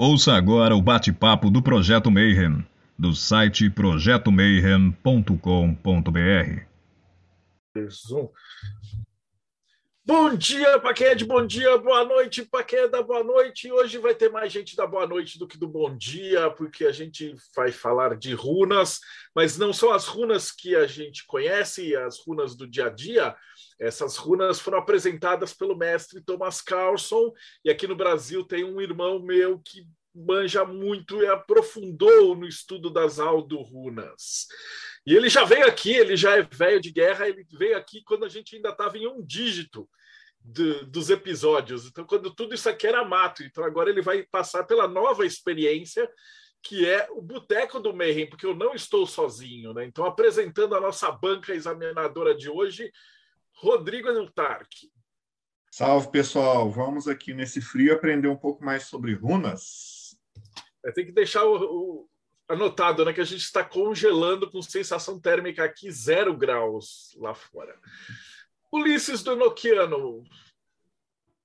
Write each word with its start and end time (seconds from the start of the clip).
Ouça 0.00 0.34
agora 0.34 0.76
o 0.76 0.80
bate-papo 0.80 1.50
do 1.50 1.60
Projeto 1.60 2.08
Mayhem, 2.08 2.64
do 2.96 3.16
site 3.16 3.68
projetomayhem.com.br. 3.68 6.62
Bom 10.06 10.36
dia 10.36 10.80
de 11.16 11.24
bom 11.24 11.44
dia, 11.44 11.76
boa 11.78 12.04
noite 12.04 12.44
para 12.44 12.62
quem 12.62 12.78
é 12.78 12.88
da 12.88 13.02
boa 13.02 13.24
noite. 13.24 13.72
Hoje 13.72 13.98
vai 13.98 14.14
ter 14.14 14.30
mais 14.30 14.52
gente 14.52 14.76
da 14.76 14.86
boa 14.86 15.04
noite 15.04 15.36
do 15.36 15.48
que 15.48 15.58
do 15.58 15.66
bom 15.66 15.92
dia, 15.96 16.48
porque 16.48 16.84
a 16.84 16.92
gente 16.92 17.34
vai 17.56 17.72
falar 17.72 18.16
de 18.16 18.32
runas, 18.34 19.00
mas 19.34 19.58
não 19.58 19.72
são 19.72 19.92
as 19.92 20.06
runas 20.06 20.52
que 20.52 20.76
a 20.76 20.86
gente 20.86 21.26
conhece, 21.26 21.96
as 21.96 22.20
runas 22.20 22.54
do 22.54 22.68
dia 22.68 22.86
a 22.86 22.88
dia. 22.88 23.34
Essas 23.80 24.16
runas 24.16 24.58
foram 24.58 24.78
apresentadas 24.78 25.52
pelo 25.52 25.76
mestre 25.76 26.20
Thomas 26.20 26.60
Carlson, 26.60 27.32
e 27.64 27.70
aqui 27.70 27.86
no 27.86 27.96
Brasil 27.96 28.44
tem 28.44 28.64
um 28.64 28.80
irmão 28.80 29.20
meu 29.20 29.60
que 29.60 29.86
manja 30.14 30.64
muito 30.64 31.22
e 31.22 31.26
aprofundou 31.26 32.34
no 32.34 32.46
estudo 32.46 32.90
das 32.90 33.20
Aldo-runas. 33.20 34.46
E 35.06 35.14
ele 35.14 35.28
já 35.28 35.44
veio 35.44 35.66
aqui, 35.66 35.92
ele 35.92 36.16
já 36.16 36.36
é 36.36 36.42
velho 36.42 36.80
de 36.80 36.90
guerra, 36.90 37.28
ele 37.28 37.46
veio 37.52 37.76
aqui 37.76 38.02
quando 38.04 38.24
a 38.24 38.28
gente 38.28 38.56
ainda 38.56 38.70
estava 38.70 38.98
em 38.98 39.06
um 39.06 39.24
dígito 39.24 39.88
dos 40.42 41.10
episódios. 41.10 41.86
Então, 41.86 42.04
quando 42.04 42.34
tudo 42.34 42.54
isso 42.54 42.68
aqui 42.68 42.86
era 42.86 43.04
mato. 43.04 43.42
Então, 43.42 43.64
agora 43.64 43.90
ele 43.90 44.02
vai 44.02 44.22
passar 44.24 44.64
pela 44.64 44.88
nova 44.88 45.26
experiência, 45.26 46.08
que 46.62 46.88
é 46.88 47.06
o 47.10 47.20
Boteco 47.20 47.78
do 47.78 47.94
Mayhem, 47.94 48.28
porque 48.28 48.46
eu 48.46 48.54
não 48.54 48.74
estou 48.74 49.06
sozinho. 49.06 49.72
Né? 49.74 49.84
Então, 49.84 50.04
apresentando 50.04 50.74
a 50.74 50.80
nossa 50.80 51.10
banca 51.10 51.54
examinadora 51.54 52.34
de 52.34 52.48
hoje, 52.48 52.90
Rodrigo 53.60 54.08
Antarque. 54.08 54.88
Salve, 55.68 56.12
pessoal! 56.12 56.70
Vamos 56.70 57.08
aqui 57.08 57.34
nesse 57.34 57.60
frio 57.60 57.92
aprender 57.92 58.28
um 58.28 58.36
pouco 58.36 58.64
mais 58.64 58.84
sobre 58.84 59.14
runas. 59.14 60.16
Tem 60.94 61.04
que 61.04 61.12
deixar 61.12 61.44
o, 61.44 61.56
o, 61.56 62.08
anotado 62.48 63.04
né, 63.04 63.12
que 63.12 63.20
a 63.20 63.24
gente 63.24 63.42
está 63.42 63.64
congelando 63.64 64.48
com 64.48 64.62
sensação 64.62 65.20
térmica 65.20 65.64
aqui 65.64 65.90
zero 65.90 66.36
graus 66.36 67.16
lá 67.18 67.34
fora. 67.34 67.76
Ulisses 68.72 69.24
do 69.24 69.34
Nokiano. 69.34 70.22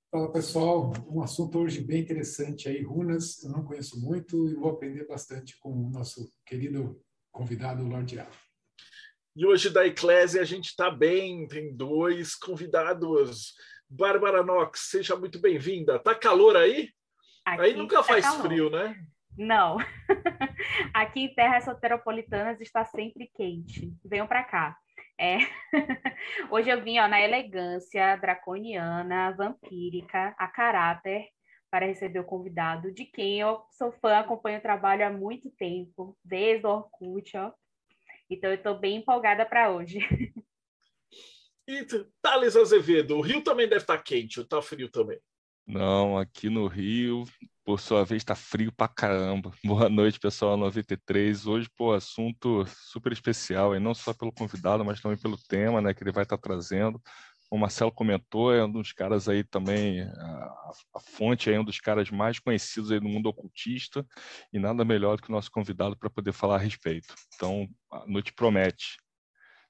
Fala 0.08 0.30
pessoal, 0.30 0.92
um 1.08 1.20
assunto 1.20 1.58
hoje 1.58 1.80
bem 1.80 2.00
interessante 2.00 2.68
aí, 2.68 2.80
runas, 2.80 3.42
eu 3.42 3.50
não 3.50 3.64
conheço 3.64 4.00
muito 4.00 4.48
e 4.48 4.54
vou 4.54 4.70
aprender 4.70 5.04
bastante 5.08 5.58
com 5.58 5.72
o 5.72 5.90
nosso 5.90 6.32
querido 6.46 7.02
convidado 7.32 7.82
Lorde 7.82 8.20
A. 8.20 8.30
E 9.36 9.44
hoje 9.44 9.68
da 9.68 9.84
Eclésia 9.84 10.40
a 10.40 10.44
gente 10.44 10.66
está 10.66 10.88
bem, 10.88 11.48
tem 11.48 11.74
dois 11.74 12.36
convidados. 12.36 13.52
Bárbara 13.90 14.44
Knox, 14.44 14.90
seja 14.90 15.16
muito 15.16 15.40
bem-vinda. 15.40 15.98
Tá 15.98 16.14
calor 16.14 16.56
aí? 16.56 16.90
Aqui 17.44 17.62
aí 17.62 17.74
nunca 17.74 17.96
tá 17.96 18.04
faz 18.04 18.24
calor. 18.24 18.42
frio, 18.42 18.70
né? 18.70 18.96
Não. 19.36 19.76
Aqui 20.94 21.22
em 21.22 21.34
terras 21.34 21.64
soteropolitanas 21.64 22.60
está 22.60 22.84
sempre 22.84 23.28
quente. 23.34 23.92
Venham 24.04 24.28
para 24.28 24.44
cá. 24.44 24.78
É. 25.18 25.38
Hoje 26.48 26.70
eu 26.70 26.80
vim 26.80 27.00
ó, 27.00 27.08
na 27.08 27.20
elegância 27.20 28.14
draconiana, 28.14 29.32
vampírica, 29.32 30.32
a 30.38 30.46
caráter, 30.46 31.26
para 31.72 31.86
receber 31.86 32.20
o 32.20 32.24
convidado, 32.24 32.92
de 32.92 33.04
quem 33.04 33.40
eu 33.40 33.62
sou 33.72 33.90
fã, 33.90 34.18
acompanho 34.18 34.60
o 34.60 34.62
trabalho 34.62 35.04
há 35.04 35.10
muito 35.10 35.50
tempo, 35.50 36.16
desde 36.24 36.64
o 36.68 36.70
Orkut, 36.70 37.36
ó. 37.36 37.52
Então 38.30 38.50
eu 38.50 38.56
estou 38.56 38.78
bem 38.78 38.96
empolgada 38.96 39.44
para 39.44 39.70
hoje. 39.70 39.98
E 41.66 41.82
Thales 42.20 42.56
Azevedo, 42.56 43.16
o 43.16 43.22
Rio 43.22 43.42
também 43.42 43.66
deve 43.66 43.80
estar 43.80 43.96
quente, 43.96 44.38
ou 44.38 44.44
está 44.44 44.60
frio 44.60 44.90
também? 44.90 45.18
Não, 45.66 46.18
aqui 46.18 46.50
no 46.50 46.66
Rio, 46.66 47.24
por 47.64 47.80
sua 47.80 48.04
vez, 48.04 48.20
está 48.20 48.34
frio 48.34 48.70
pra 48.70 48.86
caramba. 48.86 49.50
Boa 49.64 49.88
noite, 49.88 50.20
pessoal 50.20 50.58
93. 50.58 51.46
Hoje, 51.46 51.66
pô, 51.74 51.94
assunto 51.94 52.66
super 52.66 53.12
especial, 53.12 53.74
e 53.74 53.80
não 53.80 53.94
só 53.94 54.12
pelo 54.12 54.30
convidado, 54.30 54.84
mas 54.84 55.00
também 55.00 55.16
pelo 55.16 55.38
tema, 55.38 55.80
né, 55.80 55.94
que 55.94 56.04
ele 56.04 56.12
vai 56.12 56.24
estar 56.24 56.36
tá 56.36 56.42
trazendo. 57.54 57.54
O 57.54 57.58
Marcelo 57.58 57.92
comentou, 57.92 58.52
é 58.52 58.64
um 58.64 58.70
dos 58.70 58.92
caras 58.92 59.28
aí 59.28 59.44
também, 59.44 60.02
a, 60.02 60.72
a 60.94 61.00
fonte 61.00 61.52
é 61.52 61.58
um 61.58 61.64
dos 61.64 61.80
caras 61.80 62.10
mais 62.10 62.38
conhecidos 62.38 62.90
aí 62.90 63.00
no 63.00 63.08
mundo 63.08 63.28
ocultista, 63.28 64.04
e 64.52 64.58
nada 64.58 64.84
melhor 64.84 65.16
do 65.16 65.22
que 65.22 65.28
o 65.28 65.32
nosso 65.32 65.50
convidado 65.50 65.96
para 65.96 66.10
poder 66.10 66.32
falar 66.32 66.56
a 66.56 66.58
respeito. 66.58 67.14
Então, 67.34 67.68
a 67.90 68.04
noite 68.06 68.32
promete 68.32 68.96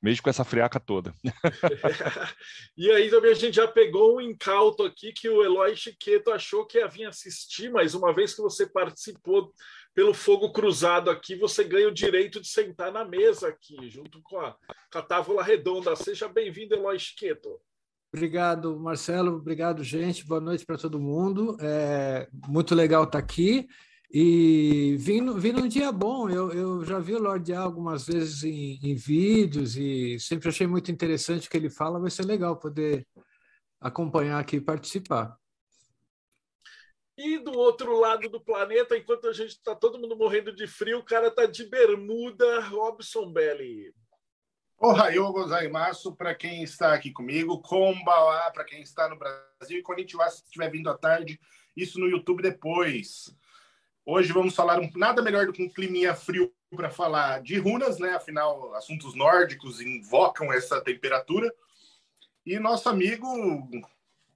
mesmo 0.03 0.23
com 0.23 0.29
essa 0.29 0.45
friaca 0.45 0.79
toda. 0.79 1.15
e 2.77 2.91
aí 2.91 3.09
também 3.09 3.31
a 3.31 3.35
gente 3.35 3.57
já 3.57 3.67
pegou 3.67 4.17
um 4.17 4.21
incauto 4.21 4.83
aqui 4.83 5.15
que 5.15 5.31
o 5.31 5.43
Eloy 5.43 5.75
Chiqueto 5.75 6.31
achou 6.31 6.67
que 6.67 6.77
ia 6.77 6.87
vir 6.87 7.07
assistir, 7.07 7.71
mas 7.71 7.95
uma 7.95 8.13
vez 8.13 8.35
que 8.35 8.43
você 8.43 8.67
participou 8.67 9.51
pelo 9.95 10.13
fogo 10.13 10.53
cruzado 10.53 11.09
aqui, 11.09 11.37
você 11.37 11.65
ganha 11.65 11.89
o 11.89 11.95
direito 11.95 12.39
de 12.39 12.49
sentar 12.49 12.93
na 12.93 13.03
mesa 13.03 13.49
aqui, 13.49 13.89
junto 13.89 14.21
com 14.21 14.39
a, 14.39 14.55
com 14.93 15.39
a 15.41 15.43
redonda. 15.43 15.97
Seja 15.97 16.29
bem-vindo, 16.29 16.75
Eloy 16.75 16.99
Chiqueto. 16.99 17.59
Obrigado, 18.15 18.79
Marcelo. 18.79 19.39
Obrigado, 19.39 19.83
gente. 19.83 20.25
Boa 20.25 20.41
noite 20.41 20.65
para 20.65 20.79
todo 20.79 21.01
mundo. 21.01 21.57
É 21.61 22.29
muito 22.47 22.73
legal 22.73 23.03
estar 23.03 23.19
aqui. 23.19 23.67
E 24.09 24.95
vim, 25.01 25.37
vim 25.37 25.51
num 25.51 25.67
dia 25.67 25.91
bom, 25.91 26.31
eu, 26.31 26.53
eu 26.53 26.85
já 26.85 27.01
vi 27.01 27.13
o 27.13 27.19
Lorde 27.19 27.53
algumas 27.53 28.07
vezes 28.07 28.45
em, 28.45 28.79
em, 28.81 28.95
vídeos 28.95 29.77
e 29.77 30.17
sempre 30.21 30.49
achei 30.49 30.65
muito 30.65 30.93
interessante 30.93 31.49
o 31.49 31.51
que 31.51 31.57
ele 31.57 31.69
fala, 31.69 31.99
vai 31.99 32.09
ser 32.09 32.25
legal 32.25 32.57
poder 32.57 33.05
acompanhar 33.81 34.39
aqui 34.39 34.59
e 34.59 34.61
participar. 34.61 35.37
E 37.19 37.39
do 37.39 37.59
outro 37.59 37.99
lado 37.99 38.29
do 38.29 38.41
planeta, 38.41 38.97
enquanto 38.97 39.27
a 39.27 39.33
gente 39.33 39.51
está 39.51 39.75
todo 39.75 39.99
mundo 39.99 40.17
morrendo 40.17 40.55
de 40.55 40.69
frio, 40.69 40.99
o 40.99 41.05
cara 41.05 41.27
está 41.27 41.47
de 41.47 41.65
bermuda, 41.65 42.61
Robson 42.61 43.33
Belli. 43.33 43.93
Ohayou 44.79 45.33
gozaimasu 45.33 46.15
para 46.15 46.35
quem 46.35 46.63
está 46.63 46.93
aqui 46.93 47.11
comigo, 47.11 47.61
Kombawa 47.61 48.51
para 48.51 48.65
quem 48.65 48.83
está 48.83 49.09
no 49.09 49.17
Brasil 49.17 49.79
e 49.79 49.83
quando 49.83 49.99
a 49.99 50.03
gente 50.03 50.17
estiver 50.17 50.71
vindo 50.71 50.91
à 50.91 50.99
tarde, 50.99 51.41
isso 51.77 51.99
no 51.99 52.09
YouTube 52.09 52.43
depois. 52.43 53.35
Hoje 54.05 54.33
vamos 54.33 54.55
falar 54.55 54.81
um, 54.81 54.91
nada 54.97 55.23
melhor 55.23 55.47
do 55.47 55.53
que 55.53 55.63
um 55.63 55.69
climinha 55.69 56.15
frio 56.15 56.53
para 56.75 56.91
falar 56.91 57.41
de 57.41 57.57
runas, 57.57 57.99
né? 57.99 58.11
Afinal, 58.11 58.75
assuntos 58.75 59.15
nórdicos 59.15 59.81
invocam 59.81 60.53
essa 60.53 60.81
temperatura. 60.81 61.51
E 62.45 62.59
nosso 62.59 62.89
amigo, 62.89 63.27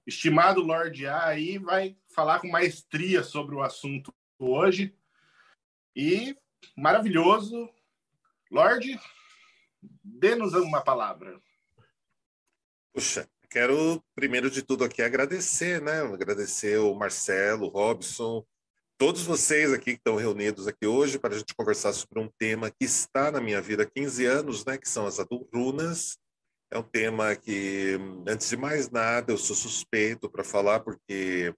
estimado 0.07 0.61
Lord 0.61 1.05
A, 1.05 1.27
aí 1.27 1.59
vai 1.59 1.95
falar 2.07 2.39
com 2.39 2.47
maestria 2.47 3.23
sobre 3.23 3.53
o 3.53 3.61
assunto 3.61 4.11
hoje. 4.39 4.95
E 5.95 6.35
maravilhoso. 6.75 7.69
Lorde, 8.49 8.99
dê-nos 10.03 10.53
uma 10.53 10.81
palavra. 10.81 11.39
Puxa, 12.93 13.29
quero 13.49 14.03
primeiro 14.15 14.49
de 14.49 14.61
tudo 14.61 14.83
aqui 14.83 15.01
agradecer, 15.01 15.81
né? 15.81 16.01
Agradecer 16.01 16.77
o 16.77 16.93
Marcelo, 16.93 17.67
o 17.67 17.69
Robson, 17.69 18.45
todos 18.99 19.21
vocês 19.21 19.71
aqui 19.71 19.93
que 19.93 19.97
estão 19.97 20.17
reunidos 20.17 20.67
aqui 20.67 20.85
hoje 20.85 21.17
para 21.17 21.33
a 21.33 21.37
gente 21.37 21.55
conversar 21.55 21.93
sobre 21.93 22.19
um 22.19 22.29
tema 22.37 22.69
que 22.69 22.83
está 22.83 23.31
na 23.31 23.39
minha 23.39 23.61
vida 23.61 23.83
há 23.83 23.85
15 23.85 24.25
anos, 24.25 24.65
né, 24.65 24.77
que 24.77 24.89
são 24.89 25.07
as 25.07 25.21
adulrunas. 25.21 26.17
É 26.69 26.77
um 26.77 26.83
tema 26.83 27.33
que, 27.33 27.97
antes 28.27 28.49
de 28.49 28.57
mais 28.57 28.89
nada, 28.91 29.31
eu 29.31 29.37
sou 29.37 29.55
suspeito 29.55 30.29
para 30.29 30.43
falar, 30.43 30.81
porque 30.81 31.55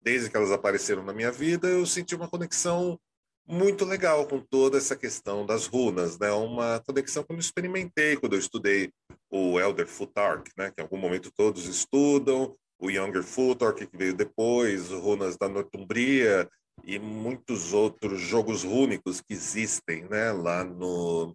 desde 0.00 0.30
que 0.30 0.36
elas 0.36 0.52
apareceram 0.52 1.02
na 1.02 1.12
minha 1.12 1.32
vida, 1.32 1.66
eu 1.66 1.84
senti 1.84 2.14
uma 2.14 2.28
conexão 2.28 2.98
muito 3.46 3.84
legal 3.84 4.26
com 4.26 4.40
toda 4.40 4.78
essa 4.78 4.96
questão 4.96 5.44
das 5.44 5.66
runas, 5.66 6.18
né? 6.18 6.30
Uma 6.32 6.80
conexão 6.86 7.22
que 7.22 7.32
eu 7.32 7.38
experimentei 7.38 8.16
quando 8.16 8.34
eu 8.34 8.38
estudei 8.38 8.90
o 9.30 9.60
Elder 9.60 9.86
Futhark, 9.86 10.50
né? 10.56 10.70
Que 10.70 10.80
em 10.80 10.84
algum 10.84 10.96
momento 10.96 11.30
todos 11.36 11.66
estudam, 11.66 12.56
o 12.78 12.90
Younger 12.90 13.22
Futhark 13.22 13.86
que 13.86 13.96
veio 13.96 14.14
depois, 14.14 14.90
runas 14.90 15.36
da 15.36 15.48
Northumbria, 15.48 16.48
e 16.82 16.98
muitos 16.98 17.72
outros 17.72 18.20
jogos 18.20 18.64
rúnicos 18.64 19.20
que 19.20 19.32
existem 19.32 20.04
né, 20.04 20.32
lá, 20.32 20.64
no, 20.64 21.34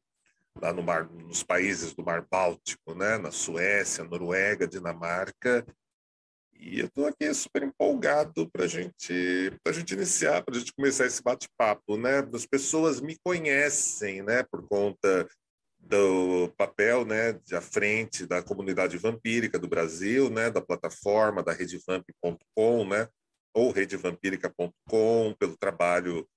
lá 0.61 0.73
no 0.73 0.83
mar, 0.83 1.09
nos 1.09 1.43
países 1.43 1.93
do 1.93 2.03
Mar 2.03 2.25
Báltico, 2.29 2.93
né, 2.93 3.17
na 3.17 3.31
Suécia, 3.31 4.03
Noruega, 4.03 4.67
Dinamarca. 4.67 5.65
E 6.59 6.81
eu 6.81 6.87
estou 6.87 7.07
aqui 7.07 7.33
super 7.33 7.63
empolgado 7.63 8.49
para 8.51 8.67
gente, 8.67 9.53
a 9.65 9.71
gente 9.71 9.93
iniciar, 9.93 10.43
para 10.43 10.55
a 10.55 10.59
gente 10.59 10.73
começar 10.73 11.05
esse 11.05 11.23
bate-papo. 11.23 11.95
Né? 11.95 12.19
As 12.33 12.45
pessoas 12.45 12.99
me 12.99 13.17
conhecem 13.23 14.21
né, 14.21 14.43
por 14.43 14.67
conta 14.67 15.25
do 15.79 16.49
papel 16.57 17.05
né, 17.05 17.33
de 17.45 17.55
à 17.55 17.61
frente 17.61 18.25
da 18.25 18.43
comunidade 18.43 18.97
vampírica 18.97 19.57
do 19.57 19.69
Brasil, 19.69 20.29
né, 20.29 20.49
da 20.49 20.61
plataforma 20.61 21.41
da 21.41 21.53
redevamp.com, 21.53 22.85
né, 22.85 23.07
ou 23.55 23.71
redevampírica.com, 23.71 25.35
pelo 25.39 25.57
trabalho 25.57 26.27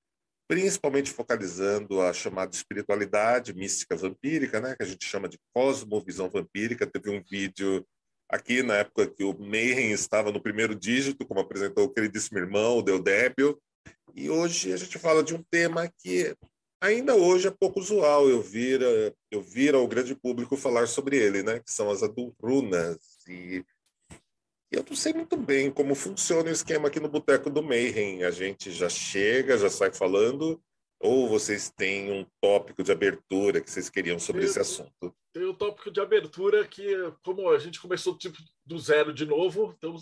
principalmente 0.49 1.11
focalizando 1.11 2.01
a 2.01 2.13
chamada 2.13 2.55
espiritualidade 2.55 3.55
mística 3.55 3.97
vampírica, 3.97 4.61
né, 4.61 4.77
que 4.77 4.83
a 4.83 4.87
gente 4.87 5.05
chama 5.05 5.29
de 5.29 5.39
cosmovisão 5.53 6.31
vampírica. 6.31 6.87
Teve 6.87 7.11
um 7.11 7.23
vídeo 7.23 7.85
aqui 8.33 8.63
na 8.63 8.77
época 8.77 9.07
que 9.07 9.23
o 9.23 9.39
Mayhem 9.39 9.93
estava 9.93 10.33
no 10.33 10.41
primeiro 10.41 10.75
dígito, 10.75 11.27
como 11.27 11.41
apresentou 11.41 11.85
o 11.85 11.91
queridíssimo 11.91 12.39
irmão, 12.39 12.79
o 12.79 12.83
Deodébio, 12.83 13.61
E 14.15 14.31
hoje 14.31 14.73
a 14.73 14.77
gente 14.77 14.99
fala 14.99 15.23
de 15.23 15.35
um 15.35 15.43
tema 15.51 15.91
que 15.99 16.35
ainda 16.81 17.15
hoje 17.15 17.49
é 17.49 17.51
pouco 17.51 17.79
usual 17.79 18.29
eu 18.29 18.43
vir, 18.43 18.81
eu 19.31 19.43
vir 19.43 19.75
ao 19.75 19.87
grande 19.87 20.15
público 20.15 20.57
falar 20.57 20.89
sobre 20.89 21.17
ele, 21.17 21.43
né? 21.43 21.61
Que 21.61 21.71
são 21.71 21.91
as 21.91 22.03
adulrunas. 22.03 22.99
E 23.29 23.63
eu 24.71 24.85
não 24.89 24.97
sei 24.97 25.13
muito 25.13 25.37
bem 25.37 25.71
como 25.71 25.95
funciona 25.95 26.49
o 26.49 26.53
esquema 26.53 26.89
aqui 26.89 26.99
no 26.99 27.09
Boteco 27.09 27.51
do 27.51 27.63
Mayhem. 27.63 28.25
A 28.25 28.31
gente 28.31 28.71
já 28.71 28.89
chega, 28.89 29.59
já 29.59 29.69
sai 29.69 29.93
falando, 29.93 30.59
ou 31.03 31.29
vocês 31.29 31.71
têm 31.71 32.11
um 32.13 32.27
tópico 32.41 32.83
de 32.83 32.93
abertura 32.93 33.61
que 33.61 33.71
vocês 33.71 33.91
queriam 33.91 34.19
sobre 34.19 34.43
Eu- 34.43 34.47
esse 34.47 34.61
assunto? 34.61 35.15
Tem 35.33 35.45
o 35.45 35.55
tópico 35.55 35.91
de 35.91 36.01
abertura 36.01 36.67
que, 36.67 36.87
como 37.25 37.51
a 37.51 37.59
gente 37.59 37.81
começou 37.81 38.17
tipo 38.17 38.39
do 38.65 38.79
zero 38.79 39.13
de 39.13 39.25
novo, 39.27 39.75
então, 39.77 39.97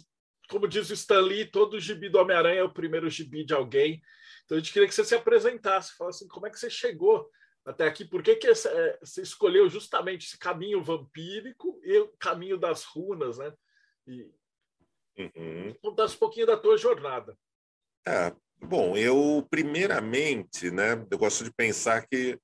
como 0.49 0.67
diz 0.69 0.91
o 0.91 0.93
Stan 0.93 1.21
Lee, 1.21 1.45
todo 1.47 1.79
gibi 1.81 2.09
do 2.09 2.19
Homem-Aranha 2.19 2.61
é 2.61 2.65
o 2.65 2.73
primeiro 2.73 3.09
gibi 3.09 3.45
de 3.45 3.55
alguém. 3.55 4.03
Então 4.45 4.57
a 4.57 4.61
gente 4.61 4.73
queria 4.73 4.89
que 4.89 4.95
você 4.95 5.05
se 5.05 5.15
apresentasse, 5.15 5.97
falasse 5.97 6.25
assim, 6.25 6.29
como 6.29 6.47
é 6.47 6.51
que 6.51 6.59
você 6.59 6.69
chegou 6.69 7.31
até 7.65 7.87
aqui, 7.87 8.05
por 8.05 8.23
que, 8.23 8.35
que 8.37 8.49
é, 8.49 8.99
você 9.01 9.23
escolheu 9.23 9.69
justamente 9.69 10.27
esse 10.27 10.39
caminho 10.39 10.83
vampírico 10.83 11.81
e 11.85 11.99
o 11.99 12.09
caminho 12.19 12.59
das 12.59 12.85
runas, 12.85 13.39
né? 13.39 13.53
E 14.07 14.29
Uhum. 15.19 15.75
contasse 15.83 16.17
um 16.17 16.19
pouquinho 16.19 16.47
da 16.47 16.57
tua 16.57 16.77
jornada. 16.79 17.37
Ah, 18.07 18.35
bom, 18.63 18.97
eu 18.97 19.47
primeiramente, 19.51 20.71
né, 20.71 21.05
eu 21.11 21.19
gosto 21.19 21.45
de 21.45 21.53
pensar 21.53 22.07
que 22.07 22.39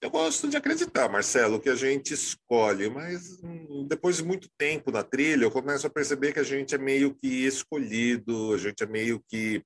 eu 0.00 0.10
gosto 0.10 0.48
de 0.48 0.56
acreditar, 0.56 1.08
Marcelo, 1.08 1.60
que 1.60 1.68
a 1.68 1.76
gente 1.76 2.12
escolhe, 2.12 2.90
mas 2.90 3.40
hum, 3.40 3.86
depois 3.88 4.16
de 4.16 4.24
muito 4.24 4.48
tempo 4.58 4.90
na 4.90 5.04
trilha, 5.04 5.44
eu 5.44 5.50
começo 5.50 5.86
a 5.86 5.90
perceber 5.90 6.32
que 6.32 6.40
a 6.40 6.44
gente 6.44 6.74
é 6.74 6.78
meio 6.78 7.14
que 7.14 7.46
escolhido, 7.46 8.52
a 8.52 8.58
gente 8.58 8.82
é 8.82 8.86
meio 8.86 9.22
que 9.28 9.64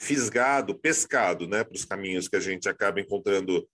fisgado, 0.00 0.78
pescado, 0.78 1.46
né, 1.46 1.62
para 1.62 1.76
os 1.76 1.84
caminhos 1.84 2.26
que 2.26 2.36
a 2.36 2.40
gente 2.40 2.68
acaba 2.68 3.00
encontrando 3.00 3.68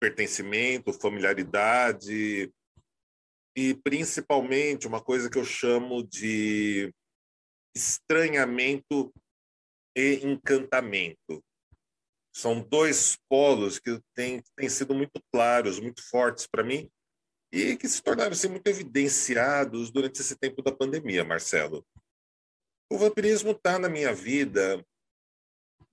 pertencimento, 0.00 0.92
familiaridade 0.92 2.52
e 3.56 3.74
principalmente 3.82 4.86
uma 4.86 5.00
coisa 5.00 5.28
que 5.28 5.38
eu 5.38 5.44
chamo 5.44 6.06
de 6.06 6.92
estranhamento 7.74 9.12
e 9.96 10.26
encantamento. 10.26 11.42
São 12.34 12.60
dois 12.60 13.16
polos 13.30 13.78
que 13.78 13.98
têm, 14.14 14.42
têm 14.54 14.68
sido 14.68 14.94
muito 14.94 15.18
claros, 15.32 15.80
muito 15.80 16.06
fortes 16.06 16.46
para 16.46 16.62
mim 16.62 16.90
e 17.50 17.76
que 17.76 17.88
se 17.88 18.02
tornaram 18.02 18.32
assim, 18.32 18.48
muito 18.48 18.66
evidenciados 18.66 19.90
durante 19.90 20.20
esse 20.20 20.36
tempo 20.36 20.60
da 20.60 20.70
pandemia, 20.70 21.24
Marcelo. 21.24 21.86
O 22.92 22.98
vampirismo 22.98 23.52
está 23.52 23.78
na 23.78 23.88
minha 23.88 24.12
vida 24.12 24.84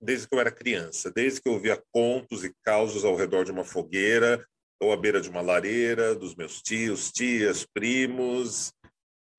desde 0.00 0.28
que 0.28 0.34
eu 0.34 0.40
era 0.40 0.52
criança, 0.52 1.10
desde 1.10 1.40
que 1.40 1.48
eu 1.48 1.54
ouvia 1.54 1.82
contos 1.90 2.44
e 2.44 2.54
causos 2.62 3.04
ao 3.04 3.16
redor 3.16 3.44
de 3.44 3.50
uma 3.50 3.64
fogueira 3.64 4.46
ou 4.80 4.92
à 4.92 4.96
beira 4.96 5.20
de 5.20 5.30
uma 5.30 5.40
lareira, 5.40 6.14
dos 6.14 6.34
meus 6.34 6.60
tios, 6.60 7.10
tias, 7.10 7.64
primos, 7.64 8.72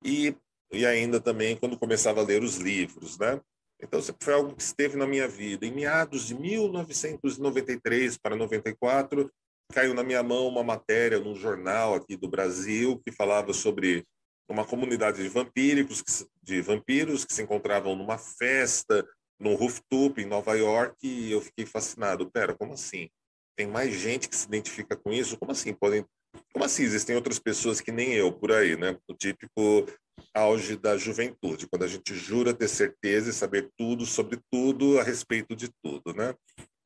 e, 0.04 0.34
e 0.72 0.84
ainda 0.84 1.20
também 1.20 1.56
quando 1.56 1.78
começava 1.78 2.20
a 2.20 2.24
ler 2.24 2.42
os 2.42 2.56
livros, 2.56 3.16
né? 3.16 3.40
Então, 3.80 4.00
foi 4.20 4.34
algo 4.34 4.54
que 4.54 4.62
esteve 4.62 4.96
na 4.96 5.06
minha 5.06 5.28
vida. 5.28 5.66
Em 5.66 5.72
meados 5.72 6.26
de 6.26 6.34
1993 6.34 8.16
para 8.16 8.34
94, 8.34 9.30
caiu 9.72 9.94
na 9.94 10.02
minha 10.02 10.22
mão 10.22 10.48
uma 10.48 10.62
matéria 10.62 11.18
num 11.18 11.34
jornal 11.34 11.94
aqui 11.94 12.16
do 12.16 12.28
Brasil 12.28 13.00
que 13.04 13.12
falava 13.12 13.52
sobre 13.52 14.04
uma 14.48 14.64
comunidade 14.64 15.22
de 15.22 15.28
vampíricos, 15.28 16.26
de 16.42 16.62
vampiros 16.62 17.24
que 17.24 17.34
se 17.34 17.42
encontravam 17.42 17.96
numa 17.96 18.16
festa, 18.16 19.06
num 19.38 19.54
rooftop 19.54 20.20
em 20.20 20.26
Nova 20.26 20.54
York, 20.54 20.96
e 21.02 21.32
eu 21.32 21.40
fiquei 21.40 21.66
fascinado. 21.66 22.30
Pera, 22.30 22.54
como 22.54 22.72
assim? 22.72 23.10
Tem 23.56 23.66
mais 23.66 23.94
gente 23.94 24.28
que 24.28 24.36
se 24.36 24.46
identifica 24.46 24.96
com 24.96 25.12
isso? 25.12 25.36
Como 25.36 25.52
assim? 25.52 25.74
Podem... 25.74 26.04
Como 26.52 26.64
assim? 26.64 26.84
Existem 26.84 27.16
outras 27.16 27.38
pessoas 27.38 27.80
que 27.80 27.90
nem 27.90 28.12
eu 28.12 28.32
por 28.32 28.52
aí, 28.52 28.76
né? 28.76 28.96
O 29.08 29.14
típico 29.14 29.86
auge 30.34 30.76
da 30.76 30.96
juventude, 30.96 31.66
quando 31.66 31.82
a 31.84 31.88
gente 31.88 32.14
jura 32.14 32.54
ter 32.54 32.68
certeza 32.68 33.30
e 33.30 33.32
saber 33.32 33.70
tudo 33.76 34.04
sobre 34.04 34.38
tudo 34.50 34.98
a 34.98 35.02
respeito 35.02 35.56
de 35.56 35.70
tudo, 35.82 36.12
né? 36.14 36.34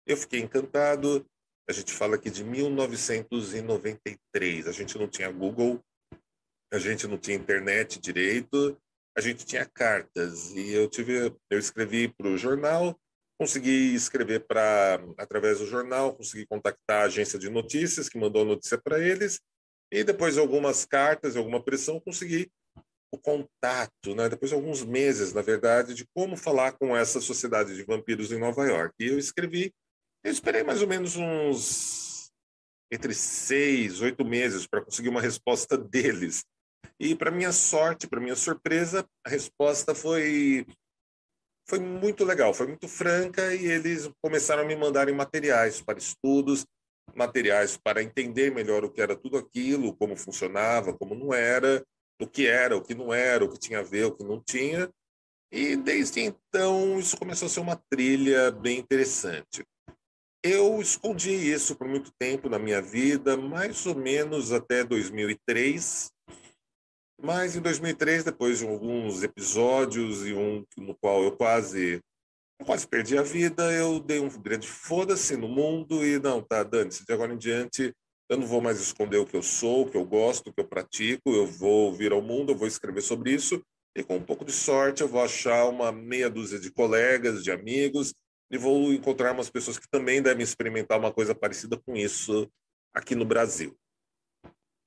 Eu 0.06 0.16
fiquei 0.16 0.40
encantado. 0.40 1.26
A 1.68 1.72
gente 1.72 1.92
fala 1.92 2.14
aqui 2.16 2.30
de 2.30 2.42
1993. 2.42 4.66
A 4.66 4.72
gente 4.72 4.98
não 4.98 5.06
tinha 5.06 5.30
Google, 5.30 5.80
a 6.72 6.78
gente 6.78 7.06
não 7.06 7.18
tinha 7.18 7.36
internet 7.36 8.00
direito, 8.00 8.76
a 9.16 9.20
gente 9.20 9.44
tinha 9.44 9.66
cartas 9.66 10.52
e 10.52 10.72
eu 10.72 10.88
tive, 10.88 11.34
eu 11.50 11.58
escrevi 11.58 12.08
para 12.08 12.28
o 12.28 12.38
jornal, 12.38 12.98
consegui 13.38 13.94
escrever 13.94 14.46
para 14.46 15.00
através 15.18 15.58
do 15.58 15.66
jornal, 15.66 16.14
consegui 16.14 16.46
contactar 16.46 17.02
a 17.02 17.06
agência 17.06 17.38
de 17.38 17.48
notícias 17.48 18.08
que 18.08 18.18
mandou 18.18 18.42
a 18.42 18.46
notícia 18.46 18.78
para 18.78 18.98
eles 19.00 19.40
e 19.92 20.04
depois 20.04 20.34
de 20.34 20.40
algumas 20.40 20.84
cartas, 20.84 21.36
alguma 21.36 21.62
pressão, 21.62 22.00
consegui 22.00 22.50
o 23.12 23.18
contato, 23.18 24.14
né? 24.14 24.28
depois 24.28 24.50
de 24.50 24.54
alguns 24.54 24.84
meses, 24.84 25.32
na 25.32 25.42
verdade, 25.42 25.94
de 25.94 26.06
como 26.14 26.36
falar 26.36 26.72
com 26.72 26.96
essa 26.96 27.20
sociedade 27.20 27.74
de 27.74 27.82
vampiros 27.82 28.30
em 28.30 28.38
Nova 28.38 28.64
York. 28.66 28.94
E 29.00 29.08
eu 29.08 29.18
escrevi, 29.18 29.72
eu 30.24 30.30
esperei 30.30 30.62
mais 30.62 30.80
ou 30.80 30.88
menos 30.88 31.16
uns 31.16 32.30
entre 32.92 33.14
seis, 33.14 34.00
oito 34.00 34.24
meses 34.24 34.66
para 34.66 34.82
conseguir 34.82 35.08
uma 35.08 35.20
resposta 35.20 35.76
deles. 35.78 36.44
E 36.98 37.14
para 37.14 37.30
minha 37.30 37.52
sorte, 37.52 38.06
para 38.06 38.20
minha 38.20 38.36
surpresa, 38.36 39.06
a 39.24 39.30
resposta 39.30 39.94
foi 39.94 40.66
foi 41.68 41.78
muito 41.78 42.24
legal, 42.24 42.52
foi 42.52 42.66
muito 42.66 42.88
franca 42.88 43.54
e 43.54 43.64
eles 43.64 44.10
começaram 44.20 44.64
a 44.64 44.66
me 44.66 44.74
mandarem 44.74 45.14
materiais 45.14 45.80
para 45.80 46.00
estudos, 46.00 46.66
materiais 47.14 47.76
para 47.76 48.02
entender 48.02 48.52
melhor 48.52 48.84
o 48.84 48.90
que 48.90 49.00
era 49.00 49.14
tudo 49.14 49.38
aquilo, 49.38 49.94
como 49.94 50.16
funcionava, 50.16 50.92
como 50.92 51.14
não 51.14 51.32
era, 51.32 51.84
o 52.20 52.26
que 52.26 52.46
era, 52.46 52.76
o 52.76 52.82
que 52.82 52.94
não 52.94 53.12
era, 53.12 53.44
o 53.44 53.48
que 53.48 53.58
tinha 53.58 53.80
a 53.80 53.82
ver, 53.82 54.04
o 54.04 54.12
que 54.12 54.22
não 54.22 54.40
tinha. 54.40 54.90
E 55.52 55.74
desde 55.74 56.20
então 56.20 56.98
isso 56.98 57.16
começou 57.16 57.46
a 57.46 57.48
ser 57.48 57.60
uma 57.60 57.76
trilha 57.90 58.50
bem 58.50 58.78
interessante. 58.78 59.64
Eu 60.42 60.80
escondi 60.80 61.30
isso 61.30 61.74
por 61.76 61.88
muito 61.88 62.12
tempo 62.18 62.48
na 62.48 62.58
minha 62.58 62.80
vida, 62.80 63.36
mais 63.36 63.84
ou 63.84 63.94
menos 63.94 64.52
até 64.52 64.84
2003. 64.84 66.10
Mas 67.22 67.56
em 67.56 67.60
2003, 67.60 68.24
depois 68.24 68.58
de 68.58 68.66
alguns 68.66 69.22
episódios 69.22 70.26
e 70.26 70.32
um 70.32 70.64
no 70.78 70.94
qual 70.94 71.22
eu 71.22 71.36
quase 71.36 72.00
quase 72.64 72.86
perdi 72.86 73.16
a 73.16 73.22
vida, 73.22 73.72
eu 73.72 73.98
dei 73.98 74.20
um 74.20 74.28
grande 74.28 74.68
foda-se 74.68 75.34
no 75.34 75.48
mundo 75.48 76.04
e 76.04 76.18
não, 76.18 76.42
tá, 76.42 76.62
dane-se, 76.62 77.06
de 77.06 77.12
agora 77.12 77.32
em 77.32 77.38
diante 77.38 77.94
eu 78.30 78.36
não 78.36 78.46
vou 78.46 78.60
mais 78.60 78.80
esconder 78.80 79.18
o 79.18 79.26
que 79.26 79.36
eu 79.36 79.42
sou, 79.42 79.82
o 79.82 79.90
que 79.90 79.96
eu 79.96 80.04
gosto, 80.04 80.48
o 80.48 80.52
que 80.52 80.60
eu 80.60 80.64
pratico, 80.64 81.34
eu 81.34 81.46
vou 81.46 81.92
vir 81.92 82.12
ao 82.12 82.22
mundo, 82.22 82.52
eu 82.52 82.56
vou 82.56 82.68
escrever 82.68 83.00
sobre 83.00 83.32
isso 83.32 83.60
e 83.94 84.04
com 84.04 84.18
um 84.18 84.22
pouco 84.22 84.44
de 84.44 84.52
sorte 84.52 85.02
eu 85.02 85.08
vou 85.08 85.20
achar 85.20 85.68
uma 85.68 85.90
meia 85.90 86.30
dúzia 86.30 86.60
de 86.60 86.70
colegas, 86.70 87.42
de 87.42 87.50
amigos 87.50 88.14
e 88.48 88.56
vou 88.56 88.92
encontrar 88.92 89.32
umas 89.32 89.50
pessoas 89.50 89.80
que 89.80 89.90
também 89.90 90.22
devem 90.22 90.44
experimentar 90.44 90.96
uma 90.96 91.12
coisa 91.12 91.34
parecida 91.34 91.76
com 91.76 91.96
isso 91.96 92.48
aqui 92.94 93.16
no 93.16 93.24
Brasil. 93.24 93.76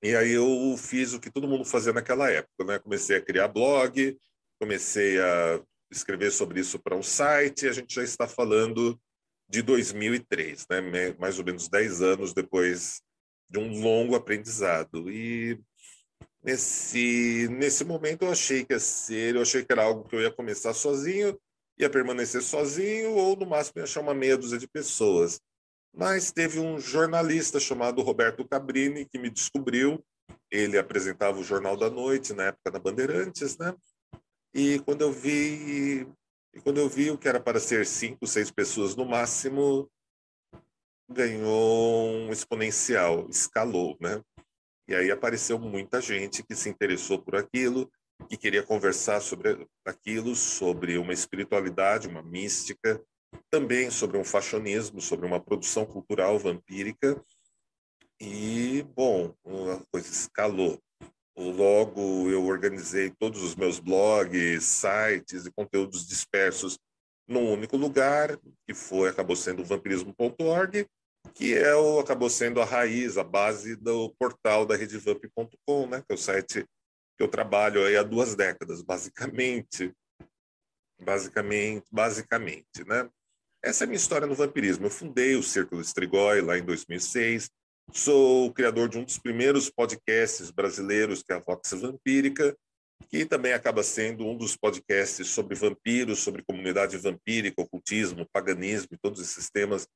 E 0.01 0.15
aí 0.15 0.31
eu 0.31 0.77
fiz 0.77 1.13
o 1.13 1.19
que 1.19 1.29
todo 1.29 1.47
mundo 1.47 1.65
fazia 1.65 1.91
naquela 1.91 2.29
época, 2.29 2.63
né? 2.65 2.79
Comecei 2.79 3.17
a 3.17 3.21
criar 3.21 3.50
blog, 3.50 4.17
comecei 4.59 5.19
a 5.19 5.62
escrever 5.91 6.31
sobre 6.31 6.62
isso 6.62 6.79
para 6.79 6.95
um 6.95 7.03
site, 7.03 7.65
e 7.65 7.69
a 7.69 7.73
gente 7.73 7.93
já 7.93 8.03
está 8.03 8.27
falando 8.27 9.00
de 9.50 9.62
2003, 9.62 10.65
né? 10.69 10.81
Mais 11.19 11.39
ou 11.39 11.45
menos 11.45 11.69
10 11.69 12.01
anos 12.01 12.33
depois 12.33 13.01
de 13.50 13.59
um 13.59 13.81
longo 13.81 14.15
aprendizado. 14.15 15.09
E 15.12 15.59
nesse 16.43 17.47
nesse 17.51 17.83
momento 17.85 18.23
eu 18.23 18.31
achei 18.31 18.65
que 18.65 18.73
ia 18.73 18.79
ser, 18.79 19.35
eu 19.35 19.41
achei 19.41 19.63
que 19.63 19.71
era 19.71 19.83
algo 19.83 20.07
que 20.07 20.15
eu 20.15 20.21
ia 20.21 20.31
começar 20.31 20.73
sozinho, 20.73 21.39
ia 21.77 21.89
permanecer 21.89 22.41
sozinho 22.41 23.12
ou 23.13 23.35
no 23.35 23.45
máximo 23.45 23.79
ia 23.79 23.83
achar 23.83 24.01
uma 24.01 24.13
meia 24.13 24.38
dúzia 24.38 24.57
de 24.57 24.67
pessoas. 24.67 25.39
Mas 25.95 26.31
teve 26.31 26.59
um 26.59 26.79
jornalista 26.79 27.59
chamado 27.59 28.01
Roberto 28.01 28.47
Cabrini 28.47 29.05
que 29.05 29.19
me 29.19 29.29
descobriu. 29.29 30.03
Ele 30.50 30.77
apresentava 30.77 31.39
o 31.39 31.43
Jornal 31.43 31.77
da 31.77 31.89
Noite 31.89 32.33
na 32.33 32.45
época 32.45 32.71
da 32.71 32.79
Bandeirantes, 32.79 33.57
né? 33.57 33.75
E 34.53 34.79
quando 34.79 35.01
eu 35.01 35.12
vi, 35.12 36.07
e 36.53 36.62
quando 36.62 36.79
eu 36.79 36.89
vi 36.89 37.12
o 37.12 37.17
que 37.17 37.27
era 37.27 37.39
para 37.39 37.59
ser 37.59 37.85
cinco, 37.85 38.27
seis 38.27 38.51
pessoas 38.51 38.95
no 38.95 39.05
máximo, 39.05 39.89
ganhou 41.13 42.10
um 42.10 42.32
exponencial, 42.32 43.27
escalou, 43.29 43.96
né? 44.01 44.22
E 44.88 44.93
aí 44.93 45.12
apareceu 45.12 45.58
muita 45.58 46.01
gente 46.01 46.43
que 46.43 46.55
se 46.55 46.70
interessou 46.70 47.17
por 47.22 47.36
aquilo, 47.36 47.89
que 48.27 48.36
queria 48.36 48.63
conversar 48.63 49.22
sobre 49.22 49.65
aquilo, 49.86 50.36
sobre 50.36 50.98
uma 50.98 51.13
espiritualidade, 51.13 52.08
uma 52.08 52.22
mística, 52.22 53.01
também 53.50 53.89
sobre 53.89 54.17
um 54.17 54.24
fashionismo, 54.24 55.00
sobre 55.01 55.25
uma 55.25 55.39
produção 55.39 55.86
cultural 55.86 56.38
vampírica. 56.38 57.24
E, 58.20 58.86
bom, 58.96 59.34
a 59.46 59.84
coisa 59.91 60.12
escalou. 60.12 60.79
Logo, 61.36 62.29
eu 62.29 62.46
organizei 62.46 63.10
todos 63.10 63.41
os 63.41 63.55
meus 63.55 63.79
blogs, 63.79 64.63
sites 64.63 65.46
e 65.46 65.51
conteúdos 65.51 66.05
dispersos 66.05 66.77
num 67.27 67.51
único 67.51 67.77
lugar, 67.77 68.38
que 68.67 68.74
foi 68.74 69.10
acabou 69.10 69.36
sendo 69.36 69.62
o 69.62 69.65
vampirismo.org, 69.65 70.88
que 71.33 71.53
é 71.53 71.75
o 71.75 71.99
acabou 71.99 72.29
sendo 72.29 72.61
a 72.61 72.65
raiz, 72.65 73.17
a 73.17 73.23
base 73.23 73.75
do 73.75 74.13
portal 74.19 74.65
da 74.65 74.75
redevamp.com, 74.75 75.87
né, 75.87 76.01
que 76.01 76.11
é 76.11 76.15
o 76.15 76.17
site 76.17 76.65
que 77.17 77.23
eu 77.23 77.27
trabalho 77.27 77.85
aí 77.85 77.95
há 77.95 78.03
duas 78.03 78.35
décadas, 78.35 78.81
basicamente. 78.81 79.93
Basicamente, 80.99 81.85
basicamente, 81.91 82.83
né? 82.87 83.09
Essa 83.63 83.83
é 83.83 83.85
a 83.85 83.87
minha 83.87 83.97
história 83.97 84.27
no 84.27 84.35
vampirismo. 84.35 84.85
Eu 84.85 84.89
fundei 84.89 85.35
o 85.35 85.43
Círculo 85.43 85.81
Strigoi 85.81 86.41
lá 86.41 86.57
em 86.57 86.65
2006. 86.65 87.49
Sou 87.91 88.47
o 88.47 88.53
criador 88.53 88.89
de 88.89 88.97
um 88.97 89.03
dos 89.03 89.17
primeiros 89.17 89.69
podcasts 89.69 90.49
brasileiros, 90.51 91.21
que 91.21 91.33
é 91.33 91.35
a 91.35 91.39
Vox 91.39 91.71
Vampírica, 91.71 92.55
que 93.09 93.25
também 93.25 93.53
acaba 93.53 93.83
sendo 93.83 94.25
um 94.25 94.35
dos 94.35 94.55
podcasts 94.55 95.27
sobre 95.27 95.55
vampiros, 95.55 96.19
sobre 96.19 96.43
comunidade 96.43 96.97
vampírica, 96.97 97.61
ocultismo, 97.61 98.27
paganismo 98.31 98.89
e 98.93 98.97
todos 98.97 99.21
esses 99.21 99.49
temas 99.49 99.87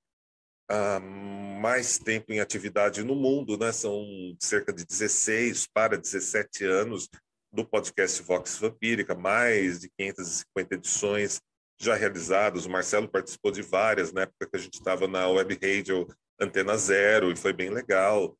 há 0.69 0.99
mais 0.99 1.97
tempo 1.97 2.31
em 2.31 2.39
atividade 2.39 3.03
no 3.03 3.15
mundo, 3.15 3.57
né? 3.57 3.71
São 3.71 4.05
cerca 4.39 4.71
de 4.71 4.85
16 4.85 5.67
para 5.73 5.97
17 5.97 6.65
anos 6.65 7.09
do 7.51 7.65
podcast 7.65 8.21
Vox 8.21 8.57
Vampírica, 8.57 9.15
mais 9.15 9.79
de 9.79 9.89
550 9.97 10.75
edições 10.75 11.41
já 11.79 11.95
realizadas. 11.95 12.65
O 12.65 12.69
Marcelo 12.69 13.07
participou 13.07 13.51
de 13.51 13.61
várias 13.61 14.11
na 14.11 14.21
época 14.21 14.47
que 14.49 14.57
a 14.57 14.59
gente 14.59 14.75
estava 14.75 15.07
na 15.07 15.27
Web 15.29 15.59
Radio 15.61 16.07
Antena 16.39 16.77
Zero 16.77 17.31
e 17.31 17.35
foi 17.35 17.53
bem 17.53 17.69
legal. 17.69 18.37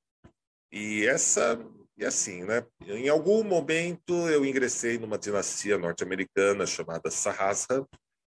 E 0.71 1.05
essa 1.05 1.57
e 1.97 2.05
assim, 2.05 2.43
né? 2.43 2.63
Em 2.85 3.09
algum 3.09 3.43
momento 3.43 4.29
eu 4.29 4.45
ingressei 4.45 4.99
numa 4.99 5.17
dinastia 5.17 5.79
norte-americana 5.79 6.65
chamada 6.67 7.09
Sahasra, 7.09 7.87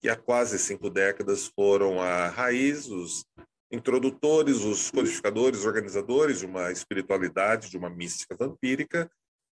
que 0.01 0.09
há 0.09 0.15
quase 0.15 0.59
cinco 0.61 0.89
décadas 0.89 1.47
foram 1.47 2.01
a 2.01 2.29
raiz, 2.29 2.87
os 2.87 3.25
introdutores, 3.71 4.65
os 4.65 4.91
codificadores, 4.91 5.65
organizadores 5.65 6.41
de 6.41 6.47
uma 6.47 6.73
espiritualidade, 6.73 7.71
de 7.71 7.77
uma 7.77 7.91
mística 7.91 8.37
vampírica. 8.37 9.11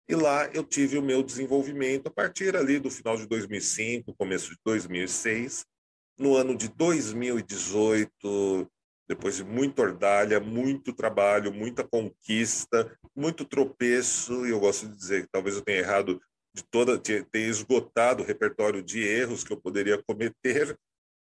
E 0.09 0.15
lá 0.15 0.47
eu 0.49 0.63
tive 0.63 0.99
o 0.99 1.03
meu 1.03 1.23
desenvolvimento 1.23 2.09
a 2.09 2.11
partir 2.11 2.57
ali 2.57 2.79
do 2.79 2.91
final 2.91 3.17
de 3.17 3.27
2005, 3.27 4.15
começo 4.15 4.51
de 4.51 4.59
2006. 4.65 5.65
No 6.19 6.37
ano 6.37 6.57
de 6.57 6.69
2018, 6.69 8.71
depois 9.09 9.37
de 9.37 9.45
muita 9.45 9.83
ordalha, 9.83 10.41
muito 10.41 10.93
trabalho, 10.93 11.53
muita 11.53 11.83
conquista, 11.83 12.97
muito 13.15 13.45
tropeço, 13.45 14.47
e 14.47 14.51
eu 14.51 14.61
gosto 14.61 14.89
de 14.89 14.97
dizer 14.97 15.23
que 15.23 15.29
talvez 15.33 15.57
eu 15.57 15.63
tenha 15.63 15.79
errado 15.79 16.21
de 16.55 16.63
toda, 16.63 16.99
ter 16.99 17.27
esgotado 17.35 18.23
o 18.23 18.27
repertório 18.27 18.83
de 18.83 19.03
erros 19.03 19.43
que 19.43 19.53
eu 19.53 19.57
poderia 19.57 20.01
cometer, 20.07 20.79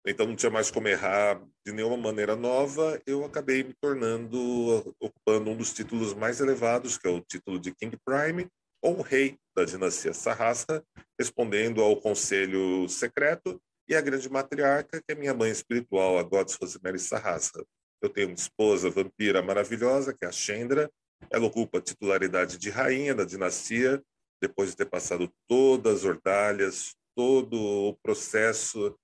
então 0.07 0.25
não 0.25 0.37
tinha 0.37 0.49
mais 0.49 0.71
como 0.71 0.87
errar 0.87 1.41
de 1.65 1.73
nenhuma 1.73 1.97
maneira 1.97 2.33
nova, 2.33 2.99
eu 3.05 3.25
acabei 3.25 3.61
me 3.61 3.73
tornando, 3.73 4.95
ocupando 5.01 5.51
um 5.51 5.57
dos 5.57 5.73
títulos 5.73 6.13
mais 6.13 6.39
elevados, 6.39 6.97
que 6.97 7.05
é 7.05 7.11
o 7.11 7.19
título 7.19 7.59
de 7.59 7.75
King 7.75 7.97
Prime, 8.05 8.47
ou 8.81 9.01
Rei 9.01 9.37
da 9.53 9.65
dinastia 9.65 10.13
Sarrasca, 10.13 10.81
respondendo 11.19 11.81
ao 11.81 11.97
Conselho 11.97 12.87
Secreto 12.87 13.61
e 13.89 13.95
a 13.95 14.01
grande 14.01 14.29
matriarca, 14.29 15.01
que 15.05 15.11
é 15.11 15.15
minha 15.15 15.33
mãe 15.33 15.51
espiritual, 15.51 16.17
a 16.17 16.23
Goddess 16.23 16.57
Rosemary 16.61 16.99
Sarrasca. 16.99 17.65
Eu 18.01 18.09
tenho 18.09 18.27
uma 18.27 18.35
esposa 18.35 18.89
vampira 18.89 19.41
maravilhosa, 19.41 20.13
que 20.13 20.23
é 20.23 20.29
a 20.29 20.31
Chendra. 20.31 20.89
Ela 21.29 21.47
ocupa 21.47 21.79
a 21.79 21.81
titularidade 21.81 22.57
de 22.57 22.69
rainha 22.69 23.13
da 23.13 23.25
dinastia, 23.25 24.01
depois 24.41 24.69
de 24.69 24.77
ter 24.77 24.85
passado 24.85 25.29
todas 25.49 25.97
as 25.97 26.05
ordalhas, 26.05 26.95
todo 27.13 27.59
o 27.59 27.97
processo 28.01 28.95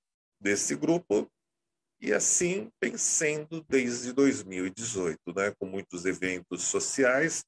desse 0.43 0.75
grupo, 0.75 1.31
e 2.01 2.11
assim 2.13 2.69
pensando 2.81 3.65
desde 3.69 4.11
2018, 4.11 5.17
né, 5.33 5.51
com 5.57 5.65
muitos 5.65 6.03
eventos 6.03 6.63
sociais, 6.63 7.45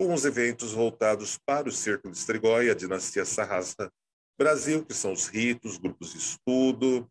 com 0.00 0.14
os 0.14 0.24
eventos 0.24 0.72
voltados 0.72 1.36
para 1.44 1.68
o 1.68 1.72
Círculo 1.72 2.12
de 2.12 2.18
Strigoi, 2.18 2.70
a 2.70 2.74
dinastia 2.74 3.24
Sarrasca 3.24 3.92
Brasil, 4.38 4.84
que 4.84 4.94
são 4.94 5.12
os 5.12 5.26
ritos, 5.26 5.78
grupos 5.78 6.12
de 6.12 6.18
estudo, 6.18 7.10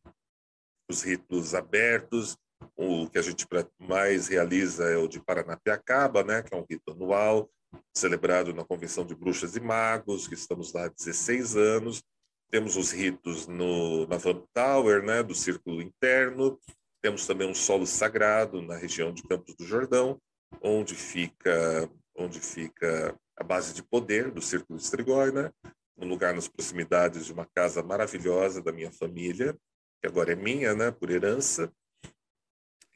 os 0.90 1.02
ritos 1.02 1.54
abertos. 1.54 2.38
O 2.78 3.10
que 3.10 3.20
a 3.20 3.22
gente 3.22 3.46
mais 3.78 4.30
realiza 4.30 4.86
é 4.86 4.96
o 4.96 5.10
de 5.10 5.20
Paranapiacaba, 5.20 6.24
né, 6.24 6.42
que 6.42 6.54
é 6.54 6.58
um 6.58 6.66
rito 6.68 6.92
anual, 6.92 7.50
celebrado 7.94 8.54
na 8.54 8.64
Convenção 8.64 9.06
de 9.06 9.14
Bruxas 9.14 9.58
e 9.58 9.60
Magos, 9.60 10.26
que 10.26 10.36
estamos 10.36 10.72
lá 10.72 10.86
há 10.86 10.88
16 10.88 11.58
anos. 11.58 12.02
Temos 12.50 12.76
os 12.78 12.92
ritos 12.92 13.48
no, 13.48 14.08
na 14.08 14.18
Vamp 14.18 14.46
Tower, 14.54 15.04
né, 15.04 15.22
do 15.22 15.36
Círculo 15.36 15.82
Interno. 15.82 16.60
Temos 17.02 17.28
também 17.28 17.48
um 17.48 17.54
solo 17.54 17.86
sagrado 17.86 18.62
na 18.62 18.76
região 18.76 19.14
de 19.14 19.24
Campos 19.24 19.56
do 19.56 19.66
Jordão, 19.66 20.20
onde 20.62 20.96
fica, 20.96 21.90
onde 22.16 22.40
fica 22.40 23.18
a 23.36 23.44
base 23.44 23.74
de 23.74 23.84
poder 23.84 24.32
do 24.32 24.42
Círculo 24.42 24.80
Strigoi, 24.80 25.32
né? 25.32 25.52
um 25.98 26.08
lugar 26.08 26.34
nas 26.34 26.48
proximidades 26.48 27.26
de 27.26 27.34
uma 27.34 27.46
casa 27.46 27.82
maravilhosa 27.82 28.62
da 28.62 28.72
minha 28.72 28.92
família, 28.92 29.58
que 30.00 30.08
agora 30.08 30.32
é 30.32 30.36
minha, 30.36 30.76
né, 30.76 30.92
por 30.92 31.10
herança. 31.10 31.72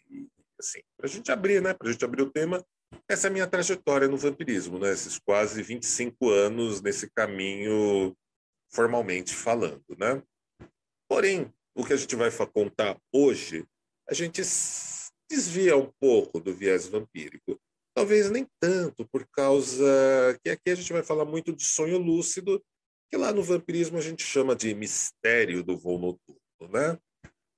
E, 0.10 0.28
assim, 0.60 0.82
para 0.96 1.08
a 1.08 1.10
gente 1.10 1.32
abrir, 1.32 1.62
né, 1.62 1.74
para 1.74 1.90
a 1.90 1.92
gente 1.92 2.06
abrir 2.06 2.22
o 2.22 2.32
tema, 2.32 2.64
essa 3.10 3.28
é 3.28 3.30
a 3.30 3.34
minha 3.34 3.48
trajetória 3.48 4.08
no 4.08 4.18
vampirismo, 4.18 4.78
né, 4.78 4.94
esses 4.94 5.18
quase 5.18 5.64
25 5.64 6.30
anos 6.30 6.82
nesse 6.82 7.10
caminho 7.10 8.16
formalmente 8.74 9.34
falando, 9.34 9.84
né. 9.98 10.22
Porém, 11.10 11.54
o 11.76 11.86
que 11.86 11.94
a 11.94 11.98
gente 11.98 12.16
vai 12.16 12.32
contar 12.48 12.98
hoje, 13.14 13.66
a 14.10 14.14
gente 14.14 14.42
desvia 15.30 15.78
um 15.78 15.92
pouco 16.00 16.40
do 16.40 16.54
viés 16.54 16.88
vampírico. 16.88 17.60
Talvez 17.94 18.30
nem 18.30 18.48
tanto, 18.60 19.08
por 19.10 19.28
causa 19.28 19.86
que 20.44 20.50
aqui 20.50 20.70
a 20.70 20.76
gente 20.76 20.94
vai 20.94 21.04
falar 21.04 21.26
muito 21.26 21.54
de 21.54 21.64
sonho 21.64 21.98
lúcido 21.98 22.62
que 23.10 23.18
lá 23.18 23.34
no 23.34 23.44
vampirismo 23.44 23.98
a 23.98 24.02
gente 24.02 24.24
chama 24.24 24.56
de 24.56 24.74
mistério 24.74 25.62
do 25.62 25.78
voo 25.78 26.00
noturno, 26.00 26.72
né? 26.72 26.98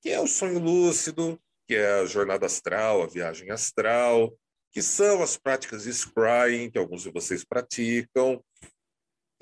Que 0.02 0.10
é 0.10 0.20
o 0.20 0.26
sonho 0.26 0.58
lúcido, 0.58 1.40
que 1.68 1.76
é 1.76 2.02
a 2.02 2.06
jornada 2.06 2.48
astral, 2.48 3.04
a 3.04 3.08
viagem 3.08 3.52
astral, 3.52 4.36
que 4.72 4.82
são 4.82 5.22
as 5.22 5.38
práticas 5.38 5.84
de 5.84 5.94
scrying 5.94 6.72
que 6.72 6.80
alguns 6.80 7.04
de 7.04 7.12
vocês 7.12 7.46
praticam, 7.46 8.44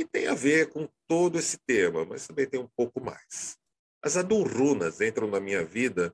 e 0.01 0.05
tem 0.05 0.27
a 0.27 0.34
ver 0.34 0.70
com 0.70 0.89
todo 1.08 1.38
esse 1.38 1.58
tema, 1.60 2.03
mas 2.05 2.27
também 2.27 2.48
tem 2.48 2.60
um 2.60 2.70
pouco 2.75 3.00
mais. 3.00 3.58
As 4.03 4.17
adurrunas 4.17 5.00
entram 5.00 5.27
na 5.27 5.39
minha 5.39 5.63
vida 5.63 6.13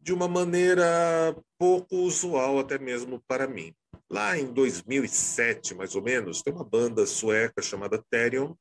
de 0.00 0.12
uma 0.12 0.26
maneira 0.26 0.84
pouco 1.56 1.96
usual 1.96 2.58
até 2.58 2.78
mesmo 2.78 3.22
para 3.28 3.46
mim. 3.46 3.72
Lá 4.10 4.36
em 4.36 4.52
2007, 4.52 5.74
mais 5.74 5.94
ou 5.94 6.02
menos, 6.02 6.42
tem 6.42 6.52
uma 6.52 6.64
banda 6.64 7.06
sueca 7.06 7.62
chamada 7.62 8.02
Therion, 8.10 8.54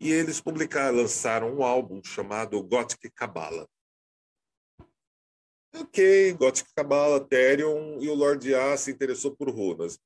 e 0.00 0.10
eles 0.10 0.40
publicaram, 0.40 0.96
lançaram 0.96 1.54
um 1.54 1.62
álbum 1.62 2.02
chamado 2.02 2.62
Gothic 2.62 3.10
Kabbalah. 3.10 3.68
Ok, 5.76 6.32
Gothic 6.34 6.72
Kabbalah, 6.74 7.20
Therion 7.20 7.98
e 8.00 8.08
o 8.08 8.14
Lord 8.14 8.54
A 8.54 8.76
se 8.76 8.90
interessou 8.90 9.36
por 9.36 9.50
runas. 9.50 9.98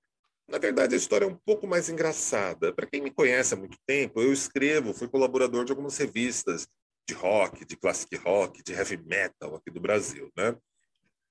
Na 0.48 0.56
verdade, 0.56 0.94
a 0.94 0.98
história 0.98 1.26
é 1.26 1.28
um 1.28 1.36
pouco 1.36 1.66
mais 1.66 1.90
engraçada. 1.90 2.72
Para 2.72 2.86
quem 2.86 3.02
me 3.02 3.10
conhece 3.10 3.52
há 3.52 3.56
muito 3.56 3.76
tempo, 3.86 4.22
eu 4.22 4.32
escrevo, 4.32 4.94
fui 4.94 5.06
colaborador 5.06 5.64
de 5.64 5.72
algumas 5.72 5.96
revistas 5.98 6.66
de 7.06 7.14
rock, 7.14 7.66
de 7.66 7.76
classic 7.76 8.16
rock, 8.16 8.62
de 8.62 8.72
heavy 8.72 8.96
metal 8.96 9.54
aqui 9.54 9.70
do 9.70 9.80
Brasil, 9.80 10.32
né? 10.34 10.56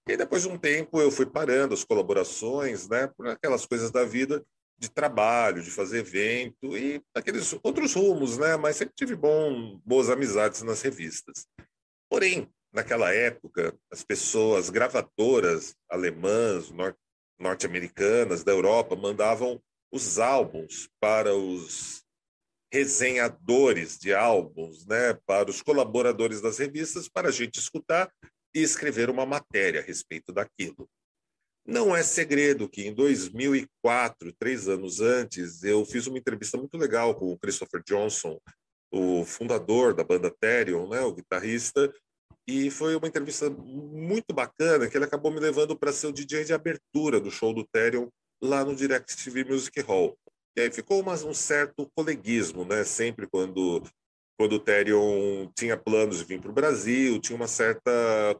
E 0.07 0.15
depois 0.15 0.43
de 0.43 0.49
um 0.49 0.57
tempo 0.57 1.01
eu 1.01 1.11
fui 1.11 1.25
parando 1.25 1.73
as 1.73 1.83
colaborações, 1.83 2.87
né, 2.87 3.07
por 3.07 3.27
aquelas 3.27 3.65
coisas 3.65 3.91
da 3.91 4.05
vida, 4.05 4.45
de 4.79 4.89
trabalho, 4.89 5.61
de 5.61 5.71
fazer 5.71 5.99
evento 5.99 6.77
e 6.77 7.01
aqueles 7.13 7.55
outros 7.63 7.95
rumos, 7.95 8.37
né? 8.37 8.55
Mas 8.55 8.77
sempre 8.77 8.93
tive 8.95 9.15
bom, 9.15 9.81
boas 9.83 10.09
amizades 10.09 10.61
nas 10.61 10.81
revistas. 10.83 11.47
Porém, 12.07 12.47
naquela 12.71 13.11
época, 13.11 13.75
as 13.91 14.03
pessoas 14.03 14.69
gravadoras 14.69 15.75
alemãs, 15.89 16.69
norte-americanas 17.39 18.43
da 18.43 18.51
Europa 18.51 18.95
mandavam 18.95 19.61
os 19.91 20.19
álbuns 20.19 20.89
para 20.99 21.33
os 21.35 22.03
resenhadores 22.71 23.97
de 23.97 24.13
álbuns, 24.13 24.85
né, 24.85 25.13
para 25.25 25.49
os 25.49 25.61
colaboradores 25.61 26.41
das 26.41 26.57
revistas, 26.57 27.07
para 27.07 27.29
a 27.29 27.31
gente 27.31 27.59
escutar 27.59 28.11
e 28.53 28.61
escrever 28.61 29.09
uma 29.09 29.25
matéria 29.25 29.79
a 29.79 29.83
respeito 29.83 30.33
daquilo. 30.33 30.89
Não 31.65 31.95
é 31.95 32.01
segredo 32.01 32.69
que 32.69 32.85
em 32.85 32.93
2004, 32.93 34.33
três 34.33 34.67
anos 34.67 35.01
antes, 35.01 35.63
eu 35.63 35.85
fiz 35.85 36.07
uma 36.07 36.17
entrevista 36.17 36.57
muito 36.57 36.77
legal 36.77 37.15
com 37.15 37.31
o 37.31 37.37
Christopher 37.37 37.81
Johnson, 37.85 38.39
o 38.91 39.25
fundador 39.25 39.93
da 39.93 40.03
banda 40.03 40.31
Therion, 40.31 40.89
né, 40.89 41.01
o 41.01 41.13
guitarrista, 41.13 41.93
e 42.47 42.71
foi 42.71 42.95
uma 42.95 43.07
entrevista 43.07 43.49
muito 43.49 44.33
bacana 44.33 44.87
que 44.87 44.97
ele 44.97 45.05
acabou 45.05 45.31
me 45.31 45.39
levando 45.39 45.77
para 45.77 45.91
ser 45.91 46.07
o 46.07 46.13
DJ 46.13 46.45
de 46.45 46.53
abertura 46.53 47.19
do 47.19 47.29
show 47.29 47.53
do 47.53 47.65
Therion 47.65 48.07
lá 48.41 48.63
no 48.63 48.75
Direct 48.75 49.21
TV 49.21 49.43
Music 49.43 49.81
Hall. 49.81 50.17
E 50.55 50.61
aí 50.61 50.71
ficou 50.71 51.01
uma, 51.01 51.13
um 51.13 51.33
certo 51.33 51.89
coleguismo, 51.93 52.63
né? 52.63 52.83
Sempre 52.83 53.27
quando 53.27 53.83
quando 54.39 54.53
o 54.53 54.59
Therion 54.59 55.49
tinha 55.57 55.75
planos 55.75 56.19
de 56.19 56.23
vir 56.23 56.39
para 56.39 56.51
o 56.51 56.53
Brasil, 56.53 57.19
tinha 57.19 57.35
uma 57.35 57.47
certa 57.47 57.91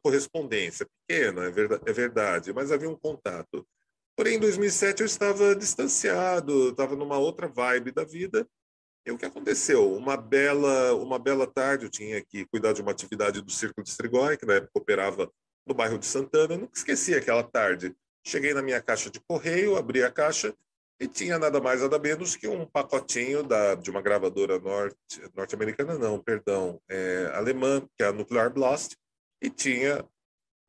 correspondência, 0.04 0.86
pequena, 1.08 1.46
é 1.46 1.50
verdade, 1.50 1.84
é 1.88 1.92
verdade, 1.94 2.54
mas 2.54 2.72
havia 2.72 2.88
um 2.88 2.96
contato. 2.96 3.66
Porém, 4.16 4.36
em 4.36 4.40
2007 4.40 5.02
eu 5.02 5.08
estava 5.08 5.56
distanciado, 5.56 6.70
estava 6.70 6.96
numa 6.96 7.18
outra 7.18 7.48
vibe 7.48 7.92
da 7.92 8.04
vida. 8.04 8.48
E 9.08 9.12
o 9.12 9.18
que 9.18 9.26
aconteceu? 9.26 9.90
Uma 9.94 10.18
bela, 10.18 10.94
uma 10.96 11.18
bela 11.18 11.48
tarde, 11.48 11.86
eu 11.86 11.90
tinha 11.90 12.22
que 12.22 12.46
cuidar 12.48 12.74
de 12.74 12.82
uma 12.82 12.92
atividade 12.92 13.42
do 13.42 13.50
Círculo 13.50 13.82
de 13.82 13.90
Strigoi, 13.90 14.36
que 14.36 14.46
na 14.46 14.56
época 14.56 14.74
operava 14.76 15.32
no 15.66 15.74
bairro 15.74 15.98
de 15.98 16.06
Santana. 16.06 16.56
Eu 16.56 16.58
nunca 16.58 16.78
esqueci 16.78 17.16
aquela 17.16 17.42
tarde. 17.42 17.96
Cheguei 18.22 18.54
na 18.54 18.62
minha 18.62 18.82
caixa 18.82 19.10
de 19.10 19.22
correio, 19.22 19.78
abri 19.78 20.04
a 20.04 20.12
caixa 20.12 20.54
e 21.00 21.08
tinha 21.08 21.40
nada 21.40 21.62
mais, 21.62 21.80
nada 21.80 21.98
menos 21.98 22.36
que 22.36 22.50
um 22.50 22.66
pacotinho 22.66 23.44
da, 23.44 23.76
de 23.76 23.90
uma 23.90 24.02
gravadora 24.02 24.60
norte, 24.60 25.22
norte-americana, 25.34 25.98
não, 25.98 26.22
perdão, 26.22 26.82
é, 26.90 27.32
alemã, 27.34 27.80
que 27.96 28.04
é 28.04 28.08
a 28.08 28.12
Nuclear 28.12 28.52
Blast, 28.52 28.98
e 29.42 29.50
tinha 29.50 30.06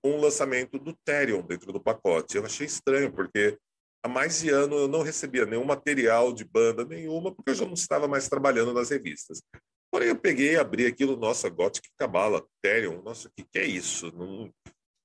um 0.04 0.16
lançamento 0.20 0.78
do 0.78 0.96
Therion 1.04 1.42
dentro 1.42 1.72
do 1.72 1.80
pacote. 1.80 2.36
Eu 2.36 2.44
achei 2.44 2.68
estranho, 2.68 3.12
porque 3.12 3.58
há 4.02 4.08
mais 4.08 4.40
de 4.40 4.50
ano 4.50 4.76
eu 4.76 4.88
não 4.88 5.02
recebia 5.02 5.46
nenhum 5.46 5.64
material 5.64 6.32
de 6.32 6.44
banda 6.44 6.84
nenhuma, 6.84 7.34
porque 7.34 7.50
eu 7.50 7.54
já 7.54 7.64
não 7.64 7.74
estava 7.74 8.06
mais 8.08 8.28
trabalhando 8.28 8.72
nas 8.72 8.90
revistas. 8.90 9.42
Porém, 9.90 10.08
eu 10.08 10.16
peguei, 10.16 10.56
abri 10.56 10.86
aquilo, 10.86 11.16
nossa, 11.16 11.48
Gothic 11.48 11.88
Cabala, 11.96 12.46
Therion, 12.62 13.02
nossa, 13.02 13.28
o 13.28 13.32
que, 13.32 13.44
que 13.44 13.58
é 13.58 13.64
isso? 13.64 14.12
Não... 14.12 14.52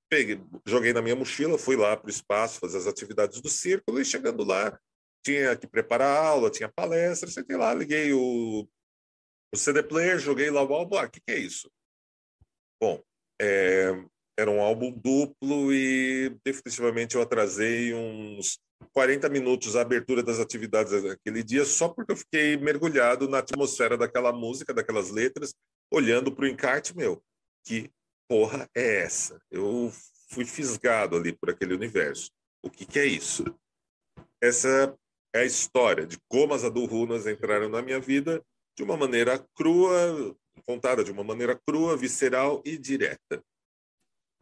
Peguei, 0.09 0.39
joguei 0.65 0.93
na 0.93 1.01
minha 1.01 1.15
mochila, 1.15 1.57
fui 1.57 1.75
lá 1.75 1.97
para 1.97 2.07
o 2.07 2.11
espaço 2.11 2.59
fazer 2.59 2.77
as 2.77 2.85
atividades 2.85 3.41
do 3.41 3.49
círculo 3.49 3.99
e 3.99 4.05
chegando 4.05 4.43
lá, 4.43 4.77
tinha 5.25 5.55
que 5.55 5.65
preparar 5.65 6.23
aula, 6.23 6.51
tinha 6.51 6.69
palestra, 6.69 7.31
sentei 7.31 7.57
lá, 7.57 7.73
liguei 7.73 8.13
o, 8.13 8.67
o 9.51 9.57
CD 9.57 9.81
player, 9.81 10.19
joguei 10.19 10.51
lá 10.51 10.61
o 10.61 10.73
álbum, 10.73 10.97
ah, 10.97 11.05
o 11.05 11.09
que, 11.09 11.19
que 11.19 11.31
é 11.31 11.39
isso? 11.39 11.71
Bom, 12.79 13.01
é, 13.41 13.91
era 14.37 14.51
um 14.51 14.61
álbum 14.61 14.91
duplo 14.91 15.73
e 15.73 16.37
definitivamente 16.45 17.15
eu 17.15 17.21
atrasei 17.21 17.93
uns 17.93 18.59
40 18.91 19.29
minutos 19.29 19.75
a 19.75 19.81
abertura 19.81 20.21
das 20.21 20.39
atividades 20.39 21.03
daquele 21.03 21.43
dia 21.43 21.65
só 21.65 21.89
porque 21.89 22.11
eu 22.11 22.17
fiquei 22.17 22.57
mergulhado 22.57 23.27
na 23.27 23.39
atmosfera 23.39 23.97
daquela 23.97 24.31
música, 24.31 24.73
daquelas 24.73 25.09
letras, 25.09 25.53
olhando 25.91 26.31
para 26.31 26.45
o 26.45 26.47
encarte 26.47 26.95
meu. 26.95 27.23
Que 27.65 27.89
porra 28.27 28.69
é 28.75 29.03
essa? 29.03 29.41
Eu 29.49 29.91
fui 30.29 30.45
fisgado 30.45 31.15
ali 31.15 31.31
por 31.33 31.49
aquele 31.49 31.73
universo. 31.73 32.31
O 32.61 32.69
que, 32.69 32.85
que 32.85 32.99
é 32.99 33.05
isso? 33.05 33.43
Essa 34.41 34.97
é 35.33 35.39
a 35.39 35.45
história 35.45 36.05
de 36.05 36.17
como 36.27 36.53
as 36.53 36.63
Adulrunas 36.63 37.27
entraram 37.27 37.69
na 37.69 37.81
minha 37.81 37.99
vida 37.99 38.43
de 38.75 38.83
uma 38.83 38.97
maneira 38.97 39.43
crua, 39.55 40.35
contada 40.65 41.03
de 41.03 41.11
uma 41.11 41.23
maneira 41.23 41.59
crua, 41.67 41.95
visceral 41.97 42.61
e 42.65 42.77
direta. 42.77 43.43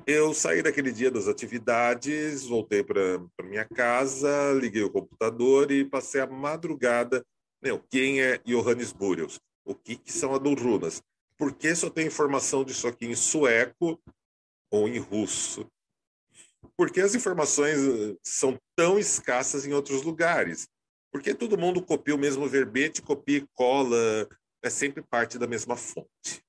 Eu 0.08 0.34
saí 0.34 0.63
daquele 0.63 0.91
dia 0.91 1.12
das 1.12 1.27
atividades, 1.27 2.46
voltei 2.46 2.84
para 2.84 3.20
minha 3.43 3.65
casa, 3.65 4.51
liguei 4.53 4.84
o 4.84 4.89
computador 4.89 5.72
e 5.72 5.86
passei 5.86 6.22
a 6.22 6.27
madrugada. 6.27 7.25
Meu, 7.62 7.79
quem 7.79 8.22
é 8.22 8.39
Johannes 8.39 8.91
Burius? 8.91 9.39
O 9.63 9.75
que, 9.75 9.96
que 9.96 10.12
são 10.12 10.34
Adulrunas? 10.34 11.03
Por 11.38 11.53
que 11.53 11.75
só 11.75 11.89
tem 11.89 12.08
informação 12.08 12.63
disso 12.63 12.88
aqui 12.88 13.05
em 13.05 13.15
sueco 13.15 14.01
ou 14.72 14.88
em 14.88 14.98
russo? 14.98 15.67
Por 16.75 16.91
que 16.91 17.01
as 17.01 17.13
informações 17.13 17.77
eh, 17.77 18.17
são 18.24 18.58
tão 18.75 18.98
escassas 18.98 19.65
em 19.65 19.74
outros 19.74 20.03
lugares? 20.03 20.67
Porque 21.12 21.34
todo 21.34 21.58
mundo 21.58 21.81
copia 21.81 22.15
o 22.15 22.20
mesmo 22.20 22.48
verbete, 22.48 23.01
copia 23.01 23.39
e 23.39 23.48
cola, 23.53 24.27
é 24.63 24.70
sempre 24.70 25.03
parte 25.03 25.38
da 25.38 25.46
mesma 25.46 25.75
fonte. 25.75 26.43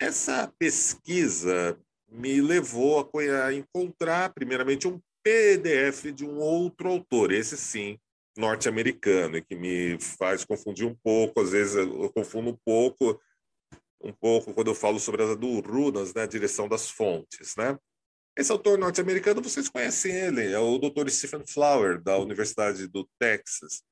Essa 0.00 0.52
pesquisa 0.58 1.76
me 2.08 2.40
levou 2.40 3.10
a 3.44 3.52
encontrar, 3.52 4.32
primeiramente, 4.32 4.88
um 4.88 5.00
PDF 5.22 6.12
de 6.12 6.24
um 6.24 6.38
outro 6.38 6.88
autor, 6.88 7.32
esse 7.32 7.56
sim, 7.56 7.98
norte-americano, 8.36 9.36
e 9.36 9.42
que 9.42 9.54
me 9.54 9.98
faz 10.00 10.44
confundir 10.44 10.86
um 10.86 10.94
pouco, 10.94 11.40
às 11.40 11.50
vezes 11.50 11.74
eu 11.74 12.10
confundo 12.12 12.50
um 12.50 12.58
pouco, 12.64 13.20
um 14.00 14.12
pouco 14.12 14.54
quando 14.54 14.68
eu 14.68 14.74
falo 14.74 14.98
sobre 14.98 15.22
as 15.22 15.36
do 15.36 15.60
Runas, 15.60 16.14
né, 16.14 16.22
a 16.22 16.26
direção 16.26 16.68
das 16.68 16.88
fontes, 16.88 17.56
né? 17.56 17.78
Esse 18.36 18.52
autor 18.52 18.78
norte-americano, 18.78 19.42
vocês 19.42 19.68
conhecem 19.68 20.14
ele, 20.14 20.52
é 20.52 20.58
o 20.60 20.78
Dr. 20.78 21.08
Stephen 21.08 21.44
Flower, 21.44 22.00
da 22.00 22.16
Universidade 22.18 22.86
do 22.86 23.08
Texas, 23.18 23.82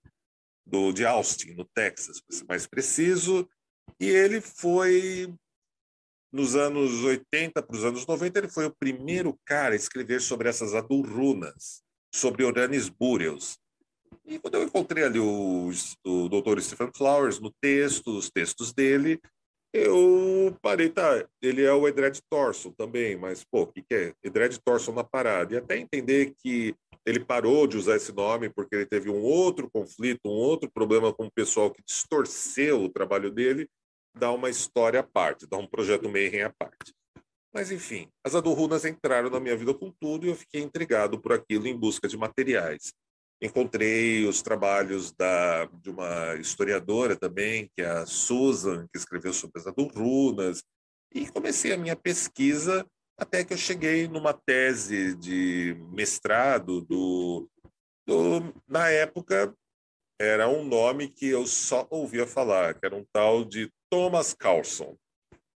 do, 0.64 0.92
de 0.92 1.04
Austin, 1.04 1.54
no 1.54 1.64
Texas, 1.64 2.20
para 2.20 2.36
ser 2.36 2.44
mais 2.48 2.66
preciso, 2.66 3.48
e 4.00 4.08
ele 4.08 4.40
foi, 4.40 5.34
nos 6.32 6.54
anos 6.54 7.04
80 7.04 7.62
para 7.62 7.76
os 7.76 7.84
anos 7.84 8.06
90, 8.06 8.38
ele 8.38 8.48
foi 8.48 8.66
o 8.66 8.74
primeiro 8.74 9.38
cara 9.44 9.74
a 9.74 9.76
escrever 9.76 10.20
sobre 10.20 10.48
essas 10.48 10.74
adurrunas, 10.74 11.82
sobre 12.14 12.44
Oranis 12.44 12.88
Burials. 12.88 13.58
E 14.24 14.38
quando 14.38 14.54
eu 14.54 14.64
encontrei 14.64 15.04
ali 15.04 15.18
o, 15.18 15.70
o 16.04 16.28
Dr. 16.28 16.60
Stephen 16.60 16.90
Flowers 16.94 17.38
no 17.38 17.52
texto, 17.60 18.16
os 18.16 18.30
textos 18.30 18.72
dele, 18.72 19.20
eu 19.72 20.56
parei, 20.62 20.88
tá, 20.88 21.26
ele 21.42 21.62
é 21.62 21.72
o 21.72 21.86
Edred 21.86 22.18
Thorson 22.30 22.70
também, 22.70 23.16
mas, 23.16 23.44
pô, 23.44 23.62
o 23.62 23.66
que, 23.66 23.82
que 23.82 23.94
é? 23.94 24.14
Edred 24.22 24.58
Thorson 24.64 24.92
na 24.92 25.04
parada. 25.04 25.54
E 25.54 25.58
até 25.58 25.76
entender 25.76 26.34
que 26.42 26.74
ele 27.04 27.20
parou 27.20 27.66
de 27.66 27.76
usar 27.76 27.96
esse 27.96 28.12
nome 28.12 28.48
porque 28.48 28.74
ele 28.74 28.86
teve 28.86 29.10
um 29.10 29.22
outro 29.22 29.70
conflito, 29.70 30.20
um 30.24 30.30
outro 30.30 30.70
problema 30.70 31.12
com 31.12 31.26
o 31.26 31.30
pessoal 31.30 31.70
que 31.70 31.82
distorceu 31.84 32.82
o 32.82 32.88
trabalho 32.88 33.30
dele, 33.30 33.68
dá 34.18 34.32
uma 34.32 34.50
história 34.50 35.00
à 35.00 35.02
parte, 35.02 35.46
dá 35.46 35.56
um 35.56 35.66
projeto 35.66 36.08
Mayhem 36.08 36.42
à 36.42 36.50
parte. 36.50 36.94
Mas, 37.52 37.70
enfim, 37.70 38.08
as 38.24 38.34
Adorrunas 38.34 38.84
entraram 38.84 39.30
na 39.30 39.40
minha 39.40 39.56
vida 39.56 39.72
com 39.72 39.90
tudo 39.90 40.26
e 40.26 40.30
eu 40.30 40.34
fiquei 40.34 40.60
intrigado 40.60 41.20
por 41.20 41.32
aquilo 41.32 41.66
em 41.66 41.76
busca 41.76 42.06
de 42.08 42.16
materiais 42.16 42.92
encontrei 43.40 44.26
os 44.26 44.42
trabalhos 44.42 45.12
da, 45.12 45.66
de 45.66 45.90
uma 45.90 46.34
historiadora 46.36 47.16
também, 47.16 47.70
que 47.76 47.82
é 47.82 47.86
a 47.86 48.06
Susan, 48.06 48.86
que 48.92 48.98
escreveu 48.98 49.32
sobre 49.32 49.60
as 49.60 49.66
Adurrunas, 49.66 50.62
e 51.12 51.28
comecei 51.28 51.72
a 51.72 51.76
minha 51.76 51.96
pesquisa 51.96 52.86
até 53.18 53.44
que 53.44 53.52
eu 53.52 53.58
cheguei 53.58 54.08
numa 54.08 54.34
tese 54.34 55.14
de 55.14 55.74
mestrado 55.90 56.82
do, 56.82 57.48
do 58.06 58.54
na 58.68 58.90
época 58.90 59.54
era 60.20 60.48
um 60.48 60.64
nome 60.64 61.08
que 61.08 61.26
eu 61.26 61.46
só 61.46 61.86
ouvia 61.90 62.26
falar, 62.26 62.74
que 62.74 62.84
era 62.84 62.96
um 62.96 63.04
tal 63.12 63.44
de 63.44 63.70
Thomas 63.90 64.34
Carlson. 64.34 64.96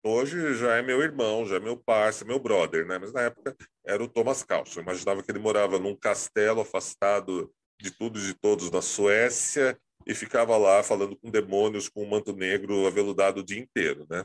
Hoje 0.03 0.55
já 0.55 0.77
é 0.77 0.83
meu 0.83 1.03
irmão, 1.03 1.47
já 1.47 1.57
é 1.57 1.61
meu 1.61 1.77
parceiro, 1.77 2.29
meu 2.29 2.39
brother, 2.39 2.87
né? 2.87 2.99
Mas 2.99 3.13
na 3.13 3.23
época 3.23 3.55
era 3.85 4.03
o 4.03 4.09
Thomas 4.09 4.43
Carlson. 4.43 4.81
Imaginava 4.81 5.23
que 5.23 5.31
ele 5.31 5.39
morava 5.39 5.79
num 5.79 5.95
castelo 5.95 6.61
afastado 6.61 7.53
de 7.81 7.91
tudo 7.91 8.19
e 8.19 8.23
de 8.23 8.35
todos 8.35 8.71
na 8.71 8.81
Suécia 8.81 9.79
e 10.07 10.15
ficava 10.15 10.57
lá 10.57 10.83
falando 10.83 11.17
com 11.17 11.31
demônios 11.31 11.89
com 11.89 12.03
um 12.03 12.09
manto 12.09 12.35
negro 12.35 12.87
aveludado 12.87 13.41
o 13.41 13.45
dia 13.45 13.59
inteiro, 13.59 14.07
né? 14.09 14.25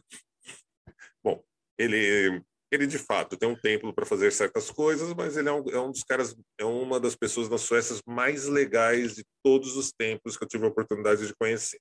Bom, 1.24 1.44
ele 1.78 2.42
ele 2.72 2.88
de 2.88 2.98
fato 2.98 3.38
tem 3.38 3.48
um 3.48 3.56
templo 3.56 3.94
para 3.94 4.06
fazer 4.06 4.32
certas 4.32 4.70
coisas, 4.70 5.14
mas 5.14 5.38
ele 5.38 5.48
é 5.48 5.52
um, 5.52 5.70
é 5.70 5.80
um, 5.80 5.92
dos 5.92 6.04
caras, 6.04 6.36
é 6.60 6.66
uma 6.66 7.00
das 7.00 7.16
pessoas 7.16 7.48
na 7.48 7.58
Suécia 7.58 7.96
mais 8.06 8.46
legais 8.46 9.16
de 9.16 9.24
todos 9.44 9.78
os 9.78 9.92
tempos 9.92 10.36
que 10.36 10.44
eu 10.44 10.48
tive 10.48 10.66
a 10.66 10.70
oportunidade 10.70 11.26
de 11.26 11.36
conhecer. 11.36 11.80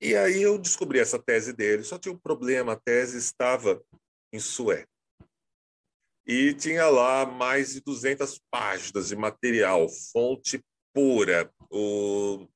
E 0.00 0.14
aí 0.14 0.42
eu 0.42 0.58
descobri 0.58 0.98
essa 0.98 1.18
tese 1.18 1.52
dele, 1.52 1.82
só 1.82 1.98
tinha 1.98 2.14
um 2.14 2.18
problema, 2.18 2.72
a 2.72 2.76
tese 2.76 3.16
estava 3.18 3.82
em 4.32 4.38
sueco 4.38 4.88
e 6.26 6.52
tinha 6.54 6.88
lá 6.88 7.24
mais 7.24 7.74
de 7.74 7.80
200 7.80 8.40
páginas 8.50 9.08
de 9.08 9.16
material, 9.16 9.88
fonte 9.88 10.60
pura, 10.92 11.48
o... 11.70 12.48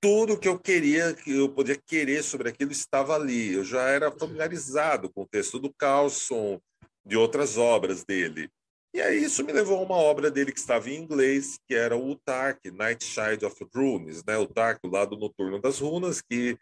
tudo 0.00 0.38
que 0.38 0.48
eu 0.48 0.58
queria, 0.58 1.14
que 1.14 1.32
eu 1.32 1.48
podia 1.48 1.80
querer 1.86 2.22
sobre 2.22 2.50
aquilo 2.50 2.70
estava 2.70 3.14
ali. 3.14 3.54
Eu 3.54 3.64
já 3.64 3.82
era 3.88 4.12
familiarizado 4.12 5.10
com 5.10 5.22
o 5.22 5.28
texto 5.28 5.58
do 5.58 5.72
Carlson, 5.72 6.60
de 7.06 7.16
outras 7.16 7.56
obras 7.56 8.04
dele. 8.04 8.50
E 8.94 9.00
aí 9.00 9.24
isso 9.24 9.42
me 9.42 9.52
levou 9.52 9.78
a 9.78 9.82
uma 9.82 9.96
obra 9.96 10.30
dele 10.30 10.52
que 10.52 10.58
estava 10.58 10.90
em 10.90 10.96
inglês, 10.96 11.58
que 11.66 11.74
era 11.74 11.96
o 11.96 12.10
Utark, 12.10 12.70
Nightshade 12.70 13.44
of 13.44 13.56
Runes, 13.74 14.22
né? 14.24 14.36
O 14.36 14.42
Utark, 14.42 14.80
o 14.84 14.90
lado 14.90 15.16
noturno 15.16 15.58
das 15.58 15.78
runas, 15.78 16.20
que 16.20 16.58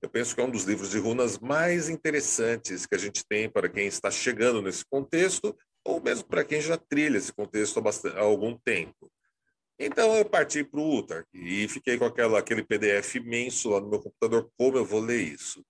eu 0.00 0.08
penso 0.08 0.34
que 0.34 0.40
é 0.40 0.44
um 0.44 0.50
dos 0.50 0.64
livros 0.64 0.90
de 0.90 0.98
runas 0.98 1.38
mais 1.38 1.90
interessantes 1.90 2.86
que 2.86 2.94
a 2.94 2.98
gente 2.98 3.22
tem 3.28 3.48
para 3.48 3.68
quem 3.68 3.86
está 3.86 4.10
chegando 4.10 4.62
nesse 4.62 4.84
contexto, 4.86 5.54
ou 5.84 6.00
mesmo 6.00 6.26
para 6.26 6.44
quem 6.44 6.62
já 6.62 6.78
trilha 6.78 7.18
esse 7.18 7.32
contexto 7.32 7.78
há, 7.78 7.82
bastante, 7.82 8.16
há 8.16 8.22
algum 8.22 8.56
tempo. 8.56 9.10
Então 9.78 10.16
eu 10.16 10.24
parti 10.24 10.64
para 10.64 10.80
o 10.80 10.98
Utar 10.98 11.26
e 11.34 11.68
fiquei 11.68 11.98
com 11.98 12.06
aquela, 12.06 12.38
aquele 12.38 12.64
PDF 12.64 13.16
imenso 13.16 13.68
lá 13.68 13.80
no 13.80 13.90
meu 13.90 14.00
computador, 14.00 14.50
como 14.56 14.78
eu 14.78 14.84
vou 14.84 15.00
ler 15.00 15.20
isso? 15.20 15.62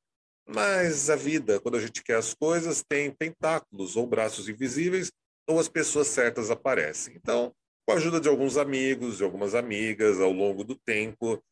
Mas 0.46 1.10
a 1.10 1.16
vida, 1.16 1.58
quando 1.58 1.76
a 1.76 1.80
gente 1.80 2.04
quer 2.04 2.16
as 2.16 2.32
coisas, 2.32 2.84
tem 2.88 3.10
tentáculos 3.10 3.96
ou 3.96 4.06
braços 4.06 4.48
invisíveis, 4.48 5.10
ou 5.46 5.58
as 5.60 5.68
pessoas 5.68 6.08
certas 6.08 6.50
aparecem. 6.50 7.14
Então, 7.16 7.54
com 7.86 7.92
a 7.92 7.96
ajuda 7.96 8.20
de 8.20 8.28
alguns 8.28 8.56
amigos, 8.56 9.18
de 9.18 9.24
algumas 9.24 9.54
amigas, 9.54 10.20
ao 10.20 10.32
longo 10.32 10.64
do 10.64 10.74
tempo, 10.74 11.42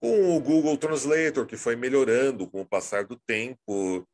com 0.00 0.36
o 0.36 0.40
Google 0.40 0.76
Translator, 0.76 1.46
que 1.46 1.56
foi 1.56 1.74
melhorando 1.74 2.46
com 2.46 2.60
o 2.60 2.68
passar 2.68 3.04
do 3.04 3.16
tempo. 3.26 4.06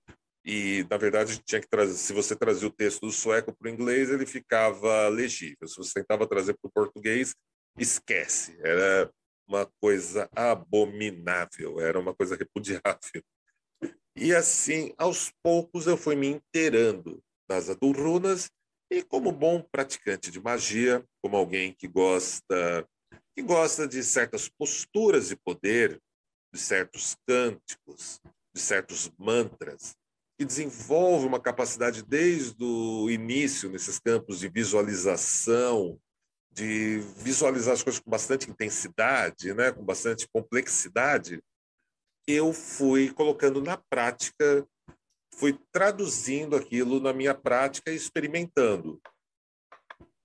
E, 0.44 0.87
na 0.90 0.97
verdade, 0.97 1.42
tinha 1.44 1.61
que 1.61 1.68
trazer, 1.68 1.94
se 1.94 2.12
você 2.12 2.37
trazia 2.37 2.68
o 2.68 2.73
texto 2.73 3.01
do 3.01 3.11
sueco 3.11 3.55
para 3.55 3.68
o 3.68 3.73
inglês, 3.73 4.11
ele 4.11 4.27
ficava 4.27 5.09
legível. 5.09 5.66
Se 5.66 5.77
você 5.77 5.94
tentava 5.94 6.27
trazer 6.27 6.55
para 6.55 6.68
o 6.68 6.73
português, 6.73 7.35
esquece. 7.79 8.57
Era 8.61 9.11
uma 9.49 9.68
coisa 9.81 10.29
abominável, 10.35 11.81
era 11.81 11.99
uma 11.99 12.14
coisa 12.14 12.37
repudiável. 12.37 13.23
E 14.16 14.35
assim, 14.35 14.94
aos 14.97 15.33
poucos, 15.42 15.87
eu 15.87 15.97
fui 15.97 16.14
me 16.14 16.29
inteirando 16.29 17.23
das 17.49 17.68
adurrunas 17.68 18.49
e 18.90 19.03
como 19.03 19.33
bom 19.33 19.62
praticante 19.62 20.31
de 20.31 20.40
magia, 20.40 21.05
como 21.23 21.37
alguém 21.37 21.73
que 21.73 21.88
gosta 21.88 22.87
que 23.37 23.42
gosta 23.42 23.88
de 23.88 24.03
certas 24.05 24.49
posturas 24.49 25.29
de 25.29 25.37
poder, 25.37 26.01
de 26.53 26.61
certos 26.61 27.16
cânticos, 27.27 28.20
de 28.55 28.61
certos 28.61 29.11
mantras, 29.18 29.97
que 30.38 30.44
desenvolve 30.44 31.27
uma 31.27 31.40
capacidade 31.40 32.03
desde 32.05 32.62
o 32.62 33.11
início 33.11 33.68
nesses 33.70 33.99
campos 33.99 34.38
de 34.38 34.49
visualização, 34.49 35.99
de 36.53 37.01
visualizar 37.16 37.75
as 37.75 37.83
coisas 37.83 38.01
com 38.01 38.09
bastante 38.09 38.49
intensidade, 38.49 39.53
né, 39.53 39.73
com 39.73 39.85
bastante 39.85 40.29
complexidade, 40.33 41.42
eu 42.27 42.53
fui 42.53 43.12
colocando 43.12 43.61
na 43.61 43.77
prática, 43.77 44.66
fui 45.37 45.59
traduzindo 45.73 46.57
aquilo 46.57 47.01
na 47.01 47.12
minha 47.12 47.35
prática 47.35 47.90
e 47.90 47.97
experimentando. 47.97 49.01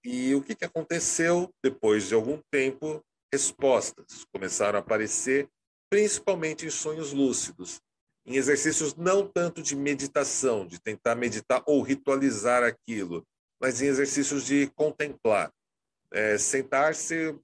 E 0.04 0.34
o 0.34 0.42
que, 0.42 0.56
que 0.56 0.66
aconteceu? 0.66 1.54
Depois 1.64 2.08
de 2.08 2.16
algum 2.16 2.40
tempo, 2.52 3.04
respostas 3.32 4.26
começaram 4.32 4.78
a 4.78 4.82
aparecer, 4.82 5.50
principalmente 5.90 6.66
em 6.66 6.70
sonhos 6.70 7.12
lúcidos, 7.12 7.82
em 8.26 8.36
exercícios 8.36 8.96
não 8.96 9.28
tanto 9.28 9.62
de 9.62 9.76
meditação, 9.76 10.66
de 10.66 10.80
tentar 10.80 11.16
meditar 11.16 11.64
ou 11.66 11.82
ritualizar 11.82 12.64
aquilo, 12.64 13.26
mas 13.60 13.82
em 13.82 13.88
exercícios 13.88 14.46
de 14.46 14.68
contemplar. 14.76 15.52
É, 16.12 16.38
Sentar-se 16.38 17.36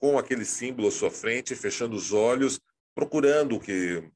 com 0.00 0.18
aquele 0.18 0.44
símbolo 0.44 0.88
à 0.88 0.90
sua 0.90 1.10
frente, 1.10 1.54
fechando 1.54 1.96
os 1.96 2.12
olhos, 2.12 2.60
procurando 2.94 3.56
o 3.56 3.60
que 3.60 4.10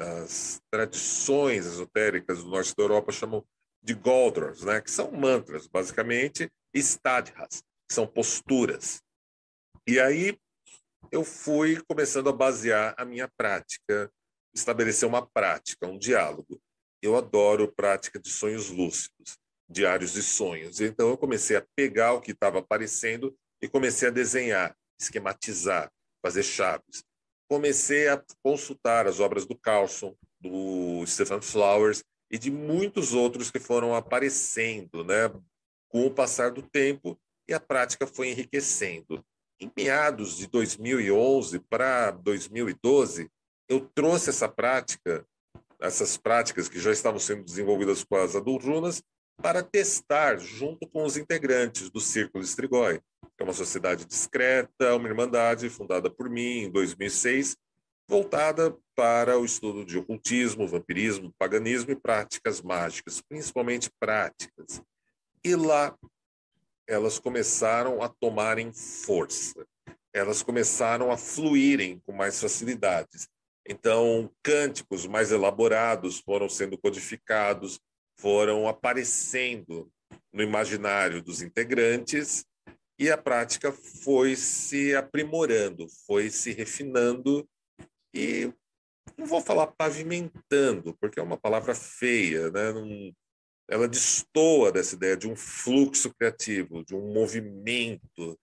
as 0.00 0.60
tradições 0.70 1.66
esotéricas 1.66 2.42
do 2.42 2.50
norte 2.50 2.74
da 2.76 2.82
Europa 2.82 3.12
chamam 3.12 3.44
de 3.82 3.94
Goldros, 3.94 4.62
né, 4.62 4.80
que 4.80 4.90
são 4.90 5.10
mantras, 5.10 5.66
basicamente, 5.66 6.50
e 6.74 6.78
stadhas, 6.80 7.62
que 7.88 7.94
são 7.94 8.06
posturas. 8.06 9.02
E 9.86 9.98
aí 9.98 10.38
eu 11.10 11.24
fui 11.24 11.82
começando 11.88 12.28
a 12.28 12.32
basear 12.32 12.94
a 12.96 13.04
minha 13.04 13.28
prática, 13.36 14.12
estabelecer 14.54 15.08
uma 15.08 15.26
prática, 15.26 15.86
um 15.86 15.98
diálogo. 15.98 16.60
Eu 17.02 17.16
adoro 17.16 17.72
prática 17.72 18.20
de 18.20 18.28
sonhos 18.28 18.68
lúcidos, 18.68 19.38
diários 19.68 20.12
de 20.12 20.22
sonhos. 20.22 20.80
Então 20.80 21.08
eu 21.08 21.16
comecei 21.16 21.56
a 21.56 21.66
pegar 21.74 22.12
o 22.12 22.20
que 22.20 22.32
estava 22.32 22.58
aparecendo 22.58 23.34
e 23.62 23.68
comecei 23.68 24.08
a 24.08 24.12
desenhar, 24.12 24.76
esquematizar, 25.00 25.90
fazer 26.22 26.42
chaves. 26.42 27.02
Comecei 27.50 28.06
a 28.06 28.22
consultar 28.44 29.08
as 29.08 29.18
obras 29.18 29.44
do 29.44 29.56
Carlson, 29.56 30.14
do 30.40 31.04
Stephen 31.04 31.40
Flowers 31.40 32.04
e 32.30 32.38
de 32.38 32.48
muitos 32.48 33.12
outros 33.12 33.50
que 33.50 33.58
foram 33.58 33.92
aparecendo, 33.92 35.02
né, 35.02 35.28
com 35.88 36.06
o 36.06 36.14
passar 36.14 36.52
do 36.52 36.62
tempo 36.62 37.18
e 37.48 37.52
a 37.52 37.58
prática 37.58 38.06
foi 38.06 38.28
enriquecendo. 38.28 39.24
Em 39.60 39.68
meados 39.76 40.36
de 40.36 40.46
2011 40.46 41.58
para 41.68 42.12
2012, 42.12 43.28
eu 43.68 43.80
trouxe 43.80 44.30
essa 44.30 44.48
prática, 44.48 45.26
essas 45.80 46.16
práticas 46.16 46.68
que 46.68 46.78
já 46.78 46.92
estavam 46.92 47.18
sendo 47.18 47.42
desenvolvidas 47.42 48.04
com 48.04 48.14
as 48.14 48.36
adulrunas, 48.36 49.02
para 49.42 49.62
testar 49.62 50.38
junto 50.38 50.86
com 50.86 51.04
os 51.04 51.16
integrantes 51.16 51.90
do 51.90 52.00
Círculo 52.00 52.44
Strigoi, 52.44 53.00
que 53.20 53.42
é 53.42 53.44
uma 53.44 53.52
sociedade 53.52 54.04
discreta, 54.04 54.94
uma 54.94 55.08
irmandade 55.08 55.68
fundada 55.70 56.10
por 56.10 56.28
mim 56.28 56.64
em 56.64 56.70
2006, 56.70 57.56
voltada 58.06 58.76
para 58.94 59.38
o 59.38 59.44
estudo 59.44 59.84
de 59.84 59.98
ocultismo, 59.98 60.68
vampirismo, 60.68 61.32
paganismo 61.38 61.90
e 61.90 61.96
práticas 61.96 62.60
mágicas, 62.60 63.22
principalmente 63.22 63.90
práticas. 63.98 64.82
E 65.42 65.54
lá 65.54 65.96
elas 66.86 67.18
começaram 67.18 68.02
a 68.02 68.08
tomarem 68.08 68.72
força, 68.72 69.66
elas 70.12 70.42
começaram 70.42 71.10
a 71.10 71.16
fluírem 71.16 72.02
com 72.04 72.12
mais 72.12 72.40
facilidades. 72.40 73.28
Então, 73.66 74.30
cânticos 74.42 75.06
mais 75.06 75.30
elaborados 75.30 76.18
foram 76.18 76.48
sendo 76.48 76.76
codificados, 76.76 77.80
foram 78.20 78.68
aparecendo 78.68 79.90
no 80.32 80.42
imaginário 80.42 81.22
dos 81.22 81.42
integrantes 81.42 82.44
e 82.98 83.10
a 83.10 83.16
prática 83.16 83.72
foi 83.72 84.36
se 84.36 84.94
aprimorando, 84.94 85.86
foi 86.06 86.30
se 86.30 86.52
refinando 86.52 87.48
e 88.14 88.52
não 89.16 89.26
vou 89.26 89.40
falar 89.40 89.68
pavimentando, 89.68 90.94
porque 91.00 91.18
é 91.18 91.22
uma 91.22 91.38
palavra 91.38 91.74
feia, 91.74 92.50
né? 92.50 92.72
Não, 92.72 93.12
ela 93.68 93.88
destoa 93.88 94.72
dessa 94.72 94.96
ideia 94.96 95.16
de 95.16 95.28
um 95.28 95.36
fluxo 95.36 96.12
criativo, 96.14 96.84
de 96.84 96.94
um 96.94 97.12
movimento 97.12 98.38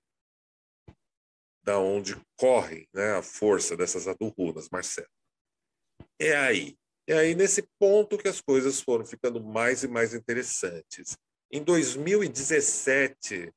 da 1.64 1.78
onde 1.78 2.16
corre 2.38 2.88
né, 2.94 3.18
a 3.18 3.22
força 3.22 3.76
dessas 3.76 4.08
adurrunas, 4.08 4.70
Marcelo. 4.72 5.10
É 6.18 6.36
aí. 6.36 6.78
É 7.10 7.14
aí 7.14 7.34
nesse 7.36 7.66
ponto 7.80 8.18
que 8.18 8.28
as 8.28 8.42
coisas 8.42 8.82
foram 8.82 9.06
ficando 9.06 9.42
mais 9.42 9.82
e 9.82 9.88
mais 9.88 10.14
interessantes. 10.14 11.18
Em 11.50 11.64
2017, 11.64 13.50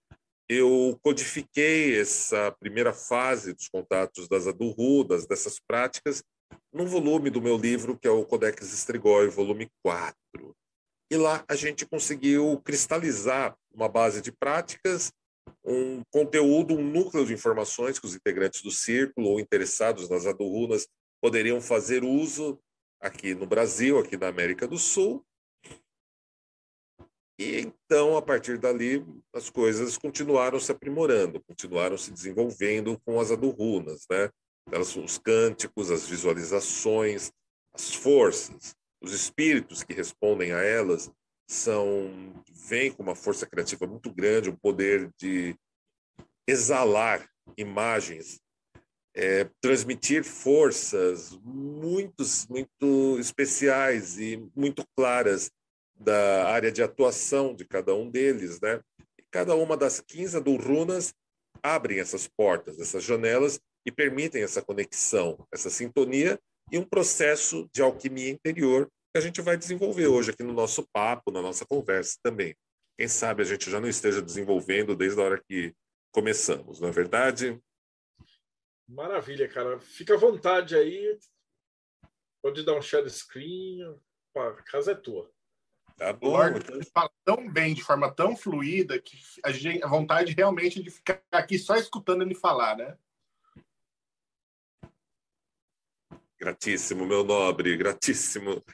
eu 0.48 0.96
codifiquei 1.02 2.00
essa 2.00 2.52
primeira 2.60 2.92
fase 2.92 3.52
dos 3.52 3.68
contatos 3.68 4.28
das 4.28 4.46
adurrudas, 4.46 5.26
dessas 5.26 5.58
práticas, 5.58 6.22
num 6.72 6.86
volume 6.86 7.28
do 7.28 7.42
meu 7.42 7.56
livro, 7.56 7.98
que 7.98 8.06
é 8.06 8.10
o 8.10 8.24
Codex 8.24 8.72
Strigoi, 8.72 9.28
volume 9.28 9.68
4. 9.82 10.14
E 11.10 11.16
lá 11.16 11.44
a 11.48 11.56
gente 11.56 11.84
conseguiu 11.84 12.60
cristalizar 12.64 13.56
uma 13.74 13.88
base 13.88 14.22
de 14.22 14.30
práticas, 14.30 15.12
um 15.64 16.02
conteúdo, 16.12 16.74
um 16.74 16.84
núcleo 16.84 17.26
de 17.26 17.34
informações 17.34 17.98
que 17.98 18.06
os 18.06 18.14
integrantes 18.14 18.62
do 18.62 18.70
círculo 18.70 19.30
ou 19.30 19.40
interessados 19.40 20.08
nas 20.08 20.24
adurrunas 20.24 20.86
poderiam 21.20 21.60
fazer 21.60 22.04
uso 22.04 22.60
aqui 23.00 23.34
no 23.34 23.46
Brasil, 23.46 23.98
aqui 23.98 24.16
na 24.16 24.28
América 24.28 24.66
do 24.66 24.78
Sul. 24.78 25.24
E 27.38 27.60
então, 27.60 28.16
a 28.16 28.22
partir 28.22 28.58
dali, 28.58 29.04
as 29.34 29.48
coisas 29.48 29.96
continuaram 29.96 30.60
se 30.60 30.70
aprimorando, 30.70 31.40
continuaram 31.40 31.96
se 31.96 32.10
desenvolvendo 32.10 33.00
com 33.04 33.18
as 33.18 33.30
adurrunas, 33.30 34.04
né? 34.10 34.30
Elas, 34.70 34.94
os 34.94 35.16
cânticos, 35.16 35.90
as 35.90 36.06
visualizações, 36.06 37.32
as 37.72 37.94
forças 37.94 38.76
os 39.00 39.12
espíritos 39.12 39.82
que 39.82 39.94
respondem 39.94 40.52
a 40.52 40.60
elas 40.60 41.10
são 41.48 42.42
vêm 42.68 42.92
com 42.92 43.02
uma 43.02 43.16
força 43.16 43.46
criativa 43.46 43.86
muito 43.86 44.12
grande, 44.12 44.50
um 44.50 44.56
poder 44.56 45.10
de 45.18 45.56
exalar 46.46 47.28
imagens, 47.56 48.40
é, 49.14 49.48
transmitir 49.60 50.24
forças 50.24 51.36
muito, 51.42 52.22
muito 52.48 53.18
especiais 53.18 54.18
e 54.18 54.42
muito 54.54 54.84
claras 54.96 55.50
da 55.94 56.48
área 56.48 56.72
de 56.72 56.82
atuação 56.82 57.54
de 57.54 57.64
cada 57.64 57.94
um 57.94 58.10
deles, 58.10 58.60
né? 58.60 58.80
E 59.18 59.24
cada 59.30 59.54
uma 59.54 59.76
das 59.76 60.00
15 60.00 60.38
runas 60.38 61.12
abrem 61.62 62.00
essas 62.00 62.26
portas, 62.26 62.78
essas 62.80 63.04
janelas 63.04 63.60
e 63.84 63.92
permitem 63.92 64.42
essa 64.42 64.62
conexão, 64.62 65.46
essa 65.52 65.68
sintonia 65.68 66.38
e 66.72 66.78
um 66.78 66.84
processo 66.84 67.68
de 67.72 67.82
alquimia 67.82 68.30
interior 68.30 68.88
que 69.12 69.18
a 69.18 69.20
gente 69.20 69.40
vai 69.40 69.56
desenvolver 69.56 70.06
hoje 70.06 70.30
aqui 70.30 70.42
no 70.42 70.52
nosso 70.52 70.86
papo, 70.92 71.30
na 71.30 71.42
nossa 71.42 71.66
conversa 71.66 72.16
também. 72.22 72.54
Quem 72.98 73.08
sabe 73.08 73.42
a 73.42 73.46
gente 73.46 73.70
já 73.70 73.80
não 73.80 73.88
esteja 73.88 74.22
desenvolvendo 74.22 74.94
desde 74.94 75.20
a 75.20 75.24
hora 75.24 75.42
que 75.48 75.74
começamos, 76.12 76.80
não 76.80 76.88
é 76.88 76.92
verdade? 76.92 77.60
Maravilha, 78.90 79.48
cara. 79.48 79.78
Fica 79.78 80.14
à 80.14 80.18
vontade 80.18 80.74
aí. 80.74 81.16
Pode 82.42 82.64
dar 82.64 82.74
um 82.74 82.82
share 82.82 83.08
screen. 83.08 83.82
a 84.36 84.52
casa 84.64 84.92
é 84.92 84.94
tua. 84.94 85.30
Tá 85.96 86.12
bom. 86.12 86.28
O 86.28 86.30
Lord 86.30 86.90
fala 86.92 87.10
tão 87.24 87.48
bem, 87.48 87.74
de 87.74 87.84
forma 87.84 88.12
tão 88.12 88.36
fluida, 88.36 89.00
que 89.00 89.16
a, 89.44 89.52
gente, 89.52 89.84
a 89.84 89.86
vontade 89.86 90.32
realmente 90.32 90.82
de 90.82 90.90
ficar 90.90 91.22
aqui 91.30 91.58
só 91.58 91.76
escutando 91.76 92.22
ele 92.22 92.34
falar, 92.34 92.76
né? 92.76 92.98
Gratíssimo, 96.38 97.06
meu 97.06 97.22
nobre, 97.22 97.76
gratíssimo. 97.76 98.64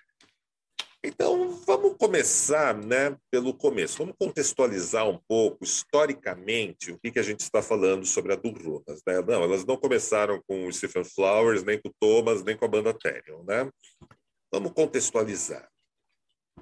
Então, 1.06 1.52
vamos 1.64 1.96
começar 1.96 2.74
né, 2.74 3.16
pelo 3.30 3.54
começo. 3.54 3.98
Vamos 3.98 4.16
contextualizar 4.18 5.08
um 5.08 5.20
pouco, 5.28 5.62
historicamente, 5.62 6.90
o 6.90 6.98
que, 6.98 7.12
que 7.12 7.20
a 7.20 7.22
gente 7.22 7.40
está 7.40 7.62
falando 7.62 8.04
sobre 8.04 8.32
a 8.32 8.36
Durrunas. 8.36 9.00
Né? 9.06 9.20
Não, 9.22 9.44
elas 9.44 9.64
não 9.64 9.76
começaram 9.76 10.42
com 10.48 10.66
o 10.66 10.72
Stephen 10.72 11.04
Flowers, 11.04 11.62
nem 11.62 11.80
com 11.80 11.90
o 11.90 11.94
Thomas, 12.00 12.42
nem 12.42 12.56
com 12.56 12.64
a 12.64 12.68
banda 12.68 12.92
Therion. 12.92 13.44
Né? 13.44 13.70
Vamos 14.52 14.72
contextualizar. 14.72 15.68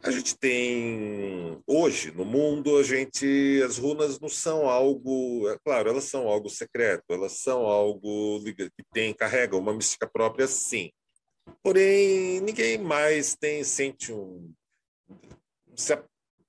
A 0.03 0.11
gente 0.11 0.37
tem 0.37 1.59
hoje 1.67 2.11
no 2.11 2.27
mundo 2.27 2.77
a 2.77 2.83
gente 2.83 3.63
as 3.65 3.79
runas 3.79 4.21
não 4.21 4.29
são 4.29 4.69
algo, 4.69 5.49
é 5.49 5.57
claro, 5.65 5.89
elas 5.89 6.05
são 6.05 6.29
algo 6.29 6.51
secreto, 6.51 7.05
elas 7.09 7.39
são 7.39 7.65
algo 7.65 8.43
que 8.45 8.85
tem 8.93 9.15
carrega 9.15 9.57
uma 9.57 9.73
mística 9.73 10.07
própria, 10.07 10.47
sim. 10.47 10.91
Porém, 11.63 12.41
ninguém 12.41 12.79
mais 12.79 13.35
tem 13.35 13.65
sente 13.65 14.13
um 14.13 14.53
se, 15.77 15.99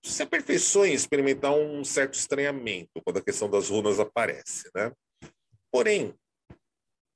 se 0.04 0.24
aperfeiçoa 0.24 0.88
em 0.88 0.94
experimentar 0.94 1.54
um 1.54 1.84
certo 1.84 2.14
estranhamento 2.14 3.02
quando 3.04 3.18
a 3.18 3.24
questão 3.24 3.50
das 3.50 3.70
runas 3.70 4.00
aparece, 4.00 4.70
né? 4.76 4.92
Porém, 5.72 6.14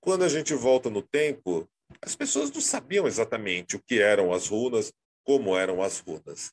quando 0.01 0.23
a 0.23 0.29
gente 0.29 0.53
volta 0.53 0.89
no 0.89 1.01
tempo, 1.01 1.69
as 2.01 2.15
pessoas 2.15 2.51
não 2.51 2.61
sabiam 2.61 3.07
exatamente 3.07 3.75
o 3.75 3.81
que 3.81 4.01
eram 4.01 4.33
as 4.33 4.47
runas, 4.47 4.91
como 5.23 5.57
eram 5.57 5.81
as 5.81 5.99
runas. 5.99 6.51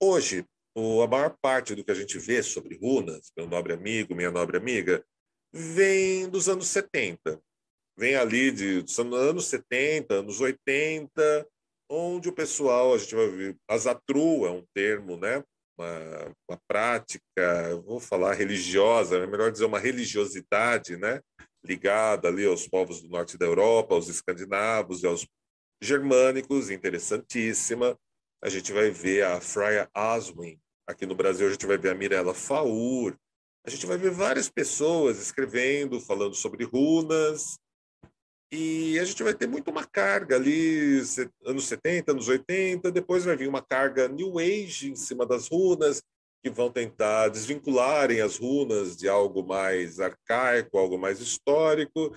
Hoje, 0.00 0.44
a 0.76 1.06
maior 1.06 1.36
parte 1.42 1.74
do 1.74 1.84
que 1.84 1.90
a 1.90 1.94
gente 1.94 2.18
vê 2.18 2.42
sobre 2.42 2.78
runas, 2.78 3.32
meu 3.36 3.46
nobre 3.46 3.72
amigo, 3.72 4.14
minha 4.14 4.30
nobre 4.30 4.56
amiga, 4.56 5.04
vem 5.52 6.28
dos 6.28 6.48
anos 6.48 6.68
70. 6.68 7.40
Vem 8.00 8.16
ali 8.16 8.50
de 8.50 8.82
anos 9.12 9.44
70, 9.48 10.14
anos 10.14 10.40
80, 10.40 11.46
onde 11.86 12.30
o 12.30 12.32
pessoal, 12.32 12.94
a 12.94 12.98
gente 12.98 13.14
vai 13.14 13.28
ver, 13.28 13.56
azatru 13.68 14.46
é 14.46 14.50
um 14.50 14.64
termo, 14.74 15.18
né? 15.18 15.44
Uma, 15.78 16.34
uma 16.48 16.58
prática, 16.66 17.76
vou 17.84 18.00
falar 18.00 18.32
religiosa, 18.32 19.18
é 19.18 19.26
melhor 19.26 19.52
dizer 19.52 19.66
uma 19.66 19.78
religiosidade, 19.78 20.96
né? 20.96 21.20
Ligada 21.62 22.28
ali 22.28 22.46
aos 22.46 22.66
povos 22.66 23.02
do 23.02 23.08
norte 23.10 23.36
da 23.36 23.44
Europa, 23.44 23.94
aos 23.94 24.08
escandinavos 24.08 25.02
e 25.02 25.06
aos 25.06 25.26
germânicos, 25.82 26.70
interessantíssima. 26.70 27.98
A 28.42 28.48
gente 28.48 28.72
vai 28.72 28.90
ver 28.90 29.26
a 29.26 29.42
Freya 29.42 29.90
Aswin, 29.92 30.58
aqui 30.86 31.04
no 31.04 31.14
Brasil 31.14 31.48
a 31.48 31.50
gente 31.50 31.66
vai 31.66 31.76
ver 31.76 31.90
a 31.90 31.94
Mirella 31.94 32.32
Faur, 32.32 33.14
a 33.62 33.68
gente 33.68 33.84
vai 33.84 33.98
ver 33.98 34.10
várias 34.10 34.48
pessoas 34.48 35.20
escrevendo, 35.20 36.00
falando 36.00 36.34
sobre 36.34 36.64
runas, 36.64 37.58
e 38.52 38.98
a 38.98 39.04
gente 39.04 39.22
vai 39.22 39.34
ter 39.34 39.46
muito 39.46 39.70
uma 39.70 39.84
carga 39.84 40.36
ali, 40.36 41.02
anos 41.44 41.64
70, 41.66 42.12
anos 42.12 42.28
80, 42.28 42.90
depois 42.90 43.24
vai 43.24 43.36
vir 43.36 43.48
uma 43.48 43.62
carga 43.62 44.08
New 44.08 44.38
Age 44.38 44.90
em 44.90 44.96
cima 44.96 45.24
das 45.24 45.48
runas, 45.48 46.02
que 46.42 46.50
vão 46.50 46.70
tentar 46.70 47.28
desvincularem 47.28 48.20
as 48.20 48.38
runas 48.38 48.96
de 48.96 49.08
algo 49.08 49.42
mais 49.42 50.00
arcaico, 50.00 50.78
algo 50.78 50.98
mais 50.98 51.20
histórico, 51.20 52.16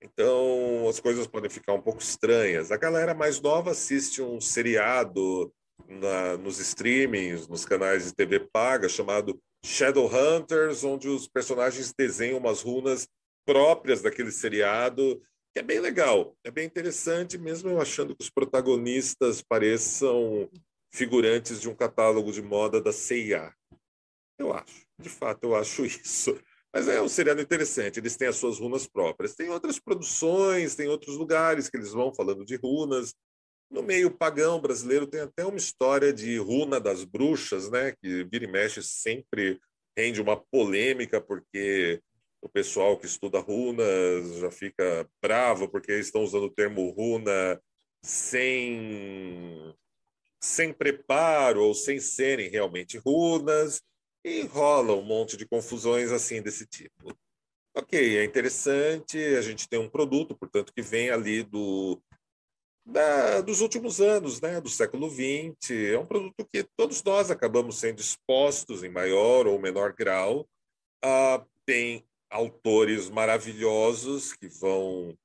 então, 0.00 0.88
as 0.88 1.00
coisas 1.00 1.26
podem 1.26 1.50
ficar 1.50 1.72
um 1.72 1.82
pouco 1.82 2.00
estranhas. 2.00 2.70
A 2.70 2.76
galera 2.76 3.14
mais 3.14 3.40
nova 3.40 3.72
assiste 3.72 4.22
um 4.22 4.40
seriado 4.40 5.52
na, 5.88 6.36
nos 6.36 6.58
streamings, 6.60 7.48
nos 7.48 7.64
canais 7.64 8.04
de 8.04 8.14
TV 8.14 8.40
paga, 8.40 8.88
chamado 8.88 9.40
Shadowhunters, 9.64 10.84
onde 10.84 11.08
os 11.08 11.26
personagens 11.26 11.92
desenham 11.92 12.38
umas 12.38 12.62
runas 12.62 13.08
próprias 13.44 14.02
daquele 14.02 14.30
seriado, 14.30 15.20
é 15.58 15.62
bem 15.62 15.80
legal, 15.80 16.36
é 16.44 16.50
bem 16.50 16.64
interessante, 16.64 17.36
mesmo 17.36 17.68
eu 17.68 17.80
achando 17.80 18.14
que 18.14 18.22
os 18.22 18.30
protagonistas 18.30 19.42
pareçam 19.42 20.48
figurantes 20.94 21.60
de 21.60 21.68
um 21.68 21.74
catálogo 21.74 22.30
de 22.30 22.40
moda 22.40 22.80
da 22.80 22.92
CIA. 22.92 23.52
Eu 24.38 24.52
acho, 24.52 24.86
de 25.00 25.08
fato, 25.08 25.42
eu 25.42 25.56
acho 25.56 25.84
isso. 25.84 26.40
Mas 26.72 26.86
é 26.86 27.02
um 27.02 27.08
seriado 27.08 27.40
interessante, 27.40 27.98
eles 27.98 28.16
têm 28.16 28.28
as 28.28 28.36
suas 28.36 28.60
runas 28.60 28.86
próprias. 28.86 29.34
Tem 29.34 29.48
outras 29.48 29.80
produções, 29.80 30.76
tem 30.76 30.86
outros 30.86 31.16
lugares 31.16 31.68
que 31.68 31.76
eles 31.76 31.90
vão 31.90 32.14
falando 32.14 32.44
de 32.44 32.54
runas. 32.54 33.12
No 33.68 33.82
meio 33.82 34.10
pagão 34.10 34.60
brasileiro 34.60 35.06
tem 35.06 35.22
até 35.22 35.44
uma 35.44 35.56
história 35.56 36.12
de 36.12 36.38
runa 36.38 36.78
das 36.78 37.04
bruxas, 37.04 37.68
né? 37.68 37.94
Que 38.00 38.22
vira 38.24 38.44
e 38.44 38.50
mexe 38.50 38.82
sempre 38.82 39.58
rende 39.96 40.20
uma 40.20 40.36
polêmica, 40.36 41.20
porque 41.20 42.00
o 42.40 42.48
pessoal 42.48 42.96
que 42.98 43.06
estuda 43.06 43.40
runas 43.40 44.36
já 44.38 44.50
fica 44.50 45.08
bravo 45.20 45.68
porque 45.68 45.92
estão 45.92 46.22
usando 46.22 46.44
o 46.44 46.50
termo 46.50 46.90
runa 46.90 47.60
sem 48.02 49.74
sem 50.40 50.72
preparo 50.72 51.64
ou 51.64 51.74
sem 51.74 51.98
serem 51.98 52.48
realmente 52.48 52.96
runas 52.98 53.82
e 54.24 54.42
rola 54.42 54.94
um 54.94 55.02
monte 55.02 55.36
de 55.36 55.46
confusões 55.46 56.12
assim 56.12 56.40
desse 56.40 56.66
tipo. 56.66 57.16
Ok, 57.74 58.18
é 58.18 58.24
interessante, 58.24 59.18
a 59.18 59.42
gente 59.42 59.68
tem 59.68 59.78
um 59.78 59.88
produto, 59.88 60.36
portanto, 60.36 60.72
que 60.72 60.82
vem 60.82 61.10
ali 61.10 61.42
do, 61.44 62.00
da, 62.84 63.40
dos 63.40 63.60
últimos 63.60 64.00
anos, 64.00 64.40
né, 64.40 64.60
do 64.60 64.68
século 64.68 65.08
XX. 65.08 65.92
É 65.92 65.98
um 65.98 66.06
produto 66.06 66.46
que 66.52 66.64
todos 66.76 67.02
nós 67.02 67.30
acabamos 67.30 67.78
sendo 67.78 68.00
expostos 68.00 68.82
em 68.82 68.88
maior 68.88 69.46
ou 69.46 69.60
menor 69.60 69.92
grau. 69.92 70.48
Ah, 71.04 71.44
tem 71.64 72.04
autores 72.30 73.08
maravilhosos 73.08 74.32
que 74.32 74.48
vão 74.48 75.16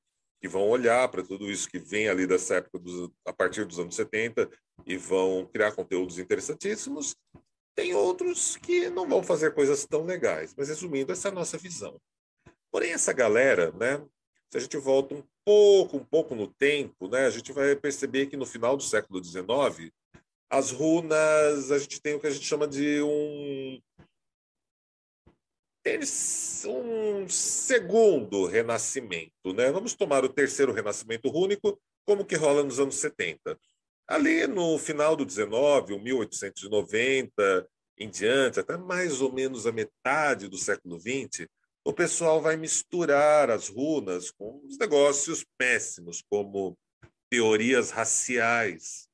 que 0.42 0.48
vão 0.50 0.68
olhar 0.68 1.08
para 1.08 1.24
tudo 1.24 1.50
isso 1.50 1.70
que 1.70 1.80
vem 1.80 2.10
ali 2.10 2.28
dessa 2.28 2.56
época, 2.56 2.78
dos, 2.78 3.10
a 3.26 3.32
partir 3.32 3.64
dos 3.64 3.80
anos 3.80 3.96
70, 3.96 4.50
e 4.86 4.98
vão 4.98 5.46
criar 5.46 5.72
conteúdos 5.72 6.20
interessantíssimos. 6.20 7.16
Tem 7.74 7.94
outros 7.94 8.58
que 8.58 8.90
não 8.90 9.08
vão 9.08 9.24
fazer 9.24 9.54
coisas 9.54 9.86
tão 9.86 10.04
legais, 10.04 10.54
mas 10.58 10.68
resumindo, 10.68 11.14
essa 11.14 11.30
é 11.30 11.32
a 11.32 11.34
nossa 11.34 11.58
visão. 11.58 11.98
Porém, 12.70 12.92
essa 12.92 13.14
galera, 13.14 13.72
né, 13.72 14.06
se 14.52 14.58
a 14.58 14.60
gente 14.60 14.76
volta 14.76 15.16
um 15.16 15.24
pouco, 15.46 15.96
um 15.96 16.04
pouco 16.04 16.36
no 16.36 16.48
tempo, 16.48 17.08
né, 17.08 17.26
a 17.26 17.30
gente 17.30 17.54
vai 17.54 17.74
perceber 17.74 18.26
que 18.26 18.36
no 18.36 18.46
final 18.46 18.76
do 18.76 18.84
século 18.84 19.24
XIX, 19.24 19.94
as 20.50 20.72
runas, 20.72 21.72
a 21.72 21.80
gente 21.80 22.02
tem 22.02 22.16
o 22.16 22.20
que 22.20 22.28
a 22.28 22.32
gente 22.32 22.46
chama 22.46 22.68
de 22.68 23.02
um 23.02 23.80
um 26.66 27.28
segundo 27.28 28.46
renascimento, 28.46 29.54
né? 29.54 29.72
Vamos 29.72 29.94
tomar 29.94 30.24
o 30.24 30.30
terceiro 30.30 30.72
renascimento 30.72 31.30
rúnico, 31.30 31.80
como 32.06 32.26
que 32.26 32.36
rola 32.36 32.64
nos 32.64 32.80
anos 32.80 32.96
70. 32.96 33.58
Ali 34.08 34.48
no 34.48 34.78
final 34.78 35.16
do 35.16 35.26
19, 35.26 36.00
1890 36.00 37.68
em 37.98 38.10
diante, 38.10 38.60
até 38.60 38.78
mais 38.78 39.22
ou 39.22 39.32
menos 39.32 39.68
a 39.68 39.72
metade 39.72 40.48
do 40.48 40.58
século 40.58 41.00
20, 41.00 41.48
o 41.86 41.94
pessoal 41.94 42.42
vai 42.42 42.56
misturar 42.56 43.50
as 43.50 43.68
runas 43.68 44.32
com 44.32 44.62
os 44.66 44.78
negócios 44.78 45.46
péssimos, 45.58 46.24
como 46.30 46.78
teorias 47.30 47.92
raciais. 47.92 49.08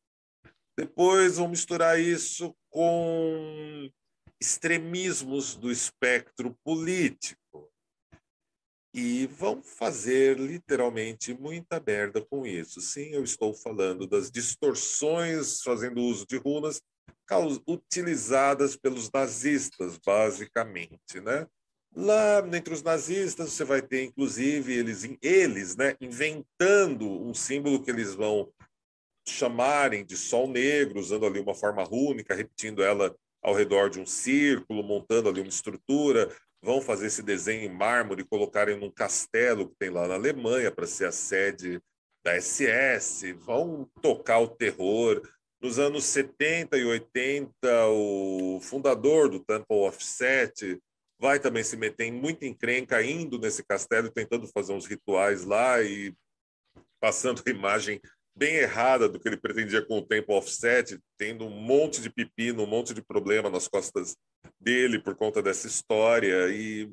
Depois 0.78 1.38
vão 1.38 1.50
misturar 1.50 2.00
isso 2.00 2.56
com 2.70 3.90
extremismos 4.42 5.56
do 5.56 5.72
espectro 5.72 6.56
político 6.64 7.70
e 8.94 9.28
vão 9.28 9.62
fazer 9.62 10.40
literalmente 10.40 11.34
muita 11.34 11.82
merda 11.86 12.22
com 12.22 12.46
isso. 12.46 12.82
Sim, 12.82 13.10
eu 13.12 13.24
estou 13.24 13.54
falando 13.54 14.08
das 14.08 14.32
distorções 14.32 15.62
fazendo 15.62 16.02
uso 16.02 16.26
de 16.26 16.38
runas 16.38 16.82
utilizadas 17.68 18.76
pelos 18.76 19.12
nazistas, 19.12 20.00
basicamente, 20.04 21.22
né? 21.22 21.46
Lá 21.96 22.40
entre 22.56 22.74
os 22.74 22.82
nazistas 22.82 23.52
você 23.52 23.64
vai 23.64 23.82
ter, 23.82 24.04
inclusive, 24.04 24.74
eles, 24.74 25.08
eles 25.22 25.76
né, 25.76 25.96
inventando 26.02 27.08
um 27.08 27.34
símbolo 27.34 27.84
que 27.84 27.92
eles 27.92 28.16
vão 28.16 28.52
chamarem 29.28 30.04
de 30.04 30.18
sol 30.18 30.48
negro, 30.48 31.00
usando 31.00 31.26
ali 31.26 31.40
uma 31.40 31.54
forma 31.54 31.84
rúnica, 31.84 32.34
repetindo 32.34 32.84
ela 32.84 33.16
ao 33.42 33.54
redor 33.54 33.90
de 33.90 34.00
um 34.00 34.06
círculo, 34.06 34.84
montando 34.84 35.30
ali 35.30 35.42
uma 35.42 35.50
estrutura, 35.50 36.34
vão 36.62 36.82
fazer 36.82 37.08
esse 37.08 37.24
desenho 37.24 37.64
em 37.64 37.74
mármore 37.74 38.22
e 38.22 38.28
colocarem 38.28 38.78
num 38.78 38.92
castelo 38.92 39.70
que 39.70 39.76
tem 39.80 39.90
lá 39.90 40.08
na 40.08 40.16
Alemanha 40.16 40.72
para 40.72 40.86
ser 40.86 41.06
a 41.06 41.12
sede 41.12 41.82
da 42.24 42.40
SS, 42.40 43.34
vão 43.34 43.90
tocar 44.02 44.40
o 44.40 44.48
terror. 44.48 45.22
Nos 45.62 45.80
anos 45.80 46.04
70 46.06 46.78
e 46.78 46.86
80, 46.86 47.88
o 47.90 48.60
fundador 48.62 49.30
do 49.30 49.40
Temple 49.40 49.88
of 49.88 50.04
Set 50.04 50.80
vai 51.20 51.40
também 51.40 51.64
se 51.64 51.76
meter 51.76 52.06
em 52.06 52.12
muita 52.12 52.46
encrenca, 52.46 53.04
indo 53.04 53.38
nesse 53.38 53.64
castelo, 53.64 54.10
tentando 54.10 54.48
fazer 54.48 54.74
uns 54.74 54.86
rituais 54.86 55.44
lá 55.44 55.82
e 55.82 56.14
passando 57.00 57.42
a 57.46 57.50
imagem 57.50 58.02
bem 58.40 58.56
errada 58.56 59.10
do 59.10 59.20
que 59.20 59.28
ele 59.28 59.36
pretendia 59.36 59.86
com 59.86 60.00
o 60.00 60.06
tempo 60.06 60.32
offset, 60.32 60.98
tendo 61.18 61.46
um 61.46 61.50
monte 61.50 62.02
de 62.02 62.10
pepino, 62.10 62.64
um 62.64 62.68
monte 62.68 62.94
de 62.94 63.02
problema 63.02 63.50
nas 63.50 63.68
costas 63.68 64.16
dele 64.58 64.98
por 64.98 65.14
conta 65.14 65.42
dessa 65.42 65.68
história. 65.68 66.48
E, 66.50 66.90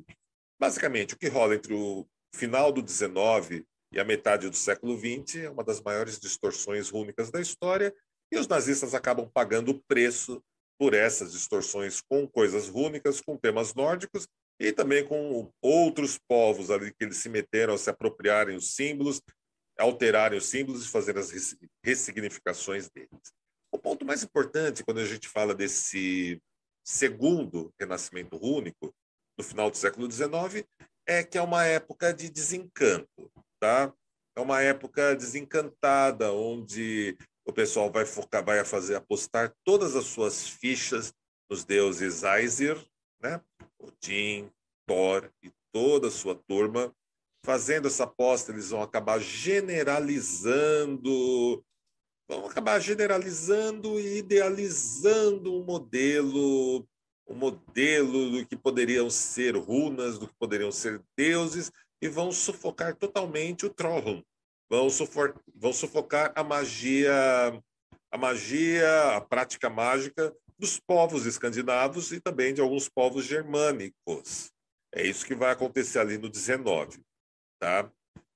basicamente, 0.59 1.13
o 1.13 1.17
que 1.17 1.29
rola 1.29 1.55
entre 1.55 1.73
o 1.73 2.05
final 2.35 2.69
do 2.69 2.81
19 2.81 3.65
e 3.93 3.99
a 3.99 4.03
metade 4.03 4.49
do 4.49 4.57
século 4.57 4.97
20 4.97 5.45
é 5.45 5.49
uma 5.49 5.63
das 5.63 5.79
maiores 5.79 6.19
distorções 6.19 6.89
rúnicas 6.89 7.31
da 7.31 7.39
história 7.39 7.95
E 8.29 8.37
os 8.37 8.45
nazistas 8.45 8.93
acabam 8.93 9.29
pagando 9.33 9.71
o 9.71 9.81
preço 9.87 10.43
por 10.77 10.93
essas 10.93 11.31
distorções 11.31 12.01
com 12.01 12.27
coisas 12.27 12.67
rúnicas, 12.67 13.21
com 13.21 13.37
temas 13.37 13.73
nórdicos 13.73 14.27
e 14.59 14.73
também 14.73 15.07
com 15.07 15.49
outros 15.61 16.19
povos 16.27 16.69
ali 16.69 16.91
que 16.91 17.05
eles 17.05 17.17
se 17.17 17.29
meteram 17.29 17.73
a 17.73 17.77
se 17.77 17.89
apropriarem 17.89 18.57
os 18.57 18.75
símbolos, 18.75 19.21
alterarem 19.77 20.37
os 20.37 20.47
símbolos 20.47 20.85
e 20.85 20.89
fazer 20.89 21.17
as 21.17 21.31
ressignificações 21.83 22.89
deles. 22.89 23.33
O 23.71 23.77
ponto 23.77 24.05
mais 24.05 24.23
importante 24.23 24.83
quando 24.83 24.99
a 24.99 25.05
gente 25.05 25.27
fala 25.27 25.53
desse 25.53 26.41
segundo 26.83 27.73
renascimento 27.79 28.37
rúnico, 28.37 28.93
no 29.37 29.43
final 29.43 29.69
do 29.69 29.77
século 29.77 30.09
XIX, 30.09 30.65
é 31.05 31.23
que 31.23 31.37
é 31.37 31.41
uma 31.41 31.63
época 31.65 32.13
de 32.13 32.29
desencanto, 32.29 33.31
tá? 33.59 33.93
É 34.35 34.39
uma 34.39 34.61
época 34.61 35.15
desencantada, 35.15 36.31
onde 36.31 37.17
o 37.45 37.53
pessoal 37.53 37.91
vai 37.91 38.05
focar, 38.05 38.43
vai 38.43 38.63
fazer 38.65 38.95
apostar 38.95 39.53
todas 39.63 39.95
as 39.95 40.05
suas 40.05 40.47
fichas 40.47 41.13
nos 41.49 41.63
deuses 41.63 42.23
Aesir, 42.23 42.77
né? 43.21 43.41
Odin, 43.79 44.51
Thor 44.87 45.31
e 45.43 45.51
toda 45.71 46.07
a 46.07 46.11
sua 46.11 46.35
turma. 46.35 46.93
Fazendo 47.47 47.87
essa 47.87 48.03
aposta, 48.03 48.51
eles 48.51 48.71
vão 48.71 48.81
acabar 48.81 49.21
generalizando, 49.21 51.63
vão 52.27 52.45
acabar 52.45 52.77
generalizando 52.81 53.97
e 53.97 54.17
idealizando 54.17 55.55
um 55.55 55.63
modelo, 55.63 56.85
um 57.25 57.35
modelo 57.35 58.31
do 58.31 58.45
que 58.45 58.57
poderiam 58.57 59.09
ser 59.09 59.55
runas, 59.55 60.19
do 60.19 60.27
que 60.27 60.33
poderiam 60.37 60.73
ser 60.73 61.01
deuses, 61.15 61.71
e 62.01 62.09
vão 62.09 62.33
sufocar 62.33 62.93
totalmente 62.93 63.65
o 63.65 63.69
Trollhund. 63.69 64.25
Vão, 64.69 64.89
sufocar, 64.89 65.41
vão 65.55 65.71
sufocar 65.71 66.33
a 66.35 66.43
magia, 66.43 67.13
a 68.11 68.17
magia, 68.17 69.15
a 69.15 69.21
prática 69.21 69.69
mágica 69.69 70.35
dos 70.59 70.81
povos 70.81 71.25
escandinavos 71.25 72.11
e 72.11 72.19
também 72.19 72.53
de 72.53 72.59
alguns 72.59 72.89
povos 72.89 73.23
germânicos. 73.23 74.51
É 74.93 75.07
isso 75.07 75.25
que 75.25 75.33
vai 75.33 75.51
acontecer 75.51 75.99
ali 75.99 76.17
no 76.17 76.27
19, 76.27 77.06
tá? 77.59 77.91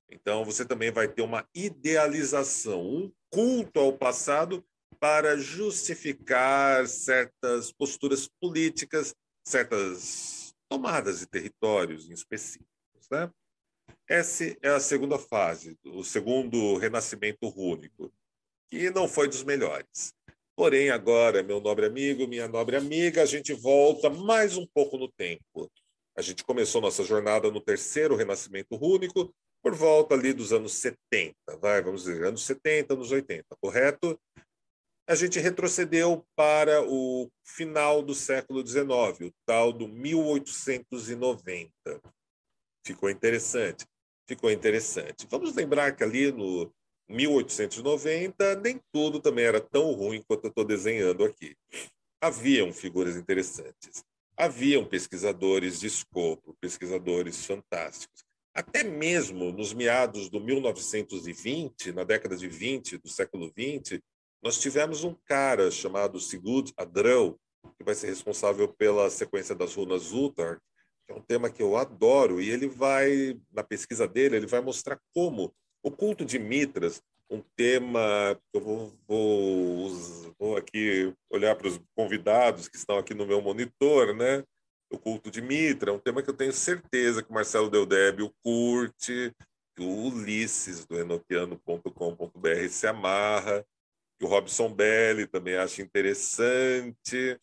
Então 0.10 0.44
você 0.44 0.66
também 0.66 0.92
vai 0.92 1.08
ter 1.08 1.22
uma 1.22 1.48
idealização, 1.56 2.82
um 2.82 3.12
culto 3.30 3.80
ao 3.80 3.98
passado 3.98 4.64
para 5.00 5.38
justificar 5.38 6.88
certas 6.88 7.72
posturas 7.72 8.30
políticas, 8.40 9.16
certas 9.46 10.54
tomadas 10.70 11.20
de 11.20 11.26
territórios 11.26 12.10
em 12.10 12.14
específicos, 12.14 13.10
né? 13.10 13.32
Essa 14.08 14.56
é 14.62 14.70
a 14.70 14.80
segunda 14.80 15.18
fase, 15.18 15.78
o 15.86 16.04
segundo 16.04 16.78
renascimento 16.78 17.48
rúnico, 17.48 18.14
que 18.70 18.90
não 18.92 19.08
foi 19.08 19.28
dos 19.28 19.44
melhores. 19.44 20.14
Porém, 20.56 20.90
agora, 20.90 21.42
meu 21.42 21.60
nobre 21.60 21.86
amigo, 21.86 22.28
minha 22.28 22.48
nobre 22.48 22.76
amiga, 22.76 23.24
a 23.24 23.26
gente 23.26 23.54
volta 23.54 24.10
mais 24.10 24.58
um 24.58 24.68
pouco 24.68 24.98
no 24.98 25.10
tempo. 25.12 25.72
A 26.16 26.22
gente 26.22 26.44
começou 26.44 26.82
nossa 26.82 27.04
jornada 27.04 27.50
no 27.52 27.62
terceiro 27.62 28.16
renascimento 28.16 28.76
rúnico, 28.76 29.34
por 29.64 29.74
volta 29.76 30.16
ali 30.16 30.34
dos 30.34 30.52
anos 30.52 30.74
70, 30.74 31.36
vai, 31.60 31.82
vamos 31.82 32.04
dizer, 32.04 32.26
anos 32.26 32.44
70, 32.44 32.94
anos 32.96 33.12
80, 33.12 33.46
correto? 33.62 34.20
A 35.08 35.16
gente 35.16 35.40
retrocedeu 35.40 36.26
para 36.36 36.82
o 36.84 37.30
final 37.44 38.02
do 38.02 38.16
século 38.16 38.66
XIX, 38.66 38.90
o 39.22 39.32
tal 39.46 39.72
do 39.72 39.88
1890. 39.88 41.72
Ficou 42.86 43.10
interessante 43.10 43.86
ficou 44.32 44.50
interessante. 44.50 45.28
Vamos 45.30 45.54
lembrar 45.54 45.94
que 45.96 46.04
ali 46.04 46.32
no 46.32 46.72
1890 47.10 48.56
nem 48.56 48.80
tudo 48.94 49.20
também 49.20 49.46
era 49.46 49.60
tão 49.60 49.92
ruim 49.92 50.24
quanto 50.26 50.46
eu 50.46 50.50
estou 50.50 50.64
desenhando 50.64 51.26
aqui. 51.26 51.56
Haviam 52.22 52.72
figuras 52.72 53.18
interessantes, 53.18 54.06
haviam 54.42 54.84
pesquisadores 54.84 55.80
de 55.80 55.86
escopo, 55.86 56.58
pesquisadores 56.60 57.46
fantásticos. 57.46 58.24
Até 58.56 58.84
mesmo 58.84 59.52
nos 59.52 59.72
meados 59.72 60.30
do 60.30 60.42
1920, 60.42 61.92
na 61.92 62.04
década 62.04 62.36
de 62.36 62.48
20 62.48 62.98
do 62.98 63.08
século 63.08 63.52
20, 63.56 64.02
nós 64.44 64.60
tivemos 64.60 65.04
um 65.04 65.16
cara 65.26 65.70
chamado 65.70 66.20
Sigurd 66.20 66.74
Adrão, 66.76 67.38
que 67.78 67.86
vai 67.86 67.94
ser 67.94 68.08
responsável 68.08 68.68
pela 68.68 69.12
sequência 69.12 69.54
das 69.54 69.76
runas 69.76 70.12
Uttar, 70.12 70.60
é 71.08 71.14
um 71.14 71.22
tema 71.22 71.52
que 71.52 71.62
eu 71.62 71.78
adoro, 71.78 72.42
e 72.42 72.50
ele 72.50 72.68
vai, 72.68 73.40
na 73.52 73.64
pesquisa 73.64 74.08
dele, 74.08 74.38
ele 74.38 74.48
vai 74.48 74.60
mostrar 74.60 75.00
como 75.14 75.54
o 75.84 75.92
culto 75.92 76.26
de 76.26 76.40
Mitras, 76.40 77.00
um 77.32 77.42
tema 77.56 78.38
eu 78.54 78.62
vou, 78.62 78.94
vou, 79.08 79.90
vou 80.38 80.58
aqui 80.58 81.14
olhar 81.30 81.56
para 81.56 81.68
os 81.68 81.80
convidados 81.96 82.68
que 82.68 82.76
estão 82.76 82.98
aqui 82.98 83.14
no 83.14 83.26
meu 83.26 83.42
monitor, 83.42 84.14
né? 84.14 84.44
O 84.92 85.00
culto 85.00 85.32
de 85.32 85.42
Mitra, 85.42 85.92
é 85.92 85.94
um 85.94 86.00
tema 86.00 86.22
que 86.22 86.30
eu 86.30 86.34
tenho 86.34 86.52
certeza 86.52 87.24
que 87.24 87.32
o 87.32 87.34
Marcelo 87.34 87.70
Deldébio 87.70 88.34
curte, 88.44 89.34
que 89.74 89.82
o 89.82 90.08
Ulisses, 90.08 90.86
do 90.86 91.00
enoquiano.com.br, 91.00 92.68
se 92.70 92.88
amarra, 92.88 93.66
que 94.20 94.26
o 94.26 94.28
Robson 94.28 94.70
Belli 94.74 95.26
também 95.26 95.56
acha 95.56 95.82
interessante, 95.82 97.40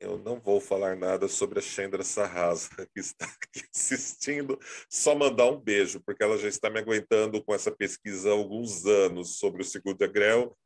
eu 0.00 0.16
não 0.18 0.40
vou 0.40 0.60
falar 0.60 0.96
nada 0.96 1.28
sobre 1.28 1.58
a 1.58 1.62
Chandra 1.62 2.02
Sarrasa, 2.02 2.70
que 2.92 3.00
está 3.00 3.26
aqui 3.26 3.62
assistindo, 3.72 4.58
só 4.88 5.14
mandar 5.14 5.46
um 5.50 5.60
beijo, 5.60 6.00
porque 6.00 6.22
ela 6.22 6.38
já 6.38 6.48
está 6.48 6.70
me 6.70 6.80
aguentando 6.80 7.44
com 7.44 7.54
essa 7.54 7.70
pesquisa 7.70 8.30
há 8.30 8.32
alguns 8.32 8.86
anos 8.86 9.38
sobre 9.38 9.60
o 9.60 9.64
segundo 9.64 10.02
Agrel, 10.02 10.56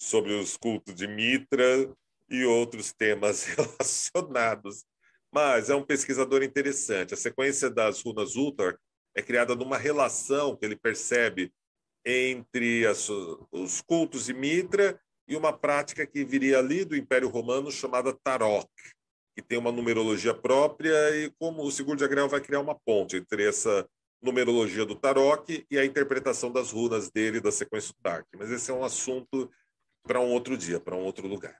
sobre 0.00 0.32
os 0.32 0.56
cultos 0.56 0.94
de 0.94 1.08
Mitra 1.08 1.92
e 2.30 2.44
outros 2.44 2.92
temas 2.92 3.44
relacionados. 4.14 4.84
Mas 5.32 5.68
é 5.68 5.74
um 5.74 5.84
pesquisador 5.84 6.44
interessante. 6.44 7.14
A 7.14 7.16
sequência 7.16 7.68
das 7.68 8.00
runas 8.00 8.36
Ultar 8.36 8.78
é 9.16 9.20
criada 9.20 9.56
numa 9.56 9.76
relação 9.76 10.56
que 10.56 10.64
ele 10.64 10.76
percebe 10.76 11.52
entre 12.04 12.86
as, 12.86 13.08
os 13.50 13.80
cultos 13.80 14.26
de 14.26 14.34
Mitra 14.34 15.00
e 15.26 15.36
uma 15.36 15.52
prática 15.52 16.06
que 16.06 16.24
viria 16.24 16.58
ali 16.58 16.84
do 16.84 16.96
Império 16.96 17.28
Romano 17.28 17.70
chamada 17.70 18.12
Tarok, 18.12 18.68
que 19.34 19.42
tem 19.42 19.58
uma 19.58 19.72
numerologia 19.72 20.34
própria 20.34 20.94
e 21.16 21.30
como 21.38 21.62
o 21.62 21.72
seguro 21.72 21.96
de 21.96 22.04
agrel 22.04 22.28
vai 22.28 22.40
criar 22.40 22.60
uma 22.60 22.74
ponte 22.74 23.16
entre 23.16 23.48
essa 23.48 23.88
numerologia 24.22 24.86
do 24.86 24.94
Tarok 24.94 25.66
e 25.70 25.78
a 25.78 25.84
interpretação 25.84 26.50
das 26.50 26.70
runas 26.70 27.10
dele 27.10 27.40
da 27.40 27.52
sequência 27.52 27.94
Dark. 28.00 28.26
Mas 28.36 28.50
esse 28.50 28.70
é 28.70 28.74
um 28.74 28.84
assunto 28.84 29.50
para 30.02 30.20
um 30.20 30.30
outro 30.30 30.56
dia, 30.56 30.80
para 30.80 30.96
um 30.96 31.02
outro 31.02 31.26
lugar. 31.26 31.58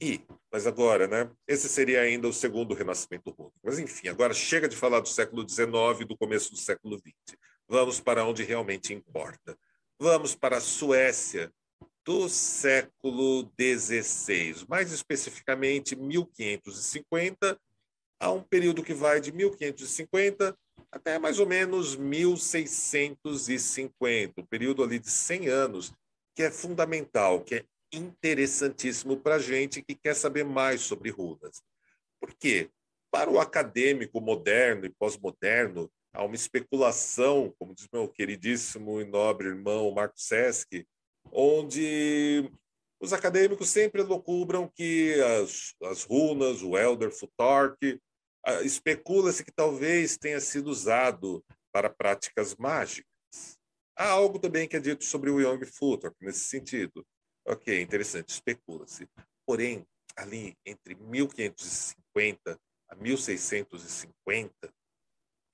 E, 0.00 0.20
mas 0.50 0.66
agora, 0.66 1.06
né? 1.06 1.30
Esse 1.46 1.68
seria 1.68 2.00
ainda 2.00 2.26
o 2.26 2.32
segundo 2.32 2.74
renascimento 2.74 3.30
rúnico. 3.30 3.58
Mas 3.62 3.78
enfim, 3.78 4.08
agora 4.08 4.34
chega 4.34 4.68
de 4.68 4.76
falar 4.76 5.00
do 5.00 5.08
século 5.08 5.48
XIX 5.48 6.00
e 6.00 6.04
do 6.04 6.16
começo 6.16 6.50
do 6.50 6.56
século 6.56 6.98
XX. 6.98 7.38
Vamos 7.68 8.00
para 8.00 8.24
onde 8.24 8.42
realmente 8.42 8.92
importa. 8.92 9.56
Vamos 9.98 10.34
para 10.34 10.56
a 10.56 10.60
Suécia, 10.60 11.52
do 12.04 12.28
século 12.28 13.48
XVI, 13.58 14.66
mais 14.68 14.92
especificamente 14.92 15.94
1550, 15.94 17.56
a 18.18 18.30
um 18.30 18.42
período 18.42 18.82
que 18.82 18.94
vai 18.94 19.20
de 19.20 19.30
1550 19.32 20.56
até 20.90 21.18
mais 21.18 21.38
ou 21.38 21.46
menos 21.46 21.94
1650, 21.96 24.40
um 24.40 24.44
período 24.44 24.82
ali 24.82 24.98
de 24.98 25.10
100 25.10 25.48
anos, 25.48 25.92
que 26.34 26.42
é 26.42 26.50
fundamental, 26.50 27.42
que 27.42 27.54
é 27.56 27.64
interessantíssimo 27.92 29.16
para 29.16 29.38
gente 29.38 29.82
que 29.82 29.94
quer 29.94 30.14
saber 30.14 30.44
mais 30.44 30.82
sobre 30.82 31.10
runas. 31.10 31.62
Por 32.20 32.34
quê? 32.34 32.68
Para 33.10 33.30
o 33.30 33.40
acadêmico 33.40 34.20
moderno 34.20 34.84
e 34.86 34.90
pós-moderno, 34.90 35.90
há 36.12 36.24
uma 36.24 36.34
especulação, 36.34 37.54
como 37.58 37.74
diz 37.74 37.88
meu 37.92 38.08
queridíssimo 38.08 39.00
e 39.00 39.04
nobre 39.04 39.48
irmão 39.48 39.90
Marco 39.92 40.20
Sesc, 40.20 40.86
onde 41.30 42.50
os 43.00 43.12
acadêmicos 43.12 43.68
sempre 43.68 44.02
locubram 44.02 44.68
que 44.68 45.14
as, 45.20 45.74
as 45.82 46.04
runas, 46.04 46.62
o 46.62 46.76
Elder 46.78 47.10
Futark, 47.10 48.00
especula-se 48.64 49.44
que 49.44 49.52
talvez 49.52 50.16
tenha 50.16 50.40
sido 50.40 50.68
usado 50.68 51.44
para 51.72 51.90
práticas 51.90 52.54
mágicas. 52.56 53.06
Há 53.96 54.08
algo 54.08 54.38
também 54.38 54.68
que 54.68 54.76
é 54.76 54.80
dito 54.80 55.04
sobre 55.04 55.30
o 55.30 55.40
Young 55.40 55.64
Futark 55.66 56.16
nesse 56.20 56.44
sentido. 56.44 57.06
Ok, 57.46 57.80
interessante, 57.80 58.30
especula-se. 58.30 59.08
Porém, 59.46 59.86
ali 60.16 60.56
entre 60.64 60.94
1550 60.94 62.58
a 62.88 62.94
1650, 62.94 64.52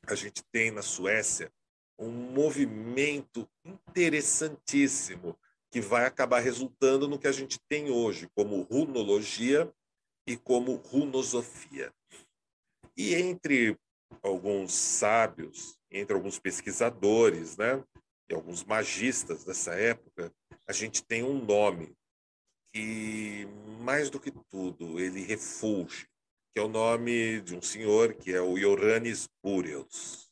a 0.07 0.15
gente 0.15 0.43
tem 0.53 0.71
na 0.71 0.83
Suécia 0.83 1.51
um 1.99 2.11
movimento 2.11 3.49
interessantíssimo 3.65 5.37
que 5.71 5.81
vai 5.81 6.07
acabar 6.07 6.41
resultando 6.41 7.09
no 7.09 7.19
que 7.19 7.27
a 7.27 7.33
gente 7.33 7.59
tem 7.69 7.91
hoje, 7.91 8.29
como 8.35 8.63
runologia 8.63 9.71
e 10.27 10.37
como 10.37 10.75
runosofia. 10.75 11.93
E 12.97 13.15
entre 13.15 13.79
alguns 14.23 14.73
sábios, 14.73 15.79
entre 15.91 16.15
alguns 16.15 16.39
pesquisadores, 16.39 17.57
né, 17.57 17.83
e 18.29 18.35
alguns 18.35 18.65
magistas 18.65 19.45
dessa 19.45 19.75
época, 19.75 20.33
a 20.67 20.73
gente 20.73 21.03
tem 21.05 21.23
um 21.23 21.45
nome, 21.45 21.97
e 22.75 23.47
mais 23.81 24.11
do 24.11 24.21
que 24.21 24.31
tudo, 24.31 25.01
ele 25.01 25.23
refulge, 25.23 26.07
que 26.53 26.61
é 26.61 26.63
o 26.63 26.69
nome 26.69 27.41
de 27.41 27.57
um 27.57 27.63
senhor 27.63 28.15
que 28.15 28.33
é 28.33 28.41
o 28.41 28.59
Ioannis 28.59 29.29
Buriels. 29.43 30.29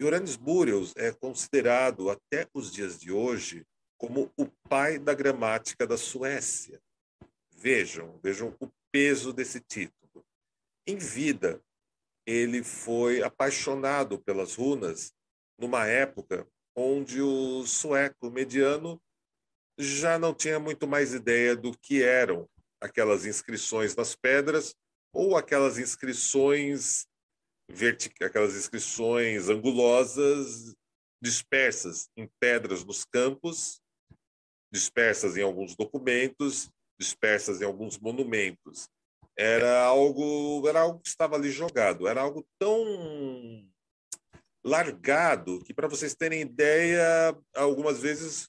Ioannis 0.00 0.36
Buriels 0.36 0.92
é 0.96 1.12
considerado 1.12 2.10
até 2.10 2.48
os 2.52 2.72
dias 2.72 2.98
de 2.98 3.12
hoje 3.12 3.64
como 3.98 4.32
o 4.36 4.46
pai 4.68 4.98
da 4.98 5.14
gramática 5.14 5.86
da 5.86 5.96
Suécia. 5.96 6.80
Vejam, 7.50 8.18
vejam 8.22 8.56
o 8.60 8.70
peso 8.92 9.32
desse 9.32 9.60
título. 9.60 10.24
Em 10.86 10.96
vida, 10.96 11.62
ele 12.26 12.62
foi 12.62 13.22
apaixonado 13.22 14.18
pelas 14.18 14.54
runas 14.54 15.12
numa 15.58 15.86
época 15.86 16.46
onde 16.74 17.22
o 17.22 17.66
sueco 17.66 18.30
mediano 18.30 19.00
já 19.78 20.18
não 20.18 20.34
tinha 20.34 20.58
muito 20.58 20.86
mais 20.86 21.14
ideia 21.14 21.56
do 21.56 21.76
que 21.76 22.02
eram 22.02 22.48
aquelas 22.80 23.24
inscrições 23.24 23.94
nas 23.94 24.14
pedras 24.14 24.74
ou 25.12 25.36
aquelas 25.36 25.78
inscrições 25.78 27.06
verticais, 27.68 28.30
aquelas 28.30 28.54
inscrições 28.54 29.48
angulosas 29.48 30.74
dispersas 31.22 32.08
em 32.16 32.28
pedras 32.38 32.84
nos 32.84 33.04
campos, 33.04 33.80
dispersas 34.76 35.36
em 35.36 35.42
alguns 35.42 35.74
documentos, 35.74 36.70
dispersas 36.98 37.62
em 37.62 37.64
alguns 37.64 37.98
monumentos. 37.98 38.88
Era 39.38 39.84
algo, 39.84 40.66
era 40.68 40.80
algo 40.80 41.00
que 41.00 41.08
estava 41.08 41.36
ali 41.36 41.50
jogado, 41.50 42.06
era 42.06 42.20
algo 42.20 42.46
tão 42.58 43.66
largado 44.64 45.62
que 45.64 45.72
para 45.72 45.88
vocês 45.88 46.14
terem 46.14 46.42
ideia, 46.42 47.36
algumas 47.54 48.00
vezes 48.00 48.48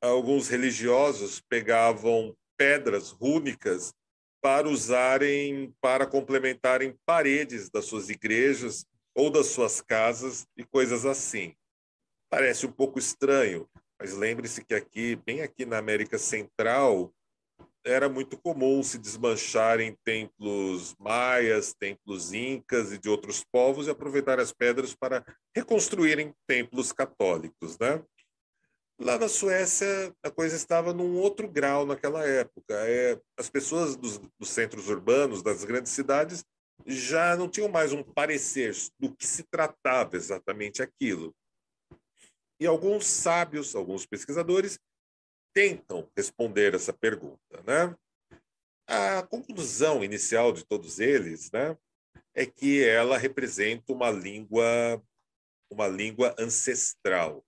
alguns 0.00 0.48
religiosos 0.48 1.40
pegavam 1.40 2.34
pedras 2.56 3.10
rúnicas 3.10 3.92
para 4.40 4.68
usarem 4.68 5.74
para 5.80 6.06
complementarem 6.06 6.96
paredes 7.04 7.68
das 7.68 7.84
suas 7.84 8.08
igrejas 8.08 8.84
ou 9.14 9.30
das 9.30 9.46
suas 9.46 9.80
casas 9.80 10.46
e 10.56 10.64
coisas 10.64 11.04
assim. 11.04 11.54
Parece 12.30 12.66
um 12.66 12.72
pouco 12.72 12.98
estranho, 12.98 13.68
mas 14.00 14.14
lembre-se 14.14 14.64
que 14.64 14.74
aqui, 14.74 15.16
bem 15.16 15.42
aqui 15.42 15.66
na 15.66 15.78
América 15.78 16.18
Central, 16.18 17.12
era 17.84 18.08
muito 18.08 18.36
comum 18.36 18.82
se 18.82 18.98
desmancharem 18.98 19.96
templos 20.04 20.94
maias, 20.98 21.72
templos 21.72 22.32
incas 22.32 22.92
e 22.92 22.98
de 22.98 23.08
outros 23.08 23.44
povos 23.50 23.86
e 23.86 23.90
aproveitar 23.90 24.38
as 24.38 24.52
pedras 24.52 24.94
para 24.94 25.24
reconstruírem 25.54 26.34
templos 26.46 26.92
católicos, 26.92 27.78
né? 27.78 28.02
Lá 29.00 29.16
na 29.16 29.28
Suécia, 29.28 30.12
a 30.24 30.30
coisa 30.30 30.56
estava 30.56 30.92
num 30.92 31.16
outro 31.16 31.48
grau 31.48 31.86
naquela 31.86 32.26
época. 32.26 32.74
É, 32.74 33.18
as 33.38 33.48
pessoas 33.48 33.94
dos, 33.94 34.18
dos 34.38 34.50
centros 34.50 34.88
urbanos, 34.88 35.40
das 35.40 35.64
grandes 35.64 35.92
cidades, 35.92 36.44
já 36.84 37.36
não 37.36 37.48
tinham 37.48 37.68
mais 37.68 37.92
um 37.92 38.02
parecer 38.02 38.74
do 38.98 39.14
que 39.14 39.24
se 39.24 39.44
tratava 39.44 40.16
exatamente 40.16 40.82
aquilo. 40.82 41.32
E 42.60 42.66
alguns 42.66 43.06
sábios, 43.06 43.74
alguns 43.74 44.04
pesquisadores, 44.06 44.78
tentam 45.54 46.10
responder 46.16 46.74
essa 46.74 46.92
pergunta. 46.92 47.62
Né? 47.64 47.96
A 48.86 49.22
conclusão 49.22 50.02
inicial 50.02 50.52
de 50.52 50.64
todos 50.64 50.98
eles 50.98 51.50
né, 51.50 51.76
é 52.34 52.46
que 52.46 52.84
ela 52.84 53.18
representa 53.18 53.92
uma 53.92 54.10
língua, 54.10 55.02
uma 55.70 55.86
língua 55.86 56.34
ancestral 56.38 57.44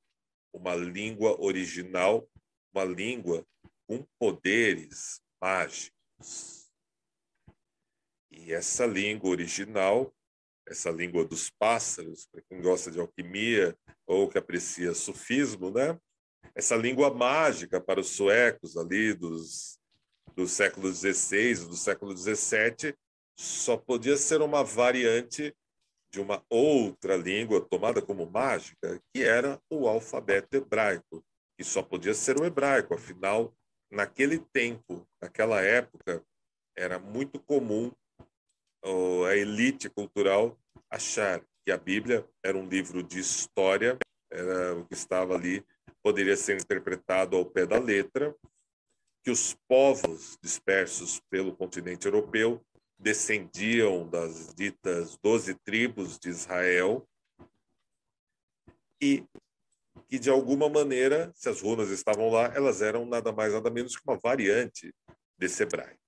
uma 0.53 0.75
língua 0.75 1.41
original, 1.41 2.29
uma 2.73 2.85
língua 2.85 3.47
com 3.87 4.05
poderes 4.19 5.21
mágicos. 5.41 6.71
E 8.31 8.53
essa 8.53 8.87
língua 8.87 9.31
original, 9.31 10.15
essa 10.67 10.91
língua 10.91 11.25
dos 11.25 11.51
pássaros, 11.51 12.27
para 12.27 12.43
quem 12.43 12.61
gosta 12.61 12.91
de 12.91 13.01
alquimia 13.01 13.77
ou 14.11 14.29
que 14.29 14.37
aprecia 14.37 14.93
sufismo, 14.93 15.71
né? 15.71 15.97
Essa 16.53 16.75
língua 16.75 17.15
mágica 17.15 17.81
para 17.81 18.01
os 18.01 18.09
suecos 18.09 18.77
ali 18.77 19.15
dos, 19.15 19.79
do 20.35 20.49
século 20.49 20.93
XVI, 20.93 21.67
do 21.69 21.77
século 21.77 22.17
XVII, 22.17 22.93
só 23.39 23.77
podia 23.77 24.17
ser 24.17 24.43
uma 24.43 24.65
variante 24.65 25.55
de 26.13 26.21
uma 26.21 26.45
outra 26.51 27.17
língua 27.17 27.61
tomada 27.61 28.03
como 28.03 28.29
mágica, 28.29 29.01
que 29.15 29.23
era 29.23 29.63
o 29.71 29.87
alfabeto 29.87 30.57
hebraico, 30.57 31.25
que 31.57 31.63
só 31.63 31.81
podia 31.81 32.13
ser 32.13 32.41
o 32.41 32.45
hebraico, 32.45 32.93
afinal, 32.93 33.55
naquele 33.93 34.41
tempo, 34.53 35.07
naquela 35.23 35.61
época, 35.61 36.21
era 36.77 36.99
muito 36.99 37.39
comum 37.39 37.93
a 39.29 39.37
elite 39.37 39.89
cultural 39.89 40.59
achar 40.91 41.41
que 41.71 41.73
a 41.73 41.77
Bíblia 41.77 42.27
era 42.45 42.59
um 42.59 42.69
livro 42.69 43.01
de 43.01 43.21
história, 43.21 43.97
era 44.29 44.75
o 44.75 44.85
que 44.87 44.95
estava 44.95 45.37
ali, 45.37 45.65
poderia 46.03 46.37
ser 46.37 46.61
interpretado 46.61 47.37
ao 47.37 47.45
pé 47.45 47.65
da 47.65 47.79
letra, 47.79 48.35
que 49.23 49.31
os 49.31 49.55
povos 49.69 50.37
dispersos 50.43 51.21
pelo 51.31 51.55
continente 51.55 52.07
europeu 52.07 52.61
descendiam 52.99 54.09
das 54.09 54.53
ditas 54.53 55.17
doze 55.23 55.55
tribos 55.55 56.19
de 56.19 56.31
Israel 56.31 57.07
e 59.01 59.25
que, 60.09 60.19
de 60.19 60.29
alguma 60.29 60.69
maneira, 60.69 61.31
se 61.37 61.49
as 61.49 61.61
runas 61.61 61.89
estavam 61.91 62.31
lá, 62.31 62.53
elas 62.53 62.83
eram 62.83 63.07
nada 63.07 63.31
mais, 63.31 63.53
nada 63.53 63.71
menos 63.71 63.95
que 63.95 64.03
uma 64.05 64.19
variante 64.19 64.93
desse 65.39 65.63
hebraico. 65.63 66.00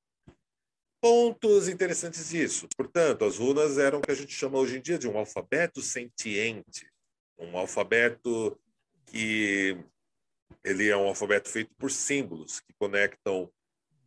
Pontos 1.02 1.66
interessantes 1.66 2.28
disso. 2.28 2.68
Portanto, 2.76 3.24
as 3.24 3.36
runas 3.36 3.76
eram 3.76 3.98
o 3.98 4.02
que 4.02 4.12
a 4.12 4.14
gente 4.14 4.32
chama 4.32 4.56
hoje 4.56 4.78
em 4.78 4.80
dia 4.80 4.96
de 4.96 5.08
um 5.08 5.18
alfabeto 5.18 5.82
sentiente, 5.82 6.88
um 7.36 7.58
alfabeto 7.58 8.56
que 9.06 9.76
ele 10.62 10.88
é 10.88 10.96
um 10.96 11.08
alfabeto 11.08 11.48
feito 11.48 11.74
por 11.74 11.90
símbolos 11.90 12.60
que 12.60 12.72
conectam 12.78 13.52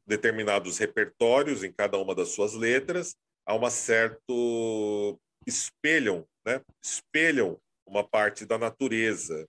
determinados 0.07 0.77
repertórios 0.77 1.65
em 1.65 1.71
cada 1.73 1.97
uma 1.97 2.15
das 2.15 2.29
suas 2.29 2.53
letras, 2.53 3.17
há 3.45 3.53
uma 3.53 3.69
certo 3.69 5.19
espelham, 5.45 6.25
né? 6.45 6.61
Espelham 6.81 7.59
uma 7.85 8.07
parte 8.07 8.45
da 8.45 8.57
natureza 8.57 9.45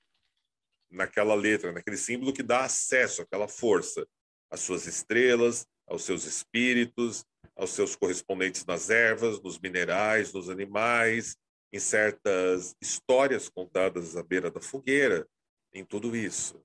naquela 0.90 1.36
letra, 1.36 1.70
naquele 1.70 1.97
símbolo 1.97 2.32
que 2.32 2.42
dá 2.42 2.64
acesso 2.64 3.22
àquela 3.22 3.47
força, 3.47 4.05
às 4.51 4.59
suas 4.59 4.84
estrelas, 4.88 5.64
aos 5.86 6.03
seus 6.03 6.24
espíritos, 6.24 7.24
aos 7.57 7.71
seus 7.71 7.97
correspondentes 7.97 8.65
nas 8.67 8.91
ervas, 8.91 9.41
nos 9.41 9.59
minerais, 9.59 10.33
nos 10.33 10.51
animais, 10.51 11.37
em 11.73 11.79
certas 11.79 12.77
histórias 12.81 13.49
contadas 13.49 14.17
à 14.17 14.23
beira 14.23 14.51
da 14.51 14.61
fogueira, 14.61 15.27
em 15.73 15.85
tudo 15.85 16.15
isso. 16.15 16.63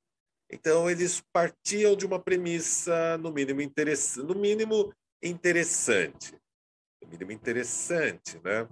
Então 0.51 0.89
eles 0.89 1.23
partiam 1.31 1.95
de 1.95 2.05
uma 2.05 2.19
premissa 2.19 3.17
no 3.17 3.31
mínimo 3.31 3.61
interessante, 3.61 4.25
no 4.25 4.35
mínimo 4.35 4.93
interessante, 5.23 6.37
no 7.01 7.07
mínimo 7.07 7.31
interessante, 7.31 8.39
né? 8.43 8.67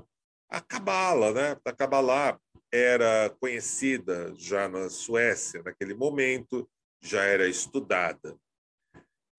A 0.50 0.60
cabala, 0.60 1.32
né? 1.32 1.58
A 1.64 1.72
cabala 1.72 2.40
era 2.72 3.30
conhecida 3.40 4.34
já 4.36 4.68
na 4.68 4.90
Suécia 4.90 5.64
naquele 5.64 5.94
momento, 5.94 6.70
já 7.02 7.24
era 7.24 7.48
estudada. 7.48 8.38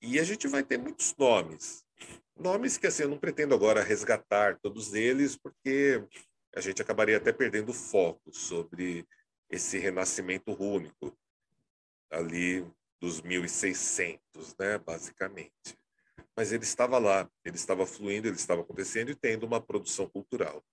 E 0.00 0.18
a 0.18 0.24
gente 0.24 0.48
vai 0.48 0.62
ter 0.62 0.78
muitos 0.78 1.14
nomes. 1.16 1.84
Nomes 2.40 2.78
que 2.78 2.86
assim, 2.86 3.02
eu 3.02 3.08
não 3.10 3.18
pretendo 3.18 3.54
agora 3.54 3.82
resgatar 3.82 4.58
todos 4.62 4.94
eles, 4.94 5.36
porque 5.36 6.02
a 6.56 6.60
gente 6.62 6.80
acabaria 6.80 7.18
até 7.18 7.34
perdendo 7.34 7.74
foco 7.74 8.32
sobre 8.32 9.06
esse 9.50 9.78
renascimento 9.78 10.50
rúnico 10.52 11.14
ali 12.10 12.66
dos 12.98 13.20
1600, 13.20 14.56
né, 14.58 14.78
basicamente. 14.78 15.78
Mas 16.34 16.50
ele 16.50 16.64
estava 16.64 16.96
lá, 16.96 17.30
ele 17.44 17.56
estava 17.56 17.84
fluindo, 17.84 18.26
ele 18.26 18.36
estava 18.36 18.62
acontecendo 18.62 19.10
e 19.10 19.14
tendo 19.14 19.44
uma 19.44 19.60
produção 19.60 20.08
cultural. 20.08 20.64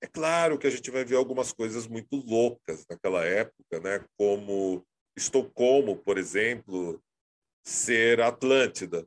É 0.00 0.06
claro 0.06 0.56
que 0.56 0.68
a 0.68 0.70
gente 0.70 0.92
vai 0.92 1.04
ver 1.04 1.16
algumas 1.16 1.52
coisas 1.52 1.88
muito 1.88 2.14
loucas 2.16 2.86
naquela 2.88 3.24
época, 3.24 3.80
né, 3.80 4.04
como 4.16 4.86
Estocolmo, 5.16 5.96
por 5.96 6.18
exemplo, 6.18 7.02
ser 7.64 8.20
Atlântida. 8.20 9.04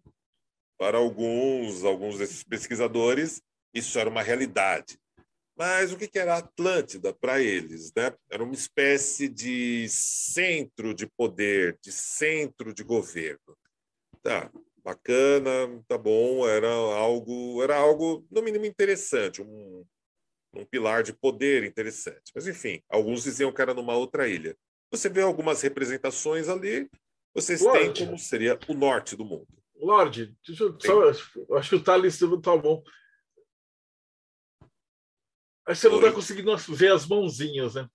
Para 0.80 0.98
alguns, 0.98 1.84
alguns 1.84 2.18
desses 2.18 2.42
pesquisadores, 2.42 3.42
isso 3.74 4.00
era 4.00 4.10
uma 4.10 4.24
realidade. 4.24 4.98
Mas 5.58 5.92
o 5.92 5.98
que 5.98 6.18
era 6.18 6.38
Atlântida 6.38 7.14
para 7.14 7.42
eles? 7.42 7.92
Né? 7.94 8.14
Era 8.32 8.42
uma 8.42 8.54
espécie 8.54 9.28
de 9.28 9.90
centro 9.90 10.94
de 10.94 11.06
poder, 11.06 11.78
de 11.84 11.92
centro 11.92 12.74
de 12.74 12.82
governo. 12.82 13.58
Tá, 14.24 14.50
bacana, 14.82 15.84
tá 15.86 15.98
bom, 15.98 16.48
era 16.48 16.70
algo, 16.70 17.62
era 17.62 17.76
algo 17.76 18.26
no 18.32 18.42
mínimo 18.42 18.66
interessante, 18.66 19.42
um, 19.42 19.86
um 20.56 20.66
pilar 20.66 21.04
de 21.04 21.12
poder 21.12 21.66
interessante. 21.66 22.32
Mas 22.34 22.48
enfim, 22.48 22.82
alguns 22.88 23.24
diziam 23.24 23.52
que 23.52 23.62
era 23.62 23.74
numa 23.74 23.98
outra 23.98 24.30
ilha. 24.30 24.56
Você 24.90 25.10
vê 25.10 25.22
algumas 25.22 25.62
representações 25.62 26.48
ali, 26.48 26.90
vocês 27.36 27.62
têm 27.62 27.94
como 27.94 28.18
seria 28.18 28.58
o 28.70 28.74
norte 28.74 29.18
do 29.18 29.26
mundo. 29.26 29.59
Lorde, 29.80 30.36
deixa 30.46 30.64
eu 30.64 30.80
só, 30.80 31.10
acho 31.58 31.70
que 31.70 31.76
o 31.76 31.84
Thales 31.84 32.20
não 32.22 32.42
tá 32.42 32.56
bom. 32.56 32.84
Aí 35.68 35.76
você 35.76 35.88
não 35.88 36.02
vai 36.02 36.12
conseguindo 36.12 36.56
ver 36.58 36.92
as 36.92 37.06
mãozinhas, 37.06 37.76
né? 37.76 37.88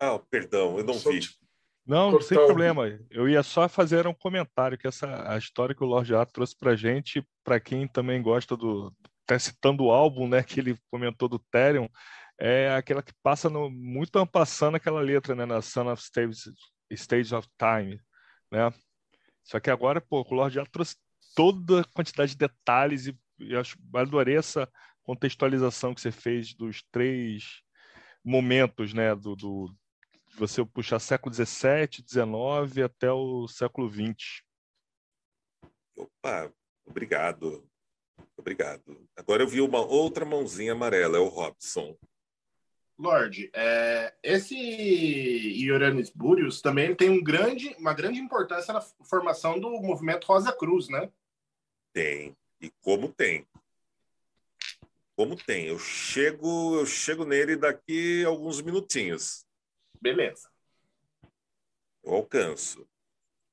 Ah, 0.00 0.18
perdão, 0.18 0.78
eu 0.78 0.84
não 0.84 0.94
Só 0.94 1.10
vi. 1.10 1.20
te- 1.20 1.38
Não, 1.84 2.12
Cortar 2.12 2.26
sem 2.26 2.38
o- 2.38 2.46
problema. 2.46 2.86
Eu 3.10 3.28
ia 3.28 3.42
só 3.42 3.68
fazer 3.68 4.06
um 4.06 4.14
comentário 4.14 4.78
que 4.78 4.86
essa 4.86 5.30
a 5.32 5.36
história 5.36 5.74
que 5.74 5.82
o 5.82 5.86
Lorde 5.86 6.14
A 6.14 6.24
trouxe 6.24 6.56
pra 6.56 6.76
gente, 6.76 7.26
para 7.44 7.58
quem 7.58 7.88
também 7.88 8.22
gosta 8.22 8.56
do 8.56 8.94
tá 9.26 9.38
citando 9.38 9.84
o 9.84 9.90
álbum, 9.90 10.28
né, 10.28 10.42
que 10.42 10.58
ele 10.60 10.76
comentou 10.90 11.28
do 11.28 11.38
Therion, 11.38 11.86
é 12.38 12.74
aquela 12.74 13.02
que 13.02 13.12
passa 13.22 13.48
no, 13.48 13.70
muito 13.70 14.16
ampassando 14.18 14.76
aquela 14.76 15.00
letra, 15.00 15.34
né, 15.34 15.46
na 15.46 15.62
Son 15.62 15.90
of 15.90 16.02
Stage, 16.02 16.52
Stage 16.90 17.34
of 17.34 17.48
Time, 17.58 18.00
né? 18.50 18.72
Só 19.44 19.60
que 19.60 19.70
agora, 19.70 20.00
pô, 20.00 20.20
o 20.28 20.34
Lorde 20.34 20.60
A 20.60 20.66
trouxe 20.66 20.96
toda 21.34 21.80
a 21.80 21.84
quantidade 21.84 22.32
de 22.32 22.38
detalhes 22.38 23.06
e 23.06 23.18
eu 23.38 23.60
acho, 23.60 23.76
adorei 23.94 24.36
essa 24.36 24.70
contextualização 25.02 25.94
que 25.94 26.00
você 26.00 26.12
fez 26.12 26.54
dos 26.54 26.82
três 26.90 27.62
momentos, 28.24 28.94
né, 28.94 29.14
do, 29.14 29.34
do 29.34 29.76
você 30.36 30.64
puxar 30.64 30.98
século 30.98 31.34
XVII, 31.34 32.04
XIX 32.06 32.84
até 32.84 33.10
o 33.12 33.46
século 33.48 33.90
XX. 33.90 34.42
Opa, 35.96 36.52
obrigado. 36.86 37.68
Obrigado. 38.36 39.06
Agora 39.16 39.42
eu 39.42 39.48
vi 39.48 39.60
uma 39.60 39.80
outra 39.80 40.24
mãozinha 40.24 40.72
amarela, 40.72 41.18
é 41.18 41.20
o 41.20 41.28
Robson. 41.28 41.96
Lorde, 43.02 43.50
é, 43.52 44.14
esse 44.22 44.54
Ioranis 44.54 46.10
Burius 46.10 46.62
também 46.62 46.94
tem 46.94 47.10
um 47.10 47.22
grande, 47.22 47.74
uma 47.78 47.92
grande 47.92 48.20
importância 48.20 48.72
na 48.72 48.80
formação 48.80 49.58
do 49.58 49.70
movimento 49.80 50.26
Rosa 50.26 50.52
Cruz, 50.52 50.88
né? 50.88 51.10
Tem. 51.92 52.36
E 52.60 52.70
como 52.80 53.08
tem. 53.08 53.46
Como 55.16 55.36
tem. 55.36 55.66
Eu 55.66 55.78
chego, 55.78 56.76
eu 56.78 56.86
chego 56.86 57.24
nele 57.24 57.56
daqui 57.56 58.24
alguns 58.24 58.62
minutinhos. 58.62 59.44
Beleza. 60.00 60.48
Eu 62.04 62.14
alcanço. 62.14 62.86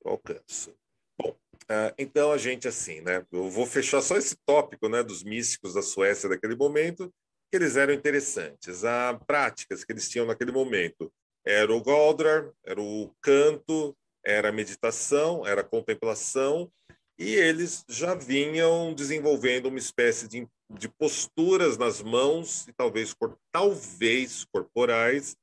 Eu 0.05 0.11
alcanço. 0.11 0.75
Bom, 1.17 1.35
ah, 1.67 1.93
então 1.97 2.31
a 2.31 2.37
gente 2.37 2.67
assim, 2.67 3.01
né? 3.01 3.25
Eu 3.31 3.49
vou 3.49 3.65
fechar 3.65 4.01
só 4.01 4.15
esse 4.15 4.35
tópico, 4.45 4.87
né, 4.87 5.03
dos 5.03 5.23
místicos 5.23 5.73
da 5.73 5.81
Suécia 5.81 6.29
daquele 6.29 6.55
momento, 6.55 7.13
que 7.49 7.57
eles 7.57 7.75
eram 7.75 7.93
interessantes. 7.93 8.83
As 8.83 9.17
práticas 9.25 9.83
que 9.83 9.91
eles 9.91 10.09
tinham 10.09 10.25
naquele 10.25 10.51
momento 10.51 11.11
era 11.45 11.73
o 11.73 11.81
Goldrar, 11.81 12.51
era 12.65 12.81
o 12.81 13.13
canto, 13.21 13.95
era 14.23 14.49
a 14.49 14.51
meditação, 14.51 15.45
era 15.45 15.61
a 15.61 15.63
contemplação, 15.63 16.71
e 17.17 17.35
eles 17.35 17.83
já 17.89 18.13
vinham 18.15 18.93
desenvolvendo 18.93 19.65
uma 19.65 19.77
espécie 19.77 20.27
de, 20.27 20.47
de 20.69 20.87
posturas 20.87 21.77
nas 21.77 22.01
mãos 22.01 22.67
e 22.67 22.73
talvez, 22.73 23.15
talvez 23.51 24.45
corporais 24.45 25.35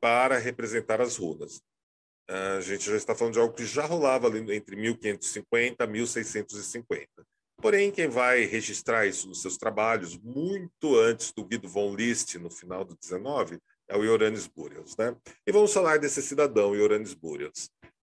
para 0.00 0.38
representar 0.38 1.00
as 1.00 1.16
runas. 1.16 1.62
A 2.28 2.60
gente 2.60 2.84
já 2.84 2.96
está 2.96 3.14
falando 3.14 3.34
de 3.34 3.40
algo 3.40 3.54
que 3.54 3.66
já 3.66 3.84
rolava 3.84 4.26
ali 4.26 4.54
entre 4.54 4.76
1550 4.76 5.84
e 5.84 5.86
1650. 5.86 7.08
Porém, 7.64 7.90
quem 7.90 8.08
vai 8.08 8.44
registrar 8.44 9.06
isso 9.06 9.26
nos 9.26 9.40
seus 9.40 9.56
trabalhos, 9.56 10.18
muito 10.18 10.98
antes 10.98 11.32
do 11.32 11.46
Guido 11.46 11.66
von 11.66 11.96
List, 11.96 12.34
no 12.34 12.50
final 12.50 12.84
do 12.84 12.94
19, 12.94 13.58
é 13.88 13.96
o 13.96 14.04
Iorannis 14.04 14.46
Burials. 14.46 14.94
Né? 14.98 15.16
E 15.46 15.50
vamos 15.50 15.72
falar 15.72 15.98
desse 15.98 16.20
cidadão, 16.20 16.76
Iorannis 16.76 17.14
Burials. 17.14 17.70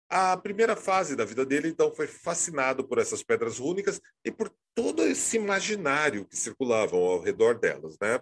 A 0.08 0.36
primeira 0.36 0.76
fase 0.76 1.16
da 1.16 1.24
vida 1.24 1.44
dele, 1.44 1.66
então, 1.66 1.92
foi 1.92 2.06
fascinado 2.06 2.86
por 2.86 2.98
essas 2.98 3.24
pedras 3.24 3.58
rúnicas 3.58 4.00
e 4.24 4.30
por 4.30 4.54
todo 4.72 5.02
esse 5.02 5.36
imaginário 5.36 6.24
que 6.26 6.36
circulavam 6.36 7.00
ao 7.00 7.18
redor 7.20 7.58
delas. 7.58 7.96
Né? 8.00 8.20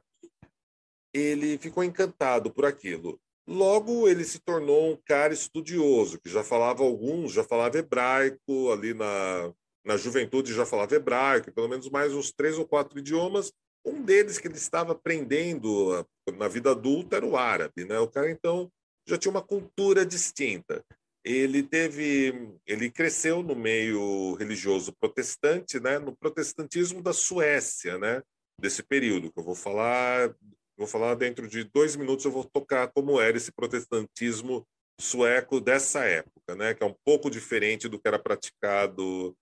Ele 1.12 1.59
ficou 1.59 1.85
encantado 1.85 2.51
por 2.51 2.64
aquilo. 2.64 3.20
Logo, 3.47 4.09
ele 4.09 4.24
se 4.24 4.39
tornou 4.39 4.93
um 4.93 4.99
cara 5.05 5.35
estudioso, 5.35 6.18
que 6.18 6.31
já 6.31 6.43
falava 6.43 6.83
alguns, 6.83 7.33
já 7.33 7.45
falava 7.45 7.76
hebraico, 7.76 8.72
ali 8.72 8.95
na, 8.95 9.53
na 9.85 9.97
juventude 9.97 10.53
já 10.53 10.66
falava 10.66 10.95
hebraico, 10.95 11.53
pelo 11.53 11.68
menos 11.68 11.89
mais 11.89 12.12
uns 12.12 12.33
três 12.33 12.59
ou 12.59 12.66
quatro 12.66 12.99
idiomas. 12.99 13.53
Um 13.85 14.03
deles 14.03 14.39
que 14.39 14.49
ele 14.49 14.57
estava 14.57 14.93
aprendendo 14.93 15.95
ah, 15.95 16.33
na 16.33 16.49
vida 16.49 16.70
adulta 16.70 17.16
era 17.16 17.26
o 17.26 17.37
árabe, 17.37 17.85
né? 17.85 17.99
O 17.99 18.09
cara, 18.09 18.31
então, 18.31 18.70
já 19.07 19.16
tinha 19.16 19.31
uma 19.31 19.43
cultura 19.43 20.05
distinta. 20.05 20.85
Ele 21.24 21.62
teve, 21.62 22.55
ele 22.66 22.91
cresceu 22.91 23.43
no 23.43 23.55
meio 23.55 24.35
religioso 24.35 24.93
protestante, 25.01 25.81
né? 25.81 25.99
No 25.99 26.16
protestantismo 26.16 27.03
da 27.03 27.12
Suécia, 27.12 27.99
né? 27.99 28.22
Desse 28.61 28.83
período 28.83 29.33
que 29.33 29.39
eu 29.39 29.45
vou 29.45 29.55
falar 29.55 30.35
Vou 30.79 30.87
falar 30.87 31.16
dentro 31.16 31.49
de 31.49 31.64
dois 31.64 31.97
minutos, 31.97 32.24
eu 32.24 32.31
vou 32.31 32.45
tocar 32.45 32.87
como 32.93 33.20
era 33.20 33.37
esse 33.37 33.51
protestantismo 33.51 34.64
sueco 35.01 35.61
dessa 35.61 36.05
época, 36.05 36.55
né? 36.55 36.72
que 36.72 36.85
é 36.85 36.87
um 36.87 36.95
pouco 37.05 37.29
diferente 37.29 37.89
do 37.89 37.99
que 37.99 38.07
era 38.07 38.18
praticado 38.18 39.37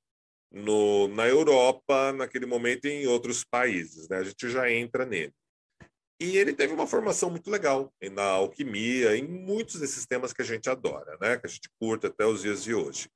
no, 0.57 1.09
na 1.09 1.29
Europa 1.29 2.13
naquele 2.13 2.47
momento 2.47 2.87
e 2.87 2.91
em 2.91 3.07
outros 3.07 3.45
países. 3.45 4.09
Né? 4.09 4.19
A 4.19 4.25
gente 4.25 4.49
já 4.49 4.71
entra 4.71 5.05
nele. 5.05 5.33
E 6.19 6.39
ele 6.39 6.55
teve 6.55 6.73
uma 6.73 6.87
formação 6.87 7.29
muito 7.29 7.51
legal 7.51 7.93
na 8.13 8.25
alquimia, 8.25 9.17
em 9.17 9.23
muitos 9.23 9.79
desses 9.79 10.07
temas 10.07 10.33
que 10.33 10.41
a 10.41 10.45
gente 10.45 10.69
adora, 10.71 11.19
né? 11.21 11.37
que 11.37 11.47
a 11.47 11.51
gente 11.51 11.69
curta 11.79 12.07
até 12.07 12.25
os 12.25 12.41
dias 12.41 12.65
de 12.65 12.75
hoje. 12.75 13.09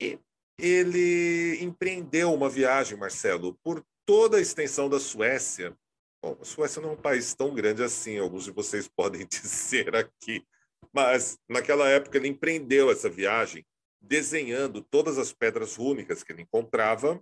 E 0.00 0.16
ele 0.60 1.58
empreendeu 1.60 2.32
uma 2.32 2.48
viagem, 2.48 2.96
Marcelo, 2.96 3.58
por 3.64 3.84
toda 4.06 4.36
a 4.36 4.40
extensão 4.40 4.88
da 4.88 5.00
Suécia, 5.00 5.76
Bom, 6.20 6.36
a 6.40 6.44
Suécia 6.44 6.82
não 6.82 6.90
é 6.90 6.92
um 6.92 6.96
país 6.96 7.32
tão 7.32 7.54
grande 7.54 7.82
assim, 7.82 8.18
alguns 8.18 8.44
de 8.44 8.50
vocês 8.50 8.88
podem 8.96 9.26
dizer 9.26 9.94
aqui, 9.94 10.44
mas 10.92 11.38
naquela 11.48 11.88
época 11.88 12.16
ele 12.16 12.28
empreendeu 12.28 12.90
essa 12.90 13.08
viagem 13.08 13.64
desenhando 14.00 14.82
todas 14.82 15.18
as 15.18 15.32
pedras 15.32 15.76
rúnicas 15.76 16.22
que 16.22 16.32
ele 16.32 16.42
encontrava 16.42 17.20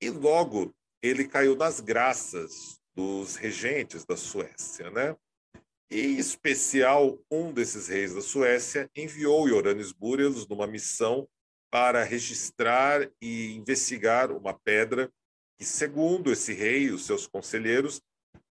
e 0.00 0.10
logo 0.10 0.74
ele 1.02 1.26
caiu 1.26 1.56
nas 1.56 1.80
graças 1.80 2.78
dos 2.94 3.36
regentes 3.36 4.04
da 4.04 4.16
Suécia, 4.16 4.90
né? 4.90 5.16
Em 5.90 6.18
especial, 6.18 7.18
um 7.30 7.52
desses 7.52 7.88
reis 7.88 8.14
da 8.14 8.20
Suécia 8.20 8.88
enviou 8.94 9.48
Iorannis 9.48 9.92
Burials 9.92 10.46
numa 10.46 10.66
missão 10.66 11.28
para 11.70 12.04
registrar 12.04 13.10
e 13.20 13.54
investigar 13.54 14.30
uma 14.30 14.54
pedra 14.54 15.10
que, 15.58 15.64
segundo 15.64 16.32
esse 16.32 16.52
rei 16.52 16.84
e 16.84 16.90
os 16.90 17.06
seus 17.06 17.26
conselheiros, 17.26 18.00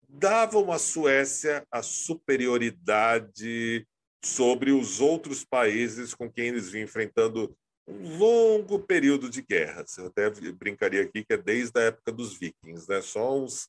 davam 0.09 0.73
à 0.73 0.79
Suécia 0.79 1.67
a 1.71 1.83
superioridade 1.83 3.87
sobre 4.29 4.71
os 4.71 5.01
outros 5.01 5.45
países 5.45 6.15
com 6.15 6.31
quem 6.31 6.49
eles 6.49 6.69
vinham 6.69 6.85
enfrentando 6.85 7.57
um 7.87 8.19
longo 8.19 8.79
período 8.81 9.31
de 9.31 9.43
guerras. 9.43 9.97
Eu 9.97 10.07
até 10.07 10.31
brincaria 10.53 11.03
aqui 11.03 11.25
que 11.25 11.33
é 11.33 11.37
desde 11.37 11.79
a 11.81 11.85
época 11.85 12.13
dos 12.13 12.35
vikings, 12.35 12.87
né? 12.89 13.01
Só 13.01 13.39
uns 13.39 13.69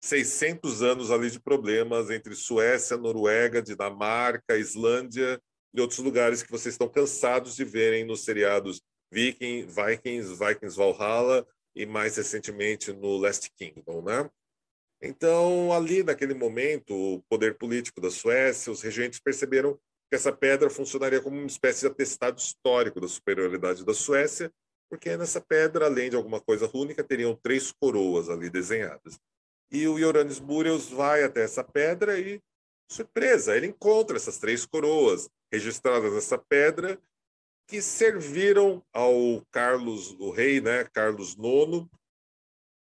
600 0.00 0.82
anos 0.82 1.10
ali 1.10 1.30
de 1.30 1.40
problemas 1.40 2.10
entre 2.10 2.34
Suécia, 2.34 2.96
Noruega, 2.96 3.60
Dinamarca, 3.60 4.56
Islândia 4.56 5.40
e 5.74 5.80
outros 5.80 5.98
lugares 5.98 6.42
que 6.42 6.50
vocês 6.50 6.74
estão 6.74 6.88
cansados 6.88 7.56
de 7.56 7.64
verem 7.64 8.04
nos 8.04 8.24
seriados 8.24 8.80
Viking, 9.10 9.66
Vikings, 9.66 10.34
Vikings 10.38 10.76
Valhalla 10.76 11.46
e 11.74 11.84
mais 11.84 12.16
recentemente 12.16 12.92
no 12.92 13.16
Last 13.16 13.50
Kingdom, 13.58 14.02
né? 14.02 14.30
Então, 15.02 15.72
ali 15.72 16.02
naquele 16.02 16.34
momento, 16.34 16.94
o 16.94 17.22
poder 17.28 17.58
político 17.58 18.00
da 18.00 18.10
Suécia, 18.10 18.72
os 18.72 18.80
regentes 18.80 19.20
perceberam 19.20 19.78
que 20.08 20.14
essa 20.14 20.32
pedra 20.32 20.70
funcionaria 20.70 21.20
como 21.20 21.36
uma 21.36 21.46
espécie 21.46 21.80
de 21.80 21.86
atestado 21.88 22.38
histórico 22.38 23.00
da 23.00 23.08
superioridade 23.08 23.84
da 23.84 23.92
Suécia, 23.94 24.52
porque 24.88 25.16
nessa 25.16 25.40
pedra, 25.40 25.86
além 25.86 26.10
de 26.10 26.16
alguma 26.16 26.40
coisa 26.40 26.70
única, 26.72 27.02
teriam 27.02 27.34
três 27.34 27.72
coroas 27.72 28.28
ali 28.28 28.48
desenhadas. 28.48 29.18
E 29.70 29.86
o 29.88 29.98
Iorannis 29.98 30.38
Burials 30.38 30.88
vai 30.88 31.24
até 31.24 31.42
essa 31.42 31.64
pedra 31.64 32.18
e, 32.20 32.40
surpresa, 32.88 33.56
ele 33.56 33.66
encontra 33.66 34.16
essas 34.16 34.38
três 34.38 34.64
coroas 34.64 35.28
registradas 35.52 36.12
nessa 36.12 36.38
pedra 36.38 37.00
que 37.66 37.82
serviram 37.82 38.80
ao 38.92 39.44
Carlos, 39.50 40.12
o 40.20 40.30
rei, 40.30 40.60
né, 40.60 40.84
Carlos 40.84 41.34
IX, 41.34 41.88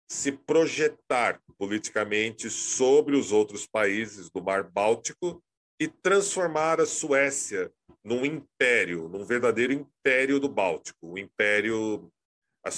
se 0.09 0.33
projetar 0.33 1.41
politicamente 1.57 2.51
sobre 2.51 3.17
os 3.17 3.31
outros 3.31 3.65
países 3.65 4.29
do 4.29 4.43
Mar 4.43 4.65
Báltico 4.65 5.43
e 5.79 5.89
transformar 5.89 6.81
a 6.81 6.87
Suécia 6.87 7.71
num 8.03 8.25
império, 8.25 9.09
num 9.09 9.25
verdadeiro 9.25 9.73
império 9.73 10.41
do 10.41 10.49
Báltico, 10.49 11.13
um 11.13 11.19
império 11.19 12.11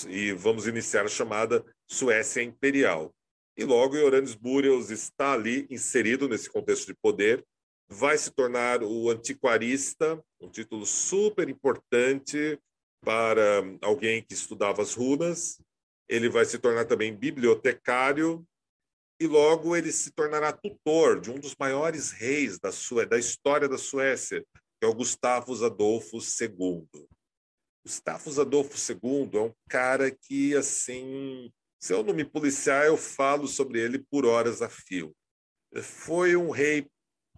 e 0.09 0.32
vamos 0.32 0.66
iniciar 0.66 1.05
a 1.05 1.09
chamada 1.09 1.64
Suécia 1.86 2.42
Imperial. 2.42 3.14
E 3.57 3.64
logo 3.64 3.96
Iorannis 3.96 4.34
Burials 4.34 4.90
está 4.90 5.32
ali 5.32 5.66
inserido 5.70 6.28
nesse 6.28 6.51
contexto 6.51 6.86
de 6.86 6.94
poder, 6.94 7.44
vai 7.88 8.18
se 8.18 8.30
tornar 8.30 8.82
o 8.82 9.11
antiquarista, 9.11 10.22
um 10.40 10.51
título 10.51 10.84
super 10.84 11.49
importante 11.49 12.59
para 13.01 13.62
alguém 13.80 14.22
que 14.22 14.34
estudava 14.34 14.82
as 14.82 14.94
runas, 14.94 15.61
ele 16.09 16.28
vai 16.28 16.44
se 16.44 16.59
tornar 16.59 16.84
também 16.84 17.14
bibliotecário 17.14 18.44
e 19.20 19.26
logo 19.26 19.74
ele 19.74 19.90
se 19.90 20.10
tornará 20.12 20.52
tutor 20.52 21.20
de 21.20 21.30
um 21.30 21.38
dos 21.38 21.54
maiores 21.58 22.12
reis 22.12 22.58
da, 22.58 22.70
Sué 22.70 23.04
da 23.04 23.18
história 23.18 23.68
da 23.68 23.78
Suécia, 23.78 24.44
que 24.78 24.84
é 24.84 24.86
o 24.86 24.94
Gustavus 24.94 25.62
Adolfus 25.62 26.40
II. 26.40 26.86
Gustavus 27.84 28.38
Adolfo 28.38 28.76
II 28.76 29.30
é 29.32 29.40
um 29.40 29.52
cara 29.68 30.10
que, 30.10 30.54
assim, 30.54 31.50
se 31.80 31.92
eu 31.92 32.02
não 32.02 32.14
me 32.14 32.24
policiar, 32.24 32.86
eu 32.86 32.96
falo 32.96 33.48
sobre 33.48 33.80
ele 33.80 33.98
por 33.98 34.24
horas 34.24 34.62
a 34.62 34.68
fio. 34.68 35.14
Foi 35.82 36.36
um 36.36 36.50
rei, 36.50 36.86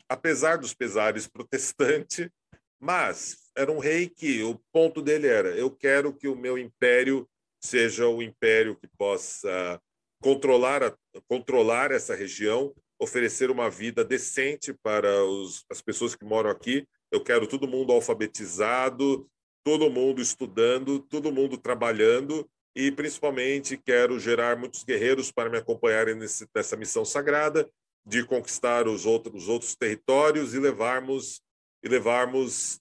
apesar 0.08 0.58
dos 0.58 0.74
pesares, 0.74 1.26
protestante, 1.26 2.30
mas 2.78 3.50
era 3.56 3.70
um 3.70 3.78
rei 3.78 4.08
que 4.08 4.42
o 4.42 4.58
ponto 4.72 5.00
dele 5.00 5.26
era: 5.26 5.56
eu 5.56 5.70
quero 5.70 6.12
que 6.12 6.28
o 6.28 6.36
meu 6.36 6.58
império 6.58 7.28
seja 7.62 8.06
o 8.08 8.22
império 8.22 8.76
que 8.76 8.88
possa 8.98 9.80
controlar, 10.22 10.82
a, 10.82 10.94
controlar 11.28 11.90
essa 11.90 12.14
região, 12.14 12.74
oferecer 12.98 13.50
uma 13.50 13.70
vida 13.70 14.04
decente 14.04 14.72
para 14.82 15.24
os, 15.24 15.64
as 15.70 15.80
pessoas 15.80 16.14
que 16.14 16.24
moram 16.24 16.50
aqui. 16.50 16.86
Eu 17.10 17.22
quero 17.22 17.46
todo 17.46 17.66
mundo 17.66 17.92
alfabetizado, 17.92 19.28
todo 19.64 19.90
mundo 19.90 20.20
estudando, 20.20 21.00
todo 21.00 21.32
mundo 21.32 21.56
trabalhando 21.56 22.48
e 22.76 22.92
principalmente 22.92 23.76
quero 23.76 24.18
gerar 24.20 24.56
muitos 24.56 24.84
guerreiros 24.84 25.32
para 25.32 25.50
me 25.50 25.58
acompanharem 25.58 26.14
nesse, 26.14 26.46
nessa 26.54 26.76
missão 26.76 27.04
sagrada 27.04 27.68
de 28.06 28.24
conquistar 28.24 28.86
os 28.86 29.06
outros, 29.06 29.42
os 29.42 29.48
outros 29.48 29.74
territórios 29.74 30.54
e 30.54 30.58
levarmos 30.58 31.42
e 31.82 31.88
levarmos 31.88 32.78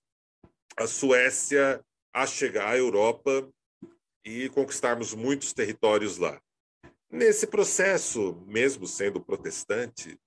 a 0.77 0.85
Suécia 0.85 1.83
a 2.13 2.25
chegar 2.25 2.69
à 2.69 2.77
Europa 2.77 3.49
e 4.25 4.49
conquistarmos 4.49 5.13
muitos 5.13 5.53
territórios 5.53 6.17
lá. 6.17 6.39
Nesse 7.11 7.47
processo, 7.47 8.35
mesmo 8.45 8.85
sendo 8.85 9.19
protestante, 9.19 10.19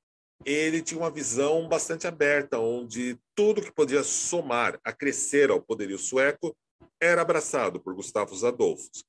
ele 0.45 0.83
tinha 0.83 1.01
uma 1.01 1.11
visão 1.11 1.69
bastante 1.69 2.09
aberta, 2.09 2.59
onde 2.59 3.17
tudo 3.37 3.63
que 3.63 3.71
podia 3.71 4.03
somar, 4.03 4.81
acrescer 4.83 5.51
ao 5.51 5.63
poderio 5.63 5.99
sueco, 5.99 6.57
era 7.01 7.23
abraçado 7.23 7.81
por 7.81 7.95
Gustavo 7.95 8.35
Adolfos, 8.45 9.05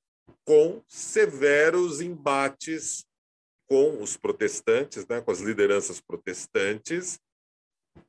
com 0.46 0.84
severos 0.88 2.00
embates 2.00 3.06
com 3.68 4.04
os 4.04 4.16
protestantes, 4.16 5.08
né, 5.08 5.22
com 5.22 5.32
as 5.32 5.40
lideranças 5.40 6.00
protestantes, 6.00 7.20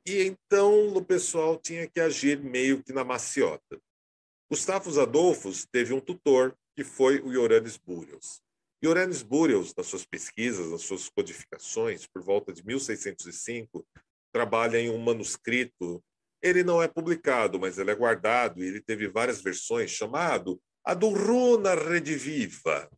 e 0.05 0.21
então 0.21 0.95
o 0.95 1.03
pessoal 1.03 1.57
tinha 1.57 1.87
que 1.87 1.99
agir 1.99 2.39
meio 2.39 2.83
que 2.83 2.93
na 2.93 3.03
maciota. 3.03 3.79
Gustavo 4.49 4.99
Adolfos 5.01 5.65
teve 5.65 5.91
um 5.93 5.99
tutor, 5.99 6.55
que 6.75 6.83
foi 6.83 7.19
o 7.19 7.33
Ioannis 7.33 7.77
Ioannis 8.83 9.21
Burials, 9.21 9.73
nas 9.75 9.87
suas 9.87 10.05
pesquisas, 10.05 10.69
nas 10.69 10.81
suas 10.81 11.09
codificações, 11.09 12.05
por 12.05 12.21
volta 12.21 12.53
de 12.53 12.65
1605, 12.65 13.85
trabalha 14.31 14.79
em 14.79 14.89
um 14.89 14.97
manuscrito. 14.97 16.03
Ele 16.41 16.63
não 16.63 16.81
é 16.81 16.87
publicado, 16.87 17.59
mas 17.59 17.77
ele 17.77 17.91
é 17.91 17.95
guardado 17.95 18.63
e 18.63 18.67
ele 18.67 18.81
teve 18.81 19.07
várias 19.07 19.41
versões, 19.41 19.91
chamado 19.91 20.61
a 20.83 20.93
do 20.93 21.09
Runa 21.09 21.73
Rediviva. 21.73 22.89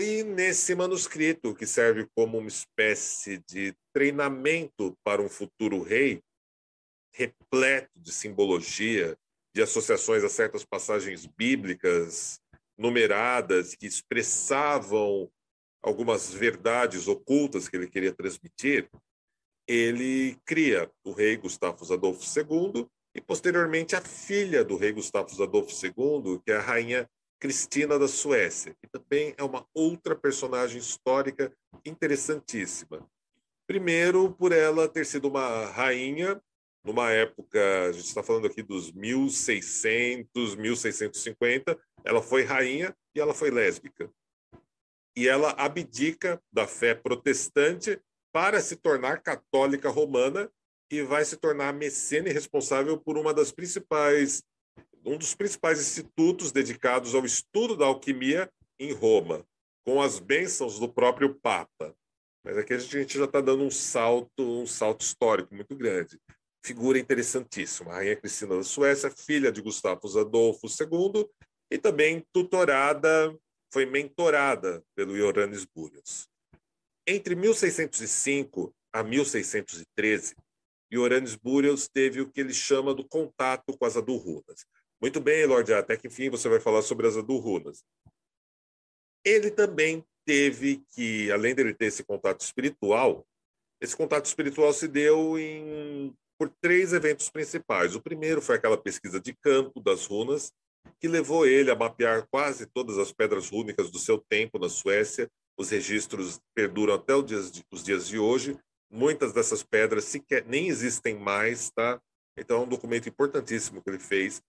E 0.00 0.22
nesse 0.22 0.74
manuscrito, 0.74 1.54
que 1.54 1.66
serve 1.66 2.08
como 2.14 2.38
uma 2.38 2.48
espécie 2.48 3.42
de 3.48 3.74
treinamento 3.92 4.96
para 5.04 5.20
um 5.20 5.28
futuro 5.28 5.82
rei, 5.82 6.22
repleto 7.12 7.90
de 7.96 8.12
simbologia, 8.12 9.18
de 9.54 9.62
associações 9.62 10.22
a 10.22 10.28
certas 10.28 10.64
passagens 10.64 11.26
bíblicas 11.26 12.40
numeradas 12.78 13.74
que 13.74 13.86
expressavam 13.86 15.30
algumas 15.82 16.32
verdades 16.32 17.08
ocultas 17.08 17.68
que 17.68 17.76
ele 17.76 17.88
queria 17.88 18.12
transmitir, 18.12 18.88
ele 19.66 20.38
cria 20.44 20.90
o 21.04 21.12
rei 21.12 21.36
Gustavo 21.36 21.92
Adolfo 21.92 22.24
II 22.24 22.86
e 23.14 23.20
posteriormente 23.20 23.96
a 23.96 24.00
filha 24.00 24.64
do 24.64 24.76
rei 24.76 24.92
Gustavo 24.92 25.42
Adolfo 25.42 25.72
II, 25.84 26.40
que 26.44 26.52
é 26.52 26.56
a 26.56 26.62
rainha 26.62 27.10
Cristina 27.40 27.98
da 27.98 28.08
Suécia, 28.08 28.74
que 28.80 28.88
também 28.88 29.34
é 29.36 29.42
uma 29.42 29.66
outra 29.74 30.16
personagem 30.16 30.78
histórica 30.78 31.52
interessantíssima. 31.84 33.06
Primeiro, 33.66 34.32
por 34.32 34.52
ela 34.52 34.88
ter 34.88 35.04
sido 35.04 35.28
uma 35.28 35.66
rainha 35.66 36.40
numa 36.88 37.10
época, 37.10 37.60
a 37.86 37.92
gente 37.92 38.06
está 38.06 38.22
falando 38.22 38.46
aqui 38.46 38.62
dos 38.62 38.90
1600, 38.92 40.56
1650, 40.56 41.78
ela 42.02 42.22
foi 42.22 42.44
rainha 42.44 42.96
e 43.14 43.20
ela 43.20 43.34
foi 43.34 43.50
lésbica. 43.50 44.10
E 45.14 45.28
ela 45.28 45.50
abdica 45.50 46.42
da 46.50 46.66
fé 46.66 46.94
protestante 46.94 48.00
para 48.32 48.58
se 48.62 48.74
tornar 48.74 49.20
católica 49.20 49.90
romana 49.90 50.50
e 50.90 51.02
vai 51.02 51.26
se 51.26 51.36
tornar 51.36 51.74
mecene 51.74 52.30
responsável 52.30 52.96
por 52.98 53.18
uma 53.18 53.34
das 53.34 53.52
principais 53.52 54.42
um 55.04 55.16
dos 55.16 55.34
principais 55.34 55.80
institutos 55.80 56.52
dedicados 56.52 57.14
ao 57.14 57.24
estudo 57.24 57.76
da 57.76 57.86
alquimia 57.86 58.50
em 58.78 58.92
Roma, 58.92 59.46
com 59.86 60.02
as 60.02 60.18
bênçãos 60.18 60.78
do 60.78 60.88
próprio 60.88 61.34
Papa. 61.34 61.94
Mas 62.44 62.58
aqui 62.58 62.74
a 62.74 62.78
gente 62.78 63.16
já 63.16 63.24
está 63.24 63.40
dando 63.40 63.62
um 63.62 63.70
salto, 63.70 64.42
um 64.42 64.66
salto 64.66 65.02
histórico 65.02 65.54
muito 65.54 65.74
grande 65.76 66.18
figura 66.64 66.98
interessantíssima. 66.98 67.92
A 67.92 67.96
Rainha 67.96 68.16
Cristina 68.16 68.56
da 68.56 68.62
Suécia, 68.62 69.10
filha 69.10 69.50
de 69.50 69.60
Gustavo 69.60 70.18
Adolfo 70.18 70.66
II, 70.66 71.28
e 71.70 71.78
também 71.78 72.24
tutorada, 72.32 73.36
foi 73.72 73.84
mentorada 73.84 74.82
pelo 74.94 75.16
Ioannis 75.16 75.64
Burials. 75.64 76.28
Entre 77.06 77.34
1605 77.34 78.74
a 78.92 79.02
1613, 79.02 80.34
Ioannis 80.92 81.34
Burials 81.34 81.88
teve 81.88 82.20
o 82.20 82.30
que 82.30 82.40
ele 82.40 82.54
chama 82.54 82.94
do 82.94 83.06
contato 83.06 83.76
com 83.76 83.84
as 83.84 83.96
Adurrunas. 83.96 84.66
Muito 85.00 85.20
bem, 85.20 85.44
Lorde, 85.46 85.72
até 85.72 85.96
que 85.96 86.08
enfim 86.08 86.30
você 86.30 86.48
vai 86.48 86.60
falar 86.60 86.82
sobre 86.82 87.06
as 87.06 87.16
Adurrunas. 87.16 87.84
Ele 89.24 89.50
também 89.50 90.04
teve 90.24 90.82
que, 90.90 91.30
além 91.30 91.54
dele 91.54 91.74
ter 91.74 91.86
esse 91.86 92.04
contato 92.04 92.40
espiritual, 92.40 93.26
esse 93.80 93.96
contato 93.96 94.26
espiritual 94.26 94.72
se 94.72 94.88
deu 94.88 95.38
em 95.38 96.14
por 96.38 96.48
três 96.60 96.92
eventos 96.92 97.28
principais. 97.28 97.94
O 97.94 98.00
primeiro 98.00 98.40
foi 98.40 98.56
aquela 98.56 98.78
pesquisa 98.78 99.20
de 99.20 99.34
campo 99.34 99.80
das 99.80 100.06
runas, 100.06 100.52
que 101.00 101.08
levou 101.08 101.46
ele 101.46 101.70
a 101.70 101.74
mapear 101.74 102.26
quase 102.30 102.66
todas 102.66 102.96
as 102.96 103.12
pedras 103.12 103.50
rúnicas 103.50 103.90
do 103.90 103.98
seu 103.98 104.18
tempo 104.18 104.58
na 104.58 104.68
Suécia. 104.68 105.28
Os 105.58 105.70
registros 105.70 106.40
perduram 106.54 106.94
até 106.94 107.14
os 107.14 107.26
dias 107.26 107.50
de, 107.50 107.64
os 107.72 107.82
dias 107.82 108.06
de 108.06 108.18
hoje. 108.18 108.56
Muitas 108.90 109.32
dessas 109.32 109.62
pedras 109.62 110.04
sequer 110.04 110.44
nem 110.46 110.68
existem 110.68 111.18
mais, 111.18 111.70
tá? 111.70 112.00
Então 112.38 112.60
é 112.60 112.64
um 112.64 112.68
documento 112.68 113.08
importantíssimo 113.08 113.82
que 113.82 113.90
ele 113.90 113.98
fez. 113.98 114.40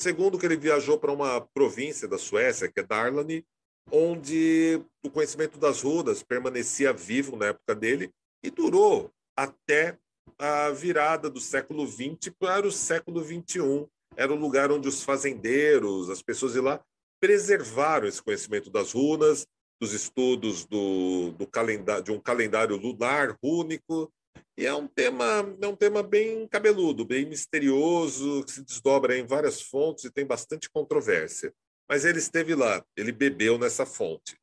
Segundo, 0.00 0.38
que 0.38 0.46
ele 0.46 0.56
viajou 0.56 0.98
para 0.98 1.10
uma 1.10 1.40
província 1.40 2.06
da 2.06 2.18
Suécia, 2.18 2.70
que 2.70 2.78
é 2.78 2.82
Darlani, 2.84 3.44
onde 3.90 4.80
o 5.04 5.10
conhecimento 5.10 5.58
das 5.58 5.82
runas 5.82 6.22
permanecia 6.22 6.92
vivo 6.92 7.36
na 7.36 7.46
época 7.46 7.74
dele 7.74 8.12
e 8.44 8.50
durou 8.50 9.10
até 9.36 9.98
a 10.38 10.70
virada 10.70 11.30
do 11.30 11.40
século 11.40 11.86
XX 11.86 12.32
para 12.38 12.66
o 12.66 12.72
século 12.72 13.22
XXI. 13.22 13.86
Era 14.16 14.32
o 14.32 14.36
lugar 14.36 14.72
onde 14.72 14.88
os 14.88 15.02
fazendeiros, 15.02 16.10
as 16.10 16.22
pessoas 16.22 16.52
de 16.52 16.60
lá, 16.60 16.82
preservaram 17.20 18.06
esse 18.06 18.22
conhecimento 18.22 18.70
das 18.70 18.92
runas, 18.92 19.46
dos 19.80 19.92
estudos 19.92 20.64
do, 20.64 21.32
do 21.32 21.46
calendário, 21.46 22.02
de 22.02 22.12
um 22.12 22.20
calendário 22.20 22.76
lunar 22.76 23.36
rúnico. 23.42 24.12
E 24.56 24.66
é 24.66 24.74
um 24.74 24.88
tema, 24.88 25.24
é 25.60 25.66
um 25.68 25.76
tema 25.76 26.02
bem 26.02 26.46
cabeludo, 26.48 27.04
bem 27.04 27.26
misterioso, 27.26 28.44
que 28.44 28.52
se 28.52 28.64
desdobra 28.64 29.16
em 29.16 29.24
várias 29.24 29.62
fontes 29.62 30.04
e 30.04 30.10
tem 30.10 30.26
bastante 30.26 30.68
controvérsia. 30.68 31.52
Mas 31.88 32.04
ele 32.04 32.18
esteve 32.18 32.54
lá, 32.54 32.84
ele 32.96 33.12
bebeu 33.12 33.56
nessa 33.56 33.86
fonte. 33.86 34.36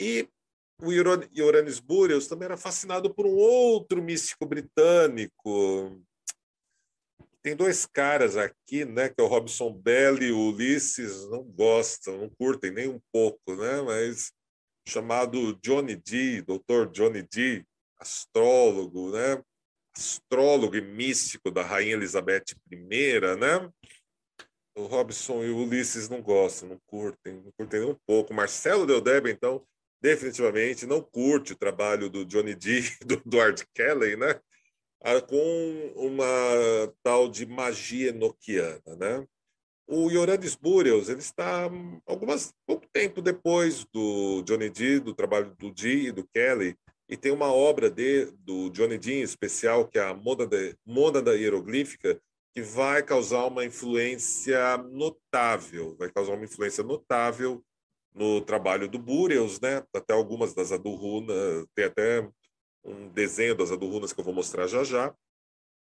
E 0.00 0.28
o 0.82 0.92
Ioannis 0.92 1.78
Burials 1.78 2.26
também 2.26 2.46
era 2.46 2.56
fascinado 2.56 3.12
por 3.12 3.26
um 3.26 3.34
outro 3.34 4.02
místico 4.02 4.46
britânico. 4.46 6.00
Tem 7.42 7.56
dois 7.56 7.86
caras 7.86 8.36
aqui, 8.36 8.84
né, 8.84 9.08
que 9.08 9.18
é 9.18 9.22
o 9.22 9.26
Robson 9.26 9.72
Bell 9.72 10.22
e 10.22 10.30
o 10.30 10.50
Ulisses, 10.50 11.26
não 11.30 11.42
gostam, 11.42 12.18
não 12.18 12.28
curtem 12.28 12.70
nem 12.70 12.88
um 12.88 13.00
pouco, 13.10 13.56
né, 13.56 13.80
mas 13.80 14.32
chamado 14.86 15.54
Johnny 15.62 15.96
D, 15.96 16.42
Dr. 16.42 16.90
Johnny 16.92 17.22
D, 17.22 17.64
astrólogo, 17.98 19.10
né, 19.12 19.42
astrólogo 19.96 20.76
e 20.76 20.82
místico 20.82 21.50
da 21.50 21.62
Rainha 21.62 21.94
Elizabeth 21.94 22.44
I, 22.70 23.20
né, 23.38 23.72
o 24.76 24.84
Robson 24.84 25.42
e 25.42 25.50
o 25.50 25.58
Ulisses 25.58 26.08
não 26.08 26.20
gostam, 26.22 26.68
não 26.68 26.80
curtem, 26.86 27.34
não 27.34 27.52
curtem 27.52 27.80
nem 27.80 27.90
um 27.90 27.98
pouco. 28.06 28.32
Marcelo 28.34 28.86
Deldebe, 28.86 29.30
então, 29.30 29.64
definitivamente 30.00 30.86
não 30.86 31.00
curte 31.02 31.52
o 31.52 31.56
trabalho 31.56 32.08
do 32.08 32.24
Johnny 32.24 32.54
D, 32.54 32.82
do 33.04 33.14
Edward 33.14 33.66
Kelly, 33.74 34.16
né? 34.16 34.40
Ah, 35.02 35.20
com 35.20 35.92
uma 35.96 36.24
tal 37.02 37.28
de 37.28 37.46
magia 37.46 38.10
enoquiana, 38.10 38.96
né? 38.96 39.26
O 39.86 40.10
Ioranis 40.10 40.54
Burials, 40.54 41.08
ele 41.08 41.20
está 41.20 41.68
algumas 42.06 42.54
pouco 42.66 42.86
tempo 42.92 43.20
depois 43.20 43.84
do 43.92 44.42
Johnny 44.42 44.70
D, 44.70 45.00
do 45.00 45.14
trabalho 45.14 45.54
do 45.58 45.72
Dee 45.72 46.08
e 46.08 46.12
do 46.12 46.24
Kelly, 46.28 46.76
e 47.08 47.16
tem 47.16 47.32
uma 47.32 47.52
obra 47.52 47.90
de, 47.90 48.26
do 48.38 48.70
Johnny 48.70 48.96
D 48.96 49.14
em 49.14 49.22
especial, 49.22 49.88
que 49.88 49.98
é 49.98 50.02
a 50.02 50.14
Moda 50.14 51.20
da 51.20 51.32
Hieroglífica, 51.32 52.20
que 52.54 52.62
vai 52.62 53.02
causar 53.02 53.46
uma 53.46 53.64
influência 53.64 54.76
notável, 54.76 55.96
vai 55.98 56.10
causar 56.10 56.34
uma 56.34 56.44
influência 56.44 56.84
notável 56.84 57.64
no 58.14 58.40
trabalho 58.40 58.88
do 58.88 58.98
Burials, 58.98 59.60
né? 59.60 59.82
Até 59.94 60.12
algumas 60.12 60.54
das 60.54 60.72
Adurrunas, 60.72 61.66
tem 61.74 61.84
até 61.84 62.28
um 62.84 63.08
desenho 63.08 63.54
das 63.54 63.70
Adurrunas 63.70 64.12
que 64.12 64.20
eu 64.20 64.24
vou 64.24 64.34
mostrar 64.34 64.66
já 64.66 64.82
já, 64.84 65.14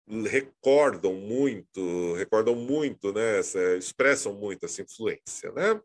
recordam 0.08 1.14
muito, 1.14 2.14
recordam 2.14 2.56
muito, 2.56 3.12
né? 3.14 3.40
Essa, 3.40 3.78
expressam 3.78 4.34
muito 4.34 4.66
essa 4.66 4.82
influência, 4.82 5.52
né? 5.52 5.82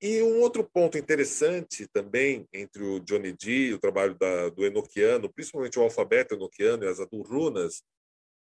E 0.00 0.22
um 0.22 0.40
outro 0.40 0.62
ponto 0.62 0.98
interessante 0.98 1.86
também 1.88 2.46
entre 2.52 2.82
o 2.82 3.00
Johnny 3.00 3.32
D 3.32 3.68
e 3.68 3.74
o 3.74 3.78
trabalho 3.78 4.14
da, 4.14 4.50
do 4.50 4.64
Enochiano, 4.64 5.32
principalmente 5.32 5.78
o 5.78 5.82
alfabeto 5.82 6.34
enoquiano 6.34 6.84
e 6.84 6.88
as 6.88 7.00
adurrunas, 7.00 7.82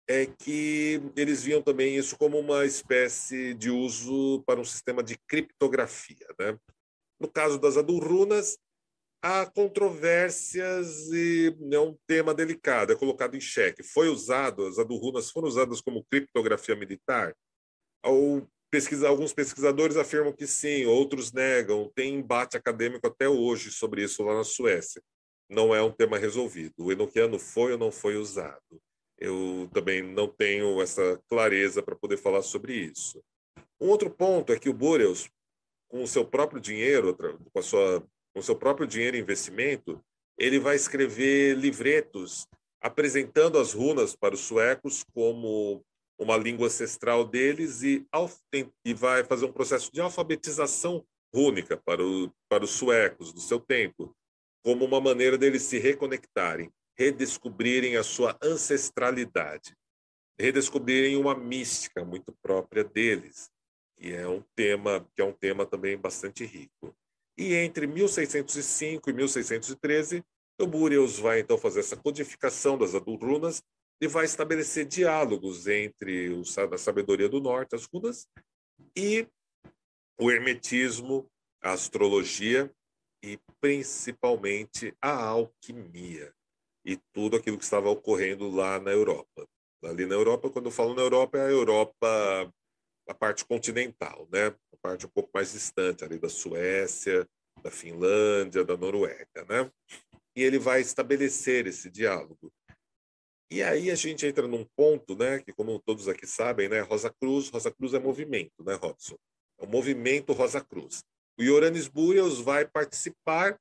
é 0.08 0.26
que 0.26 1.02
eles 1.16 1.44
viam 1.44 1.62
também 1.62 1.96
isso 1.96 2.18
como 2.18 2.38
uma 2.38 2.66
espécie 2.66 3.54
de 3.54 3.72
uso 3.72 4.44
para 4.46 4.60
um 4.60 4.66
sistema 4.66 5.02
de 5.02 5.18
criptografia. 5.28 6.28
Né? 6.38 6.60
No 7.20 7.30
caso 7.30 7.58
das 7.60 7.78
adurrunas, 7.78 8.58
há 9.22 9.46
controvérsias 9.46 11.12
e 11.12 11.56
é 11.72 11.80
um 11.80 11.98
tema 12.06 12.34
delicado, 12.34 12.94
é 12.94 12.96
colocado 12.96 13.36
em 13.36 13.42
xeque. 13.42 13.82
Foi 13.82 14.08
usado, 14.08 14.68
as 14.68 14.78
adurrunas 14.78 15.32
foram 15.32 15.48
usadas 15.48 15.82
como 15.82 16.06
criptografia 16.06 16.76
militar? 16.76 17.36
Ou 18.04 18.48
pesquisa, 18.70 19.08
alguns 19.08 19.34
pesquisadores 19.34 19.98
afirmam 19.98 20.34
que 20.34 20.46
sim, 20.46 20.86
outros 20.86 21.32
negam. 21.32 21.92
Tem 21.96 22.14
embate 22.14 22.58
acadêmico 22.58 23.08
até 23.08 23.28
hoje 23.28 23.72
sobre 23.72 24.04
isso 24.04 24.22
lá 24.22 24.36
na 24.36 24.44
Suécia. 24.44 25.02
Não 25.50 25.74
é 25.74 25.82
um 25.82 25.92
tema 25.92 26.18
resolvido. 26.18 26.74
O 26.78 26.92
enoquiano 26.92 27.40
foi 27.40 27.72
ou 27.72 27.78
não 27.78 27.92
foi 27.92 28.18
usado? 28.18 28.82
Eu 29.18 29.70
também 29.74 30.04
não 30.04 30.28
tenho 30.28 30.82
essa 30.82 31.20
clareza 31.28 31.82
para 31.82 31.96
poder 31.96 32.18
falar 32.18 32.42
sobre 32.42 32.74
isso. 32.76 33.24
Um 33.80 33.90
outro 33.90 34.10
ponto 34.10 34.52
é 34.52 34.60
que 34.60 34.70
o 34.70 34.74
Boreus, 34.74 35.30
com 35.96 36.04
o 36.04 36.08
seu 36.08 36.26
próprio 36.26 36.60
dinheiro, 36.60 37.16
com, 37.16 37.58
a 37.58 37.62
sua, 37.62 38.02
com 38.34 38.42
o 38.42 38.44
seu 38.44 38.54
próprio 38.54 38.86
dinheiro 38.86 39.16
e 39.16 39.22
investimento, 39.22 40.04
ele 40.38 40.60
vai 40.60 40.76
escrever 40.76 41.56
livretos 41.56 42.46
apresentando 42.82 43.58
as 43.58 43.72
runas 43.72 44.14
para 44.14 44.36
os 44.36 44.42
suecos 44.42 45.06
como 45.14 45.82
uma 46.20 46.36
língua 46.36 46.68
ancestral 46.68 47.24
deles 47.24 47.82
e, 47.82 48.06
e 48.84 48.94
vai 48.94 49.24
fazer 49.24 49.46
um 49.46 49.54
processo 49.54 49.90
de 49.90 50.02
alfabetização 50.02 51.02
rúnica 51.34 51.78
para, 51.78 52.04
o, 52.04 52.30
para 52.50 52.66
os 52.66 52.72
suecos 52.72 53.32
do 53.32 53.40
seu 53.40 53.62
tempo, 53.62 54.14
como 54.66 54.84
uma 54.84 55.00
maneira 55.00 55.38
deles 55.38 55.62
se 55.62 55.80
reconectarem, 55.80 56.70
redescobrirem 56.98 57.96
a 57.96 58.04
sua 58.04 58.38
ancestralidade, 58.44 59.74
redescobrirem 60.38 61.16
uma 61.16 61.34
mística 61.34 62.04
muito 62.04 62.36
própria 62.42 62.84
deles, 62.84 63.50
que 63.96 64.14
é 64.14 64.28
um 64.28 64.44
tema 64.56 65.06
que 65.16 65.22
é 65.22 65.26
um 65.26 65.34
tema 65.34 65.66
também 65.66 65.98
bastante 65.98 66.46
rico. 66.46 66.96
E 67.38 67.54
entre 67.54 67.88
1605 67.88 69.10
e 69.10 69.14
1613, 69.14 70.24
o 70.60 70.68
Burius 70.68 71.20
vai 71.20 71.42
então 71.42 71.58
fazer 71.58 71.82
essa 71.82 71.98
codificação 71.98 72.78
das 72.78 72.96
adurrunas 72.96 73.62
e 74.02 74.08
vai 74.08 74.26
estabelecer 74.26 74.86
diálogos 74.86 75.68
entre 75.68 76.32
a 76.72 76.78
sabedoria 76.78 77.28
do 77.28 77.42
norte, 77.42 77.76
as 77.76 77.86
runas, 77.86 78.28
e 78.96 79.28
o 80.20 80.32
hermetismo, 80.32 81.30
a 81.62 81.74
astrologia 81.74 82.72
e 83.24 83.40
principalmente 83.60 84.94
a 85.02 85.26
alquimia 85.26 86.34
e 86.86 86.98
tudo 87.12 87.36
aquilo 87.36 87.58
que 87.58 87.64
estava 87.64 87.90
ocorrendo 87.90 88.50
lá 88.50 88.80
na 88.80 88.92
Europa. 88.92 89.48
Ali 89.84 90.06
na 90.06 90.16
Europa, 90.16 90.50
quando 90.50 90.68
eu 90.68 90.72
falo 90.72 90.94
na 90.94 91.02
Europa, 91.02 91.38
é 91.38 91.48
a 91.48 91.50
Europa, 91.50 92.54
a 93.08 93.14
parte 93.14 93.46
continental, 93.46 94.28
né? 94.32 94.48
A 94.48 94.78
parte 94.82 95.06
um 95.06 95.10
pouco 95.10 95.30
mais 95.34 95.52
distante 95.54 96.04
ali 96.04 96.18
da 96.18 96.30
Suécia, 96.30 97.28
da 97.62 97.72
Finlândia, 97.72 98.64
da 98.64 98.78
Noruega, 98.78 99.46
né? 99.48 99.72
E 100.36 100.44
ele 100.44 100.60
vai 100.60 100.82
estabelecer 100.82 101.68
esse 101.68 101.90
diálogo. 101.90 102.52
E 103.50 103.62
aí 103.62 103.92
a 103.92 103.96
gente 103.96 104.26
entra 104.26 104.48
num 104.48 104.66
ponto, 104.76 105.16
né, 105.16 105.40
que 105.40 105.54
como 105.54 105.80
todos 105.80 106.08
aqui 106.08 106.26
sabem, 106.26 106.68
né, 106.68 106.82
Rosa 106.82 107.14
Cruz, 107.22 107.50
Rosa 107.50 107.72
Cruz 107.72 107.94
é 107.94 108.00
movimento, 108.00 108.64
né, 108.64 108.74
Robson? 108.74 109.16
É 109.60 109.66
o 109.66 109.70
movimento 109.70 110.34
Rosa 110.34 110.62
Cruz. 110.62 111.04
O 111.40 111.44
Ioranis 111.44 111.88
Burials 111.88 112.40
vai 112.40 112.68
participar 112.68 113.58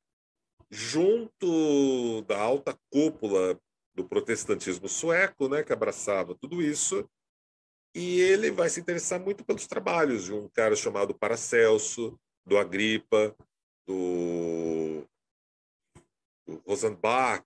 junto 0.70 2.22
da 2.22 2.40
alta 2.40 2.76
cúpula 2.90 3.61
do 3.95 4.05
protestantismo 4.09 4.88
sueco, 4.88 5.49
né, 5.49 5.62
que 5.62 5.72
abraçava 5.72 6.34
tudo 6.34 6.62
isso, 6.62 7.09
e 7.95 8.20
ele 8.20 8.51
vai 8.51 8.68
se 8.68 8.80
interessar 8.80 9.20
muito 9.20 9.45
pelos 9.45 9.66
trabalhos 9.66 10.24
de 10.24 10.32
um 10.32 10.49
cara 10.49 10.74
chamado 10.74 11.14
Paracelso, 11.14 12.18
do 12.45 12.59
Agripa, 12.59 13.34
do 13.86 15.07
o 16.47 16.61
Rosenbach, 16.66 17.42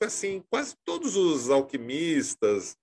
assim, 0.00 0.42
quase 0.48 0.74
todos 0.82 1.14
os 1.14 1.50
alquimistas, 1.50 2.74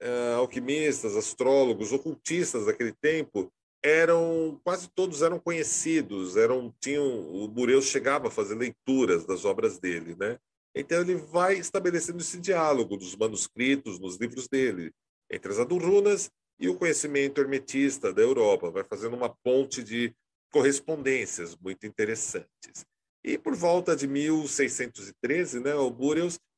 uh, 0.00 0.36
alquimistas, 0.38 1.16
astrólogos, 1.16 1.92
ocultistas 1.92 2.66
daquele 2.66 2.92
tempo 2.92 3.52
eram 3.84 4.60
quase 4.62 4.88
todos 4.88 5.22
eram 5.22 5.40
conhecidos, 5.40 6.36
eram 6.36 6.72
tinham 6.80 7.04
o 7.34 7.48
Bureus 7.48 7.86
chegava 7.86 8.28
a 8.28 8.30
fazer 8.30 8.54
leituras 8.54 9.26
das 9.26 9.44
obras 9.44 9.80
dele, 9.80 10.14
né? 10.14 10.38
Então 10.72 11.00
ele 11.00 11.16
vai 11.16 11.54
estabelecendo 11.54 12.20
esse 12.20 12.38
diálogo 12.38 12.96
dos 12.96 13.16
manuscritos 13.16 13.98
nos 13.98 14.16
livros 14.16 14.46
dele 14.46 14.92
entre 15.32 15.50
as 15.50 15.58
adurrunas 15.58 16.30
e 16.60 16.68
o 16.68 16.76
conhecimento 16.76 17.40
hermetista 17.40 18.12
da 18.12 18.22
Europa, 18.22 18.70
vai 18.70 18.84
fazendo 18.84 19.16
uma 19.16 19.34
ponte 19.42 19.82
de 19.82 20.14
correspondências 20.52 21.56
muito 21.56 21.86
interessantes. 21.86 22.84
E 23.24 23.38
por 23.38 23.54
volta 23.54 23.96
de 23.96 24.06
1613, 24.06 25.60
né, 25.60 25.74
o 25.74 25.90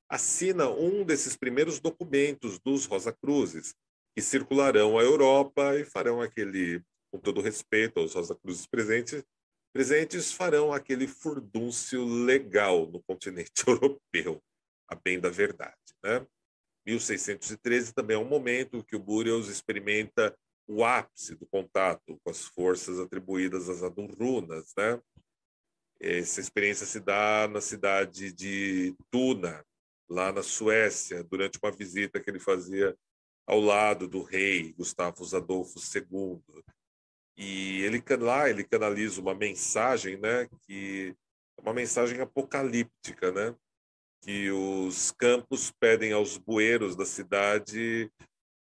assina 0.08 0.68
um 0.68 1.04
desses 1.04 1.36
primeiros 1.36 1.78
documentos 1.78 2.58
dos 2.58 2.86
Rosa 2.86 3.12
Cruzes, 3.12 3.74
que 4.14 4.22
circularão 4.22 4.98
a 4.98 5.02
Europa 5.02 5.78
e 5.78 5.84
farão 5.84 6.20
aquele, 6.20 6.82
com 7.12 7.18
todo 7.18 7.40
respeito 7.40 8.00
aos 8.00 8.14
Rosa 8.14 8.34
Cruzes 8.34 8.66
presentes, 8.66 9.24
presentes 9.72 10.32
farão 10.32 10.72
aquele 10.72 11.06
furdúncio 11.06 12.04
legal 12.04 12.86
no 12.86 13.02
continente 13.02 13.52
europeu, 13.66 14.42
a 14.88 14.94
bem 14.94 15.18
da 15.18 15.30
verdade. 15.30 15.74
Né? 16.02 16.26
1613 16.86 17.94
também 17.94 18.16
é 18.16 18.20
um 18.20 18.28
momento 18.28 18.84
que 18.84 18.96
o 18.96 19.00
Burials 19.00 19.48
experimenta 19.48 20.36
o 20.66 20.84
ápice 20.84 21.34
do 21.34 21.46
contato 21.46 22.18
com 22.22 22.30
as 22.30 22.44
forças 22.44 22.98
atribuídas 22.98 23.68
às 23.68 23.82
Adunrunas, 23.82 24.72
né? 24.76 25.00
Essa 26.00 26.40
experiência 26.40 26.86
se 26.86 27.00
dá 27.00 27.48
na 27.48 27.60
cidade 27.60 28.32
de 28.32 28.94
Tuna, 29.10 29.64
lá 30.08 30.32
na 30.32 30.42
Suécia, 30.42 31.24
durante 31.24 31.58
uma 31.62 31.72
visita 31.72 32.20
que 32.20 32.28
ele 32.28 32.40
fazia 32.40 32.96
ao 33.46 33.60
lado 33.60 34.08
do 34.08 34.22
rei 34.22 34.72
Gustavo 34.72 35.24
Adolfo 35.36 35.78
II. 35.78 36.42
E 37.36 37.82
ele 37.82 38.02
lá 38.18 38.48
ele 38.48 38.64
canaliza 38.64 39.20
uma 39.20 39.34
mensagem, 39.34 40.16
né, 40.18 40.48
que 40.66 41.14
é 41.58 41.62
uma 41.62 41.72
mensagem 41.72 42.20
apocalíptica, 42.20 43.32
né, 43.32 43.54
que 44.24 44.50
os 44.50 45.12
campos 45.12 45.70
pedem 45.78 46.12
aos 46.12 46.38
bueiros 46.38 46.96
da 46.96 47.04
cidade 47.04 48.10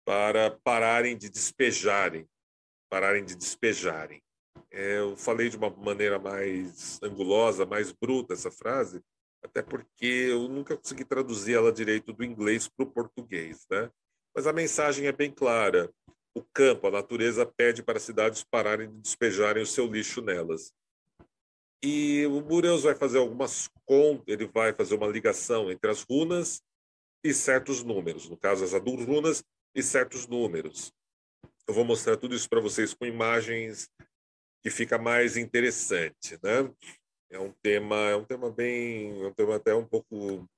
para 0.04 0.50
pararem 0.62 1.16
de 1.16 1.30
despejarem, 1.30 2.28
pararem 2.90 3.24
de 3.24 3.34
despejarem. 3.34 4.22
É, 4.70 4.98
eu 4.98 5.16
falei 5.16 5.48
de 5.48 5.56
uma 5.56 5.70
maneira 5.70 6.18
mais 6.18 7.00
angulosa, 7.02 7.64
mais 7.64 7.90
bruta 7.92 8.34
essa 8.34 8.50
frase, 8.50 9.00
até 9.42 9.62
porque 9.62 10.28
eu 10.30 10.48
nunca 10.48 10.76
consegui 10.76 11.04
traduzir 11.04 11.54
ela 11.54 11.72
direito 11.72 12.12
do 12.12 12.22
inglês 12.22 12.68
para 12.68 12.84
o 12.84 12.90
português, 12.90 13.64
né? 13.70 13.90
Mas 14.34 14.46
a 14.46 14.52
mensagem 14.52 15.06
é 15.06 15.12
bem 15.12 15.30
clara. 15.30 15.90
O 16.34 16.42
campo, 16.42 16.86
a 16.86 16.90
natureza 16.90 17.46
pede 17.46 17.82
para 17.82 17.96
as 17.96 18.02
cidades 18.02 18.44
pararem 18.44 18.90
de 18.90 19.00
despejarem 19.00 19.62
o 19.62 19.66
seu 19.66 19.86
lixo 19.86 20.20
nelas. 20.20 20.74
E 21.82 22.26
o 22.26 22.40
Mureus 22.40 22.82
vai 22.82 22.94
fazer 22.94 23.18
algumas 23.18 23.68
contas, 23.84 24.24
ele 24.26 24.46
vai 24.46 24.72
fazer 24.72 24.94
uma 24.96 25.06
ligação 25.06 25.70
entre 25.70 25.90
as 25.90 26.02
runas 26.02 26.60
e 27.22 27.32
certos 27.32 27.84
números, 27.84 28.28
no 28.28 28.36
caso 28.36 28.64
as 28.64 28.72
runas 28.72 29.44
e 29.74 29.82
certos 29.82 30.26
números. 30.26 30.92
Eu 31.66 31.74
vou 31.74 31.84
mostrar 31.84 32.16
tudo 32.16 32.34
isso 32.34 32.48
para 32.48 32.60
vocês 32.60 32.94
com 32.94 33.06
imagens 33.06 33.88
que 34.62 34.70
fica 34.70 34.98
mais 34.98 35.36
interessante, 35.36 36.38
né? 36.42 36.72
É 37.30 37.38
um 37.38 37.52
tema, 37.62 37.96
é 38.08 38.16
um 38.16 38.24
tema 38.24 38.50
bem, 38.50 39.22
é 39.22 39.26
um 39.26 39.32
tema 39.32 39.56
até 39.56 39.74
um 39.74 39.84
pouco, 39.84 40.48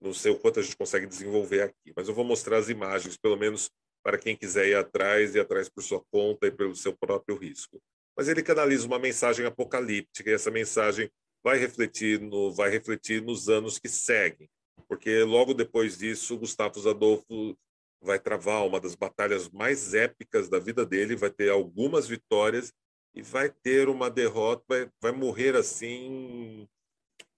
não 0.00 0.14
sei 0.14 0.32
o 0.32 0.38
quanto 0.38 0.60
a 0.60 0.62
gente 0.62 0.76
consegue 0.76 1.06
desenvolver 1.06 1.62
aqui, 1.62 1.92
mas 1.94 2.08
eu 2.08 2.14
vou 2.14 2.24
mostrar 2.24 2.56
as 2.56 2.68
imagens, 2.68 3.18
pelo 3.18 3.36
menos 3.36 3.70
para 4.02 4.16
quem 4.16 4.36
quiser 4.36 4.68
ir 4.68 4.76
atrás, 4.76 5.34
ir 5.34 5.40
atrás 5.40 5.68
por 5.68 5.82
sua 5.82 6.02
conta 6.10 6.46
e 6.46 6.50
pelo 6.50 6.74
seu 6.74 6.96
próprio 6.96 7.36
risco. 7.36 7.82
Mas 8.20 8.28
ele 8.28 8.42
canaliza 8.42 8.86
uma 8.86 8.98
mensagem 8.98 9.46
apocalíptica 9.46 10.28
e 10.28 10.34
essa 10.34 10.50
mensagem 10.50 11.10
vai 11.42 11.56
refletir, 11.56 12.20
no, 12.20 12.52
vai 12.52 12.68
refletir 12.68 13.22
nos 13.22 13.48
anos 13.48 13.78
que 13.78 13.88
seguem, 13.88 14.46
porque 14.86 15.22
logo 15.22 15.54
depois 15.54 15.96
disso, 15.96 16.36
Gustavo 16.36 16.86
Adolfo 16.86 17.56
vai 17.98 18.18
travar 18.18 18.66
uma 18.66 18.78
das 18.78 18.94
batalhas 18.94 19.48
mais 19.48 19.94
épicas 19.94 20.50
da 20.50 20.58
vida 20.58 20.84
dele, 20.84 21.16
vai 21.16 21.30
ter 21.30 21.48
algumas 21.48 22.06
vitórias 22.06 22.74
e 23.14 23.22
vai 23.22 23.48
ter 23.48 23.88
uma 23.88 24.10
derrota, 24.10 24.62
vai, 24.68 24.90
vai 25.00 25.12
morrer 25.12 25.56
assim 25.56 26.68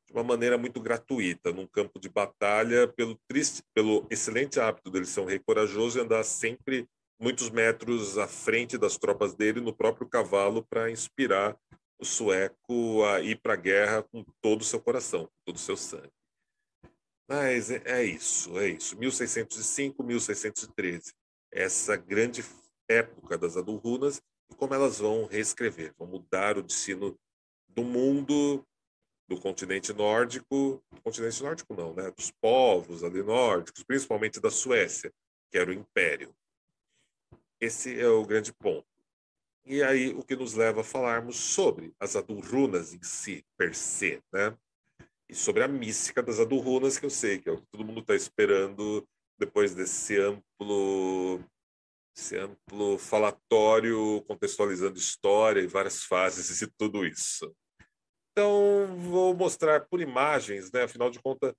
de 0.05 0.13
uma 0.13 0.25
maneira 0.25 0.59
muito 0.59 0.81
gratuita, 0.81 1.53
num 1.53 1.69
campo 1.69 2.01
de 2.01 2.09
batalha, 2.09 2.89
pelo 2.89 3.17
triste, 3.29 3.63
pelo 3.73 4.05
excelente 4.11 4.59
hábito 4.59 4.91
dele 4.91 5.07
ser 5.07 5.21
um 5.21 5.27
rei 5.27 5.39
corajoso 5.39 6.01
e 6.01 6.03
andar 6.03 6.25
sempre 6.25 6.89
muitos 7.23 7.51
metros 7.51 8.19
à 8.19 8.27
frente 8.27 8.77
das 8.77 8.99
tropas 8.99 9.33
dele 9.33 9.61
no 9.61 9.73
próprio 9.73 10.09
cavalo 10.09 10.67
para 10.69 10.91
inspirar 10.91 11.57
o 11.97 12.05
sueco 12.05 13.05
a 13.05 13.21
ir 13.21 13.41
para 13.41 13.53
a 13.53 13.57
guerra 13.57 14.03
com 14.03 14.25
todo 14.41 14.63
o 14.63 14.65
seu 14.65 14.81
coração, 14.81 15.27
com 15.27 15.33
todo 15.47 15.57
o 15.57 15.61
seu 15.61 15.77
sangue. 15.77 16.11
Mas 17.29 17.71
é, 17.71 17.81
é 17.85 18.05
isso, 18.05 18.59
é 18.59 18.71
isso. 18.71 18.99
1605, 18.99 20.03
1613. 20.03 21.13
Essa 21.53 21.95
grande 21.97 22.45
época 22.91 23.39
das 23.39 23.57
Adulrunas 23.57 24.21
e 24.51 24.55
como 24.57 24.75
elas 24.75 24.99
vão 24.99 25.25
reescrever, 25.27 25.95
vão 25.97 26.09
mudar 26.09 26.59
o 26.59 26.63
destino 26.63 27.17
do 27.69 27.85
mundo, 27.85 28.67
do 29.29 29.41
continente 29.41 29.93
nórdico, 29.93 30.83
do 30.91 31.01
continente 31.01 31.41
nórdico 31.41 31.73
não, 31.73 31.95
né? 31.95 32.11
Dos 32.11 32.33
povos 32.33 33.05
ali 33.05 33.23
nórdicos, 33.23 33.85
principalmente 33.85 34.41
da 34.41 34.51
Suécia, 34.51 35.13
que 35.53 35.57
era 35.57 35.71
o 35.71 35.73
império. 35.73 36.35
Esse 37.63 37.97
é 37.97 38.09
o 38.09 38.25
grande 38.25 38.53
ponto. 38.53 38.85
E 39.65 39.85
aí 39.85 40.09
o 40.09 40.25
que 40.25 40.35
nos 40.35 40.55
leva 40.55 40.81
a 40.81 40.85
falarmos 40.85 41.37
sobre 41.37 41.95
as 42.01 42.17
Adulrunas 42.17 42.93
em 42.93 43.01
si, 43.05 43.47
per 43.57 43.73
se, 43.73 44.21
né? 44.33 44.53
E 45.29 45.35
sobre 45.37 45.63
a 45.63 45.69
mística 45.69 46.21
das 46.21 46.41
Adulrunas, 46.41 46.99
que 46.99 47.07
eu 47.07 47.11
sei 47.11 47.39
que 47.39 47.49
é 47.49 47.53
o 47.53 47.59
que 47.59 47.67
todo 47.71 47.85
mundo 47.85 48.01
está 48.01 48.17
esperando 48.17 49.07
depois 49.39 49.77
desse 49.77 50.19
amplo 50.19 51.41
esse 52.17 52.37
amplo 52.37 52.99
falatório 52.99 54.23
contextualizando 54.27 54.99
história 54.99 55.61
e 55.61 55.69
várias 55.69 56.03
fases 56.03 56.61
e 56.63 56.67
tudo 56.67 57.07
isso. 57.07 57.55
Então, 58.33 58.89
vou 58.99 59.35
mostrar 59.35 59.87
por 59.87 60.01
imagens, 60.01 60.73
né? 60.73 60.83
Afinal 60.83 61.11
de 61.11 61.21
contas, 61.21 61.55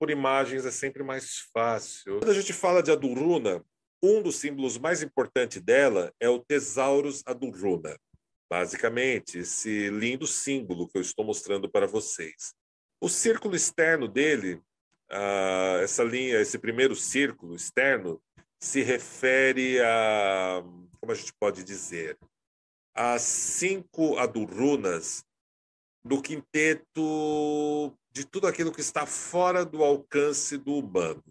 por 0.00 0.10
imagens 0.10 0.66
é 0.66 0.72
sempre 0.72 1.04
mais 1.04 1.48
fácil. 1.52 2.18
Quando 2.18 2.30
a 2.30 2.34
gente 2.34 2.52
fala 2.52 2.82
de 2.82 2.90
Aduruna, 2.90 3.64
um 4.04 4.20
dos 4.20 4.36
símbolos 4.36 4.76
mais 4.76 5.02
importantes 5.02 5.62
dela 5.62 6.12
é 6.20 6.28
o 6.28 6.38
Tesaurus 6.38 7.22
Aduruna. 7.24 7.98
Basicamente, 8.50 9.38
esse 9.38 9.88
lindo 9.88 10.26
símbolo 10.26 10.86
que 10.86 10.98
eu 10.98 11.02
estou 11.02 11.24
mostrando 11.24 11.70
para 11.70 11.86
vocês. 11.86 12.54
O 13.00 13.08
círculo 13.08 13.56
externo 13.56 14.06
dele, 14.06 14.60
essa 15.82 16.04
linha, 16.04 16.38
esse 16.38 16.58
primeiro 16.58 16.94
círculo 16.94 17.56
externo, 17.56 18.22
se 18.60 18.82
refere 18.82 19.80
a, 19.80 20.62
como 21.00 21.12
a 21.12 21.14
gente 21.14 21.32
pode 21.40 21.64
dizer, 21.64 22.18
as 22.94 23.22
cinco 23.22 24.18
adurunas 24.18 25.24
do 26.04 26.20
quinteto 26.20 27.96
de 28.12 28.26
tudo 28.26 28.46
aquilo 28.46 28.72
que 28.72 28.82
está 28.82 29.06
fora 29.06 29.64
do 29.64 29.82
alcance 29.82 30.58
do 30.58 30.74
humano. 30.74 31.24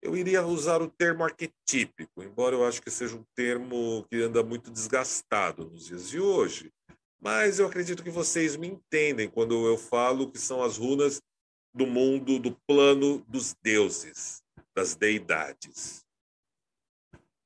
Eu 0.00 0.16
iria 0.16 0.46
usar 0.46 0.80
o 0.80 0.88
termo 0.88 1.24
arquetípico, 1.24 2.22
embora 2.22 2.54
eu 2.54 2.64
acho 2.64 2.80
que 2.80 2.90
seja 2.90 3.16
um 3.16 3.24
termo 3.34 4.06
que 4.08 4.22
anda 4.22 4.42
muito 4.42 4.70
desgastado 4.70 5.64
nos 5.64 5.86
dias 5.86 6.08
de 6.08 6.20
hoje. 6.20 6.72
Mas 7.20 7.58
eu 7.58 7.66
acredito 7.66 8.04
que 8.04 8.10
vocês 8.10 8.54
me 8.56 8.68
entendem 8.68 9.28
quando 9.28 9.66
eu 9.66 9.76
falo 9.76 10.30
que 10.30 10.38
são 10.38 10.62
as 10.62 10.76
runas 10.76 11.20
do 11.74 11.86
mundo, 11.86 12.38
do 12.38 12.52
plano 12.66 13.24
dos 13.28 13.54
deuses, 13.62 14.42
das 14.74 14.94
deidades. 14.94 16.04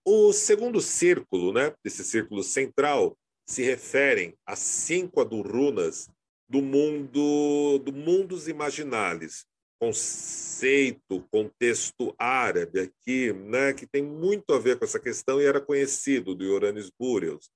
O 0.05 0.33
segundo 0.33 0.81
círculo, 0.81 1.53
né, 1.53 1.75
esse 1.85 2.05
círculo 2.05 2.43
central, 2.43 3.17
se 3.47 3.63
referem 3.63 4.35
às 4.47 4.59
cinco 4.59 5.21
adurunas 5.21 6.11
do 6.49 6.61
mundo, 6.61 7.79
do 7.79 7.93
mundos 7.93 8.49
imaginales, 8.49 9.47
conceito, 9.83 11.27
contexto 11.29 12.15
árabe 12.17 12.79
aqui, 12.79 13.33
né, 13.33 13.73
que 13.73 13.85
tem 13.85 14.01
muito 14.01 14.55
a 14.55 14.59
ver 14.61 14.79
com 14.79 14.85
essa 14.85 15.01
questão 15.01 15.41
e 15.41 15.45
era 15.45 15.61
conhecido 15.61 16.37
do 16.37 16.45
Ioranes 16.45 16.89
Burials. 16.89 17.51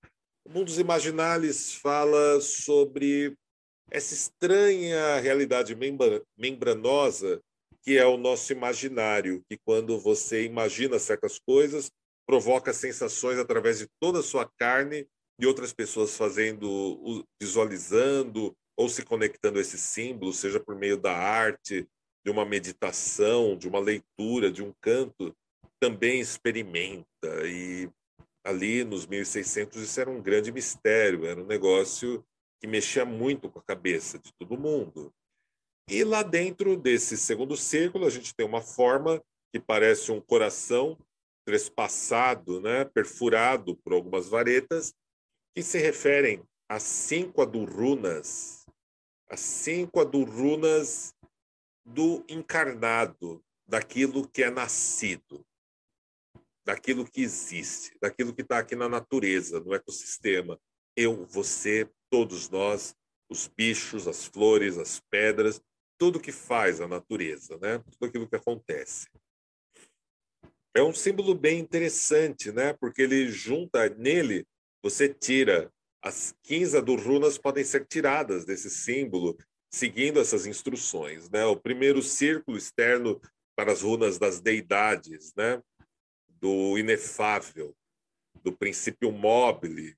O 0.44 0.50
Mundos 0.50 0.76
Imaginales 0.76 1.74
fala 1.74 2.40
sobre 2.40 3.36
essa 3.92 4.12
estranha 4.12 5.20
realidade 5.20 5.76
membranosa 6.36 7.40
que 7.80 7.96
é 7.96 8.04
o 8.04 8.16
nosso 8.16 8.52
imaginário, 8.52 9.44
que 9.48 9.56
quando 9.64 9.96
você 10.00 10.44
imagina 10.44 10.98
certas 10.98 11.38
coisas, 11.38 11.88
provoca 12.26 12.72
sensações 12.72 13.38
através 13.38 13.78
de 13.78 13.86
toda 14.00 14.18
a 14.18 14.24
sua 14.24 14.50
carne 14.58 15.06
e 15.38 15.46
outras 15.46 15.72
pessoas 15.72 16.16
fazendo, 16.16 17.24
visualizando 17.40 18.52
ou 18.76 18.88
se 18.88 19.04
conectando 19.04 19.58
a 19.58 19.62
esse 19.62 19.78
símbolo, 19.78 20.32
seja 20.32 20.58
por 20.58 20.74
meio 20.74 20.96
da 20.96 21.16
arte, 21.16 21.86
de 22.26 22.32
uma 22.32 22.44
meditação, 22.44 23.56
de 23.56 23.68
uma 23.68 23.78
leitura, 23.78 24.50
de 24.50 24.60
um 24.60 24.74
canto, 24.80 25.32
também 25.78 26.18
experimenta. 26.18 27.46
E 27.46 27.88
ali 28.44 28.82
nos 28.82 29.06
1600 29.06 29.80
isso 29.80 30.00
era 30.00 30.10
um 30.10 30.20
grande 30.20 30.50
mistério, 30.50 31.24
era 31.24 31.40
um 31.40 31.46
negócio 31.46 32.26
que 32.60 32.66
mexia 32.66 33.04
muito 33.04 33.48
com 33.48 33.60
a 33.60 33.64
cabeça 33.64 34.18
de 34.18 34.32
todo 34.40 34.58
mundo. 34.58 35.14
E 35.88 36.02
lá 36.02 36.24
dentro 36.24 36.76
desse 36.76 37.16
segundo 37.16 37.56
círculo, 37.56 38.04
a 38.04 38.10
gente 38.10 38.34
tem 38.34 38.44
uma 38.44 38.60
forma 38.60 39.22
que 39.54 39.60
parece 39.60 40.10
um 40.10 40.20
coração 40.20 40.98
trespassado, 41.46 42.60
né, 42.60 42.84
perfurado 42.86 43.76
por 43.76 43.92
algumas 43.92 44.28
varetas, 44.28 44.92
que 45.54 45.62
se 45.62 45.78
referem 45.78 46.42
às 46.68 46.82
cinco 46.82 47.40
adurunas, 47.40 48.66
as 49.30 49.38
cinco 49.38 50.00
adurunas 50.00 51.14
do 51.86 52.24
encarnado, 52.28 53.42
daquilo 53.66 54.28
que 54.28 54.42
é 54.42 54.50
nascido, 54.50 55.46
daquilo 56.64 57.08
que 57.08 57.22
existe, 57.22 57.96
daquilo 58.00 58.34
que 58.34 58.42
está 58.42 58.58
aqui 58.58 58.74
na 58.74 58.88
natureza, 58.88 59.60
no 59.60 59.72
ecossistema. 59.72 60.60
Eu, 60.96 61.24
você, 61.26 61.88
todos 62.10 62.50
nós, 62.50 62.94
os 63.30 63.46
bichos, 63.48 64.06
as 64.06 64.24
flores, 64.24 64.76
as 64.76 65.00
pedras, 65.10 65.62
tudo 65.96 66.20
que 66.20 66.32
faz 66.32 66.80
a 66.80 66.88
natureza, 66.88 67.56
né? 67.58 67.78
Tudo 67.78 68.06
aquilo 68.06 68.28
que 68.28 68.36
acontece 68.36 69.08
é 70.76 70.82
um 70.82 70.92
símbolo 70.92 71.34
bem 71.34 71.58
interessante, 71.58 72.52
né? 72.52 72.74
Porque 72.74 73.00
ele 73.02 73.30
junta 73.30 73.88
nele, 73.88 74.46
você 74.82 75.08
tira 75.08 75.72
as 76.02 76.34
15 76.42 76.78
runas 77.02 77.38
podem 77.38 77.64
ser 77.64 77.86
tiradas 77.86 78.44
desse 78.44 78.68
símbolo 78.70 79.36
seguindo 79.76 80.18
essas 80.18 80.46
instruções, 80.46 81.28
né? 81.28 81.44
O 81.44 81.54
primeiro 81.54 82.02
círculo 82.02 82.56
externo 82.56 83.20
para 83.54 83.72
as 83.72 83.82
runas 83.82 84.18
das 84.18 84.40
deidades, 84.40 85.34
né? 85.36 85.62
Do 86.28 86.78
inefável, 86.78 87.76
do 88.42 88.52
princípio 88.56 89.12
mobile, 89.12 89.94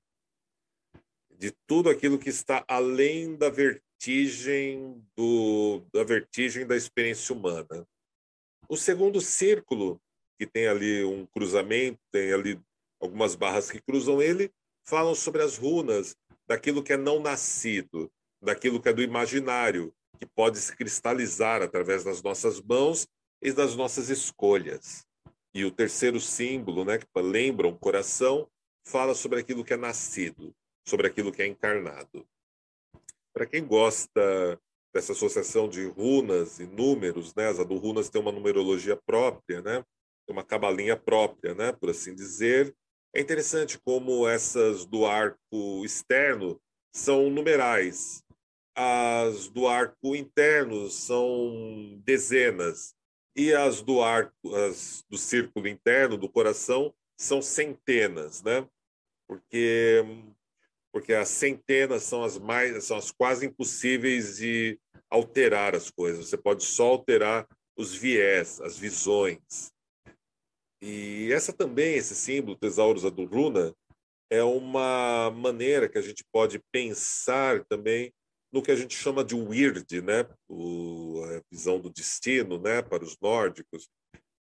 de 1.31 1.53
tudo 1.65 1.89
aquilo 1.89 2.19
que 2.19 2.27
está 2.29 2.65
além 2.67 3.37
da 3.37 3.49
vertigem 3.49 5.01
do 5.15 5.81
da 5.93 6.03
vertigem 6.03 6.67
da 6.67 6.75
experiência 6.75 7.33
humana. 7.33 7.87
O 8.67 8.75
segundo 8.75 9.21
círculo 9.21 10.01
que 10.37 10.45
tem 10.45 10.67
ali 10.67 11.05
um 11.05 11.25
cruzamento, 11.25 11.99
tem 12.11 12.33
ali 12.33 12.61
algumas 12.99 13.33
barras 13.33 13.71
que 13.71 13.81
cruzam 13.81 14.21
ele, 14.21 14.51
falam 14.85 15.15
sobre 15.15 15.41
as 15.41 15.57
runas 15.57 16.17
daquilo 16.45 16.83
que 16.83 16.93
é 16.93 16.97
não 16.97 17.21
nascido, 17.21 18.11
daquilo 18.41 18.81
que 18.81 18.89
é 18.89 18.93
do 18.93 19.01
imaginário, 19.01 19.93
que 20.19 20.25
pode 20.25 20.57
se 20.59 20.75
cristalizar 20.75 21.61
através 21.61 22.03
das 22.03 22.21
nossas 22.21 22.61
mãos 22.61 23.07
e 23.41 23.51
das 23.51 23.75
nossas 23.75 24.09
escolhas. 24.09 25.05
E 25.53 25.65
o 25.65 25.71
terceiro 25.71 26.19
símbolo, 26.19 26.85
né, 26.85 26.97
que 26.97 27.05
lembra 27.21 27.67
um 27.67 27.75
coração, 27.75 28.47
fala 28.85 29.15
sobre 29.15 29.39
aquilo 29.39 29.63
que 29.63 29.73
é 29.73 29.77
nascido, 29.77 30.53
sobre 30.87 31.07
aquilo 31.07 31.31
que 31.31 31.41
é 31.41 31.47
encarnado. 31.47 32.27
Para 33.33 33.45
quem 33.45 33.65
gosta 33.65 34.59
dessa 34.93 35.13
associação 35.13 35.69
de 35.69 35.85
runas 35.85 36.59
e 36.59 36.65
números, 36.65 37.33
né, 37.35 37.47
as 37.47 37.57
runas 37.57 38.09
têm 38.09 38.21
uma 38.21 38.31
numerologia 38.31 38.95
própria, 38.95 39.61
né? 39.61 39.83
uma 40.31 40.43
cabalinha 40.43 40.95
própria, 40.95 41.55
né, 41.55 41.71
por 41.71 41.89
assim 41.89 42.13
dizer. 42.13 42.73
É 43.13 43.19
interessante 43.19 43.79
como 43.79 44.27
essas 44.27 44.85
do 44.85 45.05
arco 45.05 45.83
externo 45.83 46.61
são 46.93 47.29
numerais, 47.29 48.23
as 48.81 49.49
do 49.49 49.67
arco 49.67 50.15
interno 50.15 50.89
são 50.89 52.01
dezenas 52.05 52.95
e 53.35 53.53
as 53.53 53.81
do 53.81 54.01
arco, 54.01 54.55
as 54.55 55.03
do 55.09 55.17
círculo 55.17 55.67
interno 55.67 56.15
do 56.15 56.29
coração 56.29 56.93
são 57.17 57.41
centenas, 57.41 58.41
né? 58.41 58.65
Porque 59.27 60.01
porque 60.93 61.13
as 61.13 61.27
centenas 61.27 62.03
são 62.03 62.23
as 62.23 62.39
mais 62.39 62.85
são 62.85 62.95
as 62.95 63.11
quase 63.11 63.47
impossíveis 63.47 64.37
de 64.37 64.79
alterar 65.09 65.75
as 65.75 65.91
coisas. 65.91 66.29
Você 66.29 66.37
pode 66.37 66.63
só 66.63 66.87
alterar 66.87 67.45
os 67.77 67.93
viés, 67.93 68.61
as 68.61 68.77
visões. 68.77 69.73
E 70.81 71.29
essa 71.33 71.51
também, 71.51 71.95
esse 71.95 72.15
símbolo, 72.15 72.57
Tesaurus 72.57 73.03
Adurruna, 73.03 73.75
é 74.29 74.41
uma 74.41 75.29
maneira 75.31 75.89
que 75.89 75.97
a 75.97 76.01
gente 76.01 76.23
pode 76.31 76.59
pensar 76.71 77.65
também 77.65 78.13
no 78.51 78.61
que 78.61 78.71
a 78.71 78.75
gente 78.75 78.95
chama 78.95 79.23
de 79.23 79.35
weird, 79.35 80.01
né? 80.01 80.25
O, 80.47 81.21
a 81.23 81.41
visão 81.51 81.79
do 81.79 81.89
destino, 81.89 82.59
né? 82.59 82.81
Para 82.81 83.03
os 83.03 83.17
nórdicos, 83.21 83.87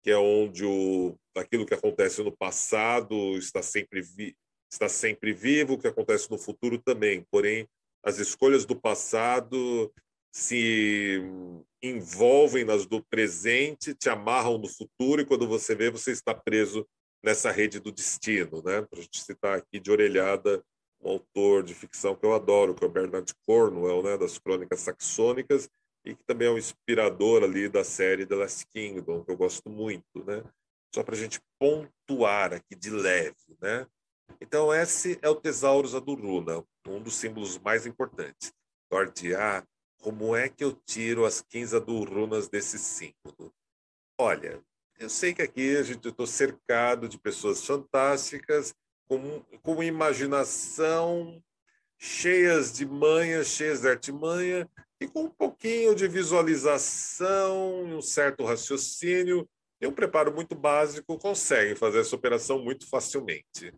que 0.03 0.11
é 0.11 0.17
onde 0.17 0.65
o, 0.65 1.15
aquilo 1.37 1.67
que 1.67 1.75
acontece 1.75 2.23
no 2.23 2.35
passado 2.35 3.37
está 3.37 3.63
sempre, 3.63 4.01
vi, 4.01 4.37
está 4.71 4.89
sempre 4.89 5.33
vivo, 5.33 5.75
o 5.75 5.79
que 5.79 5.89
acontece 5.89 6.31
no 6.31 6.39
futuro 6.39 6.79
também. 6.79 7.25
Porém, 7.31 7.69
as 8.05 8.19
escolhas 8.19 8.65
do 8.65 8.79
passado 8.79 9.93
se 10.33 11.21
envolvem 11.83 12.65
nas 12.65 12.87
do 12.87 13.05
presente, 13.05 13.95
te 13.95 14.09
amarram 14.09 14.59
no 14.59 14.69
futuro, 14.69 15.21
e 15.21 15.27
quando 15.27 15.47
você 15.47 15.75
vê, 15.75 15.91
você 15.91 16.13
está 16.13 16.35
preso 16.35 16.87
nessa 17.23 17.51
rede 17.51 17.81
do 17.81 17.93
destino. 17.93 18.63
Né? 18.63 18.83
Para 18.83 18.99
a 18.99 19.03
gente 19.03 19.23
citar 19.23 19.59
aqui 19.59 19.81
de 19.81 19.91
orelhada 19.91 20.63
um 21.01 21.11
autor 21.11 21.63
de 21.63 21.75
ficção 21.75 22.15
que 22.15 22.25
eu 22.25 22.35
adoro, 22.35 22.75
que 22.75 22.85
é 22.85 22.87
o 22.87 22.91
Bernard 22.91 23.33
Cornwell, 23.47 24.03
né, 24.03 24.17
das 24.17 24.39
Crônicas 24.39 24.81
Saxônicas, 24.81 25.69
e 26.05 26.15
que 26.15 26.25
também 26.25 26.49
é 26.49 26.51
um 26.51 26.59
inspirador 26.59 27.43
ali 27.43 27.69
da 27.69 27.85
série 27.85 28.27
The 28.27 28.35
Last 28.35 28.67
Kingdom, 28.69 29.25
que 29.25 29.31
eu 29.31 29.37
gosto 29.37 29.69
muito, 29.69 30.25
né? 30.25 30.43
Só 30.95 31.03
para 31.03 31.15
a 31.15 31.19
gente 31.19 31.41
pontuar 31.59 32.55
aqui 32.55 32.75
de 32.75 32.91
leve, 32.91 33.57
né? 33.61 33.87
Então, 34.41 34.73
esse 34.73 35.19
é 35.21 35.29
o 35.29 35.35
Tesaurus 35.35 35.95
Adurruna, 35.95 36.65
um 36.87 37.01
dos 37.01 37.15
símbolos 37.15 37.59
mais 37.59 37.87
importantes. 37.87 38.53
Guardiar, 38.91 39.67
como 40.01 40.35
é 40.35 40.49
que 40.49 40.65
eu 40.65 40.73
tiro 40.73 41.25
as 41.25 41.43
15 41.43 41.77
Adurrunas 41.77 42.49
desse 42.49 42.79
símbolo? 42.79 43.53
Olha, 44.19 44.63
eu 44.99 45.09
sei 45.09 45.35
que 45.35 45.43
aqui 45.43 45.77
a 45.77 45.83
gente 45.83 46.09
estou 46.09 46.27
cercado 46.27 47.09
de 47.09 47.19
pessoas 47.19 47.65
fantásticas, 47.65 48.75
com, 49.09 49.43
com 49.63 49.83
imaginação, 49.83 51.43
cheias 51.99 52.73
de 52.73 52.87
manha, 52.87 53.43
cheias 53.43 53.81
de 53.81 53.89
artimanha, 53.89 54.69
e 55.01 55.09
com 55.09 55.25
um 55.25 55.31
pouquinho 55.31 55.95
de 55.95 56.07
visualização, 56.07 57.85
um 57.85 58.03
certo 58.03 58.45
raciocínio 58.45 59.49
e 59.81 59.87
um 59.87 59.93
preparo 59.93 60.35
muito 60.35 60.55
básico, 60.55 61.19
conseguem 61.19 61.75
fazer 61.75 62.01
essa 62.01 62.15
operação 62.15 62.63
muito 62.63 62.89
facilmente. 62.89 63.73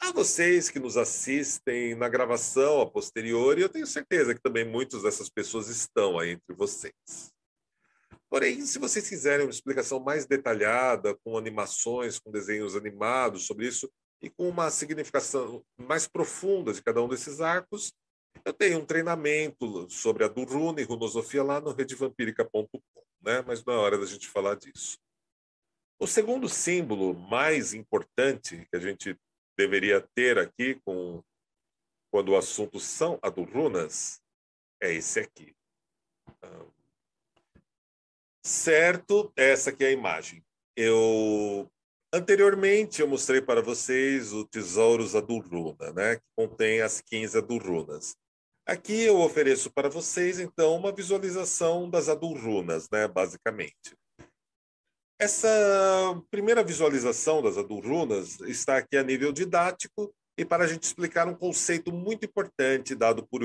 A 0.00 0.12
vocês 0.12 0.70
que 0.70 0.78
nos 0.78 0.96
assistem 0.96 1.94
na 1.94 2.08
gravação 2.08 2.80
a 2.80 2.90
posteriori, 2.90 3.60
eu 3.60 3.68
tenho 3.68 3.86
certeza 3.86 4.34
que 4.34 4.40
também 4.40 4.64
muitas 4.64 5.02
dessas 5.02 5.28
pessoas 5.28 5.68
estão 5.68 6.18
aí 6.18 6.30
entre 6.30 6.56
vocês. 6.56 7.30
Porém, 8.30 8.64
se 8.64 8.78
vocês 8.78 9.06
quiserem 9.06 9.44
uma 9.44 9.50
explicação 9.50 10.00
mais 10.00 10.24
detalhada, 10.24 11.14
com 11.22 11.36
animações, 11.36 12.18
com 12.18 12.30
desenhos 12.30 12.76
animados 12.76 13.44
sobre 13.44 13.66
isso, 13.66 13.90
e 14.22 14.28
com 14.28 14.48
uma 14.48 14.70
significação 14.70 15.64
mais 15.78 16.06
profunda 16.06 16.72
de 16.72 16.82
cada 16.82 17.02
um 17.02 17.08
desses 17.08 17.40
arcos, 17.40 17.92
eu 18.44 18.52
tenho 18.52 18.78
um 18.78 18.86
treinamento 18.86 19.88
sobre 19.90 20.24
a 20.24 20.28
Durruna 20.28 20.80
e 20.80 20.84
runosofia 20.84 21.42
lá 21.42 21.60
no 21.60 21.72
redevampírica.com, 21.72 22.80
né? 23.20 23.42
mas 23.46 23.64
não 23.64 23.74
é 23.74 23.76
hora 23.76 23.98
da 23.98 24.06
gente 24.06 24.28
falar 24.28 24.56
disso. 24.56 24.98
O 25.98 26.06
segundo 26.06 26.48
símbolo 26.48 27.14
mais 27.14 27.74
importante 27.74 28.66
que 28.70 28.76
a 28.76 28.80
gente 28.80 29.16
deveria 29.56 30.00
ter 30.14 30.38
aqui 30.38 30.80
com 30.84 31.22
quando 32.10 32.30
o 32.30 32.36
assunto 32.36 32.80
são 32.80 33.18
Adurrunas 33.22 34.20
é 34.82 34.92
esse 34.92 35.20
aqui. 35.20 35.54
Certo, 38.44 39.30
essa 39.36 39.70
aqui 39.70 39.84
é 39.84 39.88
a 39.88 39.92
imagem. 39.92 40.42
Eu 40.74 41.70
anteriormente 42.12 43.00
eu 43.00 43.08
mostrei 43.08 43.40
para 43.40 43.62
vocês 43.62 44.32
o 44.32 44.44
Tesouros 44.44 45.14
Adurruna, 45.14 45.92
né, 45.92 46.16
que 46.16 46.22
contém 46.36 46.80
as 46.80 47.00
15 47.00 47.38
Adurrunas. 47.38 48.16
Aqui 48.66 49.02
eu 49.02 49.20
ofereço 49.20 49.70
para 49.70 49.88
vocês 49.88 50.38
então 50.38 50.76
uma 50.76 50.92
visualização 50.92 51.88
das 51.88 52.08
Adurrunas, 52.08 52.88
né, 52.90 53.08
basicamente. 53.08 53.96
Essa 55.18 55.48
primeira 56.30 56.64
visualização 56.64 57.42
das 57.42 57.58
Adurrunas 57.58 58.40
está 58.40 58.78
aqui 58.78 58.96
a 58.96 59.02
nível 59.02 59.32
didático 59.32 60.14
e 60.38 60.44
para 60.44 60.64
a 60.64 60.66
gente 60.66 60.84
explicar 60.84 61.28
um 61.28 61.34
conceito 61.34 61.92
muito 61.92 62.24
importante 62.24 62.94
dado 62.94 63.26
por, 63.26 63.42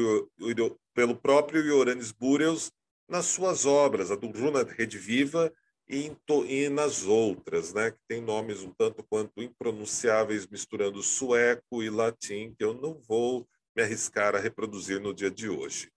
pelo 0.93 1.15
próprio 1.15 1.61
Ioannis 1.61 2.11
Buriels 2.11 2.71
nas 3.09 3.25
suas 3.25 3.65
obras, 3.65 4.09
a 4.09 4.15
Durruna 4.15 4.63
Rede 4.63 4.97
Viva 4.97 5.51
e, 5.87 6.11
e, 6.47 6.69
nas 6.69 7.03
outras, 7.03 7.73
né, 7.73 7.91
que 7.91 7.99
tem 8.07 8.21
nomes 8.21 8.61
um 8.61 8.71
tanto 8.71 9.03
quanto 9.03 9.41
impronunciáveis, 9.41 10.47
misturando 10.47 11.01
sueco 11.03 11.83
e 11.83 11.89
latim, 11.89 12.53
que 12.57 12.63
eu 12.63 12.73
não 12.73 12.99
vou 13.07 13.47
me 13.75 13.83
arriscar 13.83 14.35
a 14.35 14.39
reproduzir 14.39 14.99
no 14.99 15.13
dia 15.13 15.29
de 15.29 15.49
hoje. 15.49 15.91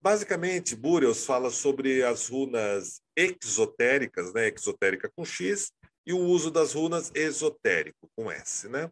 Basicamente, 0.00 0.76
Burials 0.76 1.24
fala 1.24 1.50
sobre 1.50 2.02
as 2.04 2.28
runas 2.28 3.00
exotéricas, 3.16 4.32
né, 4.34 4.48
exotérica 4.48 5.10
com 5.14 5.24
X, 5.24 5.72
e 6.06 6.12
o 6.12 6.18
uso 6.18 6.50
das 6.50 6.74
runas 6.74 7.10
esotérico 7.14 8.10
com 8.14 8.30
S, 8.30 8.68
né? 8.68 8.90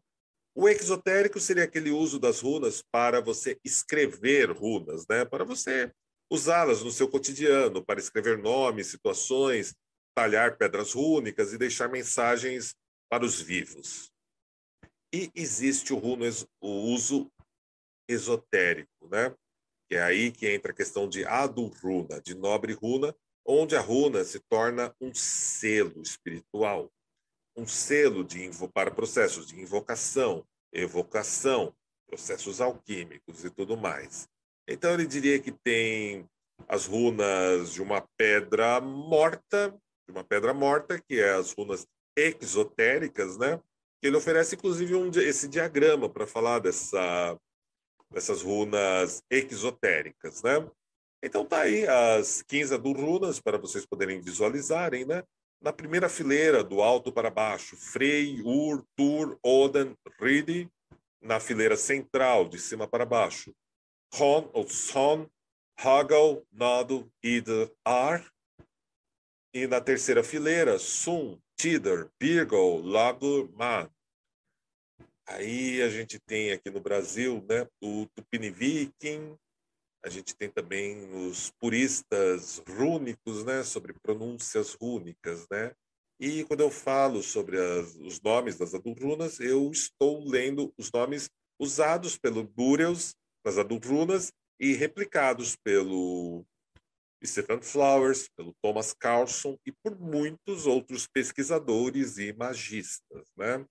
O 0.55 0.69
exotérico 0.69 1.41
seria 1.41 1.65
aquele 1.65 1.91
uso 1.91 2.19
das 2.19 2.41
runas 2.41 2.83
para 2.91 3.21
você 3.21 3.59
escrever 3.65 4.51
runas, 4.51 5.07
né? 5.07 5.25
Para 5.25 5.45
você 5.45 5.93
usá-las 6.31 6.83
no 6.83 6.91
seu 6.91 7.09
cotidiano, 7.09 7.85
para 7.85 8.01
escrever 8.01 8.39
nomes, 8.39 8.87
situações, 8.87 9.75
talhar 10.15 10.57
pedras 10.57 10.93
rúnicas 10.93 11.53
e 11.53 11.59
deixar 11.59 11.89
mensagens 11.89 12.75
para 13.11 13.25
os 13.25 13.41
vivos. 13.41 14.11
E 15.15 15.31
existe 15.35 15.93
o, 15.93 15.99
runo, 15.99 16.25
o 16.61 16.69
uso 16.69 17.31
esotérico, 18.09 19.09
né? 19.11 19.35
que 19.89 19.97
é 19.97 20.03
aí 20.03 20.33
que 20.33 20.49
entra 20.49 20.73
a 20.73 20.75
questão 20.75 21.07
de 21.07 21.25
adurruna, 21.27 22.21
de 22.21 22.35
nobre 22.35 22.73
runa, 22.73 23.15
onde 23.45 23.77
a 23.77 23.81
runa 23.81 24.25
se 24.25 24.41
torna 24.49 24.95
um 25.01 25.13
selo 25.15 26.01
espiritual, 26.01 26.91
um 27.55 27.67
selo 27.67 28.25
de 28.25 28.51
para 28.73 28.91
processos 28.91 29.47
de 29.47 29.61
invocação, 29.61 30.47
evocação, 30.73 31.75
processos 32.07 32.61
alquímicos 32.61 33.45
e 33.45 33.51
tudo 33.51 33.77
mais. 33.77 34.27
Então 34.67 34.95
ele 34.95 35.07
diria 35.07 35.39
que 35.39 35.53
tem 35.53 36.27
as 36.69 36.87
runas 36.87 37.73
de 37.73 37.83
uma 37.83 38.07
pedra 38.17 38.81
morta, 38.81 39.79
de 40.07 40.13
uma 40.13 40.25
pedra 40.25 40.53
morta, 40.53 41.01
que 41.01 41.21
é 41.21 41.35
as 41.35 41.53
runas 41.53 41.87
exotéricas, 42.17 43.37
né? 43.37 43.61
Ele 44.03 44.17
oferece 44.17 44.57
inclusive 44.57 44.95
um, 44.95 45.11
esse 45.11 45.49
diagrama 45.49 46.09
para 46.09 46.27
falar 46.27 46.59
dessa 46.59 47.39
dessas 48.11 48.43
runas 48.43 49.23
exotéricas, 49.31 50.43
né? 50.43 50.69
Então 51.23 51.47
tá 51.47 51.61
aí 51.63 51.87
as 51.87 52.43
15 52.43 52.77
do 52.79 52.93
runas 52.93 53.41
para 53.41 53.57
vocês 53.57 53.87
poderem 53.87 54.21
visualizarem, 54.21 55.05
né? 55.05 55.23
Na 55.63 55.73
primeira 55.73 56.09
fileira, 56.09 56.65
do 56.65 56.83
alto 56.83 57.13
para 57.13 57.31
baixo, 57.31 57.77
Frey, 57.77 58.43
Ur, 58.45 58.85
Tur, 58.97 59.39
Oden, 59.43 59.97
Ridi. 60.21 60.69
Na 61.21 61.39
fileira 61.39 61.77
central, 61.77 62.49
de 62.49 62.59
cima 62.59 62.89
para 62.89 63.07
baixo, 63.07 63.55
Hon 64.13 64.51
ou 64.53 64.69
Son, 64.69 65.29
Hagel, 65.79 66.45
Nado, 66.51 67.09
Ida, 67.23 67.71
Ar. 67.85 68.29
E 69.55 69.67
na 69.67 69.81
terceira 69.81 70.25
fileira, 70.25 70.79
Sun, 70.79 71.39
Birgol, 72.19 72.81
Lagur, 72.81 73.51
Man. 73.53 73.91
Aí 75.27 75.83
a 75.83 75.89
gente 75.89 76.19
tem 76.19 76.53
aqui 76.53 76.71
no 76.71 76.81
Brasil 76.81 77.45
né, 77.49 77.69
o 77.81 78.07
Tupiniviking, 78.15 79.37
a 80.05 80.09
gente 80.09 80.35
tem 80.35 80.51
também 80.51 81.05
os 81.29 81.51
puristas 81.61 82.61
rúnicos, 82.67 83.45
né, 83.45 83.63
sobre 83.63 83.93
pronúncias 83.93 84.75
rúnicas, 84.75 85.47
né? 85.49 85.73
E 86.19 86.45
quando 86.45 86.61
eu 86.61 86.71
falo 86.71 87.23
sobre 87.23 87.59
as, 87.61 87.95
os 87.97 88.21
nomes 88.21 88.57
das 88.57 88.75
adulrunas, 88.75 89.39
eu 89.39 89.71
estou 89.71 90.25
lendo 90.25 90.73
os 90.79 90.91
nomes 90.91 91.31
usados 91.61 92.17
pelo 92.17 92.43
Burials 92.43 93.15
nas 93.45 93.59
adulrunas 93.59 94.33
e 94.59 94.73
replicados 94.73 95.57
pelo 95.57 96.45
Stephen 97.25 97.61
Flowers, 97.63 98.29
pelo 98.37 98.55
Thomas 98.63 98.93
Carlson 98.93 99.57
e 99.67 99.73
por 99.73 99.99
muitos 99.99 100.67
outros 100.67 101.07
pesquisadores 101.07 102.19
e 102.19 102.33
magistas, 102.33 103.29
né? 103.37 103.65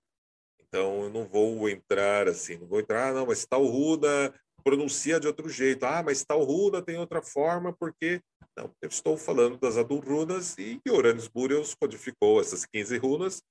Então, 0.60 1.02
eu 1.02 1.10
não 1.10 1.26
vou 1.26 1.68
entrar 1.68 2.28
assim, 2.28 2.56
não 2.56 2.66
vou 2.66 2.80
entrar, 2.80 3.10
ah, 3.10 3.12
não, 3.12 3.26
mas 3.26 3.44
tal 3.44 3.64
Ruda 3.66 4.34
pronuncia 4.62 5.20
de 5.20 5.26
outro 5.26 5.48
jeito. 5.48 5.84
Ah, 5.84 6.02
mas 6.02 6.24
tal 6.24 6.42
Ruda 6.42 6.80
tem 6.80 6.98
outra 6.98 7.20
forma, 7.20 7.72
porque. 7.72 8.20
Não, 8.56 8.70
eu 8.82 8.88
estou 8.88 9.16
falando 9.16 9.56
das 9.58 9.78
Adul 9.78 10.00
runas 10.00 10.58
e 10.58 10.78
Iorannis 10.86 11.26
Burials 11.26 11.74
codificou 11.74 12.38
essas 12.38 12.66
15 12.66 12.98
runas 12.98 13.42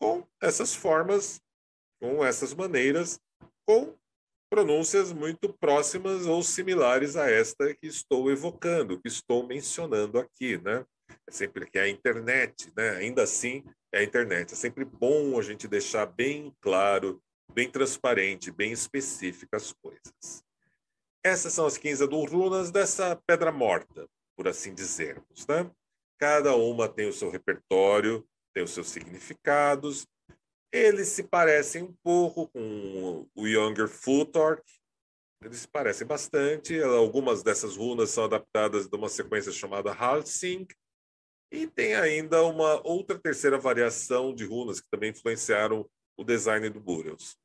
com 0.00 0.26
essas 0.40 0.74
formas, 0.74 1.40
com 2.00 2.24
essas 2.24 2.54
maneiras, 2.54 3.20
com 3.68 3.94
pronúncias 4.48 5.12
muito 5.12 5.52
próximas 5.52 6.26
ou 6.26 6.42
similares 6.42 7.16
a 7.16 7.30
esta 7.30 7.74
que 7.74 7.86
estou 7.86 8.30
evocando, 8.30 9.00
que 9.00 9.08
estou 9.08 9.46
mencionando 9.46 10.18
aqui, 10.18 10.58
né? 10.58 10.84
É 11.28 11.32
sempre 11.32 11.66
que 11.66 11.78
é 11.78 11.82
a 11.82 11.88
internet, 11.88 12.72
né? 12.76 12.90
Ainda 12.96 13.22
assim, 13.22 13.64
é 13.92 14.00
a 14.00 14.02
internet. 14.02 14.52
É 14.52 14.56
sempre 14.56 14.84
bom 14.84 15.38
a 15.38 15.42
gente 15.42 15.66
deixar 15.66 16.06
bem 16.06 16.52
claro, 16.60 17.20
bem 17.52 17.70
transparente, 17.70 18.50
bem 18.50 18.72
específica 18.72 19.56
as 19.56 19.72
coisas. 19.72 20.44
Essas 21.24 21.52
são 21.52 21.66
as 21.66 21.76
15 21.76 22.04
runas 22.04 22.70
dessa 22.70 23.20
pedra 23.26 23.50
morta, 23.50 24.08
por 24.36 24.46
assim 24.46 24.74
dizermos, 24.74 25.46
né? 25.48 25.68
Cada 26.18 26.54
uma 26.54 26.88
tem 26.88 27.08
o 27.08 27.12
seu 27.12 27.30
repertório, 27.30 28.26
tem 28.54 28.62
os 28.62 28.70
seus 28.70 28.88
significados, 28.88 30.06
eles 30.76 31.08
se 31.08 31.22
parecem 31.22 31.82
um 31.82 31.94
pouco 32.02 32.48
com 32.48 33.26
o 33.34 33.46
Younger 33.46 33.88
Futhark, 33.88 34.62
eles 35.42 35.60
se 35.60 35.68
parecem 35.68 36.06
bastante. 36.06 36.80
Algumas 36.82 37.42
dessas 37.42 37.76
runas 37.76 38.10
são 38.10 38.24
adaptadas 38.24 38.88
de 38.88 38.96
uma 38.96 39.08
sequência 39.08 39.52
chamada 39.52 39.92
Halsing, 39.92 40.66
e 41.50 41.66
tem 41.66 41.94
ainda 41.94 42.42
uma 42.42 42.86
outra 42.86 43.18
terceira 43.18 43.58
variação 43.58 44.34
de 44.34 44.44
runas 44.44 44.80
que 44.80 44.88
também 44.90 45.10
influenciaram 45.10 45.88
o 46.16 46.24
design 46.24 46.68
do 46.68 46.80
Burials. 46.80 47.36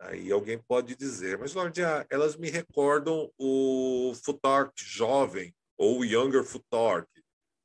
Aí 0.00 0.30
alguém 0.30 0.58
pode 0.58 0.94
dizer, 0.94 1.38
mas 1.38 1.54
Lordia, 1.54 2.06
elas 2.10 2.36
me 2.36 2.50
recordam 2.50 3.32
o 3.38 4.12
Futhark 4.24 4.72
jovem, 4.76 5.54
ou 5.76 6.04
Younger 6.04 6.44
Futhark. 6.44 7.08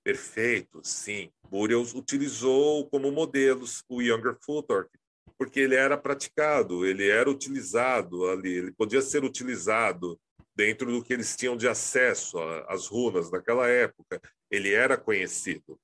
Perfeito, 0.03 0.81
sim. 0.83 1.31
Burials 1.49 1.93
utilizou 1.93 2.89
como 2.89 3.11
modelos 3.11 3.83
o 3.87 4.01
Younger 4.01 4.35
Futhark, 4.41 4.89
porque 5.37 5.61
ele 5.61 5.75
era 5.75 5.97
praticado, 5.97 6.85
ele 6.85 7.07
era 7.09 7.29
utilizado 7.29 8.27
ali, 8.29 8.53
ele 8.53 8.71
podia 8.71 9.01
ser 9.01 9.23
utilizado 9.23 10.19
dentro 10.55 10.91
do 10.91 11.03
que 11.03 11.13
eles 11.13 11.35
tinham 11.35 11.55
de 11.55 11.67
acesso 11.67 12.37
às 12.67 12.87
runas 12.87 13.31
naquela 13.31 13.67
época. 13.67 14.21
Ele 14.51 14.73
era 14.73 14.97
conhecido. 14.97 15.79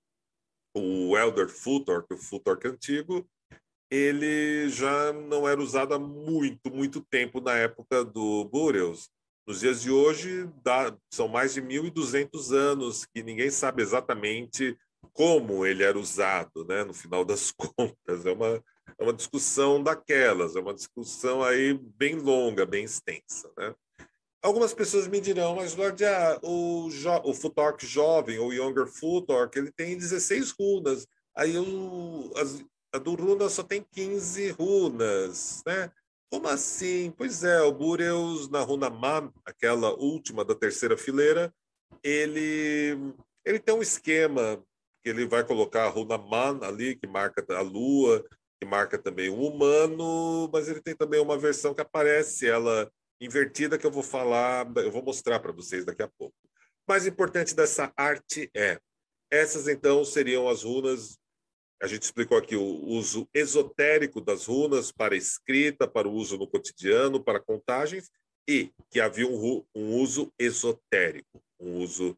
O 0.76 1.18
Elder 1.18 1.50
Futhark, 1.50 2.14
o 2.14 2.18
Futhark 2.18 2.68
antigo, 2.68 3.28
ele 3.90 4.70
já 4.70 5.12
não 5.12 5.48
era 5.48 5.60
usado 5.60 5.94
há 5.94 6.00
muito, 6.00 6.70
muito 6.70 7.02
tempo 7.02 7.42
na 7.42 7.56
época 7.56 8.06
do 8.06 8.46
Burials. 8.46 9.10
Nos 9.50 9.62
dias 9.62 9.82
de 9.82 9.90
hoje, 9.90 10.48
dá, 10.64 10.96
são 11.12 11.28
mais 11.28 11.56
de 11.56 11.60
1.200 11.60 12.56
anos 12.56 13.04
que 13.04 13.24
ninguém 13.24 13.50
sabe 13.50 13.82
exatamente 13.82 14.78
como 15.12 15.66
ele 15.66 15.84
era 15.84 15.98
usado, 15.98 16.64
né? 16.66 16.84
no 16.84 16.94
final 16.94 17.26
das 17.26 17.50
contas. 17.58 18.28
É 18.28 18.32
uma, 18.32 18.64
é 18.96 19.04
uma 19.04 19.12
discussão 19.12 19.82
daquelas, 19.82 20.56
é 20.56 20.60
uma 20.60 20.76
discussão 20.76 21.42
aí 21.42 21.74
bem 21.74 22.14
longa, 22.14 22.64
bem 22.64 22.84
extensa. 22.84 23.52
Né? 23.58 23.74
Algumas 24.40 24.72
pessoas 24.72 25.08
me 25.08 25.20
dirão, 25.20 25.56
mas 25.56 25.76
Lord, 25.76 26.06
ah, 26.06 26.40
o, 26.44 26.88
jo 26.92 27.20
o 27.24 27.34
Futork 27.34 27.84
jovem, 27.88 28.38
ou 28.38 28.54
Younger 28.54 28.86
Futork, 28.86 29.58
ele 29.58 29.72
tem 29.72 29.98
16 29.98 30.52
runas. 30.52 31.08
Aí 31.36 31.58
o, 31.58 32.32
as, 32.36 32.64
a 32.94 33.00
do 33.00 33.16
runa 33.16 33.50
só 33.50 33.64
tem 33.64 33.84
15 33.94 34.52
runas, 34.52 35.64
né? 35.66 35.92
Como 36.32 36.48
assim? 36.48 37.12
Pois 37.18 37.44
é, 37.44 37.62
o 37.62 37.72
Burials 37.72 38.50
na 38.50 38.62
runa 38.62 38.90
Man, 38.90 39.34
aquela 39.44 39.92
última 39.94 40.46
da 40.46 40.54
terceira 40.54 40.96
fileira, 40.96 41.54
ele, 42.04 43.14
ele 43.44 43.60
tem 43.60 43.74
um 43.74 43.82
esquema 43.82 44.64
que 45.04 45.10
ele 45.10 45.26
vai 45.26 45.44
colocar 45.44 45.86
a 45.86 45.90
runa 45.90 46.18
Man 46.18 46.60
ali, 46.62 46.96
que 46.96 47.08
marca 47.08 47.44
a 47.56 47.62
lua, 47.62 48.24
que 48.60 48.66
marca 48.68 48.98
também 48.98 49.30
o 49.30 49.42
humano, 49.42 50.50
mas 50.54 50.68
ele 50.68 50.82
tem 50.82 50.96
também 50.96 51.20
uma 51.20 51.38
versão 51.38 51.74
que 51.74 51.82
aparece 51.82 52.48
ela 52.48 52.92
invertida 53.20 53.78
que 53.78 53.86
eu 53.86 53.92
vou 53.92 54.04
falar, 54.04 54.66
eu 54.78 54.92
vou 54.92 55.04
mostrar 55.04 55.40
para 55.40 55.52
vocês 55.52 55.84
daqui 55.84 56.04
a 56.04 56.08
pouco. 56.08 56.36
O 56.88 56.92
mais 56.92 57.08
importante 57.08 57.56
dessa 57.56 57.92
arte 57.98 58.50
é 58.56 58.80
essas 59.32 59.68
então 59.68 60.04
seriam 60.04 60.50
as 60.50 60.64
runas 60.64 61.19
a 61.82 61.88
gente 61.88 62.04
explicou 62.04 62.38
aqui 62.38 62.56
o 62.56 62.64
uso 62.64 63.28
esotérico 63.34 64.20
das 64.20 64.46
runas 64.46 64.92
para 64.92 65.16
escrita, 65.16 65.88
para 65.88 66.08
o 66.08 66.14
uso 66.14 66.38
no 66.38 66.48
cotidiano, 66.48 67.24
para 67.24 67.40
contagens, 67.40 68.10
e 68.48 68.72
que 68.90 69.00
havia 69.00 69.28
um, 69.28 69.64
um 69.76 69.96
uso 69.96 70.34
esotérico, 70.38 71.42
um 71.60 71.78
uso 71.78 72.18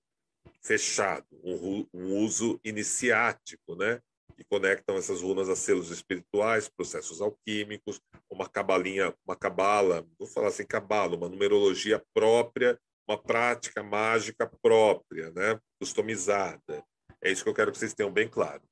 fechado, 0.63 1.27
um, 1.43 1.85
um, 1.93 2.17
uso 2.17 2.59
iniciático, 2.63 3.75
né? 3.75 3.99
Que 4.35 4.43
conectam 4.45 4.95
essas 4.95 5.21
runas 5.21 5.49
a 5.49 5.55
selos 5.55 5.91
espirituais, 5.91 6.69
processos 6.69 7.21
alquímicos, 7.21 7.99
uma 8.29 8.47
cabalinha, 8.47 9.13
uma 9.25 9.35
cabala, 9.35 10.07
vou 10.17 10.27
falar 10.27 10.47
assim, 10.47 10.65
cabala, 10.65 11.15
uma 11.15 11.29
numerologia 11.29 12.01
própria, 12.13 12.79
uma 13.07 13.17
prática 13.17 13.83
mágica 13.83 14.49
própria, 14.61 15.31
né? 15.31 15.59
Customizada. 15.79 16.83
É 17.21 17.31
isso 17.31 17.43
que 17.43 17.49
eu 17.49 17.53
quero 17.53 17.71
que 17.71 17.77
vocês 17.77 17.93
tenham 17.93 18.11
bem 18.11 18.27
claro. 18.27 18.63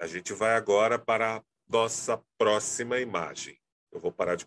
A 0.00 0.06
gente 0.06 0.32
vai 0.32 0.54
agora 0.54 0.96
para 0.96 1.38
a 1.38 1.44
nossa 1.68 2.22
próxima 2.38 3.00
imagem. 3.00 3.58
Eu 3.90 3.98
vou 3.98 4.12
parar 4.12 4.36
de. 4.36 4.46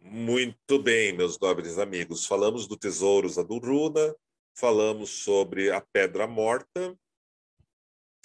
Muito 0.00 0.78
bem, 0.78 1.12
meus 1.12 1.38
nobres 1.38 1.78
amigos. 1.78 2.26
Falamos 2.26 2.66
do 2.66 2.78
Tesouros 2.78 3.38
Aduruna, 3.38 4.16
falamos 4.56 5.10
sobre 5.10 5.70
a 5.70 5.82
Pedra 5.82 6.26
Morta, 6.26 6.98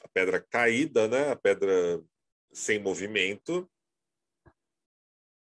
a 0.01 0.07
Pedra 0.07 0.39
Caída, 0.39 1.09
né? 1.09 1.31
a 1.31 1.35
Pedra 1.35 2.01
sem 2.53 2.79
movimento. 2.79 3.69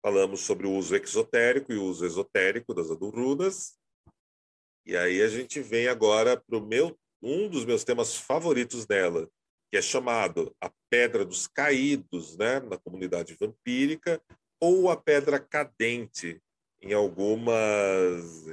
Falamos 0.01 0.39
sobre 0.39 0.67
o 0.67 0.71
uso 0.71 0.95
exotérico 0.95 1.73
e 1.73 1.77
o 1.77 1.83
uso 1.83 2.05
esotérico 2.05 2.73
das 2.73 2.89
Adurunas. 2.89 3.77
E 4.85 4.95
aí 4.95 5.21
a 5.21 5.27
gente 5.27 5.59
vem 5.59 5.89
agora 5.89 6.39
para 6.39 6.61
meu 6.61 6.97
um 7.21 7.49
dos 7.49 7.65
meus 7.65 7.83
temas 7.83 8.15
favoritos 8.15 8.85
dela, 8.85 9.29
que 9.69 9.77
é 9.77 9.81
chamado 9.81 10.55
a 10.61 10.71
Pedra 10.89 11.25
dos 11.25 11.47
Caídos, 11.47 12.37
né, 12.37 12.59
na 12.59 12.77
comunidade 12.77 13.35
vampírica, 13.39 14.21
ou 14.59 14.89
a 14.89 14.97
Pedra 14.97 15.39
Cadente, 15.39 16.41
em 16.81 16.93
algumas 16.93 18.47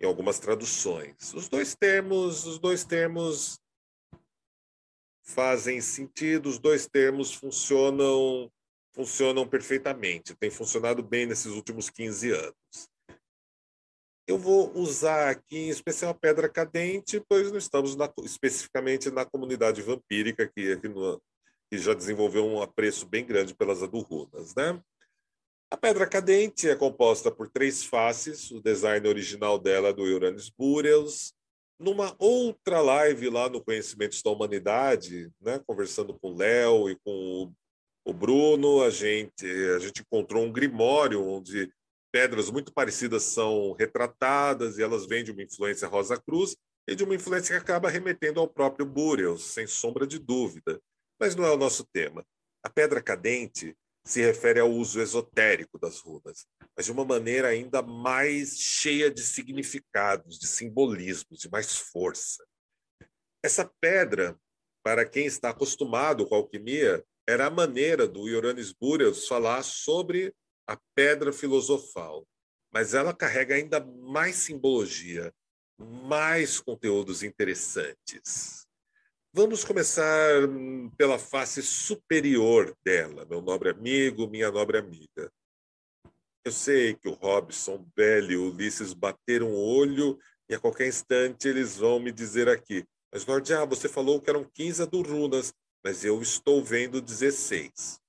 em 0.00 0.06
algumas 0.06 0.38
traduções. 0.38 1.32
Os 1.32 1.48
dois 1.48 1.74
termos, 1.74 2.44
os 2.44 2.58
dois 2.58 2.84
termos 2.84 3.58
fazem 5.22 5.80
sentido, 5.80 6.48
os 6.48 6.58
dois 6.58 6.86
termos 6.86 7.32
funcionam 7.32 8.50
funcionam 8.92 9.48
perfeitamente, 9.48 10.36
tem 10.36 10.50
funcionado 10.50 11.02
bem 11.02 11.26
nesses 11.26 11.52
últimos 11.52 11.90
15 11.90 12.30
anos. 12.30 12.88
Eu 14.26 14.38
vou 14.38 14.72
usar 14.74 15.28
aqui 15.28 15.58
em 15.58 15.68
especial 15.68 16.12
a 16.12 16.14
pedra 16.14 16.48
cadente, 16.48 17.22
pois 17.28 17.52
nós 17.52 17.64
estamos 17.64 17.94
na, 17.94 18.10
especificamente 18.22 19.10
na 19.10 19.26
comunidade 19.26 19.82
vampírica, 19.82 20.48
que, 20.48 20.78
que, 20.78 20.88
no, 20.88 21.20
que, 21.70 21.76
já 21.76 21.92
desenvolveu 21.92 22.46
um 22.46 22.62
apreço 22.62 23.06
bem 23.06 23.26
grande 23.26 23.54
pelas 23.54 23.82
adurrunas. 23.82 24.54
Né? 24.54 24.80
A 25.70 25.76
pedra 25.76 26.06
cadente 26.06 26.70
é 26.70 26.74
composta 26.74 27.30
por 27.30 27.50
três 27.50 27.84
faces, 27.84 28.50
o 28.50 28.62
design 28.62 29.06
original 29.06 29.58
dela 29.58 29.88
é 29.88 29.92
do 29.92 30.02
Uranus 30.02 30.48
Burials. 30.48 31.34
Numa 31.78 32.14
outra 32.18 32.80
live 32.80 33.28
lá 33.28 33.50
no 33.50 33.62
Conhecimentos 33.62 34.22
da 34.22 34.30
Humanidade, 34.30 35.30
né, 35.38 35.60
conversando 35.66 36.18
com 36.18 36.30
o 36.30 36.36
Léo 36.36 36.88
e 36.88 36.96
com 37.04 37.52
o, 38.06 38.10
o 38.10 38.14
Bruno, 38.14 38.82
a 38.82 38.88
gente, 38.88 39.44
a 39.44 39.78
gente 39.80 40.00
encontrou 40.00 40.44
um 40.44 40.52
grimório 40.52 41.22
onde 41.22 41.70
pedras 42.14 42.48
muito 42.48 42.72
parecidas 42.72 43.24
são 43.24 43.72
retratadas 43.72 44.78
e 44.78 44.82
elas 44.84 45.04
vêm 45.04 45.24
de 45.24 45.32
uma 45.32 45.42
influência 45.42 45.88
Rosa 45.88 46.16
Cruz 46.16 46.56
e 46.86 46.94
de 46.94 47.02
uma 47.02 47.16
influência 47.16 47.56
que 47.56 47.60
acaba 47.60 47.90
remetendo 47.90 48.38
ao 48.38 48.46
próprio 48.46 48.86
Burials, 48.86 49.42
sem 49.42 49.66
sombra 49.66 50.06
de 50.06 50.20
dúvida. 50.20 50.80
Mas 51.18 51.34
não 51.34 51.44
é 51.44 51.50
o 51.50 51.56
nosso 51.56 51.84
tema. 51.92 52.24
A 52.62 52.70
pedra 52.70 53.02
cadente 53.02 53.76
se 54.06 54.20
refere 54.20 54.60
ao 54.60 54.70
uso 54.70 55.00
esotérico 55.00 55.76
das 55.76 55.98
runas, 55.98 56.46
mas 56.76 56.86
de 56.86 56.92
uma 56.92 57.04
maneira 57.04 57.48
ainda 57.48 57.82
mais 57.82 58.60
cheia 58.60 59.10
de 59.10 59.20
significados, 59.20 60.38
de 60.38 60.46
simbolismos, 60.46 61.40
de 61.40 61.50
mais 61.50 61.76
força. 61.76 62.46
Essa 63.42 63.68
pedra, 63.80 64.38
para 64.84 65.04
quem 65.04 65.26
está 65.26 65.50
acostumado 65.50 66.24
com 66.28 66.36
a 66.36 66.38
alquimia, 66.38 67.04
era 67.28 67.46
a 67.46 67.50
maneira 67.50 68.06
do 68.06 68.28
Iorannis 68.28 68.72
Burials 68.72 69.26
falar 69.26 69.64
sobre 69.64 70.32
a 70.66 70.78
pedra 70.94 71.32
filosofal, 71.32 72.26
mas 72.72 72.94
ela 72.94 73.14
carrega 73.14 73.54
ainda 73.54 73.80
mais 73.80 74.36
simbologia, 74.36 75.32
mais 75.78 76.60
conteúdos 76.60 77.22
interessantes. 77.22 78.66
Vamos 79.32 79.64
começar 79.64 80.48
hum, 80.48 80.90
pela 80.96 81.18
face 81.18 81.62
superior 81.62 82.72
dela, 82.84 83.24
meu 83.24 83.42
nobre 83.42 83.70
amigo, 83.70 84.28
minha 84.28 84.50
nobre 84.50 84.78
amiga. 84.78 85.30
Eu 86.44 86.52
sei 86.52 86.94
que 86.94 87.08
o 87.08 87.14
Robson, 87.14 87.84
Bell 87.96 88.30
e 88.30 88.36
Ulisses 88.36 88.92
bateram 88.92 89.50
o 89.50 89.56
olho 89.56 90.18
e 90.48 90.54
a 90.54 90.60
qualquer 90.60 90.86
instante 90.86 91.48
eles 91.48 91.78
vão 91.78 91.98
me 91.98 92.12
dizer 92.12 92.48
aqui. 92.48 92.84
Mas, 93.12 93.26
ah, 93.50 93.64
você 93.64 93.88
falou 93.88 94.20
que 94.20 94.28
eram 94.28 94.44
15 94.44 94.84
runas. 95.06 95.52
mas 95.82 96.04
eu 96.04 96.20
estou 96.20 96.62
vendo 96.62 97.00
16. 97.00 98.00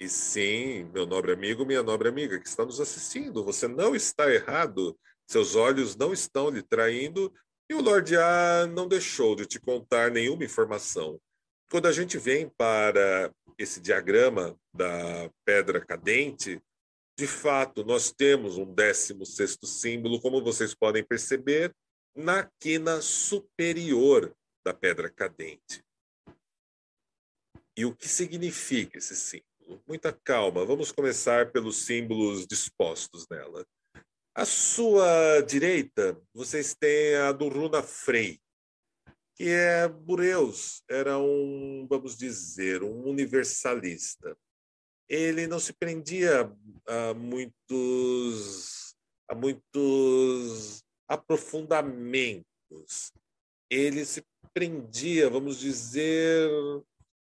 E 0.00 0.08
sim, 0.08 0.84
meu 0.94 1.04
nobre 1.06 1.32
amigo, 1.32 1.66
minha 1.66 1.82
nobre 1.82 2.08
amiga 2.08 2.38
que 2.38 2.46
está 2.46 2.64
nos 2.64 2.80
assistindo, 2.80 3.44
você 3.44 3.66
não 3.66 3.96
está 3.96 4.32
errado. 4.32 4.96
Seus 5.26 5.56
olhos 5.56 5.96
não 5.96 6.12
estão 6.12 6.50
lhe 6.50 6.62
traindo 6.62 7.32
e 7.68 7.74
o 7.74 7.82
Lorde 7.82 8.16
A 8.16 8.66
não 8.66 8.88
deixou 8.88 9.34
de 9.34 9.44
te 9.44 9.60
contar 9.60 10.10
nenhuma 10.10 10.44
informação. 10.44 11.20
Quando 11.70 11.86
a 11.86 11.92
gente 11.92 12.16
vem 12.16 12.48
para 12.48 13.30
esse 13.58 13.80
diagrama 13.80 14.58
da 14.72 15.30
pedra 15.44 15.84
cadente, 15.84 16.62
de 17.18 17.26
fato, 17.26 17.84
nós 17.84 18.12
temos 18.12 18.56
um 18.56 18.72
16 18.72 19.58
símbolo, 19.64 20.20
como 20.20 20.42
vocês 20.42 20.74
podem 20.74 21.04
perceber, 21.04 21.74
na 22.14 22.48
quina 22.60 23.02
superior 23.02 24.32
da 24.64 24.72
pedra 24.72 25.10
cadente. 25.10 25.84
E 27.76 27.84
o 27.84 27.94
que 27.94 28.08
significa 28.08 28.98
esse 28.98 29.16
símbolo? 29.16 29.47
Muita 29.86 30.12
calma. 30.12 30.64
Vamos 30.64 30.92
começar 30.92 31.52
pelos 31.52 31.84
símbolos 31.84 32.46
dispostos 32.46 33.26
nela. 33.30 33.66
À 34.34 34.44
sua 34.44 35.40
direita, 35.40 36.20
vocês 36.32 36.74
têm 36.74 37.16
a 37.16 37.32
do 37.32 37.48
Runa 37.48 37.82
Frey, 37.82 38.40
que 39.34 39.48
é 39.48 39.88
Bureus, 39.88 40.82
era 40.88 41.18
um, 41.18 41.86
vamos 41.88 42.16
dizer, 42.16 42.82
um 42.82 43.08
universalista. 43.08 44.36
Ele 45.08 45.46
não 45.46 45.58
se 45.58 45.72
prendia 45.72 46.52
a 46.86 47.14
muitos, 47.14 48.94
a 49.28 49.34
muitos 49.34 50.84
aprofundamentos. 51.08 53.12
Ele 53.70 54.04
se 54.04 54.22
prendia, 54.52 55.30
vamos 55.30 55.58
dizer, 55.58 56.50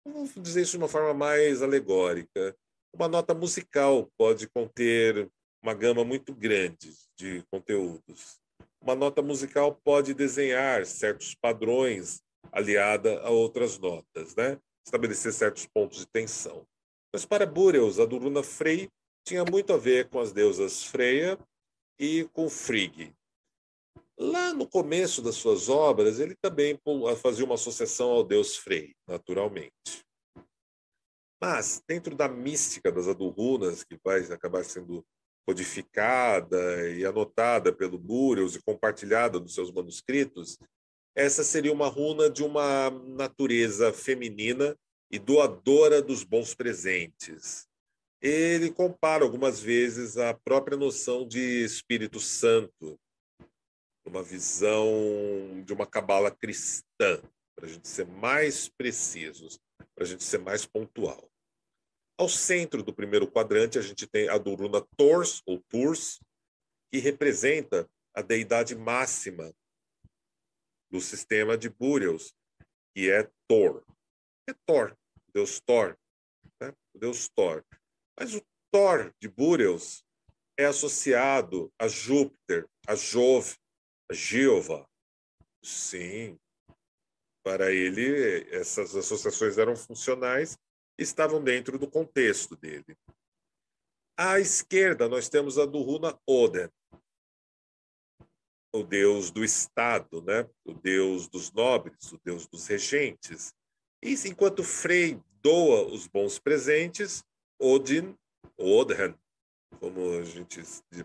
vamos 0.06 0.34
dizer 0.36 0.62
isso 0.62 0.72
de 0.72 0.78
uma 0.78 0.88
forma 0.88 1.14
mais 1.14 1.62
alegórica. 1.62 2.56
Uma 2.94 3.08
nota 3.08 3.34
musical 3.34 4.10
pode 4.18 4.48
conter 4.50 5.30
uma 5.62 5.74
gama 5.74 6.04
muito 6.04 6.34
grande 6.34 6.94
de 7.18 7.44
conteúdos. 7.52 8.40
Uma 8.82 8.96
nota 8.96 9.22
musical 9.22 9.80
pode 9.84 10.14
desenhar 10.14 10.86
certos 10.86 11.34
padrões 11.36 12.22
aliada 12.52 13.20
a 13.22 13.30
outras 13.30 13.80
notas, 13.80 14.36
né? 14.36 14.60
estabelecer 14.86 15.32
certos 15.32 15.66
pontos 15.66 16.00
de 16.00 16.08
tensão. 16.08 16.68
Mas 17.14 17.26
para 17.26 17.46
Burials, 17.46 18.00
a 18.00 18.06
Duruna 18.06 18.44
Frey 18.44 18.90
tinha 19.26 19.46
muito 19.46 19.72
a 19.72 19.78
ver 19.78 20.10
com 20.10 20.20
as 20.20 20.34
deusas 20.34 20.84
Freya 20.84 21.40
e 21.98 22.28
com 22.34 22.50
Frigg. 22.50 23.14
Lá 24.18 24.53
no 24.53 24.68
começo 24.68 25.22
das 25.22 25.35
suas 25.35 25.69
obras, 25.69 26.19
ele 26.19 26.35
também 26.35 26.80
fazia 27.22 27.44
uma 27.44 27.56
associação 27.56 28.11
ao 28.11 28.23
deus 28.23 28.56
Frey, 28.56 28.95
naturalmente. 29.07 30.03
Mas, 31.41 31.84
dentro 31.88 32.15
da 32.15 32.27
mística 32.27 32.91
das 32.91 33.07
Adurrunas, 33.07 33.84
que 33.84 33.99
vai 34.03 34.22
acabar 34.31 34.64
sendo 34.64 35.06
codificada 35.45 36.90
e 36.90 37.03
anotada 37.06 37.73
pelo 37.73 37.98
Burials 37.98 38.56
e 38.56 38.64
compartilhada 38.64 39.40
nos 39.40 39.53
seus 39.53 39.72
manuscritos, 39.72 40.57
essa 41.15 41.44
seria 41.44 41.73
uma 41.73 41.88
runa 41.88 42.30
de 42.30 42.44
uma 42.44 42.90
natureza 42.90 43.91
feminina 43.91 44.77
e 45.11 45.19
doadora 45.19 46.02
dos 46.02 46.23
bons 46.23 46.56
presentes. 46.56 47.68
Ele 48.22 48.72
compara 48.72 49.23
algumas 49.23 49.60
vezes 49.60 50.18
a 50.18 50.34
própria 50.34 50.77
noção 50.77 51.27
de 51.27 51.64
Espírito 51.64 52.19
Santo, 52.19 52.98
uma 54.06 54.24
visão 54.24 55.64
de 55.66 55.74
uma 55.74 55.86
cabala 55.86 56.30
cristã, 56.30 57.22
para 57.56 57.66
a 57.66 57.70
gente 57.70 57.88
ser 57.88 58.06
mais 58.06 58.68
precisos, 58.70 59.60
para 59.96 60.04
a 60.04 60.08
gente 60.08 60.24
ser 60.24 60.40
mais 60.40 60.66
pontual. 60.66 61.30
Ao 62.18 62.30
centro 62.30 62.84
do 62.84 62.94
primeiro 62.94 63.30
quadrante, 63.30 63.80
a 63.80 63.82
gente 63.82 64.06
tem 64.08 64.30
a 64.30 64.38
Duruna 64.38 64.86
Tors, 64.98 65.42
ou 65.46 65.60
Turs, 65.70 66.20
que 66.92 67.00
representa 67.00 67.90
a 68.16 68.22
deidade 68.22 68.76
máxima 68.76 69.54
do 70.92 71.02
sistema 71.02 71.58
de 71.58 71.70
Burials, 71.70 72.36
que 72.94 73.10
é 73.10 73.28
Thor. 73.48 73.84
É 74.48 74.54
Thor, 74.68 74.96
Deus 75.34 75.60
Thor. 75.60 75.98
Né? 76.62 76.72
Deus 76.96 77.28
Thor. 77.30 77.66
Mas 78.20 78.36
o 78.36 78.46
Thor 78.72 79.12
de 79.20 79.28
Burials 79.28 80.04
é 80.58 80.66
associado 80.66 81.74
a 81.80 81.88
Júpiter, 81.88 82.68
a 82.88 82.94
Jove, 82.94 83.56
Jeová. 84.12 84.88
Sim. 85.64 86.38
Para 87.44 87.72
ele, 87.72 88.48
essas 88.52 88.96
associações 88.96 89.58
eram 89.58 89.76
funcionais 89.76 90.58
estavam 90.98 91.44
dentro 91.44 91.78
do 91.78 91.90
contexto 91.90 92.56
dele. 92.56 92.98
À 94.18 94.40
esquerda, 94.40 95.10
nós 95.10 95.28
temos 95.28 95.58
a 95.58 95.66
do 95.66 95.82
Runa 95.82 96.18
Oden, 96.28 96.70
o 98.74 98.84
deus 98.84 99.32
do 99.32 99.44
Estado, 99.44 100.22
né? 100.22 100.48
o 100.66 100.74
deus 100.74 101.28
dos 101.28 101.52
nobres, 101.52 102.12
o 102.12 102.20
deus 102.24 102.48
dos 102.48 102.68
regentes. 102.68 103.54
E 104.02 104.14
enquanto 104.28 104.64
Frey 104.64 105.22
doa 105.42 105.86
os 105.86 106.08
bons 106.08 106.40
presentes, 106.40 107.24
Odin, 107.60 108.16
Odin, 108.58 109.16
como 109.80 110.18
a 110.20 110.24
gente 110.24 110.62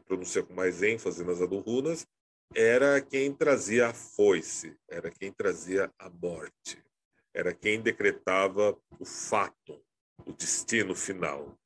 pronuncia 0.07 0.43
com 0.43 0.55
mais 0.55 0.83
ênfase 0.83 1.25
nas 1.25 1.41
Adurrunas, 1.41 2.07
era 2.55 3.01
quem 3.01 3.33
trazia 3.33 3.89
a 3.89 3.95
foice, 3.95 4.77
era 4.89 5.11
quem 5.11 5.33
trazia 5.33 5.93
a 5.99 6.09
morte, 6.09 6.83
era 7.35 7.55
quem 7.55 7.81
decretava 7.81 8.77
o 8.99 9.05
fato, 9.05 9.83
o 10.27 10.33
destino 10.33 10.95
final. 10.95 11.57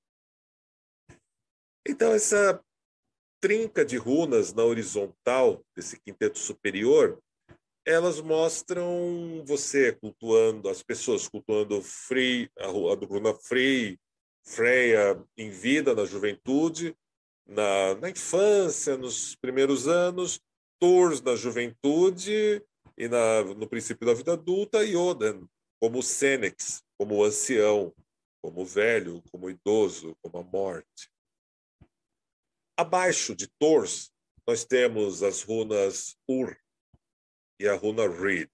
Então, 1.87 2.13
essa 2.13 2.63
trinca 3.41 3.85
de 3.85 3.97
runas 3.97 4.53
na 4.53 4.63
horizontal 4.63 5.65
desse 5.75 6.01
quinteto 6.01 6.39
superior, 6.39 7.21
elas 7.85 8.21
mostram 8.21 9.43
você 9.45 9.93
cultuando, 9.93 10.69
as 10.69 10.83
pessoas 10.83 11.29
cultuando 11.29 11.83
Free, 11.83 12.49
a, 12.59 12.67
a 12.67 13.07
runa 13.07 13.35
Free, 13.35 13.99
Freya 14.45 15.21
em 15.37 15.51
vida, 15.51 15.95
na 15.95 16.05
juventude, 16.05 16.97
na, 17.47 17.95
na 17.97 18.11
infância, 18.11 18.97
nos 18.97 19.35
primeiros 19.35 19.89
anos, 19.89 20.41
Tours 20.83 21.23
na 21.23 21.37
juventude 21.37 22.61
e 22.99 23.07
na, 23.07 23.45
no 23.45 23.69
princípio 23.69 24.05
da 24.05 24.15
vida 24.15 24.33
adulta, 24.33 24.85
e 24.85 24.97
Oden 24.97 25.49
como 25.81 26.03
Senex, 26.03 26.83
como 26.99 27.23
ancião, 27.23 27.95
como 28.43 28.67
velho, 28.67 29.23
como 29.31 29.49
idoso, 29.49 30.17
como 30.21 30.39
a 30.39 30.43
morte. 30.43 31.09
Abaixo 32.77 33.37
de 33.37 33.47
Tours, 33.61 34.11
nós 34.45 34.65
temos 34.65 35.23
as 35.23 35.45
runas 35.45 36.17
Ur 36.29 36.57
e 37.61 37.69
a 37.69 37.77
runa 37.77 38.09
Reed. 38.09 38.51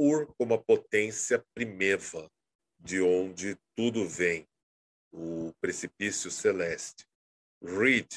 Ur 0.00 0.34
como 0.36 0.54
a 0.54 0.58
potência 0.58 1.46
primeva, 1.54 2.28
de 2.76 3.00
onde 3.00 3.56
tudo 3.76 4.04
vem, 4.08 4.48
o 5.12 5.52
precipício 5.60 6.28
celeste. 6.28 7.06
Reed 7.62 8.08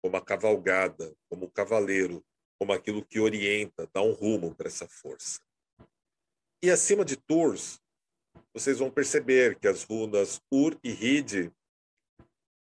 como 0.00 0.16
a 0.16 0.24
cavalgada, 0.24 1.14
como 1.28 1.44
o 1.44 1.50
cavaleiro, 1.50 2.24
como 2.58 2.72
aquilo 2.72 3.04
que 3.04 3.20
orienta, 3.20 3.88
dá 3.92 4.02
um 4.02 4.12
rumo 4.12 4.54
para 4.54 4.68
essa 4.68 4.86
força. 4.88 5.40
E 6.62 6.70
acima 6.70 7.04
de 7.04 7.16
Tours, 7.16 7.80
vocês 8.52 8.78
vão 8.78 8.90
perceber 8.90 9.58
que 9.58 9.68
as 9.68 9.82
runas 9.82 10.40
Ur 10.50 10.78
e 10.82 10.90
Hid 10.90 11.52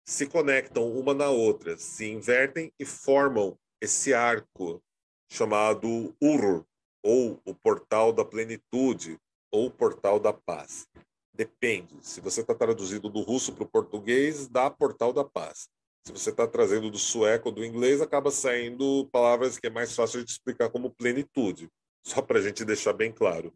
se 0.06 0.26
conectam 0.26 0.90
uma 0.92 1.14
na 1.14 1.30
outra, 1.30 1.76
se 1.76 2.06
invertem 2.06 2.72
e 2.78 2.84
formam 2.84 3.58
esse 3.80 4.12
arco 4.12 4.82
chamado 5.30 6.14
Ur, 6.20 6.66
ou 7.02 7.40
o 7.44 7.54
portal 7.54 8.12
da 8.12 8.24
plenitude, 8.24 9.18
ou 9.52 9.66
o 9.66 9.70
portal 9.70 10.18
da 10.18 10.32
paz. 10.32 10.88
Depende. 11.32 11.94
Se 12.02 12.20
você 12.20 12.40
está 12.40 12.54
traduzindo 12.54 13.08
do 13.08 13.20
russo 13.20 13.54
para 13.54 13.64
o 13.64 13.68
português, 13.68 14.48
dá 14.48 14.68
portal 14.70 15.12
da 15.12 15.24
paz 15.24 15.68
se 16.08 16.12
você 16.12 16.30
está 16.30 16.46
trazendo 16.46 16.90
do 16.90 16.96
sueco 16.96 17.50
ou 17.50 17.54
do 17.54 17.62
inglês, 17.62 18.00
acaba 18.00 18.30
saindo 18.30 19.06
palavras 19.12 19.58
que 19.58 19.66
é 19.66 19.70
mais 19.70 19.94
fácil 19.94 20.24
de 20.24 20.30
explicar 20.30 20.70
como 20.70 20.90
plenitude. 20.90 21.68
Só 22.02 22.22
para 22.22 22.38
a 22.38 22.42
gente 22.42 22.64
deixar 22.64 22.94
bem 22.94 23.12
claro. 23.12 23.52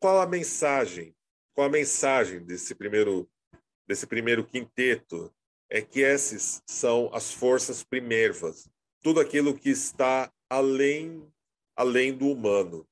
Qual 0.00 0.20
a 0.20 0.26
mensagem? 0.26 1.14
Qual 1.54 1.68
a 1.68 1.70
mensagem 1.70 2.40
desse 2.40 2.74
primeiro, 2.74 3.28
desse 3.86 4.04
primeiro 4.04 4.44
quinteto? 4.44 5.32
É 5.70 5.80
que 5.80 6.00
esses 6.00 6.60
são 6.66 7.08
as 7.14 7.32
forças 7.32 7.84
primervas, 7.84 8.68
tudo 9.00 9.20
aquilo 9.20 9.56
que 9.56 9.70
está 9.70 10.30
além, 10.50 11.26
além 11.76 12.12
do 12.12 12.26
humano. 12.26 12.84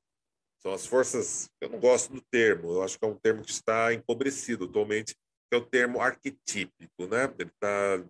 São 0.62 0.72
as 0.72 0.86
forças. 0.86 1.50
Eu 1.60 1.68
não 1.68 1.80
gosto 1.80 2.12
do 2.12 2.22
termo, 2.30 2.70
eu 2.70 2.82
acho 2.82 2.96
que 2.96 3.04
é 3.04 3.08
um 3.08 3.16
termo 3.16 3.42
que 3.42 3.50
está 3.50 3.92
empobrecido 3.92 4.66
atualmente, 4.66 5.14
que 5.14 5.56
é 5.56 5.56
o 5.56 5.66
termo 5.66 6.00
arquetípico, 6.00 7.06
né? 7.08 7.24
Ele 7.38 7.50
está 7.50 8.02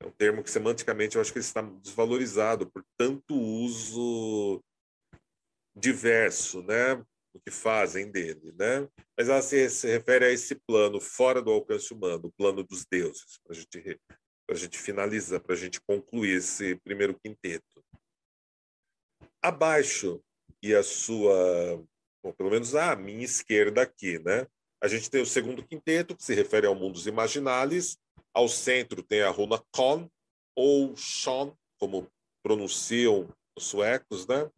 é 0.00 0.06
um 0.06 0.10
termo 0.10 0.42
que 0.42 0.50
semanticamente 0.50 1.16
eu 1.16 1.22
acho 1.22 1.32
que 1.32 1.38
está 1.38 1.62
desvalorizado 1.62 2.70
por 2.70 2.84
tanto 2.96 3.34
uso 3.34 4.62
diverso, 5.76 6.62
né? 6.62 7.04
no 7.34 7.40
que 7.40 7.50
fazem 7.50 8.10
dele, 8.10 8.52
né? 8.58 8.88
Mas 9.16 9.28
ela 9.28 9.42
se, 9.42 9.68
se 9.70 9.86
refere 9.86 10.24
a 10.24 10.30
esse 10.30 10.54
plano 10.54 11.00
fora 11.00 11.40
do 11.42 11.50
alcance 11.50 11.92
humano, 11.92 12.26
o 12.26 12.32
plano 12.32 12.62
dos 12.62 12.84
deuses, 12.86 13.38
para 13.44 13.54
gente, 13.54 14.00
a 14.50 14.54
gente 14.54 14.78
finalizar, 14.78 15.40
para 15.40 15.54
a 15.54 15.58
gente 15.58 15.80
concluir 15.80 16.38
esse 16.38 16.76
primeiro 16.76 17.18
quinteto. 17.18 17.84
Abaixo, 19.42 20.22
e 20.62 20.74
a 20.74 20.82
sua, 20.82 21.84
bom, 22.22 22.32
pelo 22.32 22.50
menos 22.50 22.74
a 22.74 22.96
minha 22.96 23.24
esquerda 23.24 23.82
aqui, 23.82 24.18
né? 24.18 24.46
A 24.82 24.88
gente 24.88 25.10
tem 25.10 25.20
o 25.20 25.26
segundo 25.26 25.66
quinteto, 25.66 26.16
que 26.16 26.24
se 26.24 26.34
refere 26.34 26.66
ao 26.66 26.74
mundo 26.74 26.94
dos 26.94 27.06
imaginales. 27.06 27.98
Ao 28.32 28.48
centro 28.48 29.02
tem 29.02 29.22
a 29.22 29.30
runa 29.30 29.62
Kon, 29.72 30.08
ou 30.54 30.96
Shon, 30.96 31.54
como 31.78 32.10
pronunciam 32.42 33.28
os 33.56 33.64
suecos, 33.64 34.26
né? 34.26 34.50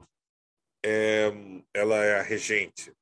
É, 0.85 1.31
ela 1.75 2.03
é 2.05 2.19
a 2.19 2.23
regente 2.23 2.93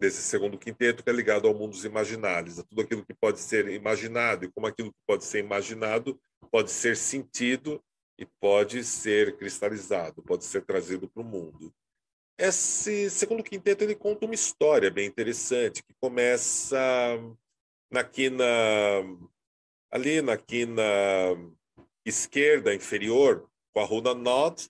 desse 0.00 0.22
segundo 0.22 0.58
quinteto 0.58 1.02
que 1.02 1.10
é 1.10 1.12
ligado 1.12 1.48
ao 1.48 1.54
mundo 1.54 1.72
dos 1.72 1.84
imaginários, 1.84 2.58
a 2.58 2.62
tudo 2.62 2.82
aquilo 2.82 3.04
que 3.04 3.14
pode 3.14 3.40
ser 3.40 3.68
imaginado 3.68 4.44
e 4.44 4.52
como 4.52 4.66
aquilo 4.66 4.92
que 4.92 4.98
pode 5.06 5.24
ser 5.24 5.40
imaginado 5.40 6.20
pode 6.50 6.70
ser 6.70 6.96
sentido 6.96 7.82
e 8.16 8.26
pode 8.40 8.84
ser 8.84 9.36
cristalizado, 9.36 10.22
pode 10.22 10.44
ser 10.44 10.64
trazido 10.64 11.08
para 11.08 11.22
o 11.22 11.26
mundo. 11.26 11.72
Esse 12.38 13.10
segundo 13.10 13.42
quinteto 13.42 13.82
ele 13.82 13.96
conta 13.96 14.24
uma 14.24 14.34
história 14.34 14.90
bem 14.90 15.06
interessante 15.06 15.82
que 15.82 15.94
começa 16.00 16.78
na 17.90 18.04
quina 18.04 18.44
ali 19.90 20.20
na 20.22 20.36
quina 20.36 20.82
esquerda 22.04 22.74
inferior 22.74 23.48
com 23.72 23.80
a 23.80 23.84
runa 23.84 24.14
Nod, 24.14 24.68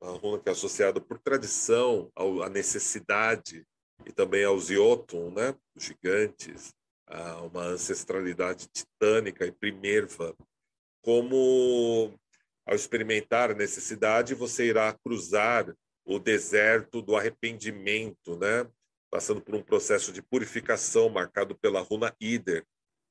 a 0.00 0.10
runa 0.10 0.40
que 0.40 0.48
é 0.48 0.52
associada 0.52 1.00
por 1.00 1.18
tradição 1.18 2.10
à 2.42 2.48
necessidade 2.48 3.66
e 4.04 4.12
também 4.12 4.44
aos 4.44 4.66
Jotun, 4.66 5.30
né, 5.30 5.54
os 5.76 5.84
gigantes, 5.84 6.74
a 7.06 7.42
uma 7.42 7.62
ancestralidade 7.62 8.68
titânica 8.68 9.46
e 9.46 9.52
primerva. 9.52 10.34
Como 11.02 12.12
ao 12.66 12.74
experimentar 12.74 13.50
a 13.50 13.54
necessidade, 13.54 14.34
você 14.34 14.66
irá 14.66 14.92
cruzar 15.04 15.74
o 16.04 16.18
deserto 16.18 17.02
do 17.02 17.16
arrependimento, 17.16 18.36
né? 18.36 18.68
passando 19.10 19.40
por 19.40 19.54
um 19.54 19.62
processo 19.62 20.10
de 20.10 20.22
purificação 20.22 21.10
marcado 21.10 21.54
pela 21.54 21.80
runa 21.80 22.14
Ider, 22.18 22.64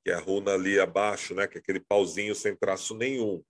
que 0.04 0.10
é 0.10 0.14
a 0.14 0.20
runa 0.20 0.52
ali 0.52 0.80
abaixo, 0.80 1.34
né? 1.34 1.46
que 1.46 1.58
é 1.58 1.60
aquele 1.60 1.80
pauzinho 1.80 2.34
sem 2.34 2.56
traço 2.56 2.94
nenhum. 2.94 3.42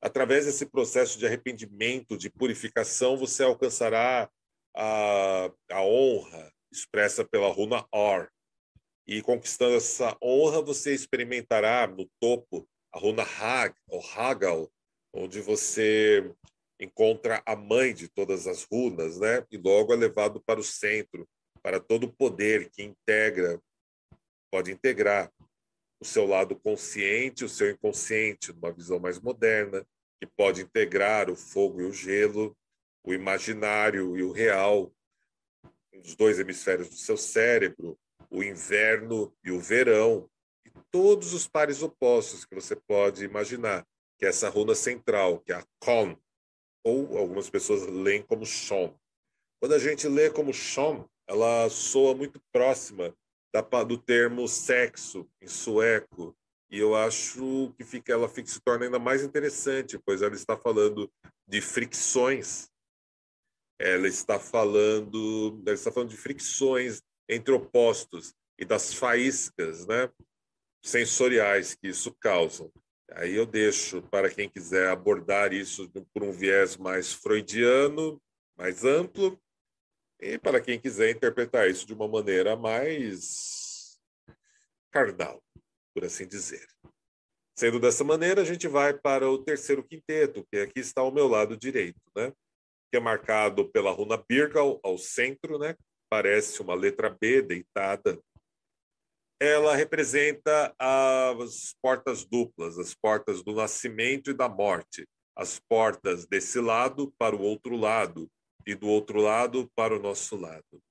Através 0.00 0.46
desse 0.46 0.66
processo 0.66 1.18
de 1.18 1.26
arrependimento, 1.26 2.16
de 2.16 2.30
purificação, 2.30 3.16
você 3.16 3.42
alcançará 3.42 4.30
a, 4.76 5.50
a 5.70 5.82
honra 5.82 6.52
expressa 6.70 7.24
pela 7.24 7.48
runa 7.48 7.84
Or. 7.92 8.28
E 9.06 9.22
conquistando 9.22 9.76
essa 9.76 10.16
honra, 10.22 10.60
você 10.60 10.92
experimentará 10.92 11.86
no 11.86 12.08
topo 12.20 12.68
a 12.92 12.98
runa 12.98 13.22
Hag, 13.22 13.74
ou 13.88 14.02
Hagal, 14.14 14.70
onde 15.14 15.40
você 15.40 16.30
encontra 16.78 17.42
a 17.46 17.56
mãe 17.56 17.94
de 17.94 18.08
todas 18.08 18.46
as 18.46 18.64
runas, 18.64 19.18
né? 19.18 19.44
E 19.50 19.56
logo 19.56 19.92
é 19.92 19.96
levado 19.96 20.40
para 20.40 20.60
o 20.60 20.64
centro, 20.64 21.26
para 21.62 21.80
todo 21.80 22.04
o 22.04 22.12
poder 22.12 22.70
que 22.70 22.82
integra, 22.82 23.60
pode 24.50 24.70
integrar 24.70 25.32
o 26.00 26.04
seu 26.04 26.26
lado 26.26 26.54
consciente, 26.56 27.44
o 27.44 27.48
seu 27.48 27.70
inconsciente, 27.70 28.52
numa 28.52 28.72
visão 28.72 28.98
mais 28.98 29.18
moderna, 29.20 29.86
que 30.20 30.26
pode 30.26 30.62
integrar 30.62 31.30
o 31.30 31.36
fogo 31.36 31.80
e 31.80 31.84
o 31.84 31.92
gelo, 31.92 32.56
o 33.04 33.12
imaginário 33.12 34.16
e 34.16 34.22
o 34.22 34.32
real, 34.32 34.92
os 36.04 36.14
dois 36.14 36.38
hemisférios 36.38 36.88
do 36.88 36.96
seu 36.96 37.16
cérebro, 37.16 37.98
o 38.30 38.42
inverno 38.42 39.34
e 39.44 39.50
o 39.50 39.60
verão, 39.60 40.28
e 40.64 40.70
todos 40.90 41.32
os 41.32 41.48
pares 41.48 41.82
opostos 41.82 42.44
que 42.44 42.54
você 42.54 42.76
pode 42.76 43.24
imaginar, 43.24 43.86
que 44.18 44.26
é 44.26 44.28
essa 44.28 44.48
runa 44.48 44.74
central, 44.74 45.40
que 45.40 45.52
é 45.52 45.56
a 45.56 45.66
Kon, 45.80 46.16
ou 46.84 47.18
algumas 47.18 47.48
pessoas 47.50 47.86
leem 47.86 48.22
como 48.22 48.44
Shon. 48.44 48.94
Quando 49.60 49.74
a 49.74 49.78
gente 49.78 50.06
lê 50.06 50.30
como 50.30 50.52
Shon, 50.52 51.08
ela 51.26 51.68
soa 51.68 52.14
muito 52.14 52.40
próxima 52.52 53.14
da, 53.52 53.62
do 53.82 53.98
termo 53.98 54.46
sexo 54.46 55.28
em 55.40 55.46
sueco, 55.46 56.36
e 56.70 56.78
eu 56.78 56.94
acho 56.94 57.72
que 57.76 57.84
fica, 57.84 58.12
ela 58.12 58.28
fica, 58.28 58.48
se 58.48 58.60
torna 58.60 58.84
ainda 58.84 58.98
mais 58.98 59.22
interessante, 59.22 59.98
pois 60.04 60.20
ela 60.20 60.34
está 60.34 60.56
falando 60.56 61.10
de 61.46 61.60
fricções, 61.60 62.68
ela 63.80 64.06
está 64.06 64.38
falando, 64.38 65.62
ela 65.64 65.74
está 65.74 65.90
falando 65.90 66.10
de 66.10 66.16
fricções 66.16 67.00
entre 67.28 67.52
opostos 67.52 68.34
e 68.58 68.64
das 68.64 68.92
faíscas, 68.92 69.86
né, 69.86 70.10
sensoriais 70.82 71.74
que 71.74 71.88
isso 71.88 72.14
causa. 72.20 72.70
Aí 73.12 73.34
eu 73.34 73.46
deixo 73.46 74.02
para 74.02 74.28
quem 74.28 74.48
quiser 74.48 74.90
abordar 74.90 75.52
isso 75.54 75.88
por 76.12 76.22
um 76.22 76.32
viés 76.32 76.76
mais 76.76 77.12
freudiano, 77.12 78.20
mais 78.56 78.84
amplo, 78.84 79.40
e 80.20 80.38
para 80.38 80.60
quem 80.60 80.80
quiser 80.80 81.10
interpretar 81.10 81.68
isso 81.68 81.86
de 81.86 81.94
uma 81.94 82.08
maneira 82.08 82.56
mais 82.56 83.98
carnal, 84.90 85.42
por 85.94 86.04
assim 86.04 86.26
dizer. 86.26 86.66
Sendo 87.56 87.80
dessa 87.80 88.04
maneira, 88.04 88.42
a 88.42 88.44
gente 88.44 88.68
vai 88.68 88.94
para 88.94 89.28
o 89.28 89.38
terceiro 89.38 89.82
quinteto, 89.82 90.46
que 90.50 90.58
aqui 90.58 90.80
está 90.80 91.00
ao 91.00 91.12
meu 91.12 91.26
lado 91.26 91.56
direito, 91.56 92.00
né? 92.16 92.32
que 92.90 92.96
é 92.96 93.00
marcado 93.00 93.68
pela 93.70 93.90
runa 93.90 94.22
Birgal 94.28 94.80
ao 94.82 94.96
centro, 94.96 95.58
né? 95.58 95.74
parece 96.08 96.62
uma 96.62 96.74
letra 96.74 97.10
B 97.10 97.42
deitada 97.42 98.18
ela 99.40 99.76
representa 99.76 100.74
as 100.78 101.74
portas 101.80 102.24
duplas, 102.24 102.76
as 102.78 102.94
portas 102.94 103.42
do 103.42 103.54
nascimento 103.54 104.30
e 104.30 104.34
da 104.34 104.48
morte, 104.48 105.06
as 105.36 105.60
portas 105.60 106.26
desse 106.26 106.60
lado 106.60 107.14
para 107.16 107.36
o 107.36 107.40
outro 107.40 107.76
lado 107.76 108.28
e 108.68 108.74
do 108.74 108.86
outro 108.86 109.18
lado 109.18 109.66
para 109.74 109.96
o 109.96 109.98
nosso 109.98 110.36
lado. 110.36 110.82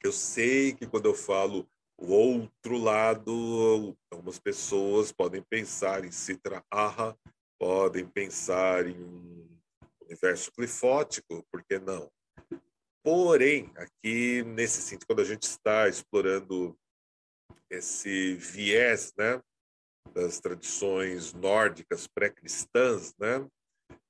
Eu 0.00 0.12
sei 0.12 0.72
que 0.72 0.86
quando 0.86 1.06
eu 1.06 1.14
falo 1.14 1.68
o 1.98 2.12
outro 2.12 2.78
lado, 2.78 3.96
algumas 4.12 4.38
pessoas 4.38 5.10
podem 5.10 5.42
pensar 5.42 6.04
em 6.04 6.12
Citra 6.12 6.64
Aha, 6.70 7.16
podem 7.58 8.06
pensar 8.06 8.86
em 8.86 8.96
um 8.96 9.58
universo 10.02 10.52
clifótico, 10.52 11.44
por 11.50 11.64
que 11.64 11.80
não? 11.80 12.08
Porém, 13.02 13.72
aqui 13.74 14.44
nesse 14.44 14.80
sentido, 14.80 15.08
quando 15.08 15.22
a 15.22 15.24
gente 15.24 15.42
está 15.42 15.88
explorando 15.88 16.78
esse 17.68 18.34
viés 18.34 19.12
né, 19.18 19.42
das 20.14 20.38
tradições 20.38 21.32
nórdicas 21.32 22.06
pré-cristãs, 22.06 23.16
né, 23.18 23.44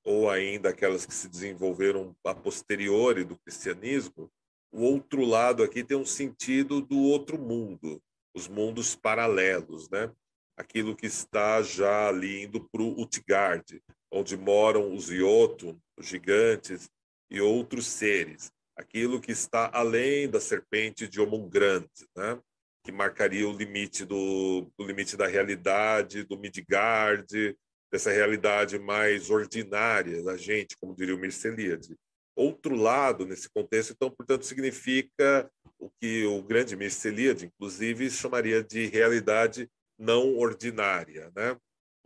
ou 0.03 0.29
ainda 0.29 0.69
aquelas 0.69 1.05
que 1.05 1.13
se 1.13 1.27
desenvolveram 1.29 2.15
a 2.25 2.33
posteriori 2.33 3.23
do 3.23 3.37
cristianismo, 3.37 4.31
o 4.71 4.83
outro 4.83 5.23
lado 5.25 5.63
aqui 5.63 5.83
tem 5.83 5.97
um 5.97 6.05
sentido 6.05 6.81
do 6.81 6.97
outro 6.97 7.37
mundo, 7.37 8.01
os 8.33 8.47
mundos 8.47 8.95
paralelos, 8.95 9.89
né? 9.89 10.11
aquilo 10.57 10.95
que 10.95 11.07
está 11.07 11.61
já 11.61 12.07
ali 12.07 12.43
indo 12.43 12.67
para 12.69 12.81
o 12.81 13.01
Utgard, 13.01 13.81
onde 14.11 14.37
moram 14.37 14.93
os 14.93 15.05
Jotun, 15.05 15.77
os 15.97 16.05
gigantes 16.05 16.89
e 17.29 17.41
outros 17.41 17.85
seres, 17.85 18.51
aquilo 18.75 19.19
que 19.19 19.31
está 19.31 19.69
além 19.73 20.29
da 20.29 20.39
serpente 20.39 21.07
de 21.07 21.19
Omungrand, 21.19 21.89
né? 22.15 22.39
que 22.83 22.91
marcaria 22.91 23.47
o 23.47 23.55
limite 23.55 24.05
do, 24.05 24.71
do 24.77 24.85
limite 24.85 25.15
da 25.15 25.27
realidade, 25.27 26.23
do 26.23 26.37
Midgard, 26.37 27.55
dessa 27.91 28.11
realidade 28.11 28.79
mais 28.79 29.29
ordinária 29.29 30.23
da 30.23 30.37
gente, 30.37 30.77
como 30.77 30.95
diria 30.95 31.15
o 31.15 31.19
Mirceliade. 31.19 31.97
Outro 32.35 32.75
lado, 32.75 33.25
nesse 33.25 33.49
contexto, 33.49 33.91
então, 33.91 34.09
portanto, 34.09 34.45
significa 34.45 35.51
o 35.77 35.89
que 35.99 36.25
o 36.25 36.41
grande 36.41 36.77
Mirceliade, 36.77 37.45
inclusive, 37.45 38.09
chamaria 38.09 38.63
de 38.63 38.85
realidade 38.85 39.69
não 39.99 40.37
ordinária. 40.37 41.31
Né? 41.35 41.57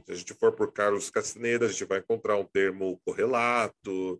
Se 0.06 0.12
a 0.12 0.16
gente 0.16 0.34
for 0.34 0.52
por 0.54 0.74
Carlos 0.74 1.10
Castaneda, 1.10 1.66
a 1.66 1.70
gente 1.70 1.86
vai 1.86 2.00
encontrar 2.00 2.38
um 2.38 2.46
termo 2.46 3.00
correlato, 3.06 4.20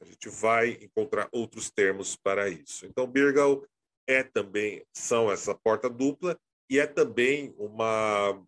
a 0.00 0.04
gente 0.04 0.28
vai 0.28 0.78
encontrar 0.82 1.28
outros 1.32 1.70
termos 1.70 2.14
para 2.16 2.48
isso. 2.48 2.86
Então, 2.86 3.06
Birgal 3.06 3.64
é 4.06 4.22
também 4.22 4.84
são 4.92 5.30
essa 5.30 5.54
porta 5.54 5.88
dupla 5.88 6.38
e 6.70 6.78
é 6.78 6.86
também 6.86 7.54
uma 7.58 8.42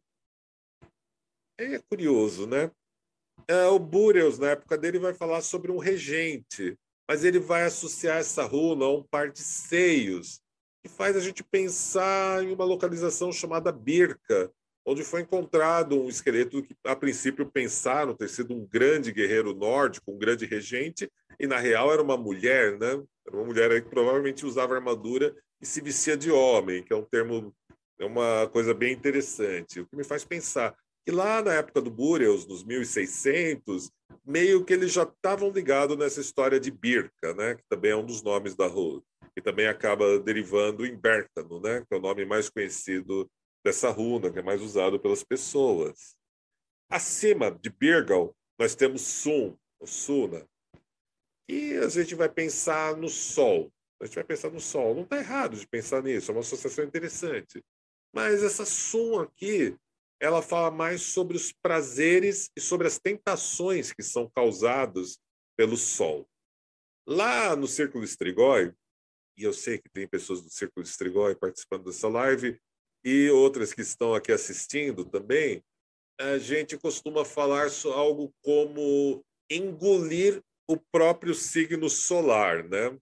é 1.65 1.79
curioso, 1.79 2.47
né? 2.47 2.71
É, 3.47 3.67
o 3.67 3.79
Burials, 3.79 4.39
na 4.39 4.51
época 4.51 4.77
dele, 4.77 4.99
vai 4.99 5.15
falar 5.15 5.43
sobre 5.43 5.71
um 5.73 5.79
regente, 5.79 6.79
mas 7.09 7.25
ele 7.25 7.39
vai 7.39 7.65
associar 7.65 8.19
essa 8.19 8.45
runa 8.45 8.85
a 8.85 8.93
um 8.93 9.03
par 9.03 9.31
de 9.31 9.41
seios, 9.41 10.41
que 10.83 10.89
faz 10.89 11.17
a 11.17 11.21
gente 11.21 11.43
pensar 11.43 12.43
em 12.43 12.53
uma 12.53 12.65
localização 12.65 13.33
chamada 13.33 13.73
Birka, 13.73 14.51
onde 14.87 15.05
foi 15.05 15.21
encontrado 15.21 16.01
um 16.01 16.09
esqueleto 16.09 16.63
que, 16.63 16.75
a 16.85 16.97
princípio, 16.97 17.51
pensaram 17.51 18.15
ter 18.15 18.29
sido 18.29 18.55
um 18.55 18.67
grande 18.67 19.13
guerreiro 19.13 19.55
nórdico, 19.55 20.13
um 20.13 20.19
grande 20.19 20.47
regente, 20.47 21.11
e 21.39 21.47
na 21.47 21.59
real 21.59 21.93
era 21.93 22.03
uma 22.03 22.17
mulher, 22.17 22.79
né? 22.79 23.03
Era 23.27 23.37
uma 23.37 23.45
mulher 23.45 23.83
que 23.83 23.91
provavelmente 23.91 24.47
usava 24.47 24.75
armadura 24.75 25.35
e 25.61 25.67
se 25.67 25.81
vestia 25.81 26.17
de 26.17 26.31
homem, 26.31 26.83
que 26.83 26.93
é 26.93 26.97
um 26.97 27.05
termo, 27.05 27.55
é 27.99 28.05
uma 28.05 28.49
coisa 28.49 28.73
bem 28.73 28.93
interessante. 28.93 29.81
O 29.81 29.87
que 29.87 29.97
me 29.97 30.05
faz 30.05 30.25
pensar 30.25 30.75
que 31.05 31.13
lá 31.13 31.43
na 31.43 31.55
época 31.55 31.81
do 31.81 31.91
Burials, 31.91 32.47
nos 32.47 32.63
1600, 32.65 33.91
meio 34.25 34.65
que 34.65 34.73
eles 34.73 34.93
já 34.93 35.03
estavam 35.03 35.51
ligados 35.51 35.97
nessa 35.97 36.21
história 36.21 36.61
de 36.61 36.71
Birka, 36.71 37.35
né? 37.35 37.55
que 37.55 37.65
também 37.69 37.93
é 37.93 37.97
um 37.97 38.05
dos 38.05 38.23
nomes 38.23 38.55
da 38.55 38.67
rua, 38.67 39.03
que 39.35 39.43
também 39.43 39.67
acaba 39.67 40.19
derivando 40.19 40.87
em 40.87 40.97
Bertano, 40.97 41.61
né? 41.61 41.81
que 41.81 41.95
é 41.95 41.97
o 41.97 42.01
nome 42.01 42.25
mais 42.25 42.49
conhecido 42.49 43.31
dessa 43.65 43.91
runa, 43.91 44.31
que 44.31 44.39
é 44.39 44.43
mais 44.43 44.63
usado 44.63 44.99
pelas 44.99 45.25
pessoas. 45.25 46.15
Acima 46.91 47.51
de 47.51 47.71
Birgal, 47.71 48.35
nós 48.59 48.75
temos 48.75 49.03
Sun, 49.03 49.57
o 49.79 49.87
Suna, 49.87 50.47
e 51.49 51.77
a 51.79 51.89
gente 51.89 52.15
vai 52.15 52.29
pensar 52.29 52.97
no 52.97 53.09
Sol. 53.09 53.73
A 54.01 54.07
gente 54.07 54.15
vai 54.15 54.25
pensar 54.25 54.51
no 54.51 54.61
Sol. 54.61 54.95
Não 54.95 55.03
está 55.03 55.19
errado 55.19 55.57
de 55.57 55.67
pensar 55.67 56.01
nisso, 56.01 56.31
é 56.31 56.35
uma 56.35 56.43
associação 56.43 56.85
interessante. 56.85 57.61
Mas 58.13 58.43
essa 58.43 58.65
Sun 58.65 59.19
aqui, 59.19 59.77
ela 60.21 60.43
fala 60.43 60.71
mais 60.71 61.03
sobre 61.03 61.37
os 61.37 61.51
prazeres 61.51 62.51
e 62.55 62.61
sobre 62.61 62.87
as 62.87 62.99
tentações 62.99 63.93
que 63.93 64.03
são 64.03 64.31
causados 64.31 65.19
pelo 65.57 65.77
Sol. 65.77 66.29
Lá 67.07 67.57
no 67.57 67.67
Círculo 67.67 68.05
Estrigói, 68.05 68.75
e 69.37 69.45
eu 69.45 69.53
sei 69.55 69.79
que 69.79 69.89
tem 69.89 70.07
pessoas 70.07 70.43
do 70.43 70.51
Círculo 70.51 70.85
Estrigói 70.85 71.35
participando 71.35 71.85
dessa 71.85 72.07
live, 72.09 72.61
e 73.03 73.31
outras 73.31 73.73
que 73.73 73.81
estão 73.81 74.15
aqui 74.15 74.31
assistindo 74.31 75.07
também, 75.07 75.65
a 76.21 76.37
gente 76.37 76.77
costuma 76.77 77.25
falar 77.25 77.69
algo 77.95 78.31
como 78.43 79.25
engolir 79.51 80.43
o 80.69 80.77
próprio 80.77 81.35
signo 81.35 81.89
solar, 81.89 82.63
né? 82.69 82.97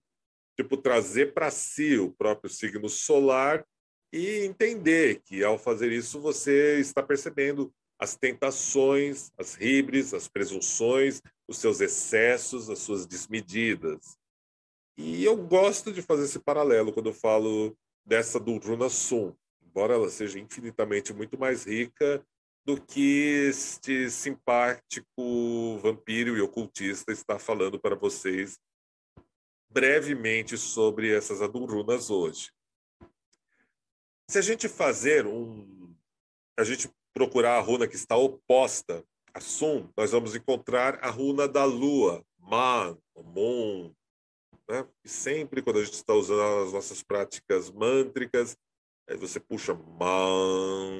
Tipo, 0.57 0.77
trazer 0.77 1.33
para 1.33 1.51
si 1.51 1.97
o 1.97 2.11
próprio 2.13 2.49
signo 2.49 2.87
solar 2.87 3.65
e 4.11 4.45
entender 4.45 5.21
que 5.21 5.43
ao 5.43 5.57
fazer 5.57 5.91
isso 5.91 6.19
você 6.19 6.79
está 6.79 7.03
percebendo 7.03 7.71
as 7.99 8.15
tentações, 8.15 9.31
as 9.37 9.55
ribres, 9.55 10.13
as 10.13 10.27
presunções, 10.27 11.21
os 11.47 11.57
seus 11.57 11.81
excessos, 11.81 12.69
as 12.69 12.79
suas 12.79 13.05
desmedidas. 13.05 14.17
E 14.97 15.23
eu 15.23 15.35
gosto 15.35 15.91
de 15.91 16.01
fazer 16.01 16.23
esse 16.23 16.39
paralelo 16.39 16.93
quando 16.93 17.09
eu 17.09 17.13
falo 17.13 17.77
dessa 18.05 18.39
do 18.39 18.59
Sum, 18.89 19.33
embora 19.61 19.93
ela 19.93 20.09
seja 20.09 20.39
infinitamente 20.39 21.13
muito 21.13 21.37
mais 21.37 21.65
rica 21.65 22.25
do 22.65 22.79
que 22.79 23.47
este 23.49 24.09
simpático 24.09 25.77
vampiro 25.81 26.37
e 26.37 26.41
ocultista 26.41 27.11
está 27.11 27.37
falando 27.37 27.79
para 27.79 27.95
vocês 27.95 28.57
brevemente 29.69 30.57
sobre 30.57 31.15
essas 31.15 31.41
adulrunas 31.41 32.09
hoje. 32.09 32.49
Se 34.29 34.37
a 34.37 34.43
gente 34.43 34.69
fazer 34.69 35.25
um. 35.25 35.91
A 36.55 36.63
gente 36.63 36.87
procurar 37.11 37.57
a 37.57 37.61
runa 37.61 37.87
que 37.87 37.95
está 37.95 38.15
oposta 38.15 39.03
a 39.33 39.39
Sun, 39.39 39.89
nós 39.97 40.11
vamos 40.11 40.35
encontrar 40.35 41.03
a 41.03 41.09
runa 41.09 41.47
da 41.47 41.65
Lua, 41.65 42.23
Man, 42.37 42.95
Mon. 43.15 43.91
Né? 44.69 44.87
E 45.03 45.09
sempre 45.09 45.63
quando 45.63 45.79
a 45.79 45.83
gente 45.83 45.95
está 45.95 46.13
usando 46.13 46.67
as 46.67 46.73
nossas 46.73 47.01
práticas 47.01 47.71
mântricas, 47.71 48.55
aí 49.07 49.17
você 49.17 49.39
puxa 49.39 49.73
Man. 49.73 50.91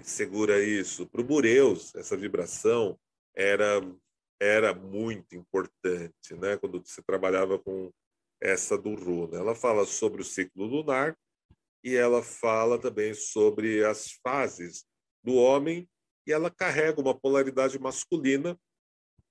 Segura 0.00 0.62
isso. 0.62 1.08
Para 1.08 1.22
o 1.22 1.24
Bureus, 1.24 1.92
essa 1.96 2.16
vibração 2.16 2.96
era 3.34 3.80
era 4.40 4.72
muito 4.72 5.34
importante, 5.34 6.34
né? 6.36 6.56
Quando 6.56 6.84
você 6.84 7.02
trabalhava 7.02 7.58
com 7.58 7.92
essa 8.42 8.76
do 8.76 8.94
Runa. 8.94 9.38
Ela 9.38 9.54
fala 9.54 9.86
sobre 9.86 10.20
o 10.20 10.24
ciclo 10.24 10.66
lunar 10.66 11.16
e 11.82 11.94
ela 11.94 12.22
fala 12.22 12.78
também 12.78 13.14
sobre 13.14 13.84
as 13.84 14.12
fases 14.22 14.84
do 15.22 15.34
homem 15.34 15.88
e 16.26 16.32
ela 16.32 16.50
carrega 16.50 17.00
uma 17.00 17.18
polaridade 17.18 17.78
masculina, 17.78 18.58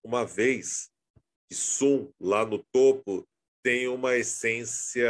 uma 0.04 0.26
vez 0.26 0.90
que 1.50 1.56
Sun, 1.56 2.12
lá 2.20 2.46
no 2.46 2.64
topo, 2.72 3.28
tem 3.64 3.88
uma 3.88 4.16
essência, 4.16 5.10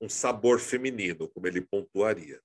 um 0.00 0.08
sabor 0.08 0.60
feminino, 0.60 1.28
como 1.28 1.46
ele 1.46 1.60
pontuaria. 1.60 2.40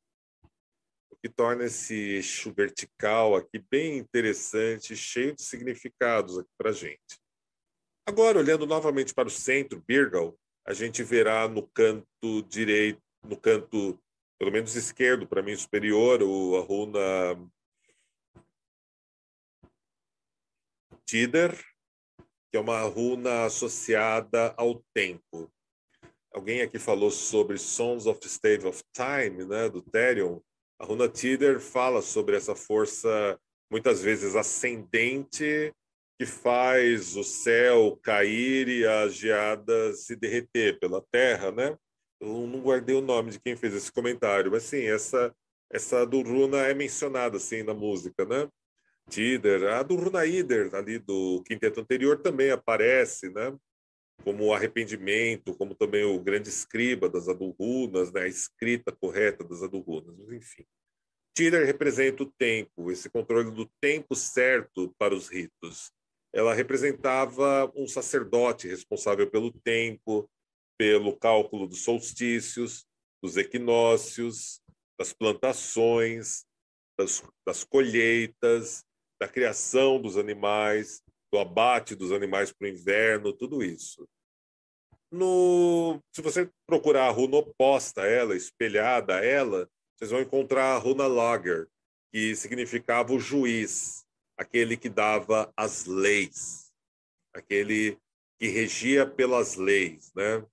O 1.10 1.16
que 1.18 1.30
torna 1.30 1.66
esse 1.66 1.94
eixo 1.94 2.52
vertical 2.54 3.36
aqui 3.36 3.60
bem 3.70 3.98
interessante, 3.98 4.96
cheio 4.96 5.36
de 5.36 5.44
significados 5.44 6.40
aqui 6.40 6.50
para 6.58 6.72
gente. 6.72 7.22
Agora, 8.06 8.40
olhando 8.40 8.66
novamente 8.66 9.14
para 9.14 9.28
o 9.28 9.32
centro, 9.32 9.84
Birgal, 9.88 10.38
a 10.66 10.74
gente 10.74 11.04
verá 11.04 11.48
no 11.48 11.68
canto 11.68 12.42
direito, 12.48 13.02
no 13.24 13.38
canto, 13.38 14.00
pelo 14.38 14.52
menos 14.52 14.76
esquerdo, 14.76 15.28
para 15.28 15.42
mim 15.42 15.56
superior, 15.56 16.22
o, 16.22 16.58
a 16.58 16.62
runa 16.62 17.52
Tider, 21.06 21.54
que 22.50 22.58
é 22.58 22.60
uma 22.60 22.82
runa 22.82 23.46
associada 23.46 24.54
ao 24.58 24.84
tempo. 24.94 25.52
Alguém 26.34 26.62
aqui 26.62 26.80
falou 26.80 27.12
sobre 27.12 27.58
Sons 27.58 28.06
of 28.06 28.20
the 28.20 28.28
State 28.28 28.66
of 28.66 28.82
Time, 28.94 29.46
né, 29.46 29.70
do 29.70 29.82
Therion. 29.82 30.40
A 30.80 30.86
runa 30.86 31.10
Tider 31.10 31.60
fala 31.60 32.02
sobre 32.02 32.38
essa 32.38 32.56
força 32.56 33.40
muitas 33.70 34.02
vezes 34.02 34.36
ascendente 34.36 35.74
que 36.22 36.26
faz 36.28 37.16
o 37.16 37.24
céu 37.24 38.00
cair 38.04 38.68
e 38.68 38.86
as 38.86 39.16
geadas 39.16 40.02
se 40.02 40.16
derreter 40.16 40.80
pela 40.80 41.04
terra, 41.12 41.52
né? 41.52 41.76
Eu 42.20 42.46
não 42.46 42.62
guardei 42.62 42.96
o 42.96 43.02
nome 43.02 43.32
de 43.32 43.40
quem 43.40 43.56
fez 43.56 43.74
esse 43.74 43.92
comentário, 43.92 44.52
mas 44.52 44.62
sim, 44.62 44.84
essa 44.84 45.36
essa 45.68 46.06
do 46.06 46.22
Runa 46.22 46.60
é 46.60 46.76
mencionada 46.76 47.38
assim 47.38 47.64
na 47.64 47.74
música, 47.74 48.24
né? 48.24 48.48
Tider, 49.10 49.64
a 49.74 49.82
do 49.82 49.96
Runa 49.96 50.24
Ider 50.24 50.76
ali 50.76 51.00
do 51.00 51.42
quinteto 51.44 51.80
anterior 51.80 52.22
também 52.22 52.52
aparece, 52.52 53.32
né? 53.32 53.58
Como 54.24 54.54
arrependimento, 54.54 55.56
como 55.56 55.74
também 55.74 56.04
o 56.04 56.20
grande 56.20 56.50
escriba 56.50 57.10
das 57.10 57.28
Adulrunas, 57.28 58.12
né? 58.12 58.22
A 58.22 58.28
escrita 58.28 58.92
correta 58.92 59.44
das 59.44 59.64
Adulrunas, 59.64 60.16
mas 60.20 60.32
enfim. 60.34 60.68
Tider 61.36 61.66
representa 61.66 62.22
o 62.22 62.32
tempo, 62.32 62.92
esse 62.92 63.10
controle 63.10 63.50
do 63.50 63.68
tempo 63.82 64.16
certo 64.16 64.94
para 65.00 65.16
os 65.16 65.28
ritos 65.28 65.92
ela 66.34 66.54
representava 66.54 67.72
um 67.76 67.88
sacerdote 67.88 68.68
responsável 68.68 69.30
pelo 69.30 69.52
tempo, 69.52 70.30
pelo 70.78 71.16
cálculo 71.16 71.68
dos 71.68 71.84
solstícios, 71.84 72.86
dos 73.22 73.38
equinócios, 73.38 74.62
das 74.98 75.14
plantações, 75.14 76.46
das, 76.98 77.24
das 77.46 77.64
colheitas, 77.64 78.84
da 79.20 79.28
criação 79.28 80.02
dos 80.02 80.18
animais, 80.18 81.02
do 81.32 81.38
abate 81.38 81.96
dos 81.96 82.12
animais 82.12 82.52
para 82.52 82.66
o 82.66 82.70
inverno, 82.70 83.34
tudo 83.34 83.64
isso. 83.64 84.08
No, 85.12 86.02
se 86.16 86.22
você 86.22 86.50
procurar 86.66 87.08
a 87.08 87.12
runa 87.12 87.38
oposta 87.38 88.04
a 88.04 88.08
ela, 88.08 88.36
espelhada 88.36 89.18
a 89.18 89.26
ela, 89.26 89.70
vocês 89.98 90.10
vão 90.10 90.22
encontrar 90.22 90.76
a 90.76 90.78
runa 90.78 91.06
Lager, 91.06 91.68
que 92.12 92.36
significava 92.36 93.14
o 93.14 93.20
juiz, 93.20 94.06
aquele 94.42 94.76
que 94.76 94.90
dava 94.90 95.54
as 95.56 95.86
leis, 95.86 96.74
aquele 97.32 97.98
que 98.40 98.48
regia 98.48 99.06
pelas 99.06 99.56
leis, 99.56 100.12
né? 100.16 100.44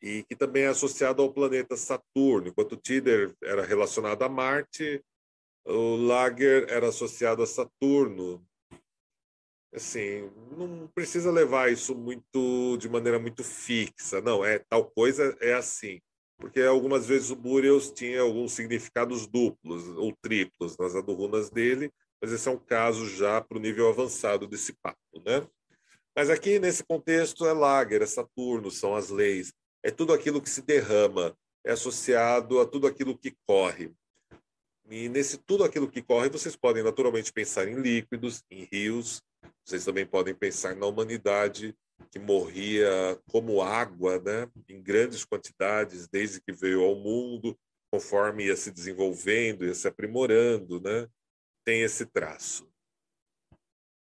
E 0.00 0.22
que 0.24 0.36
também 0.36 0.64
é 0.64 0.68
associado 0.68 1.22
ao 1.22 1.32
planeta 1.32 1.76
Saturno. 1.76 2.48
Enquanto 2.48 2.76
Tider 2.76 3.34
era 3.42 3.64
relacionado 3.64 4.22
a 4.22 4.28
Marte, 4.28 5.04
o 5.64 5.96
Lager 5.96 6.66
era 6.68 6.88
associado 6.88 7.42
a 7.42 7.46
Saturno. 7.46 8.44
Assim, 9.74 10.30
não 10.56 10.86
precisa 10.94 11.30
levar 11.32 11.72
isso 11.72 11.96
muito 11.96 12.76
de 12.78 12.88
maneira 12.88 13.18
muito 13.18 13.42
fixa. 13.42 14.20
Não, 14.20 14.44
é 14.44 14.58
tal 14.58 14.88
coisa 14.90 15.36
é 15.40 15.54
assim. 15.54 16.00
Porque 16.38 16.60
algumas 16.60 17.06
vezes 17.06 17.30
o 17.30 17.36
Burials 17.36 17.90
tinha 17.90 18.20
alguns 18.20 18.52
significados 18.52 19.26
duplos 19.26 19.88
ou 19.96 20.12
triplos 20.20 20.76
nas 20.76 20.94
adurunas 20.94 21.50
dele, 21.50 21.92
mas 22.22 22.30
esse 22.32 22.48
é 22.48 22.52
um 22.52 22.58
caso 22.58 23.08
já 23.08 23.40
para 23.40 23.58
o 23.58 23.60
nível 23.60 23.88
avançado 23.88 24.46
desse 24.46 24.72
papo, 24.74 25.20
né? 25.26 25.44
Mas 26.14 26.30
aqui, 26.30 26.60
nesse 26.60 26.84
contexto, 26.84 27.44
é 27.46 27.52
Lager, 27.52 28.00
é 28.00 28.06
Saturno, 28.06 28.70
são 28.70 28.94
as 28.94 29.08
leis, 29.10 29.52
é 29.82 29.90
tudo 29.90 30.12
aquilo 30.12 30.40
que 30.40 30.48
se 30.48 30.62
derrama, 30.62 31.36
é 31.64 31.72
associado 31.72 32.60
a 32.60 32.66
tudo 32.66 32.86
aquilo 32.86 33.18
que 33.18 33.34
corre. 33.46 33.92
E 34.88 35.08
nesse 35.08 35.38
tudo 35.38 35.64
aquilo 35.64 35.90
que 35.90 36.02
corre, 36.02 36.28
vocês 36.28 36.54
podem 36.54 36.82
naturalmente 36.82 37.32
pensar 37.32 37.66
em 37.66 37.74
líquidos, 37.74 38.42
em 38.50 38.68
rios, 38.70 39.20
vocês 39.64 39.84
também 39.84 40.06
podem 40.06 40.34
pensar 40.34 40.76
na 40.76 40.86
humanidade 40.86 41.74
que 42.10 42.18
morria 42.18 43.18
como 43.30 43.62
água, 43.62 44.20
né, 44.20 44.48
em 44.68 44.82
grandes 44.82 45.24
quantidades 45.24 46.06
desde 46.08 46.40
que 46.40 46.52
veio 46.52 46.82
ao 46.82 46.94
mundo, 46.94 47.58
conforme 47.90 48.46
ia 48.46 48.56
se 48.56 48.70
desenvolvendo, 48.70 49.64
ia 49.64 49.74
se 49.74 49.88
aprimorando, 49.88 50.80
né? 50.80 51.08
Tem 51.64 51.82
esse 51.82 52.06
traço. 52.06 52.68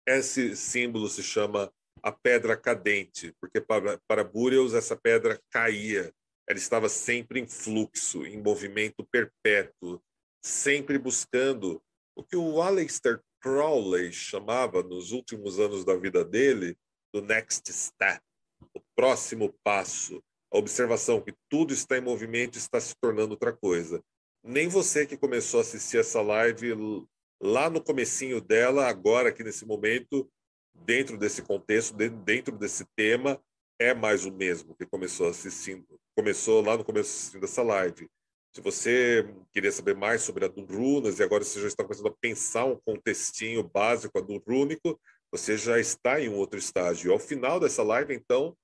Esse 0.07 0.55
símbolo 0.55 1.07
se 1.09 1.23
chama 1.23 1.71
a 2.01 2.11
pedra 2.11 2.57
cadente, 2.57 3.33
porque 3.39 3.61
para, 3.61 3.99
para 4.07 4.23
Burials 4.23 4.73
essa 4.73 4.95
pedra 4.95 5.39
caía, 5.51 6.13
ela 6.47 6.57
estava 6.57 6.89
sempre 6.89 7.39
em 7.39 7.47
fluxo, 7.47 8.25
em 8.25 8.41
movimento 8.41 9.05
perpétuo, 9.05 10.01
sempre 10.43 10.97
buscando 10.97 11.81
o 12.15 12.23
que 12.23 12.35
o 12.35 12.61
Aleister 12.61 13.21
Crowley 13.41 14.11
chamava 14.11 14.83
nos 14.83 15.11
últimos 15.11 15.59
anos 15.59 15.85
da 15.85 15.95
vida 15.95 16.25
dele 16.25 16.77
do 17.13 17.21
next 17.21 17.71
step, 17.71 18.21
o 18.73 18.81
próximo 18.95 19.53
passo, 19.63 20.23
a 20.51 20.57
observação 20.57 21.21
que 21.21 21.33
tudo 21.49 21.73
está 21.73 21.97
em 21.97 22.01
movimento 22.01 22.57
está 22.57 22.79
se 22.79 22.93
tornando 23.01 23.31
outra 23.31 23.53
coisa. 23.53 24.03
Nem 24.43 24.67
você 24.67 25.05
que 25.05 25.17
começou 25.17 25.59
a 25.59 25.61
assistir 25.61 25.97
essa 25.97 26.21
live 26.21 26.73
lá 27.41 27.69
no 27.69 27.83
comecinho 27.83 28.39
dela, 28.39 28.87
agora 28.87 29.29
aqui 29.29 29.43
nesse 29.43 29.65
momento, 29.65 30.29
dentro 30.73 31.17
desse 31.17 31.41
contexto, 31.41 31.93
dentro 31.93 32.55
desse 32.57 32.85
tema, 32.95 33.41
é 33.79 33.93
mais 33.93 34.25
o 34.25 34.31
mesmo 34.31 34.75
que 34.75 34.85
começou 34.85 35.27
assistindo, 35.27 35.85
começou 36.15 36.61
lá 36.61 36.77
no 36.77 36.85
começo 36.85 37.09
assistindo 37.09 37.43
essa 37.43 37.63
live. 37.63 38.07
Se 38.53 38.61
você 38.61 39.33
queria 39.51 39.71
saber 39.71 39.95
mais 39.95 40.21
sobre 40.21 40.45
a 40.45 40.47
do 40.47 40.63
Runas 40.65 41.19
e 41.19 41.23
agora 41.23 41.43
você 41.43 41.59
já 41.59 41.67
está 41.67 41.83
começando 41.83 42.07
a 42.07 42.15
pensar 42.19 42.65
um 42.65 42.75
contextinho 42.85 43.63
básico 43.63 44.17
a 44.19 44.21
do 44.21 44.37
Rúnico, 44.37 44.99
você 45.31 45.57
já 45.57 45.79
está 45.79 46.19
em 46.19 46.27
um 46.27 46.35
outro 46.35 46.59
estágio. 46.59 47.13
Ao 47.13 47.17
final 47.17 47.59
dessa 47.59 47.81
live, 47.81 48.13
então, 48.13 48.55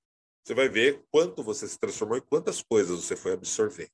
você 0.46 0.54
vai 0.54 0.68
ver 0.68 1.04
quanto 1.10 1.42
você 1.42 1.68
se 1.68 1.80
transformou 1.80 2.18
e 2.18 2.22
quantas 2.22 2.62
coisas 2.62 3.02
você 3.02 3.16
foi 3.16 3.32
absorvendo. 3.32 3.90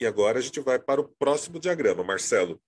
E 0.00 0.06
agora 0.06 0.38
a 0.38 0.42
gente 0.42 0.60
vai 0.60 0.78
para 0.78 1.00
o 1.00 1.08
próximo 1.18 1.58
diagrama, 1.58 2.04
Marcelo. 2.04 2.60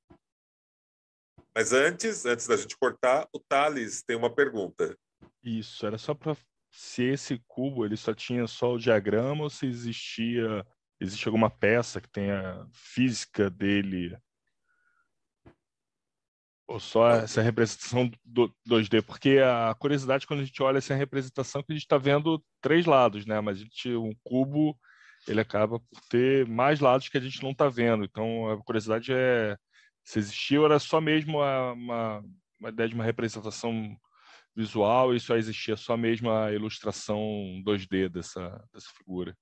Mas 1.61 1.75
antes, 1.75 2.25
antes 2.25 2.47
da 2.47 2.57
gente 2.57 2.75
cortar, 2.75 3.29
o 3.35 3.39
Thales 3.39 4.03
tem 4.03 4.17
uma 4.17 4.35
pergunta. 4.35 4.97
Isso, 5.45 5.85
era 5.85 5.99
só 5.99 6.15
para 6.15 6.35
se 6.71 7.03
esse 7.03 7.39
cubo 7.47 7.85
ele 7.85 7.99
só 7.99 8.15
tinha 8.15 8.47
só 8.47 8.73
o 8.73 8.79
diagrama 8.79 9.43
ou 9.43 9.51
se 9.51 9.67
existia 9.67 10.67
existe 10.99 11.29
alguma 11.29 11.51
peça 11.51 12.01
que 12.01 12.09
tenha 12.09 12.67
física 12.73 13.51
dele 13.51 14.17
ou 16.67 16.81
só 16.81 17.11
essa 17.11 17.43
representação 17.43 18.11
do 18.25 18.51
2D, 18.67 19.03
porque 19.05 19.37
a 19.45 19.75
curiosidade 19.79 20.27
quando 20.27 20.41
a 20.41 20.45
gente 20.45 20.63
olha 20.63 20.79
essa 20.79 20.95
representação 20.95 21.63
que 21.63 21.73
a 21.73 21.75
gente 21.75 21.85
está 21.85 21.99
vendo 21.99 22.43
três 22.63 22.87
lados, 22.87 23.27
né? 23.27 23.39
Mas 23.43 23.59
a 23.59 23.61
gente, 23.61 23.95
um 23.97 24.15
cubo 24.25 24.75
ele 25.29 25.43
acaba 25.43 25.79
por 25.79 26.01
ter 26.09 26.47
mais 26.47 26.81
lados 26.81 27.11
que 27.11 27.19
a 27.19 27.21
gente 27.21 27.43
não 27.43 27.51
está 27.51 27.69
vendo. 27.69 28.03
Então 28.03 28.49
a 28.49 28.65
curiosidade 28.65 29.13
é 29.13 29.59
se 30.05 30.19
existiu 30.19 30.65
era 30.65 30.79
só 30.79 31.01
mesmo 31.01 31.39
uma, 31.39 31.73
uma, 31.73 32.25
uma, 32.59 32.69
ideia 32.71 32.89
de 32.89 32.95
uma 32.95 33.05
representação 33.05 33.97
visual 34.55 35.15
e 35.15 35.21
só 35.21 35.37
existia 35.37 35.77
só 35.77 35.97
mesmo 35.97 36.31
a 36.31 36.53
ilustração 36.53 37.19
2D 37.65 38.09
dessa, 38.09 38.63
dessa 38.73 38.89
figura. 38.97 39.37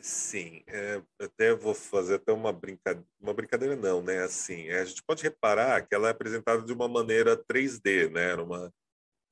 Sim, 0.00 0.62
é, 0.66 1.02
até 1.20 1.54
vou 1.54 1.74
fazer 1.74 2.14
até 2.14 2.32
uma 2.32 2.52
brincadeira, 2.52 3.06
uma 3.20 3.34
brincadeira 3.34 3.76
não, 3.76 4.02
né? 4.02 4.22
Assim, 4.22 4.68
é, 4.68 4.80
a 4.80 4.84
gente 4.84 5.02
pode 5.02 5.22
reparar 5.22 5.86
que 5.86 5.94
ela 5.94 6.08
é 6.08 6.10
apresentada 6.10 6.62
de 6.62 6.72
uma 6.72 6.88
maneira 6.88 7.36
3D, 7.36 8.10
né? 8.10 8.30
Era 8.30 8.42
uma, 8.42 8.72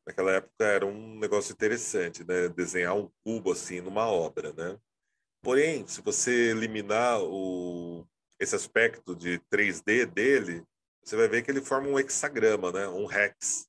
naquela 0.06 0.32
época 0.32 0.64
era 0.64 0.86
um 0.86 1.18
negócio 1.18 1.52
interessante, 1.52 2.24
né? 2.24 2.48
Desenhar 2.48 2.94
um 2.94 3.10
cubo 3.24 3.52
assim 3.52 3.80
numa 3.80 4.06
obra, 4.06 4.52
né? 4.52 4.78
Porém, 5.42 5.86
se 5.86 6.02
você 6.02 6.50
eliminar 6.50 7.20
o, 7.22 8.06
esse 8.40 8.56
aspecto 8.56 9.14
de 9.14 9.38
3D 9.52 10.06
dele, 10.06 10.64
você 11.04 11.14
vai 11.14 11.28
ver 11.28 11.42
que 11.42 11.50
ele 11.50 11.60
forma 11.60 11.88
um 11.88 11.98
hexagrama, 11.98 12.72
né? 12.72 12.88
Um 12.88 13.10
hex. 13.10 13.68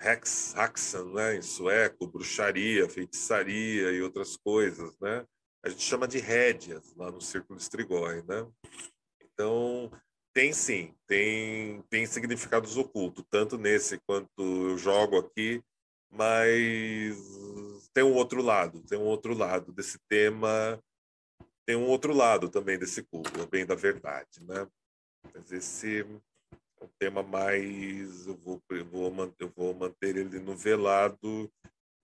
Hex, 0.00 0.56
Haxan, 0.56 1.12
né, 1.12 1.36
em 1.36 1.42
sueco, 1.42 2.08
bruxaria, 2.08 2.88
feitiçaria 2.88 3.92
e 3.92 4.02
outras 4.02 4.36
coisas, 4.36 4.98
né? 4.98 5.24
A 5.64 5.68
gente 5.68 5.82
chama 5.82 6.08
de 6.08 6.18
rédeas 6.18 6.92
lá 6.96 7.08
no 7.08 7.20
Círculo 7.20 7.56
Strigoi, 7.60 8.20
né? 8.22 8.50
Então, 9.22 9.92
tem 10.34 10.52
sim, 10.52 10.92
tem, 11.06 11.82
tem 11.82 12.04
significados 12.04 12.76
ocultos, 12.76 13.24
tanto 13.30 13.56
nesse 13.56 13.96
quanto 14.00 14.28
eu 14.40 14.76
jogo 14.76 15.18
aqui, 15.18 15.62
mas 16.10 17.16
tem 17.94 18.02
um 18.02 18.14
outro 18.14 18.42
lado, 18.42 18.82
tem 18.82 18.98
um 18.98 19.04
outro 19.04 19.34
lado 19.34 19.72
desse 19.72 20.00
tema, 20.08 20.82
tem 21.64 21.76
um 21.76 21.86
outro 21.86 22.12
lado 22.12 22.48
também 22.48 22.78
desse 22.78 23.02
culto, 23.02 23.46
bem 23.46 23.64
da 23.64 23.74
verdade, 23.74 24.42
né? 24.42 24.68
Mas 25.32 25.52
esse 25.52 26.04
um 26.80 26.88
tema 26.98 27.22
mais 27.22 28.26
eu 28.26 28.36
vou, 28.36 28.62
eu 28.70 28.84
vou, 28.84 29.34
eu 29.38 29.48
vou 29.54 29.74
manter 29.74 30.16
ele 30.16 30.40
no 30.40 30.56
velado 30.56 31.50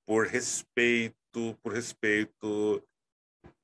por 0.07 0.27
respeito 0.27 1.17
por 1.63 1.73
respeito 1.73 2.83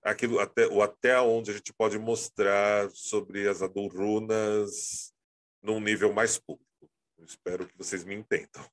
aquilo 0.02 0.40
até 0.40 0.66
o 0.66 0.82
até 0.82 1.20
onde 1.20 1.52
a 1.52 1.54
gente 1.54 1.72
pode 1.72 1.98
mostrar 1.98 2.90
sobre 2.90 3.48
as 3.48 3.62
adorunas 3.62 5.14
num 5.62 5.80
nível 5.80 6.12
mais 6.12 6.36
público. 6.36 6.90
Eu 7.16 7.24
espero 7.24 7.66
que 7.66 7.78
vocês 7.78 8.04
me 8.04 8.14
entendam. 8.14 8.68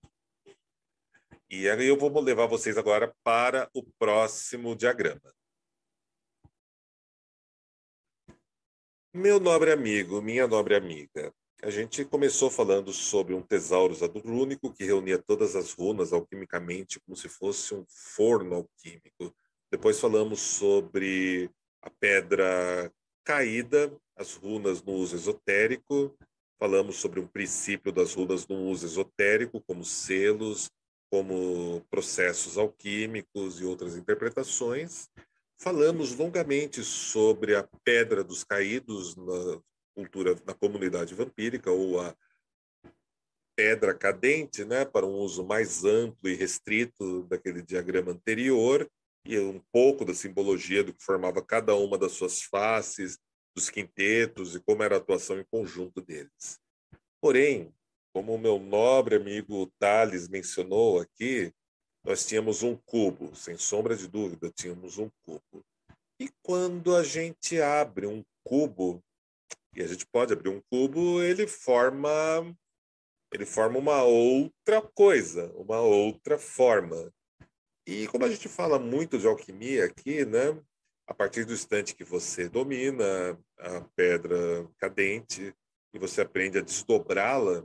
E 1.49 1.69
aí 1.69 1.87
eu 1.87 1.97
vou 1.97 2.19
levar 2.19 2.47
vocês 2.47 2.77
agora 2.77 3.13
para 3.23 3.69
o 3.73 3.83
próximo 3.83 4.75
diagrama 4.75 5.33
meu 9.13 9.39
nobre 9.39 9.71
amigo 9.71 10.21
minha 10.21 10.47
nobre 10.47 10.75
amiga 10.75 11.33
a 11.63 11.69
gente 11.69 12.03
começou 12.03 12.49
falando 12.49 12.91
sobre 12.91 13.35
um 13.35 13.41
tesaurus 13.41 14.01
adurúnico 14.01 14.73
que 14.73 14.83
reunia 14.83 15.19
todas 15.19 15.55
as 15.55 15.73
runas 15.73 16.11
alquimicamente 16.11 16.99
como 17.01 17.15
se 17.15 17.29
fosse 17.29 17.75
um 17.75 17.85
forno 17.87 18.55
alquímico. 18.55 19.31
Depois 19.71 19.99
falamos 19.99 20.39
sobre 20.39 21.51
a 21.79 21.89
pedra 21.91 22.91
caída, 23.23 23.95
as 24.15 24.33
runas 24.33 24.81
no 24.81 24.93
uso 24.93 25.15
esotérico. 25.15 26.17
Falamos 26.59 26.95
sobre 26.95 27.19
um 27.19 27.27
princípio 27.27 27.91
das 27.91 28.15
runas 28.15 28.47
no 28.47 28.55
uso 28.55 28.87
esotérico, 28.87 29.61
como 29.61 29.85
selos, 29.85 30.71
como 31.11 31.85
processos 31.91 32.57
alquímicos 32.57 33.61
e 33.61 33.65
outras 33.65 33.95
interpretações. 33.95 35.11
Falamos 35.61 36.15
longamente 36.15 36.83
sobre 36.83 37.55
a 37.55 37.61
pedra 37.83 38.23
dos 38.23 38.43
caídos 38.43 39.15
na, 39.15 39.61
cultura 39.93 40.33
da 40.33 40.55
comunidade 40.55 41.13
vampírica 41.13 41.69
ou 41.69 41.99
a 41.99 42.15
pedra 43.55 43.93
cadente, 43.93 44.65
né, 44.65 44.85
para 44.85 45.05
um 45.05 45.13
uso 45.19 45.45
mais 45.45 45.85
amplo 45.85 46.27
e 46.27 46.33
restrito 46.33 47.27
daquele 47.27 47.61
diagrama 47.61 48.11
anterior 48.11 48.89
e 49.23 49.37
um 49.37 49.61
pouco 49.71 50.03
da 50.03 50.15
simbologia 50.15 50.83
do 50.83 50.95
que 50.95 51.03
formava 51.03 51.45
cada 51.45 51.75
uma 51.75 51.95
das 51.95 52.13
suas 52.13 52.41
faces, 52.41 53.19
dos 53.55 53.69
quintetos 53.69 54.55
e 54.55 54.59
como 54.61 54.81
era 54.81 54.95
a 54.95 54.97
atuação 54.97 55.39
em 55.39 55.45
conjunto 55.45 56.01
deles. 56.01 56.59
Porém, 57.21 57.71
como 58.11 58.33
o 58.33 58.39
meu 58.39 58.57
nobre 58.57 59.15
amigo 59.15 59.71
Tales 59.77 60.27
mencionou 60.27 60.99
aqui, 60.99 61.53
nós 62.03 62.25
tínhamos 62.25 62.63
um 62.63 62.75
cubo, 62.75 63.35
sem 63.35 63.57
sombra 63.57 63.95
de 63.95 64.07
dúvida, 64.07 64.51
tínhamos 64.51 64.97
um 64.97 65.09
cubo. 65.23 65.63
E 66.19 66.29
quando 66.41 66.95
a 66.95 67.03
gente 67.03 67.61
abre 67.61 68.05
um 68.07 68.23
cubo 68.43 69.03
e 69.75 69.81
a 69.81 69.87
gente 69.87 70.05
pode 70.05 70.33
abrir 70.33 70.49
um 70.49 70.61
cubo, 70.69 71.21
ele 71.21 71.47
forma 71.47 72.55
ele 73.33 73.45
forma 73.45 73.79
uma 73.79 74.03
outra 74.03 74.81
coisa, 74.81 75.51
uma 75.55 75.79
outra 75.79 76.37
forma. 76.37 77.11
E 77.87 78.05
como 78.07 78.25
a 78.25 78.29
gente 78.29 78.49
fala 78.49 78.77
muito 78.77 79.17
de 79.17 79.25
alquimia 79.25 79.85
aqui, 79.85 80.25
né? 80.25 80.61
A 81.07 81.13
partir 81.13 81.45
do 81.45 81.53
instante 81.53 81.95
que 81.95 82.03
você 82.03 82.49
domina 82.49 83.39
a 83.57 83.81
pedra 83.95 84.67
cadente 84.77 85.55
e 85.93 85.99
você 85.99 86.21
aprende 86.21 86.57
a 86.57 86.61
desdobrá-la, 86.61 87.63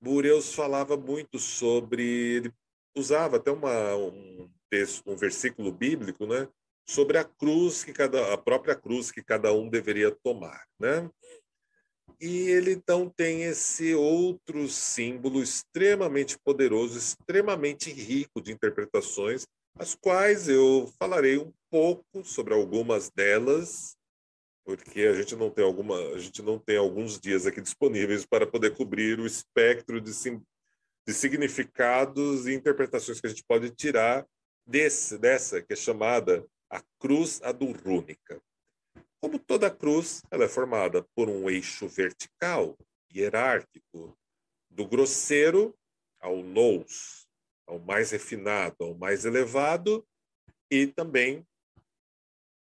Bureus 0.00 0.54
falava 0.54 0.96
muito 0.96 1.38
sobre, 1.38 2.04
ele 2.36 2.54
usava 2.96 3.36
até 3.36 3.50
uma, 3.50 3.96
um 3.96 4.50
texto, 4.70 5.02
um 5.06 5.16
versículo 5.16 5.72
bíblico, 5.72 6.26
né? 6.26 6.48
Sobre 6.86 7.18
a 7.18 7.24
cruz 7.24 7.82
que 7.82 7.92
cada, 7.92 8.32
a 8.32 8.38
própria 8.38 8.74
cruz 8.74 9.10
que 9.10 9.22
cada 9.22 9.52
um 9.52 9.68
deveria 9.68 10.10
tomar, 10.10 10.64
né? 10.78 11.10
E 12.20 12.48
ele 12.48 12.72
então 12.72 13.08
tem 13.08 13.42
esse 13.42 13.94
outro 13.94 14.68
símbolo 14.68 15.42
extremamente 15.42 16.38
poderoso, 16.38 16.96
extremamente 16.96 17.90
rico 17.90 18.40
de 18.40 18.52
interpretações, 18.52 19.46
as 19.76 19.94
quais 19.94 20.48
eu 20.48 20.92
falarei 20.98 21.38
um 21.38 21.52
pouco 21.70 22.24
sobre 22.24 22.54
algumas 22.54 23.10
delas, 23.10 23.96
porque 24.64 25.02
a 25.02 25.14
gente 25.14 25.34
não 25.34 25.50
tem 25.50 25.64
alguma, 25.64 25.98
a 25.98 26.18
gente 26.18 26.40
não 26.40 26.58
tem 26.58 26.76
alguns 26.76 27.18
dias 27.18 27.46
aqui 27.46 27.60
disponíveis 27.60 28.24
para 28.24 28.46
poder 28.46 28.74
cobrir 28.74 29.18
o 29.18 29.26
espectro 29.26 30.00
de, 30.00 30.12
de 31.06 31.12
significados 31.12 32.46
e 32.46 32.54
interpretações 32.54 33.20
que 33.20 33.26
a 33.26 33.30
gente 33.30 33.44
pode 33.44 33.70
tirar 33.70 34.26
desse, 34.66 35.18
dessa 35.18 35.60
que 35.62 35.72
é 35.72 35.76
chamada 35.76 36.46
a 36.70 36.82
cruz 36.98 37.42
adurrúnica. 37.42 38.40
Como 39.20 39.38
toda 39.38 39.70
cruz, 39.70 40.22
ela 40.30 40.44
é 40.44 40.48
formada 40.48 41.06
por 41.14 41.28
um 41.28 41.48
eixo 41.48 41.88
vertical 41.88 42.76
hierárquico, 43.14 44.16
do 44.68 44.86
grosseiro 44.86 45.74
ao 46.20 46.42
nous, 46.42 47.26
ao 47.66 47.78
mais 47.78 48.10
refinado, 48.10 48.76
ao 48.80 48.94
mais 48.94 49.24
elevado, 49.24 50.06
e 50.70 50.86
também 50.86 51.46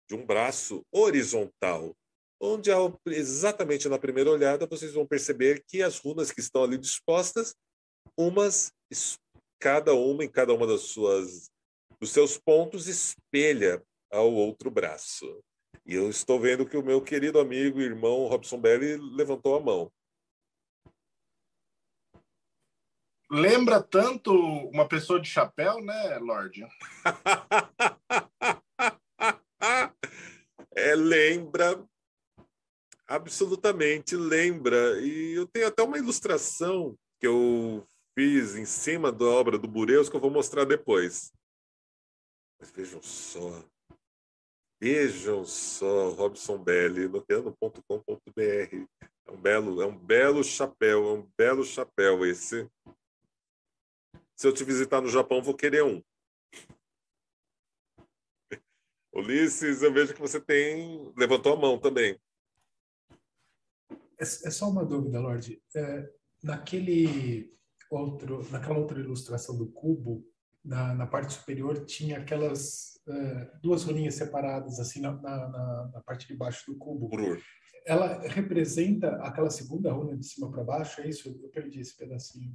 de 0.09 0.15
um 0.15 0.25
braço 0.25 0.85
horizontal, 0.91 1.95
onde 2.41 2.71
exatamente 3.07 3.89
na 3.89 3.99
primeira 3.99 4.31
olhada 4.31 4.67
vocês 4.67 4.95
vão 4.95 5.07
perceber 5.07 5.63
que 5.67 5.83
as 5.83 5.99
runas 5.99 6.33
que 6.33 6.41
estão 6.41 6.65
ali 6.65 6.79
dispostas, 6.79 7.55
umas 8.17 8.73
cada 9.59 9.95
uma 9.95 10.25
em 10.25 10.29
cada 10.29 10.55
uma 10.55 10.67
das 10.67 10.83
suas 10.83 11.51
dos 12.01 12.11
seus 12.11 12.39
pontos 12.39 12.87
espelha 12.87 13.83
ao 14.11 14.33
outro 14.33 14.71
braço. 14.71 15.43
E 15.85 15.95
eu 15.95 16.09
estou 16.09 16.39
vendo 16.39 16.67
que 16.67 16.77
o 16.77 16.83
meu 16.83 17.03
querido 17.03 17.41
amigo 17.41 17.81
e 17.81 17.85
irmão 17.85 18.27
Robson 18.27 18.61
Belli 18.61 18.97
levantou 19.17 19.57
a 19.57 19.61
mão. 19.61 19.91
Lembra 23.31 23.83
tanto 23.83 24.33
uma 24.69 24.89
pessoa 24.89 25.21
de 25.21 25.29
chapéu, 25.29 25.83
né, 25.83 26.19
Lorde? 26.19 26.67
é, 30.75 30.95
lembra, 30.95 31.85
absolutamente 33.07 34.17
lembra. 34.17 34.99
E 35.03 35.35
eu 35.35 35.47
tenho 35.47 35.67
até 35.67 35.83
uma 35.83 35.99
ilustração 35.99 36.97
que 37.21 37.27
eu 37.27 37.87
fiz 38.19 38.57
em 38.57 38.65
cima 38.65 39.13
da 39.13 39.25
obra 39.27 39.57
do 39.57 39.69
Bureus 39.69 40.09
que 40.09 40.17
eu 40.17 40.21
vou 40.21 40.29
mostrar 40.29 40.65
depois. 40.65 41.33
Mas 42.59 42.69
vejam 42.73 43.01
só, 43.01 43.65
vejam 44.83 45.45
só, 45.45 46.11
Robson 46.11 46.59
Belli, 46.59 47.07
noteando.com.br. 47.07 48.41
É 49.25 49.31
um 49.31 49.41
belo, 49.41 49.81
é 49.81 49.87
um 49.87 49.97
belo 49.97 50.43
chapéu, 50.43 51.07
é 51.07 51.13
um 51.13 51.31
belo 51.39 51.65
chapéu 51.65 52.27
esse. 52.27 52.69
Se 54.35 54.49
eu 54.49 54.53
te 54.53 54.65
visitar 54.65 55.01
no 55.01 55.09
Japão, 55.09 55.41
vou 55.41 55.55
querer 55.55 55.85
um. 55.85 56.03
Ulisses, 59.15 59.81
eu 59.81 59.93
vejo 59.93 60.13
que 60.13 60.21
você 60.21 60.41
tem. 60.41 61.13
levantou 61.17 61.53
a 61.53 61.57
mão 61.57 61.79
também. 61.79 62.21
É, 64.19 64.23
é 64.23 64.51
só 64.51 64.69
uma 64.69 64.85
dúvida, 64.85 65.21
Lorde. 65.21 65.63
É, 65.73 66.13
naquele 66.43 67.57
outro, 67.91 68.47
naquela 68.51 68.79
outra 68.79 68.99
ilustração 68.99 69.57
do 69.57 69.67
cubo, 69.69 70.25
na, 70.65 70.95
na 70.95 71.07
parte 71.07 71.35
superior 71.35 71.85
tinha 71.85 72.19
aquelas 72.19 73.01
é, 73.09 73.51
duas 73.63 73.85
rolinhas 73.85 74.15
separadas 74.15 74.79
assim 74.79 75.01
na, 75.01 75.13
na, 75.13 75.89
na, 75.95 76.03
parte 76.03 76.27
de 76.27 76.35
baixo 76.35 76.71
do 76.71 76.79
cubo. 76.79 77.11
Ela 77.87 78.21
representa 78.29 79.17
aquela 79.23 79.51
segunda 79.51 79.91
runa 79.93 80.17
de 80.17 80.27
cima 80.27 80.51
para 80.51 80.65
baixo, 80.65 81.01
é 81.01 81.09
isso? 81.09 81.29
Eu 81.29 81.49
perdi 81.49 81.81
esse 81.81 81.97
pedacinho. 81.97 82.55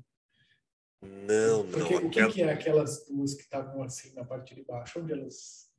Não, 1.01 1.69
Porque, 1.69 1.95
não. 1.95 2.07
O 2.07 2.09
que, 2.09 2.19
aquela... 2.19 2.33
que, 2.33 2.41
é 2.41 2.51
aquelas 2.51 3.05
duas 3.07 3.33
que 3.33 3.41
estavam 3.41 3.83
assim 3.83 4.13
na 4.13 4.23
parte 4.23 4.55
de 4.55 4.63
baixo? 4.63 4.99
Onde 4.99 5.13
elas. 5.13 5.69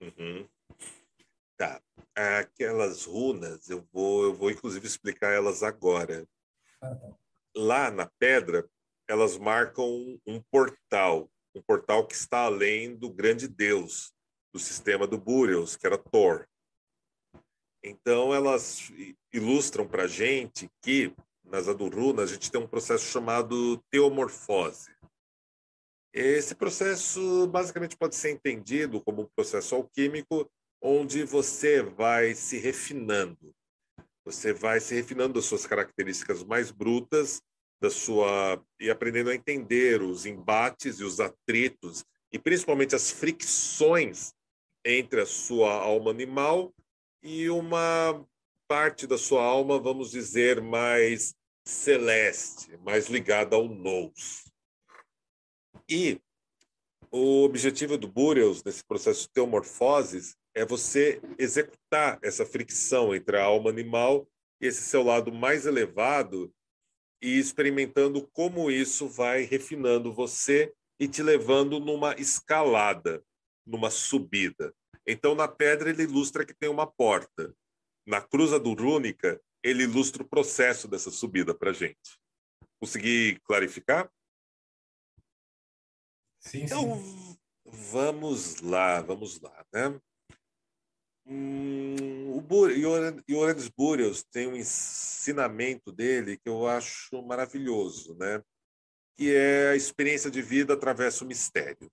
Uhum. 0.00 0.46
Tá. 1.56 1.82
Aquelas 2.14 3.04
runas, 3.04 3.68
eu 3.68 3.86
vou, 3.92 4.24
eu 4.24 4.34
vou 4.34 4.50
inclusive 4.50 4.86
explicar 4.86 5.32
elas 5.32 5.62
agora. 5.62 6.26
Ah, 6.80 6.94
tá. 6.94 7.19
Lá 7.56 7.90
na 7.90 8.10
pedra, 8.18 8.68
elas 9.08 9.36
marcam 9.36 10.18
um 10.26 10.40
portal, 10.50 11.30
um 11.54 11.62
portal 11.62 12.06
que 12.06 12.14
está 12.14 12.44
além 12.44 12.94
do 12.94 13.10
grande 13.10 13.48
deus 13.48 14.12
do 14.52 14.58
sistema 14.58 15.06
do 15.06 15.18
Burials, 15.18 15.76
que 15.76 15.86
era 15.86 15.98
Thor. 15.98 16.46
Então, 17.82 18.34
elas 18.34 18.90
ilustram 19.32 19.86
para 19.86 20.04
a 20.04 20.08
gente 20.08 20.70
que 20.82 21.14
nas 21.50 21.66
Adurunas, 21.66 22.30
a 22.30 22.34
gente 22.34 22.50
tem 22.50 22.60
um 22.60 22.66
processo 22.66 23.04
chamado 23.06 23.78
teomorfose. 23.90 24.94
Esse 26.12 26.54
processo 26.54 27.46
basicamente 27.48 27.96
pode 27.96 28.14
ser 28.14 28.30
entendido 28.30 29.00
como 29.00 29.22
um 29.22 29.28
processo 29.34 29.74
alquímico 29.74 30.50
onde 30.80 31.24
você 31.24 31.82
vai 31.82 32.34
se 32.34 32.58
refinando. 32.58 33.54
Você 34.30 34.52
vai 34.52 34.78
se 34.78 34.94
refinando 34.94 35.34
das 35.34 35.44
suas 35.44 35.66
características 35.66 36.44
mais 36.44 36.70
brutas, 36.70 37.42
da 37.80 37.90
sua 37.90 38.62
e 38.78 38.88
aprendendo 38.88 39.28
a 39.30 39.34
entender 39.34 40.02
os 40.02 40.24
embates 40.24 41.00
e 41.00 41.04
os 41.04 41.18
atritos 41.18 42.04
e 42.32 42.38
principalmente 42.38 42.94
as 42.94 43.10
fricções 43.10 44.32
entre 44.86 45.20
a 45.20 45.26
sua 45.26 45.72
alma 45.74 46.12
animal 46.12 46.72
e 47.20 47.50
uma 47.50 48.24
parte 48.68 49.04
da 49.04 49.18
sua 49.18 49.42
alma, 49.42 49.80
vamos 49.80 50.12
dizer, 50.12 50.60
mais 50.60 51.34
celeste, 51.66 52.76
mais 52.84 53.08
ligada 53.08 53.56
ao 53.56 53.66
nous. 53.66 54.44
E 55.88 56.20
o 57.10 57.42
objetivo 57.42 57.98
do 57.98 58.06
Burials, 58.06 58.62
nesse 58.62 58.84
processo 58.84 59.22
de 59.22 59.30
teomorfoses, 59.30 60.36
é 60.60 60.66
você 60.66 61.22
executar 61.38 62.18
essa 62.22 62.44
fricção 62.44 63.14
entre 63.14 63.38
a 63.38 63.44
alma 63.44 63.70
animal 63.70 64.28
e 64.60 64.66
esse 64.66 64.82
seu 64.82 65.02
lado 65.02 65.32
mais 65.32 65.64
elevado 65.64 66.52
e 67.22 67.38
experimentando 67.38 68.28
como 68.28 68.70
isso 68.70 69.08
vai 69.08 69.42
refinando 69.44 70.12
você 70.12 70.74
e 70.98 71.08
te 71.08 71.22
levando 71.22 71.80
numa 71.80 72.14
escalada, 72.16 73.24
numa 73.64 73.90
subida. 73.90 74.74
Então, 75.06 75.34
na 75.34 75.48
pedra, 75.48 75.88
ele 75.88 76.02
ilustra 76.02 76.44
que 76.44 76.52
tem 76.52 76.68
uma 76.68 76.86
porta. 76.86 77.54
Na 78.06 78.20
cruza 78.20 78.60
do 78.60 78.74
Rúnica, 78.74 79.40
ele 79.62 79.84
ilustra 79.84 80.22
o 80.22 80.28
processo 80.28 80.86
dessa 80.86 81.10
subida 81.10 81.54
para 81.54 81.70
a 81.70 81.74
gente. 81.74 82.20
Consegui 82.78 83.40
clarificar? 83.44 84.12
Sim, 86.38 86.64
então, 86.64 87.02
sim. 87.02 87.38
vamos 87.64 88.60
lá, 88.60 89.00
vamos 89.00 89.40
lá, 89.40 89.64
né? 89.72 89.98
Hum, 91.26 92.44
o 92.50 92.68
Ioannis 93.28 93.68
Burials 93.68 94.24
tem 94.24 94.46
um 94.46 94.56
ensinamento 94.56 95.92
dele 95.92 96.36
que 96.36 96.48
eu 96.48 96.66
acho 96.66 97.22
maravilhoso, 97.22 98.16
né? 98.18 98.42
Que 99.16 99.34
é 99.34 99.70
a 99.70 99.76
experiência 99.76 100.30
de 100.30 100.42
vida 100.42 100.74
através 100.74 101.18
do 101.18 101.26
mistério. 101.26 101.90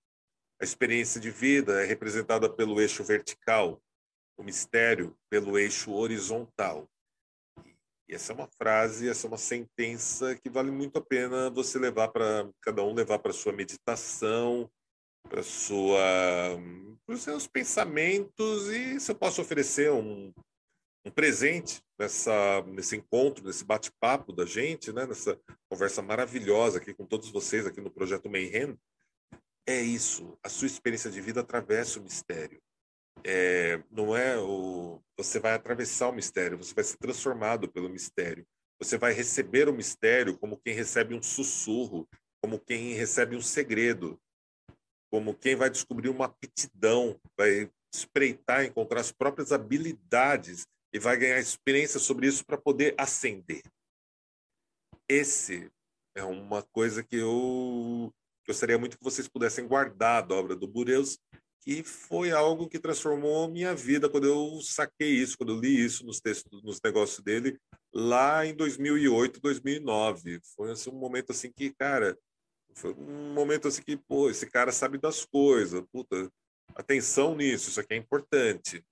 A 0.59 0.63
experiência 0.63 1.21
de 1.21 1.29
vida 1.29 1.83
é 1.83 1.85
representada 1.85 2.49
pelo 2.49 2.81
eixo 2.81 3.03
vertical, 3.03 3.81
o 4.37 4.43
mistério 4.43 5.15
pelo 5.29 5.57
eixo 5.57 5.93
horizontal. 5.93 6.89
E 8.09 8.15
essa 8.15 8.31
é 8.31 8.35
uma 8.35 8.47
frase, 8.47 9.09
essa 9.09 9.27
é 9.27 9.29
uma 9.29 9.37
sentença 9.37 10.35
que 10.35 10.49
vale 10.49 10.71
muito 10.71 10.97
a 10.97 11.01
pena 11.01 11.49
você 11.49 11.77
levar 11.77 12.07
para 12.07 12.49
cada 12.61 12.81
um 12.81 12.93
levar 12.93 13.19
para 13.19 13.33
sua 13.33 13.51
meditação, 13.51 14.71
para 15.27 15.43
sua 15.43 15.99
para 17.05 17.15
os 17.15 17.21
seus 17.21 17.47
pensamentos 17.47 18.67
e 18.67 18.99
se 18.99 19.11
eu 19.11 19.15
posso 19.15 19.41
oferecer 19.41 19.91
um, 19.91 20.33
um 21.05 21.11
presente 21.11 21.81
nessa 21.99 22.61
nesse 22.67 22.95
encontro, 22.95 23.45
nesse 23.45 23.63
bate-papo 23.63 24.33
da 24.33 24.45
gente, 24.45 24.91
né, 24.91 25.05
nessa 25.05 25.39
conversa 25.69 26.01
maravilhosa 26.01 26.77
aqui 26.79 26.93
com 26.93 27.05
todos 27.05 27.29
vocês 27.29 27.65
aqui 27.65 27.81
no 27.81 27.91
projeto 27.91 28.29
Mayhem, 28.29 28.77
é 29.65 29.81
isso, 29.81 30.37
a 30.43 30.49
sua 30.49 30.67
experiência 30.67 31.11
de 31.11 31.21
vida 31.21 31.41
atravessa 31.41 31.99
o 31.99 32.03
mistério. 32.03 32.61
É, 33.23 33.83
não 33.91 34.15
é 34.15 34.37
o 34.37 35.01
você 35.17 35.39
vai 35.39 35.53
atravessar 35.53 36.09
o 36.09 36.13
mistério, 36.13 36.57
você 36.57 36.73
vai 36.73 36.83
ser 36.83 36.97
transformado 36.97 37.67
pelo 37.69 37.89
mistério. 37.89 38.45
Você 38.79 38.97
vai 38.97 39.11
receber 39.11 39.67
o 39.67 39.73
mistério 39.73 40.37
como 40.37 40.57
quem 40.57 40.73
recebe 40.73 41.15
um 41.15 41.21
sussurro, 41.21 42.07
como 42.41 42.59
quem 42.59 42.93
recebe 42.93 43.35
um 43.35 43.41
segredo, 43.41 44.19
como 45.09 45.34
quem 45.34 45.55
vai 45.55 45.69
descobrir 45.69 46.09
uma 46.09 46.25
aptidão, 46.25 47.19
vai 47.38 47.69
espreitar, 47.93 48.65
encontrar 48.65 48.99
as 48.99 49.11
próprias 49.11 49.51
habilidades 49.51 50.67
e 50.93 50.99
vai 50.99 51.17
ganhar 51.17 51.39
experiência 51.39 51.99
sobre 51.99 52.27
isso 52.27 52.45
para 52.45 52.57
poder 52.57 52.95
ascender. 52.97 53.63
Esse 55.09 55.71
é 56.15 56.23
uma 56.23 56.61
coisa 56.61 57.03
que 57.03 57.15
eu 57.15 58.13
gostaria 58.45 58.77
muito 58.77 58.97
que 58.97 59.03
vocês 59.03 59.27
pudessem 59.27 59.67
guardar 59.67 60.25
da 60.25 60.35
obra 60.35 60.55
do 60.55 60.67
Bureus 60.67 61.19
e 61.65 61.84
foi 61.84 62.31
algo 62.31 62.67
que 62.67 62.79
transformou 62.79 63.49
minha 63.49 63.75
vida 63.75 64.09
quando 64.09 64.25
eu 64.25 64.61
saquei 64.61 65.09
isso, 65.09 65.38
quando 65.38 65.53
eu 65.53 65.59
li 65.59 65.84
isso 65.84 66.05
nos 66.05 66.21
textos, 66.21 66.63
nos 66.63 66.79
negócios 66.81 67.19
dele 67.21 67.59
lá 67.93 68.45
em 68.45 68.55
2008, 68.55 69.41
2009. 69.41 70.39
Foi 70.55 70.71
assim, 70.71 70.89
um 70.89 70.97
momento 70.97 71.31
assim 71.31 71.51
que, 71.51 71.73
cara, 71.73 72.17
foi 72.77 72.93
um 72.93 73.33
momento 73.33 73.67
assim 73.67 73.81
que, 73.81 73.97
pô, 73.97 74.29
esse 74.29 74.45
cara 74.45 74.71
sabe 74.71 74.97
das 74.97 75.25
coisas, 75.25 75.83
puta, 75.91 76.31
atenção 76.75 77.35
nisso, 77.35 77.69
isso 77.69 77.79
aqui 77.79 77.95
é 77.95 77.97
importante. 77.97 78.83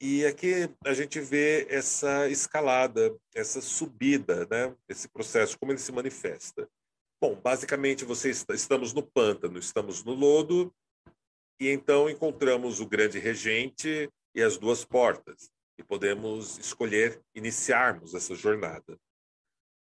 E 0.00 0.26
aqui 0.26 0.68
a 0.84 0.92
gente 0.92 1.20
vê 1.20 1.66
essa 1.70 2.28
escalada, 2.28 3.16
essa 3.34 3.62
subida, 3.62 4.46
né? 4.50 4.74
Esse 4.88 5.08
processo, 5.08 5.58
como 5.58 5.72
ele 5.72 5.78
se 5.78 5.92
manifesta. 5.92 6.68
Bom, 7.22 7.34
basicamente, 7.34 8.04
vocês 8.04 8.44
estamos 8.50 8.92
no 8.92 9.02
pântano, 9.02 9.58
estamos 9.58 10.04
no 10.04 10.12
lodo, 10.12 10.74
e 11.60 11.68
então 11.68 12.10
encontramos 12.10 12.80
o 12.80 12.86
grande 12.86 13.18
regente 13.18 14.10
e 14.34 14.42
as 14.42 14.58
duas 14.58 14.84
portas, 14.84 15.50
e 15.78 15.82
podemos 15.82 16.58
escolher 16.58 17.22
iniciarmos 17.34 18.14
essa 18.14 18.34
jornada. 18.34 18.98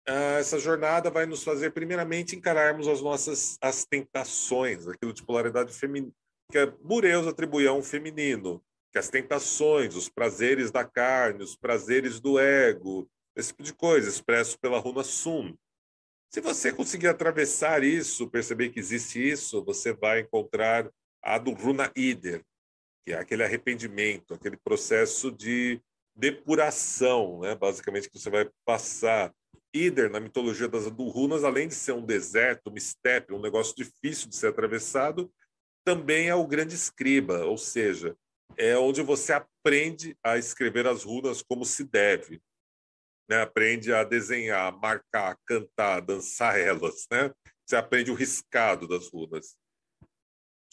Ah, 0.06 0.38
essa 0.38 0.58
jornada 0.58 1.10
vai 1.10 1.26
nos 1.26 1.42
fazer, 1.42 1.72
primeiramente, 1.72 2.36
encararmos 2.36 2.88
as 2.88 3.00
nossas 3.00 3.56
as 3.60 3.84
tentações, 3.84 4.86
aquilo 4.86 5.12
de 5.12 5.22
polaridade 5.22 5.72
feminina, 5.72 6.12
que 6.50 6.58
é 6.58 6.66
Bureus 6.66 7.26
atribuía 7.26 7.72
um 7.72 7.82
feminino, 7.82 8.62
que 8.92 8.98
as 8.98 9.08
tentações, 9.08 9.96
os 9.96 10.08
prazeres 10.08 10.70
da 10.70 10.84
carne, 10.84 11.42
os 11.42 11.56
prazeres 11.56 12.20
do 12.20 12.38
ego, 12.38 13.08
esse 13.36 13.48
tipo 13.48 13.62
de 13.62 13.74
coisa, 13.74 14.08
expresso 14.08 14.58
pela 14.58 14.78
runa 14.78 15.02
Sum. 15.02 15.54
Se 16.32 16.40
você 16.40 16.72
conseguir 16.72 17.08
atravessar 17.08 17.82
isso, 17.82 18.28
perceber 18.28 18.70
que 18.70 18.80
existe 18.80 19.20
isso, 19.20 19.64
você 19.64 19.92
vai 19.92 20.20
encontrar 20.20 20.90
a 21.22 21.38
do 21.38 21.52
runa 21.52 21.90
Ider, 21.96 22.44
que 23.04 23.12
é 23.12 23.18
aquele 23.18 23.42
arrependimento, 23.42 24.34
aquele 24.34 24.56
processo 24.56 25.30
de 25.30 25.80
depuração, 26.14 27.40
né? 27.40 27.54
basicamente, 27.54 28.08
que 28.08 28.18
você 28.18 28.30
vai 28.30 28.48
passar. 28.64 29.32
Ider, 29.74 30.08
na 30.08 30.20
mitologia 30.20 30.68
das 30.68 30.86
runas, 30.86 31.42
além 31.42 31.66
de 31.66 31.74
ser 31.74 31.92
um 31.92 32.06
deserto, 32.06 32.68
uma 32.68 32.78
estepe, 32.78 33.34
um 33.34 33.40
negócio 33.40 33.74
difícil 33.74 34.28
de 34.28 34.36
ser 34.36 34.46
atravessado, 34.46 35.32
também 35.84 36.28
é 36.28 36.34
o 36.34 36.46
grande 36.46 36.74
escriba, 36.74 37.44
ou 37.44 37.58
seja, 37.58 38.16
é 38.56 38.78
onde 38.78 39.02
você 39.02 39.32
aprende 39.32 40.16
a 40.22 40.38
escrever 40.38 40.86
as 40.86 41.02
runas 41.02 41.42
como 41.42 41.64
se 41.64 41.84
deve. 41.84 42.40
Né? 43.28 43.42
Aprende 43.42 43.92
a 43.92 44.04
desenhar, 44.04 44.78
marcar, 44.78 45.36
cantar, 45.44 46.00
dançar 46.00 46.58
elas. 46.58 47.06
Né? 47.10 47.32
Você 47.66 47.76
aprende 47.76 48.10
o 48.10 48.14
riscado 48.14 48.86
das 48.86 49.08
runas. 49.08 49.56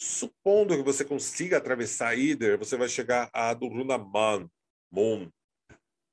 Supondo 0.00 0.76
que 0.76 0.82
você 0.82 1.04
consiga 1.04 1.58
atravessar 1.58 2.16
Ider, 2.16 2.58
você 2.58 2.76
vai 2.76 2.88
chegar 2.88 3.30
a 3.32 3.54
do 3.54 3.68
Runaman, 3.68 4.48
Moon, 4.90 5.30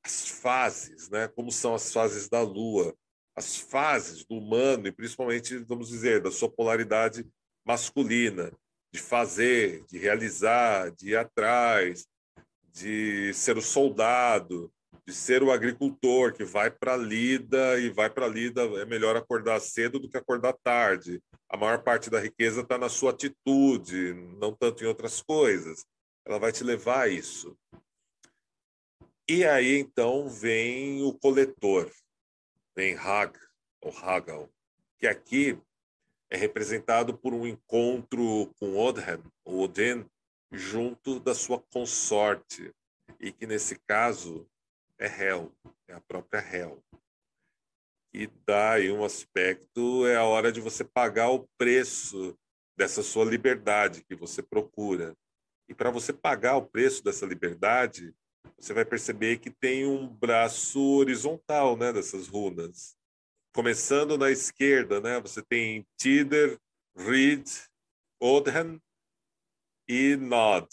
as 0.04 0.28
fases, 0.28 1.10
né? 1.10 1.28
como 1.28 1.52
são 1.52 1.76
as 1.76 1.92
fases 1.92 2.30
da 2.30 2.42
Lua, 2.42 2.96
as 3.36 3.58
fases 3.58 4.26
do 4.26 4.36
humano 4.38 4.88
e 4.88 4.92
principalmente, 4.92 5.58
vamos 5.60 5.90
dizer, 5.90 6.22
da 6.22 6.32
sua 6.32 6.50
polaridade 6.50 7.26
masculina, 7.66 8.52
de 8.92 9.00
fazer, 9.00 9.86
de 9.86 9.98
realizar, 9.98 10.92
de 10.92 11.10
ir 11.10 11.16
atrás, 11.16 12.08
de 12.74 13.34
ser 13.34 13.58
o 13.58 13.62
soldado, 13.62 14.72
de 15.06 15.14
ser 15.14 15.44
o 15.44 15.52
agricultor 15.52 16.34
que 16.34 16.44
vai 16.44 16.70
para 16.70 16.94
a 16.94 16.98
lida 16.98 17.80
e 17.80 17.90
vai 17.90 18.10
para 18.10 18.26
a 18.26 18.30
lida 18.30 18.62
é 18.80 18.86
melhor 18.86 19.16
acordar 19.16 19.60
cedo 19.60 20.00
do 20.00 20.10
que 20.10 20.18
acordar 20.18 20.54
tarde. 20.64 21.22
A 21.50 21.58
maior 21.58 21.84
parte 21.84 22.10
da 22.10 22.20
riqueza 22.20 22.62
está 22.62 22.78
na 22.78 22.90
sua 22.90 23.12
atitude, 23.12 24.14
não 24.40 24.54
tanto 24.54 24.84
em 24.84 24.88
outras 24.88 25.22
coisas. 25.22 25.86
Ela 26.26 26.38
vai 26.38 26.52
te 26.52 26.64
levar 26.64 27.02
a 27.02 27.08
isso. 27.08 27.58
E 29.32 29.46
aí 29.46 29.78
então 29.78 30.28
vem 30.28 31.04
o 31.04 31.14
coletor, 31.14 31.88
vem 32.76 32.96
Hag 32.96 33.38
ou 33.80 33.96
Hagal, 33.96 34.50
que 34.98 35.06
aqui 35.06 35.56
é 36.32 36.36
representado 36.36 37.16
por 37.16 37.32
um 37.32 37.46
encontro 37.46 38.52
com 38.60 38.76
Odin, 38.76 39.22
Odin 39.46 40.04
junto 40.52 41.20
da 41.20 41.36
sua 41.36 41.62
consorte, 41.72 42.74
e 43.20 43.32
que 43.32 43.46
nesse 43.46 43.76
caso 43.76 44.50
é 44.98 45.06
Hel, 45.06 45.54
é 45.88 45.94
a 45.94 46.02
própria 46.02 46.40
Hel. 46.40 46.84
E 48.12 48.26
dá 48.48 48.72
aí 48.72 48.92
um 48.92 49.04
aspecto, 49.04 50.08
é 50.08 50.16
a 50.16 50.24
hora 50.24 50.52
de 50.52 50.60
você 50.60 50.84
pagar 50.84 51.30
o 51.30 51.48
preço 51.56 52.36
dessa 52.76 53.04
sua 53.04 53.26
liberdade 53.26 54.04
que 54.04 54.16
você 54.16 54.42
procura. 54.42 55.16
E 55.68 55.76
para 55.76 55.92
você 55.92 56.12
pagar 56.12 56.56
o 56.56 56.66
preço 56.66 57.04
dessa 57.04 57.28
liberdade, 57.28 58.12
você 58.58 58.74
vai 58.74 58.86
perceber 58.86 59.40
que 59.40 59.50
tem 59.50 59.86
um 59.86 60.08
braço 60.08 60.80
horizontal, 60.80 61.78
né, 61.78 61.94
dessas 61.94 62.28
runas 62.28 63.00
começando 63.54 64.18
na 64.18 64.30
esquerda, 64.30 65.02
né? 65.02 65.20
Você 65.20 65.42
tem 65.42 65.86
Tider, 65.98 66.60
Reed, 66.96 67.48
Odhan 68.20 68.80
e 69.88 70.16
Nod. 70.16 70.68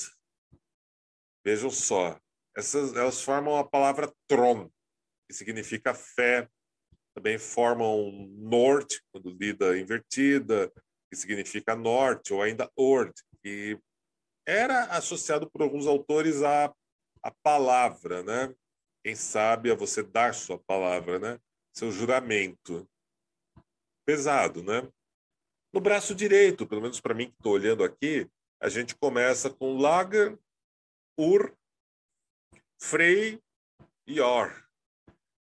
Vejam 1.44 1.70
só, 1.70 2.18
essas 2.56 2.94
elas 2.94 3.20
formam 3.22 3.56
a 3.56 3.68
palavra 3.68 4.12
Tron, 4.28 4.68
que 5.28 5.34
significa 5.34 5.94
fé. 5.94 6.48
Também 7.14 7.38
formam 7.38 8.12
Norte, 8.36 9.02
quando 9.10 9.30
lida 9.30 9.78
invertida, 9.78 10.70
que 11.10 11.16
significa 11.16 11.74
norte, 11.74 12.34
ou 12.34 12.42
ainda 12.42 12.70
Ord, 12.76 13.12
que 13.42 13.78
era 14.46 14.84
associado 14.84 15.50
por 15.50 15.62
alguns 15.62 15.86
autores 15.86 16.42
à, 16.42 16.72
à 17.26 17.30
palavra, 17.42 18.22
né? 18.22 18.54
Quem 19.04 19.14
sabe 19.14 19.70
a 19.70 19.74
você 19.74 20.02
dar 20.02 20.34
sua 20.34 20.58
palavra, 20.58 21.18
né? 21.18 21.40
seu 21.76 21.92
juramento. 21.92 22.88
Pesado, 24.06 24.62
né? 24.62 24.88
No 25.72 25.80
braço 25.80 26.14
direito, 26.14 26.66
pelo 26.66 26.80
menos 26.80 27.00
para 27.00 27.14
mim 27.14 27.26
que 27.26 27.34
estou 27.34 27.52
olhando 27.52 27.84
aqui, 27.84 28.28
a 28.60 28.68
gente 28.68 28.94
começa 28.94 29.50
com 29.50 29.76
Lager, 29.76 30.38
Ur, 31.18 31.54
Frey 32.80 33.38
e 34.06 34.20
Or. 34.20 34.64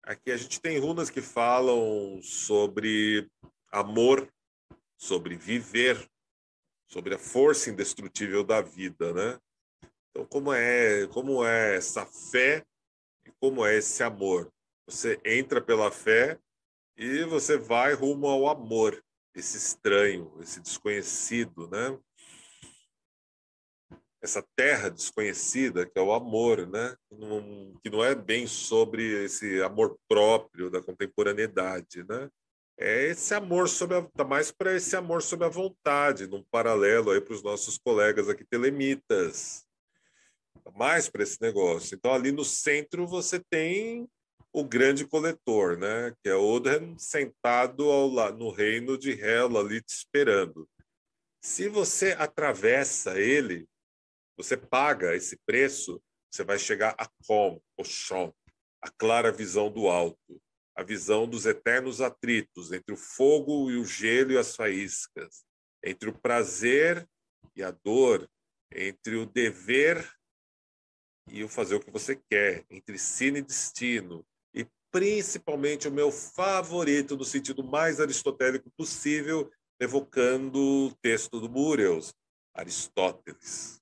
Aqui 0.04 0.32
a 0.32 0.38
gente 0.38 0.60
tem 0.60 0.78
runas 0.80 1.10
que 1.10 1.22
falam 1.22 2.20
sobre 2.22 3.30
amor, 3.72 4.28
sobre 4.98 5.36
viver, 5.36 6.10
sobre 6.90 7.16
a 7.16 7.20
força 7.20 7.70
indestrutível 7.70 8.44
da 8.44 8.62
vida, 8.62 9.14
né? 9.14 9.40
Então, 10.18 10.26
como 10.26 10.52
é, 10.52 11.06
como 11.10 11.46
é 11.46 11.76
essa 11.76 12.04
fé 12.04 12.66
e 13.24 13.32
como 13.40 13.64
é 13.64 13.78
esse 13.78 14.02
amor? 14.02 14.52
Você 14.88 15.22
entra 15.24 15.62
pela 15.62 15.92
fé 15.92 16.40
e 16.98 17.24
você 17.26 17.56
vai 17.56 17.94
rumo 17.94 18.26
ao 18.26 18.48
amor, 18.48 19.00
esse 19.36 19.58
estranho, 19.58 20.36
esse 20.42 20.60
desconhecido, 20.60 21.70
né? 21.70 22.00
Essa 24.20 24.44
terra 24.56 24.90
desconhecida 24.90 25.86
que 25.86 26.00
é 26.00 26.02
o 26.02 26.12
amor, 26.12 26.66
né? 26.66 26.96
Que 27.84 27.92
não, 27.92 28.04
é 28.04 28.16
bem 28.16 28.48
sobre 28.48 29.24
esse 29.24 29.62
amor 29.62 30.00
próprio 30.10 30.72
da 30.72 30.82
contemporaneidade, 30.82 32.04
né? 32.10 32.28
É 32.76 33.04
esse 33.06 33.36
amor 33.36 33.70
sobre 33.70 33.98
a, 33.98 34.02
tá 34.02 34.24
mais 34.24 34.52
para 34.52 34.76
esse 34.76 34.96
amor 34.96 35.22
sobre 35.22 35.46
a 35.46 35.50
vontade, 35.50 36.26
num 36.26 36.44
paralelo 36.50 37.12
aí 37.12 37.22
para 37.22 37.36
os 37.36 37.44
nossos 37.44 37.78
colegas 37.78 38.28
aqui 38.30 38.44
telemitas, 38.44 39.67
mais 40.76 41.10
para 41.10 41.24
esse 41.24 41.42
negócio. 41.42 41.96
Então 41.96 42.14
ali 42.14 42.32
no 42.32 42.46
centro 42.46 43.08
você 43.08 43.40
tem 43.40 44.08
o 44.54 44.64
grande 44.64 45.06
coletor, 45.06 45.78
né? 45.78 46.14
que 46.24 46.30
é 46.30 46.36
Odin 46.36 46.98
sentado 46.98 47.90
ao, 47.92 48.34
no 48.34 48.50
reino 48.50 48.98
de 48.98 49.12
Hela, 49.12 49.60
ali 49.60 49.82
te 49.82 49.94
esperando. 49.94 50.68
Se 51.44 51.70
você 51.70 52.14
atravessa 52.18 53.20
ele, 53.20 53.68
você 54.36 54.58
paga 54.58 55.16
esse 55.16 55.38
preço, 55.46 56.02
você 56.32 56.44
vai 56.44 56.58
chegar 56.58 56.96
a 56.98 57.08
Com, 57.28 57.62
o 57.78 57.84
Shon, 57.84 58.34
a 58.82 58.90
clara 58.90 59.32
visão 59.32 59.72
do 59.72 59.88
alto, 59.88 60.42
a 60.76 60.84
visão 60.84 61.28
dos 61.28 61.46
eternos 61.46 62.02
atritos 62.02 62.72
entre 62.72 62.94
o 62.94 62.98
fogo 62.98 63.72
e 63.72 63.78
o 63.78 63.86
gelo 63.86 64.32
e 64.32 64.38
as 64.38 64.56
faíscas, 64.56 65.46
entre 65.84 66.10
o 66.10 66.20
prazer 66.20 67.08
e 67.56 67.64
a 67.64 67.72
dor, 67.72 68.30
entre 68.72 69.16
o 69.16 69.26
dever 69.26 70.17
e 71.28 71.44
o 71.44 71.50
fazer 71.50 71.76
o 71.76 71.80
que 71.80 71.92
você 71.92 72.16
quer, 72.16 72.66
entre 72.70 72.98
sino 72.98 73.38
e 73.38 73.42
destino, 73.42 74.26
principalmente 74.92 75.88
o 75.88 75.92
meu 75.92 76.12
favorito, 76.12 77.18
no 77.18 77.24
sentido 77.24 77.64
mais 77.64 78.00
aristotélico 78.00 78.70
possível, 78.72 79.52
evocando 79.80 80.60
o 80.60 80.96
texto 81.02 81.40
do 81.40 81.50
Mureus, 81.50 82.14
Aristóteles. 82.54 83.82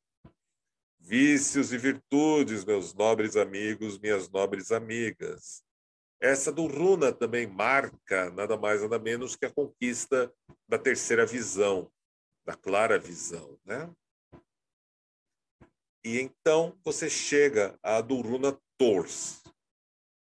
Vícios 1.00 1.72
e 1.72 1.78
virtudes, 1.78 2.66
meus 2.66 2.94
nobres 2.94 3.36
amigos, 3.36 4.00
minhas 4.00 4.30
nobres 4.30 4.72
amigas. 4.72 5.64
Essa 6.20 6.52
do 6.52 6.66
Runa 6.66 7.14
também 7.14 7.46
marca 7.46 8.32
nada 8.32 8.58
mais 8.58 8.82
nada 8.82 8.98
menos 8.98 9.36
que 9.36 9.46
a 9.46 9.54
conquista 9.54 10.34
da 10.68 10.80
terceira 10.80 11.26
visão, 11.26 11.92
da 12.44 12.56
clara 12.56 12.98
visão, 12.98 13.58
né? 13.64 13.90
E 16.06 16.22
então 16.22 16.78
você 16.84 17.10
chega 17.10 17.76
a 17.82 18.00
do 18.00 18.22
Runa 18.22 18.56
Tors, 18.78 19.42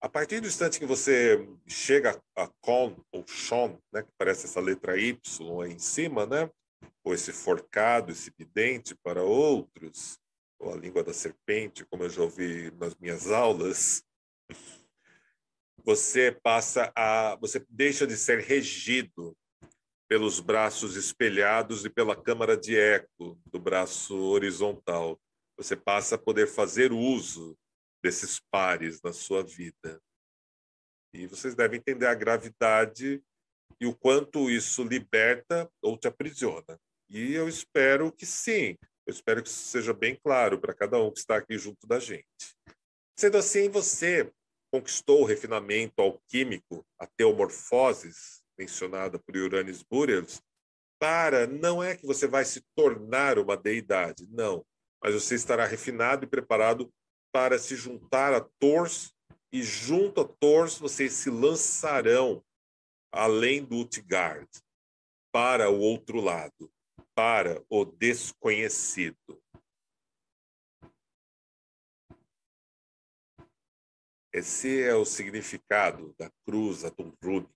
a 0.01 0.09
partir 0.09 0.39
do 0.39 0.47
instante 0.47 0.79
que 0.79 0.87
você 0.87 1.49
chega 1.67 2.23
a 2.37 2.47
con 2.61 2.95
ou 3.11 3.27
shon, 3.27 3.77
né, 3.93 4.05
que 4.05 4.11
parece 4.17 4.47
essa 4.47 4.61
letra 4.61 4.97
Y 4.97 5.19
aí 5.65 5.73
em 5.73 5.79
cima, 5.81 6.27
né, 6.27 6.49
ou 7.03 7.13
esse 7.13 7.33
forcado, 7.33 8.13
esse 8.13 8.33
vidente 8.39 8.95
para 9.03 9.25
outros, 9.25 10.17
ou 10.61 10.73
a 10.73 10.77
língua 10.77 11.03
da 11.03 11.13
serpente, 11.13 11.85
como 11.87 12.05
eu 12.05 12.11
já 12.11 12.23
ouvi 12.23 12.71
nas 12.79 12.95
minhas 12.95 13.33
aulas, 13.33 14.05
você 15.85 16.31
passa 16.31 16.93
a, 16.95 17.35
você 17.41 17.67
deixa 17.69 18.07
de 18.07 18.17
ser 18.17 18.39
regido 18.39 19.37
pelos 20.07 20.39
braços 20.39 20.95
espelhados 20.95 21.85
e 21.85 21.91
pela 21.91 22.15
câmara 22.15 22.57
de 22.57 22.79
eco 22.79 23.37
do 23.47 23.59
braço 23.59 24.17
horizontal. 24.17 25.19
Você 25.57 25.77
passa 25.77 26.17
a 26.17 26.19
poder 26.19 26.47
fazer 26.47 26.93
uso 26.93 27.57
desses 28.03 28.41
pares 28.51 29.01
na 29.03 29.13
sua 29.13 29.43
vida. 29.43 30.01
E 31.15 31.27
vocês 31.27 31.55
devem 31.55 31.79
entender 31.79 32.07
a 32.07 32.15
gravidade 32.15 33.23
e 33.81 33.87
o 33.87 33.95
quanto 33.95 34.51
isso 34.51 34.83
liberta 34.83 35.71
ou 35.81 35.97
te 35.97 36.09
aprisiona. 36.09 36.79
E 37.09 37.33
eu 37.35 37.49
espero 37.49 38.13
que 38.13 38.27
sim. 38.27 38.77
Eu 39.07 39.13
espero 39.13 39.43
que 39.43 39.49
isso 39.49 39.69
seja 39.69 39.93
bem 39.93 40.17
claro 40.17 40.59
para 40.61 40.75
cada 40.75 40.99
um 40.99 41.11
que 41.11 41.19
está 41.19 41.37
aqui 41.37 41.57
junto 41.57 41.87
da 41.87 42.01
gente. 42.01 42.55
Sendo 43.17 43.39
assim, 43.39 43.69
você 43.69 44.33
conquistou 44.73 45.23
o 45.23 45.25
refinamento 45.25 46.03
alquímico, 46.03 46.85
a 46.99 47.07
teomorfoses, 47.07 48.43
mencionada 48.59 49.19
por 49.19 49.37
Uranus 49.37 49.83
Burials, 49.83 50.43
para 50.99 51.47
não 51.47 51.83
é 51.83 51.97
que 51.97 52.07
você 52.07 52.27
vai 52.27 52.45
se 52.45 52.63
tornar 52.75 53.39
uma 53.39 53.57
deidade, 53.57 54.27
não, 54.31 54.65
mas 55.05 55.13
você 55.13 55.35
estará 55.35 55.67
refinado 55.67 56.25
e 56.25 56.27
preparado 56.27 56.91
para 57.31 57.59
se 57.59 57.77
juntar 57.77 58.33
a 58.33 58.41
Thors 58.59 59.15
e 59.53 59.63
junto 59.63 60.23
a 60.23 60.25
Thors 60.27 60.79
vocês 60.79 61.13
se 61.13 61.29
lançarão 61.29 62.43
além 63.13 63.63
do 63.63 63.77
Utgard 63.77 64.49
para 65.31 65.69
o 65.69 65.79
outro 65.79 66.23
lado, 66.23 66.73
para 67.15 67.63
o 67.69 67.85
desconhecido. 67.85 69.43
Esse 74.33 74.83
é 74.83 74.95
o 74.95 75.05
significado 75.05 76.15
da 76.19 76.31
cruz 76.47 76.83
Atumrúnica. 76.83 77.53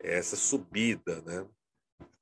É 0.00 0.16
essa 0.16 0.36
subida, 0.36 1.20
né? 1.22 1.46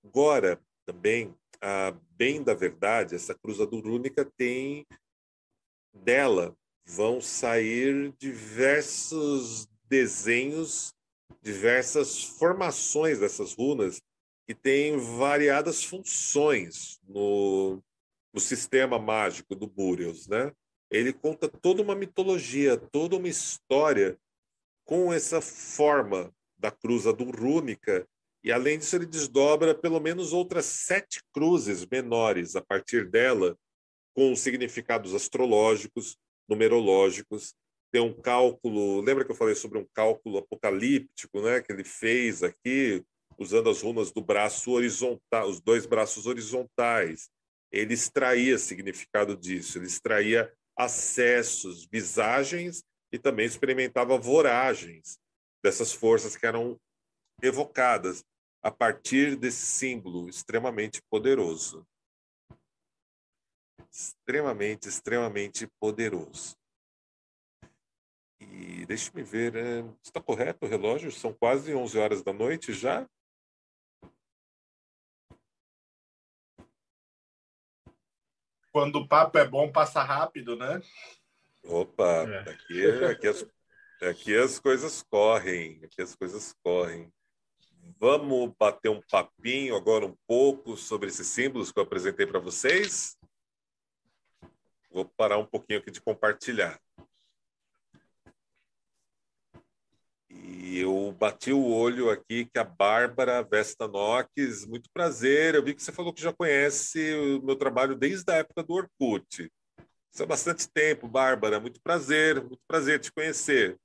Agora, 0.02 0.58
também, 0.86 1.36
a 1.60 1.94
bem 2.10 2.42
da 2.42 2.54
verdade, 2.54 3.14
essa 3.14 3.34
cruz 3.34 3.60
Atumrúnica 3.60 4.24
tem 4.36 4.86
dela 5.92 6.56
vão 6.84 7.20
sair 7.20 8.14
diversos 8.18 9.66
desenhos, 9.88 10.92
diversas 11.42 12.22
formações 12.22 13.18
dessas 13.18 13.54
runas 13.54 14.00
que 14.46 14.54
têm 14.54 14.96
variadas 14.96 15.82
funções 15.82 17.00
no, 17.02 17.82
no 18.32 18.40
sistema 18.40 18.98
mágico 18.98 19.54
do 19.54 19.66
Burials, 19.66 20.28
né? 20.28 20.52
ele 20.90 21.12
conta 21.12 21.48
toda 21.48 21.82
uma 21.82 21.94
mitologia, 21.94 22.76
toda 22.76 23.16
uma 23.16 23.28
história 23.28 24.18
com 24.84 25.12
essa 25.12 25.40
forma 25.40 26.32
da 26.56 26.70
cruz 26.70 27.06
adurrúnica, 27.06 28.06
e 28.46 28.52
além 28.52 28.78
disso 28.78 28.94
ele 28.94 29.06
desdobra 29.06 29.74
pelo 29.74 29.98
menos 29.98 30.32
outras 30.32 30.66
sete 30.66 31.20
cruzes 31.34 31.84
menores 31.84 32.54
a 32.54 32.62
partir 32.62 33.10
dela, 33.10 33.58
com 34.14 34.36
significados 34.36 35.14
astrológicos, 35.14 36.16
numerológicos, 36.48 37.56
tem 37.90 38.00
um 38.00 38.12
cálculo, 38.12 39.00
lembra 39.00 39.24
que 39.24 39.32
eu 39.32 39.36
falei 39.36 39.56
sobre 39.56 39.78
um 39.78 39.86
cálculo 39.92 40.38
apocalíptico, 40.38 41.42
né, 41.42 41.60
que 41.60 41.72
ele 41.72 41.82
fez 41.82 42.44
aqui, 42.44 43.04
usando 43.36 43.68
as 43.68 43.82
runas 43.82 44.12
do 44.12 44.22
braço 44.22 44.70
horizontal, 44.70 45.48
os 45.48 45.60
dois 45.60 45.84
braços 45.84 46.24
horizontais. 46.24 47.28
Ele 47.72 47.94
extraía 47.94 48.58
significado 48.58 49.36
disso, 49.36 49.76
ele 49.76 49.86
extraía 49.86 50.54
acessos, 50.78 51.84
visagens 51.90 52.84
e 53.12 53.18
também 53.18 53.44
experimentava 53.44 54.16
voragens 54.16 55.18
dessas 55.64 55.92
forças 55.92 56.36
que 56.36 56.46
eram 56.46 56.78
evocadas 57.42 58.24
a 58.66 58.70
partir 58.72 59.36
desse 59.36 59.64
símbolo 59.64 60.28
extremamente 60.28 61.00
poderoso. 61.08 61.86
Extremamente, 63.88 64.88
extremamente 64.88 65.68
poderoso. 65.78 66.56
E 68.40 68.84
deixe-me 68.84 69.22
ver, 69.22 69.54
é, 69.54 69.84
está 70.02 70.20
correto 70.20 70.66
o 70.66 70.68
relógio? 70.68 71.12
São 71.12 71.32
quase 71.32 71.72
11 71.72 71.96
horas 71.96 72.22
da 72.24 72.32
noite 72.32 72.72
já? 72.72 73.08
quando 78.72 78.96
o 78.96 79.08
papo 79.08 79.38
é 79.38 79.48
bom, 79.48 79.72
passa 79.72 80.02
rápido, 80.02 80.54
né? 80.54 80.82
Opa, 81.64 82.28
é. 82.28 82.50
aqui, 82.50 82.86
aqui, 83.06 83.26
as, 83.26 83.46
aqui 84.02 84.36
as 84.36 84.58
coisas 84.58 85.02
correm, 85.04 85.80
aqui 85.82 86.02
as 86.02 86.14
coisas 86.14 86.52
correm. 86.62 87.10
Vamos 87.98 88.52
bater 88.58 88.88
um 88.90 89.00
papinho 89.10 89.76
agora 89.76 90.04
um 90.04 90.16
pouco 90.26 90.76
sobre 90.76 91.08
esses 91.08 91.26
símbolos 91.28 91.70
que 91.70 91.78
eu 91.78 91.84
apresentei 91.84 92.26
para 92.26 92.40
vocês? 92.40 93.16
Vou 94.90 95.04
parar 95.04 95.38
um 95.38 95.46
pouquinho 95.46 95.78
aqui 95.78 95.90
de 95.90 96.00
compartilhar. 96.00 96.80
E 100.28 100.80
eu 100.80 101.12
bati 101.12 101.52
o 101.52 101.64
olho 101.64 102.10
aqui 102.10 102.44
que 102.46 102.58
a 102.58 102.64
Bárbara 102.64 103.42
Vesta 103.42 103.86
Nox, 103.86 104.66
muito 104.66 104.90
prazer. 104.92 105.54
Eu 105.54 105.62
vi 105.62 105.74
que 105.74 105.82
você 105.82 105.92
falou 105.92 106.12
que 106.12 106.20
já 106.22 106.32
conhece 106.32 107.14
o 107.14 107.42
meu 107.42 107.56
trabalho 107.56 107.94
desde 107.94 108.30
a 108.32 108.36
época 108.36 108.62
do 108.62 108.74
Orkut. 108.74 109.50
Isso 110.12 110.22
é 110.22 110.26
bastante 110.26 110.68
tempo, 110.68 111.06
Bárbara. 111.06 111.60
Muito 111.60 111.80
prazer, 111.80 112.42
muito 112.42 112.62
prazer 112.66 112.98
te 112.98 113.12
conhecer. 113.12 113.78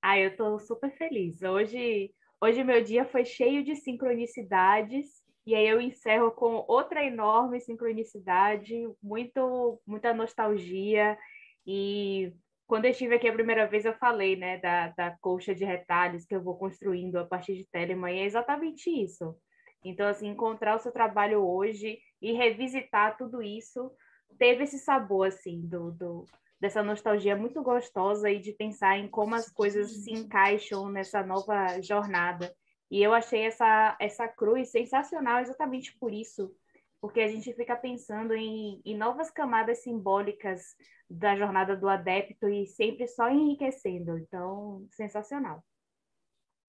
Ah, 0.00 0.18
eu 0.18 0.30
estou 0.30 0.58
super 0.60 0.96
feliz. 0.96 1.42
Hoje, 1.42 2.12
hoje 2.40 2.62
meu 2.64 2.82
dia 2.82 3.04
foi 3.04 3.24
cheio 3.24 3.64
de 3.64 3.76
sincronicidades 3.76 5.06
e 5.46 5.54
aí 5.54 5.66
eu 5.66 5.80
encerro 5.80 6.30
com 6.30 6.64
outra 6.68 7.04
enorme 7.04 7.60
sincronicidade, 7.60 8.74
muito, 9.02 9.80
muita 9.86 10.12
nostalgia 10.12 11.18
e 11.66 12.32
quando 12.68 12.84
eu 12.84 12.90
estive 12.90 13.14
aqui 13.14 13.26
a 13.26 13.32
primeira 13.32 13.66
vez, 13.66 13.86
eu 13.86 13.94
falei, 13.94 14.36
né, 14.36 14.58
da, 14.58 14.88
da 14.88 15.16
colcha 15.22 15.54
de 15.54 15.64
retalhos 15.64 16.26
que 16.26 16.34
eu 16.34 16.42
vou 16.42 16.58
construindo 16.58 17.16
a 17.16 17.24
partir 17.24 17.56
de 17.56 17.66
Telemann, 17.66 18.14
e 18.14 18.20
é 18.20 18.24
exatamente 18.26 18.90
isso. 18.90 19.34
Então, 19.82 20.06
assim, 20.06 20.28
encontrar 20.28 20.76
o 20.76 20.78
seu 20.78 20.92
trabalho 20.92 21.42
hoje 21.42 21.98
e 22.20 22.32
revisitar 22.32 23.16
tudo 23.16 23.42
isso 23.42 23.90
teve 24.38 24.64
esse 24.64 24.78
sabor, 24.78 25.28
assim, 25.28 25.62
do, 25.66 25.92
do, 25.92 26.26
dessa 26.60 26.82
nostalgia 26.82 27.36
muito 27.36 27.62
gostosa 27.62 28.30
e 28.30 28.38
de 28.38 28.52
pensar 28.52 28.98
em 28.98 29.08
como 29.08 29.34
as 29.34 29.50
coisas 29.50 29.90
se 29.90 30.12
encaixam 30.12 30.88
nessa 30.90 31.22
nova 31.22 31.80
jornada. 31.80 32.54
E 32.90 33.02
eu 33.02 33.12
achei 33.12 33.42
essa, 33.42 33.96
essa 34.00 34.26
cruz 34.26 34.70
sensacional 34.70 35.40
exatamente 35.40 35.96
por 35.98 36.12
isso, 36.12 36.54
porque 37.00 37.20
a 37.20 37.28
gente 37.28 37.52
fica 37.54 37.76
pensando 37.76 38.34
em, 38.34 38.80
em 38.84 38.96
novas 38.96 39.30
camadas 39.30 39.82
simbólicas 39.82 40.74
da 41.08 41.36
jornada 41.36 41.76
do 41.76 41.88
adepto 41.88 42.48
e 42.48 42.66
sempre 42.66 43.06
só 43.06 43.30
enriquecendo. 43.30 44.18
Então, 44.18 44.86
sensacional. 44.90 45.62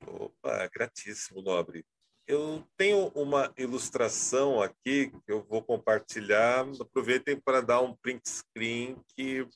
Opa, 0.06 0.70
gratíssimo, 0.74 1.42
Nobre. 1.42 1.86
Eu 2.28 2.64
tenho 2.78 3.08
uma 3.16 3.52
ilustração 3.58 4.62
aqui 4.62 5.10
que 5.26 5.32
eu 5.32 5.44
vou 5.44 5.64
compartilhar. 5.64 6.64
Aproveitem 6.80 7.40
para 7.40 7.60
dar 7.60 7.82
um 7.82 7.96
print 7.96 8.22
screen 8.30 9.02
que 9.16 9.48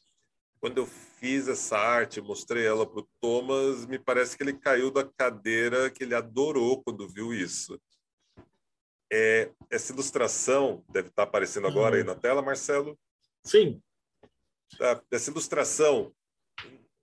quando 0.64 0.78
eu 0.78 0.86
fiz 0.86 1.50
essa 1.50 1.78
arte, 1.78 2.22
mostrei 2.22 2.66
ela 2.66 2.86
para 2.86 3.02
o 3.02 3.08
Thomas, 3.20 3.86
me 3.86 4.00
parece 4.00 4.38
que 4.38 4.44
ele 4.44 4.54
caiu 4.54 4.90
da 4.90 5.04
cadeira, 5.04 5.90
que 5.90 6.06
ele 6.06 6.16
adorou 6.16 6.82
quando 6.82 7.06
viu 7.06 7.34
isso. 7.34 7.78
É, 9.12 9.52
essa 9.70 9.92
ilustração 9.92 10.82
deve 10.88 11.10
estar 11.10 11.24
aparecendo 11.24 11.68
agora 11.68 11.98
aí 11.98 12.02
uhum. 12.02 12.08
na 12.08 12.16
tela, 12.16 12.42
Marcelo? 12.42 12.98
Sim. 13.44 13.82
Tá, 14.78 15.04
essa 15.12 15.32
ilustração. 15.32 16.14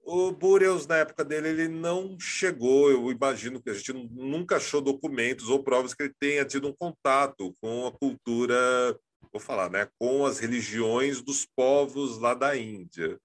O 0.07 0.33
Bureus, 0.33 0.87
na 0.87 0.97
época 0.97 1.23
dele, 1.23 1.51
ele 1.51 1.69
não 1.69 2.19
chegou, 2.19 2.91
eu 2.91 3.13
imagino 3.13 3.61
que 3.61 3.69
a 3.69 3.75
gente 3.75 3.93
nunca 3.93 4.57
achou 4.57 4.81
documentos 4.81 5.51
ou 5.51 5.63
provas 5.63 5.93
que 5.93 6.05
ele 6.05 6.15
tenha 6.19 6.47
tido 6.47 6.67
um 6.67 6.73
contato 6.73 7.55
com 7.61 7.87
a 7.87 7.93
cultura, 7.93 8.99
vou 9.31 9.39
falar, 9.39 9.69
né, 9.69 9.87
com 9.99 10.25
as 10.25 10.39
religiões 10.39 11.21
dos 11.21 11.45
povos 11.55 12.17
lá 12.17 12.33
da 12.33 12.57
Índia. 12.57 13.21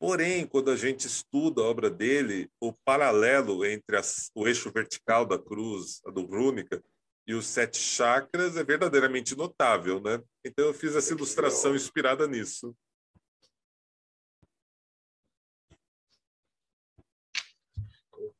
Porém, 0.00 0.46
quando 0.46 0.70
a 0.70 0.76
gente 0.76 1.06
estuda 1.06 1.60
a 1.60 1.66
obra 1.66 1.90
dele, 1.90 2.50
o 2.58 2.72
paralelo 2.72 3.66
entre 3.66 3.98
as, 3.98 4.30
o 4.34 4.48
eixo 4.48 4.72
vertical 4.72 5.26
da 5.26 5.38
cruz, 5.38 6.00
a 6.06 6.10
do 6.10 6.24
Rúnica, 6.24 6.82
e 7.26 7.34
os 7.34 7.46
sete 7.46 7.76
chakras 7.76 8.56
é 8.56 8.64
verdadeiramente 8.64 9.36
notável, 9.36 10.00
né? 10.00 10.22
Então 10.42 10.64
eu 10.64 10.72
fiz 10.72 10.96
essa 10.96 11.12
ilustração 11.12 11.76
inspirada 11.76 12.26
nisso. 12.26 12.74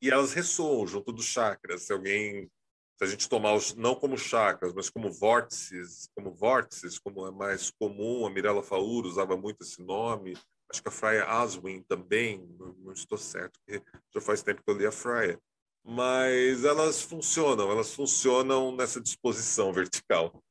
E 0.00 0.10
elas 0.10 0.32
ressoam 0.32 0.86
junto 0.86 1.12
dos 1.12 1.26
chakras. 1.26 1.82
Se 1.82 1.92
alguém, 1.92 2.50
se 2.96 3.04
a 3.04 3.06
gente 3.06 3.28
tomar 3.28 3.52
os 3.52 3.74
não 3.74 3.94
como 3.94 4.16
chakras, 4.16 4.72
mas 4.72 4.88
como 4.88 5.12
vórtices, 5.12 6.08
como 6.14 6.32
vórtices, 6.32 6.98
como 6.98 7.26
é 7.26 7.30
mais 7.30 7.70
comum, 7.70 8.24
a 8.26 8.30
Mirella 8.30 8.62
Faur 8.62 9.04
usava 9.04 9.36
muito 9.36 9.62
esse 9.62 9.82
nome. 9.82 10.32
Acho 10.70 10.82
que 10.82 10.88
a 10.88 10.92
Freya 10.92 11.24
Aswin 11.24 11.82
também, 11.82 12.46
não, 12.58 12.72
não 12.74 12.92
estou 12.92 13.18
certo, 13.18 13.58
porque 13.60 13.82
já 14.14 14.20
faz 14.20 14.42
tempo 14.42 14.62
que 14.62 14.70
eu 14.70 14.78
li 14.78 14.86
a 14.86 14.92
Freya 14.92 15.38
mas 15.82 16.64
elas 16.64 17.02
funcionam, 17.02 17.70
elas 17.70 17.94
funcionam 17.94 18.74
nessa 18.74 19.00
disposição 19.00 19.72
vertical. 19.72 20.42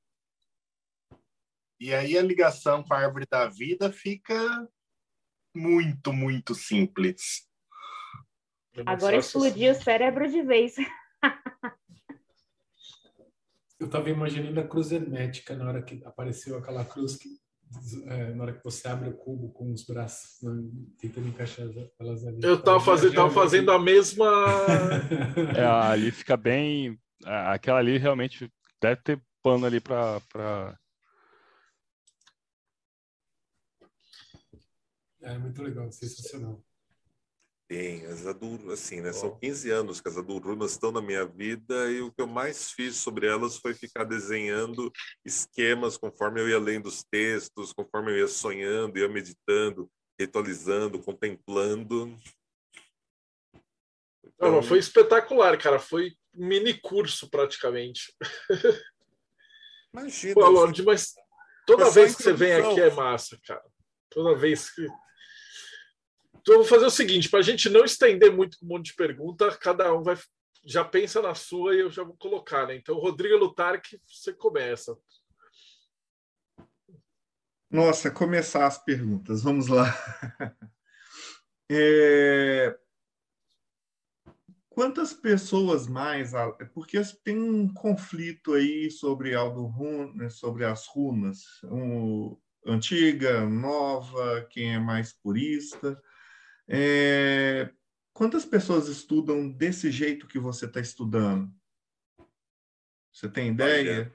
E 1.80 1.94
aí 1.94 2.18
a 2.18 2.22
ligação 2.22 2.84
com 2.84 2.94
a 2.94 2.98
árvore 2.98 3.26
da 3.30 3.48
vida 3.48 3.92
fica 3.92 4.70
muito, 5.56 6.12
muito 6.12 6.54
simples. 6.54 7.48
Agora 8.86 9.16
explodiu 9.16 9.72
assim. 9.72 9.80
o 9.80 9.84
cérebro 9.84 10.30
de 10.30 10.42
vez. 10.42 10.76
Eu 13.80 13.86
estava 13.86 14.10
imaginando 14.10 14.60
a 14.60 14.68
cruz 14.68 14.92
hermética 14.92 15.56
na 15.56 15.66
hora 15.66 15.82
que 15.82 16.04
apareceu 16.04 16.58
aquela 16.58 16.84
cruz 16.84 17.16
que 17.16 17.40
é, 18.08 18.34
na 18.34 18.44
hora 18.44 18.54
que 18.54 18.64
você 18.64 18.88
abre 18.88 19.10
o 19.10 19.14
cubo 19.14 19.52
com 19.52 19.72
os 19.72 19.86
braços 19.86 20.42
né, 20.42 20.52
tentando 21.00 21.28
encaixar 21.28 21.68
elas 22.00 22.26
ali. 22.26 22.40
Eu 22.42 22.56
estava 22.56 22.80
fazendo, 22.80 23.14
tava 23.14 23.30
fazendo 23.32 23.72
a 23.72 23.80
mesma. 23.80 24.26
é, 25.56 25.66
ali 25.66 26.12
fica 26.12 26.36
bem. 26.36 27.00
Aquela 27.26 27.80
ali 27.80 27.98
realmente 27.98 28.52
deve 28.82 29.02
ter 29.02 29.22
pano 29.44 29.66
ali 29.66 29.80
para. 29.80 30.20
Pra... 30.32 30.80
É 35.22 35.38
muito 35.38 35.62
legal, 35.62 35.92
sensacional. 35.92 36.64
Tem, 37.70 38.04
as 38.08 38.26
Adul, 38.26 38.72
assim, 38.72 39.00
né? 39.00 39.14
São 39.14 39.38
15 39.38 39.70
anos 39.70 40.02
que 40.02 40.10
as 40.10 40.18
Adulrunas 40.18 40.72
estão 40.72 40.92
na 40.92 41.04
minha 41.04 41.24
vida 41.24 41.92
e 41.92 42.02
o 42.02 42.12
que 42.12 42.20
eu 42.20 42.26
mais 42.26 42.72
fiz 42.72 42.96
sobre 42.96 43.28
elas 43.28 43.58
foi 43.58 43.76
ficar 43.76 44.06
desenhando 44.06 44.92
esquemas 45.24 45.96
conforme 45.96 46.42
eu 46.42 46.50
ia 46.50 46.58
lendo 46.58 46.88
os 46.88 47.04
textos, 47.04 47.72
conforme 47.72 48.12
eu 48.12 48.18
ia 48.18 48.28
sonhando, 48.28 48.98
ia 48.98 49.08
meditando, 49.08 49.88
ritualizando, 50.20 50.98
contemplando. 50.98 52.18
Então... 54.26 54.52
Não, 54.52 54.64
foi 54.64 54.80
espetacular, 54.80 55.56
cara. 55.56 55.78
Foi 55.78 56.14
mini 56.34 56.74
curso 56.74 57.30
praticamente. 57.30 58.12
Imagina. 59.94 60.34
Pô, 60.34 60.50
Lorde, 60.50 60.82
mas 60.82 61.14
toda 61.68 61.92
vez 61.92 62.16
que 62.16 62.24
você 62.24 62.34
vem 62.34 62.54
aqui 62.54 62.82
é 62.82 62.90
massa, 62.90 63.40
cara. 63.46 63.64
Toda 64.10 64.36
vez 64.36 64.72
que 64.74 64.88
então, 66.42 66.56
vou 66.56 66.66
fazer 66.66 66.86
o 66.86 66.92
seguinte: 66.92 67.30
para 67.30 67.40
a 67.40 67.44
gente 67.44 67.70
não 67.70 67.84
estender 67.84 68.32
muito 68.32 68.58
com 68.58 68.66
um 68.66 68.70
monte 68.70 68.88
de 68.88 68.96
pergunta, 68.96 69.56
cada 69.58 69.94
um 69.94 70.04
vai 70.04 70.18
já 70.66 70.84
pensa 70.84 71.22
na 71.22 71.34
sua 71.34 71.74
e 71.74 71.80
eu 71.80 71.90
já 71.90 72.04
vou 72.04 72.16
colocar, 72.18 72.68
né? 72.68 72.76
Então, 72.76 72.96
Rodrigo 72.96 73.38
Lutarque, 73.38 74.00
você 74.08 74.34
começa. 74.34 74.98
Nossa, 77.72 78.10
começar 78.12 78.66
as 78.66 78.78
perguntas. 78.84 79.44
Vamos 79.44 79.68
lá. 79.68 79.86
É... 81.72 82.76
Quantas 84.72 85.14
pessoas 85.14 85.88
mais? 85.88 86.32
Porque 86.74 87.00
tem 87.24 87.38
um 87.38 87.72
conflito 87.72 88.54
aí 88.54 88.90
sobre 88.90 89.36
Aldo 89.36 89.68
Run, 89.68 90.12
né, 90.16 90.30
sobre 90.30 90.66
as 90.66 90.88
runas, 90.88 91.44
um, 91.66 92.36
antiga, 92.66 93.48
nova, 93.48 94.48
quem 94.50 94.74
é 94.74 94.80
mais 94.80 95.14
purista. 95.14 96.02
É, 96.72 97.74
quantas 98.14 98.46
pessoas 98.46 98.88
estudam 98.88 99.50
desse 99.50 99.90
jeito 99.90 100.28
que 100.28 100.38
você 100.38 100.66
está 100.66 100.80
estudando? 100.80 101.52
Você 103.12 103.28
tem 103.28 103.50
ideia? 103.50 104.02
Olha, 104.02 104.14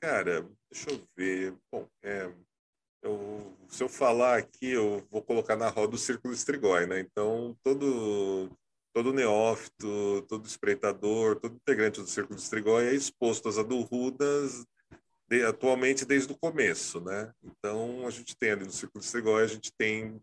cara, 0.00 0.48
deixa 0.70 0.90
eu 0.90 1.02
ver. 1.16 1.56
Bom, 1.72 1.88
é, 2.02 2.32
eu, 3.02 3.52
se 3.68 3.82
eu 3.82 3.88
falar 3.88 4.38
aqui, 4.38 4.70
eu 4.70 5.04
vou 5.10 5.22
colocar 5.22 5.56
na 5.56 5.68
roda 5.68 5.96
o 5.96 5.98
círculo 5.98 6.32
estrigói, 6.32 6.86
né? 6.86 7.00
Então, 7.00 7.58
todo, 7.64 8.48
todo 8.94 9.12
neófito, 9.12 10.22
todo 10.28 10.46
espreitador, 10.46 11.40
todo 11.40 11.56
integrante 11.56 12.00
do 12.00 12.06
círculo 12.06 12.38
estrigói 12.38 12.90
é 12.90 12.94
exposto 12.94 13.48
às 13.48 13.58
adulrudas 13.58 14.64
de, 15.28 15.44
atualmente 15.44 16.04
desde 16.04 16.32
o 16.32 16.38
começo, 16.38 17.00
né? 17.00 17.32
Então, 17.42 18.06
a 18.06 18.10
gente 18.10 18.36
tem 18.36 18.52
ali 18.52 18.64
no 18.64 18.72
círculo 18.72 19.02
estrigói, 19.02 19.42
a 19.42 19.48
gente 19.48 19.72
tem 19.76 20.20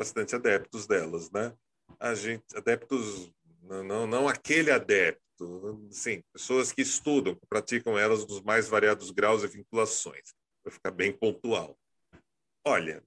bastante 0.00 0.34
adeptos 0.34 0.86
delas, 0.86 1.30
né? 1.30 1.54
A 1.98 2.14
gente, 2.14 2.56
adeptos, 2.56 3.30
não, 3.62 3.84
não, 3.84 4.06
não 4.06 4.28
aquele 4.28 4.70
adepto, 4.70 5.86
sim, 5.90 6.22
pessoas 6.32 6.72
que 6.72 6.80
estudam, 6.80 7.34
que 7.34 7.46
praticam 7.46 7.98
elas 7.98 8.26
nos 8.26 8.40
mais 8.40 8.66
variados 8.66 9.10
graus 9.10 9.42
e 9.42 9.46
vinculações, 9.46 10.34
para 10.62 10.72
ficar 10.72 10.90
bem 10.90 11.12
pontual. 11.12 11.78
Olha, 12.66 13.02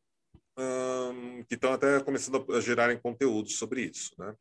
hum, 0.55 1.43
que 1.45 1.55
estão 1.55 1.73
até 1.73 1.99
começando 2.03 2.45
a 2.53 2.61
gerarem 2.61 2.99
conteúdos 2.99 3.57
sobre 3.57 3.81
isso, 3.81 4.11
né? 4.19 4.35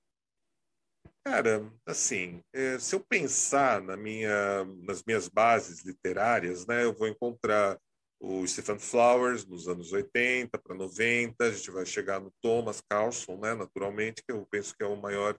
Cara, 1.24 1.72
assim, 1.86 2.42
é, 2.52 2.78
se 2.78 2.94
eu 2.94 3.00
pensar 3.00 3.80
na 3.80 3.96
minha, 3.96 4.66
nas 4.82 5.02
minhas 5.04 5.26
bases 5.26 5.82
literárias, 5.82 6.66
né, 6.66 6.84
eu 6.84 6.92
vou 6.92 7.08
encontrar 7.08 7.80
o 8.24 8.46
Stephen 8.46 8.78
Flowers 8.78 9.44
nos 9.44 9.66
anos 9.66 9.92
80 9.92 10.56
para 10.56 10.76
90, 10.76 11.44
a 11.44 11.50
gente 11.50 11.72
vai 11.72 11.84
chegar 11.84 12.20
no 12.20 12.32
Thomas 12.40 12.80
Carlson, 12.80 13.36
né, 13.36 13.52
naturalmente, 13.52 14.22
que 14.22 14.30
eu 14.30 14.46
penso 14.48 14.76
que 14.76 14.84
é 14.84 14.86
o 14.86 14.94
maior 14.94 15.36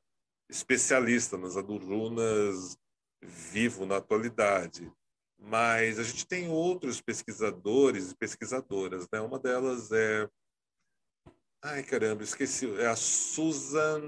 especialista 0.49 1.37
nas 1.37 1.55
adurunas 1.55 2.77
vivo 3.21 3.85
na 3.85 3.97
atualidade. 3.97 4.91
Mas 5.39 5.97
a 5.97 6.03
gente 6.03 6.27
tem 6.27 6.49
outros 6.49 6.99
pesquisadores 6.99 8.11
e 8.11 8.17
pesquisadoras, 8.17 9.07
né? 9.11 9.21
Uma 9.21 9.39
delas 9.39 9.89
é 9.91 10.27
Ai, 11.61 11.83
caramba, 11.83 12.23
esqueci, 12.23 12.69
é 12.81 12.87
a 12.87 12.95
Susan 12.95 14.01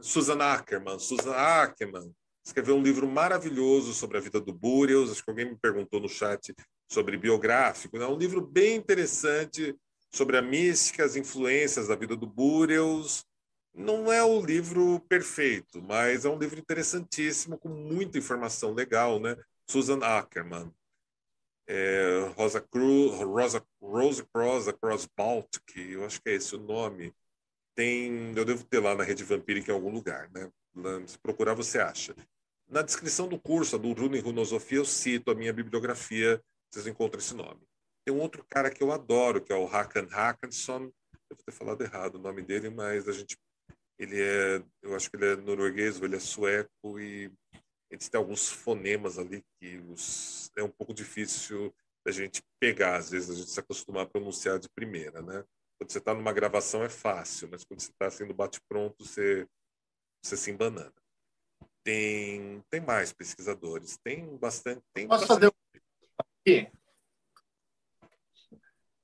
Susan 0.00 0.40
Ackerman, 0.40 1.00
Susan 1.00 1.34
Ackerman, 1.34 2.14
escreveu 2.44 2.76
um 2.76 2.82
livro 2.82 3.08
maravilhoso 3.08 3.94
sobre 3.94 4.18
a 4.18 4.20
vida 4.20 4.40
do 4.40 4.52
Burials. 4.52 5.10
Acho 5.10 5.24
que 5.24 5.30
alguém 5.30 5.50
me 5.50 5.56
perguntou 5.56 6.00
no 6.00 6.08
chat 6.08 6.54
sobre 6.90 7.16
biográfico. 7.16 7.98
Né? 7.98 8.06
um 8.06 8.18
livro 8.18 8.40
bem 8.40 8.76
interessante 8.76 9.76
sobre 10.10 10.36
a 10.36 10.42
mística, 10.42 11.04
as 11.04 11.16
influências 11.16 11.88
da 11.88 11.96
vida 11.96 12.16
do 12.16 12.26
Burials. 12.26 13.24
Não 13.74 14.12
é 14.12 14.22
o 14.22 14.44
livro 14.44 15.00
perfeito, 15.08 15.80
mas 15.80 16.24
é 16.24 16.28
um 16.28 16.38
livro 16.38 16.58
interessantíssimo, 16.58 17.56
com 17.56 17.70
muita 17.70 18.18
informação 18.18 18.74
legal, 18.74 19.18
né? 19.18 19.34
Susan 19.66 19.98
Ackerman. 20.02 20.70
É, 21.66 22.32
Rosa 22.36 22.60
Cruz, 22.60 23.14
Rosa, 23.18 23.64
Rose 23.80 24.22
Cross, 24.24 24.72
Cross 24.72 25.08
Baltic, 25.16 25.76
eu 25.76 26.04
acho 26.04 26.20
que 26.20 26.28
é 26.28 26.34
esse 26.34 26.54
o 26.54 26.60
nome. 26.60 27.14
Tem, 27.74 28.36
eu 28.36 28.44
devo 28.44 28.64
ter 28.64 28.80
lá 28.80 28.94
na 28.94 29.04
Rede 29.04 29.24
Vampírica 29.24 29.72
em 29.72 29.74
algum 29.74 29.90
lugar, 29.90 30.30
né? 30.30 30.50
Se 31.06 31.18
procurar, 31.18 31.54
você 31.54 31.78
acha. 31.78 32.14
Na 32.68 32.82
descrição 32.82 33.28
do 33.28 33.38
curso, 33.38 33.78
do 33.78 33.92
Rune 33.92 34.18
Runosofia, 34.18 34.78
eu 34.78 34.84
cito 34.84 35.30
a 35.30 35.34
minha 35.34 35.52
bibliografia, 35.52 36.42
vocês 36.70 36.86
encontram 36.86 37.20
esse 37.20 37.34
nome. 37.34 37.60
Tem 38.04 38.14
um 38.14 38.20
outro 38.20 38.44
cara 38.48 38.70
que 38.70 38.82
eu 38.82 38.90
adoro, 38.90 39.40
que 39.40 39.52
é 39.52 39.56
o 39.56 39.66
Hakan 39.66 40.08
Hakansson. 40.10 40.84
Eu 41.12 41.36
vou 41.36 41.44
ter 41.44 41.52
falado 41.52 41.82
errado 41.82 42.14
o 42.16 42.18
nome 42.18 42.42
dele, 42.42 42.70
mas 42.70 43.08
a 43.08 43.12
gente, 43.12 43.36
ele 43.98 44.20
é, 44.20 44.62
eu 44.82 44.96
acho 44.96 45.10
que 45.10 45.16
ele 45.16 45.26
é 45.26 45.36
norueguês 45.36 45.98
ou 45.98 46.06
ele 46.06 46.16
é 46.16 46.20
sueco 46.20 46.98
e 46.98 47.30
eles 47.90 48.08
têm 48.08 48.18
alguns 48.18 48.48
fonemas 48.48 49.18
ali 49.18 49.44
que 49.60 49.76
os, 49.90 50.50
é 50.56 50.62
um 50.62 50.70
pouco 50.70 50.94
difícil 50.94 51.72
da 52.04 52.10
gente 52.10 52.42
pegar, 52.58 52.96
às 52.96 53.10
vezes 53.10 53.30
a 53.30 53.34
gente 53.34 53.50
se 53.50 53.60
acostumar 53.60 54.04
a 54.04 54.08
pronunciar 54.08 54.58
de 54.58 54.68
primeira, 54.70 55.22
né? 55.22 55.44
Quando 55.78 55.90
você 55.90 55.98
está 55.98 56.14
numa 56.14 56.32
gravação 56.32 56.82
é 56.82 56.88
fácil, 56.88 57.48
mas 57.50 57.64
quando 57.64 57.80
você 57.80 57.90
está 57.90 58.10
sendo 58.10 58.34
bate-pronto, 58.34 59.04
você, 59.04 59.46
você 60.22 60.36
se 60.36 60.50
embanana. 60.50 60.92
Tem, 61.82 62.62
tem 62.70 62.80
mais 62.80 63.12
pesquisadores, 63.12 63.98
tem 63.98 64.36
bastante. 64.36 64.82
Tem 64.94 65.08
Posso 65.08 65.26
bastante... 65.26 65.52
fazer 65.52 65.82
aqui? 66.46 66.72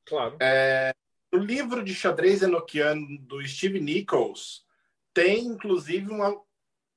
Claro. 0.07 0.37
É, 0.41 0.95
o 1.33 1.37
livro 1.37 1.83
de 1.83 1.95
xadrez 1.95 2.43
enoquiano 2.43 3.19
do 3.19 3.47
Steve 3.47 3.81
Nichols 3.81 4.65
tem, 5.13 5.45
inclusive, 5.47 6.09
uma 6.11 6.41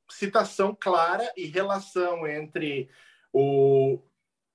citação 0.09 0.75
clara 0.79 1.33
e 1.35 1.47
relação 1.47 2.27
entre 2.27 2.89
o, 3.33 3.99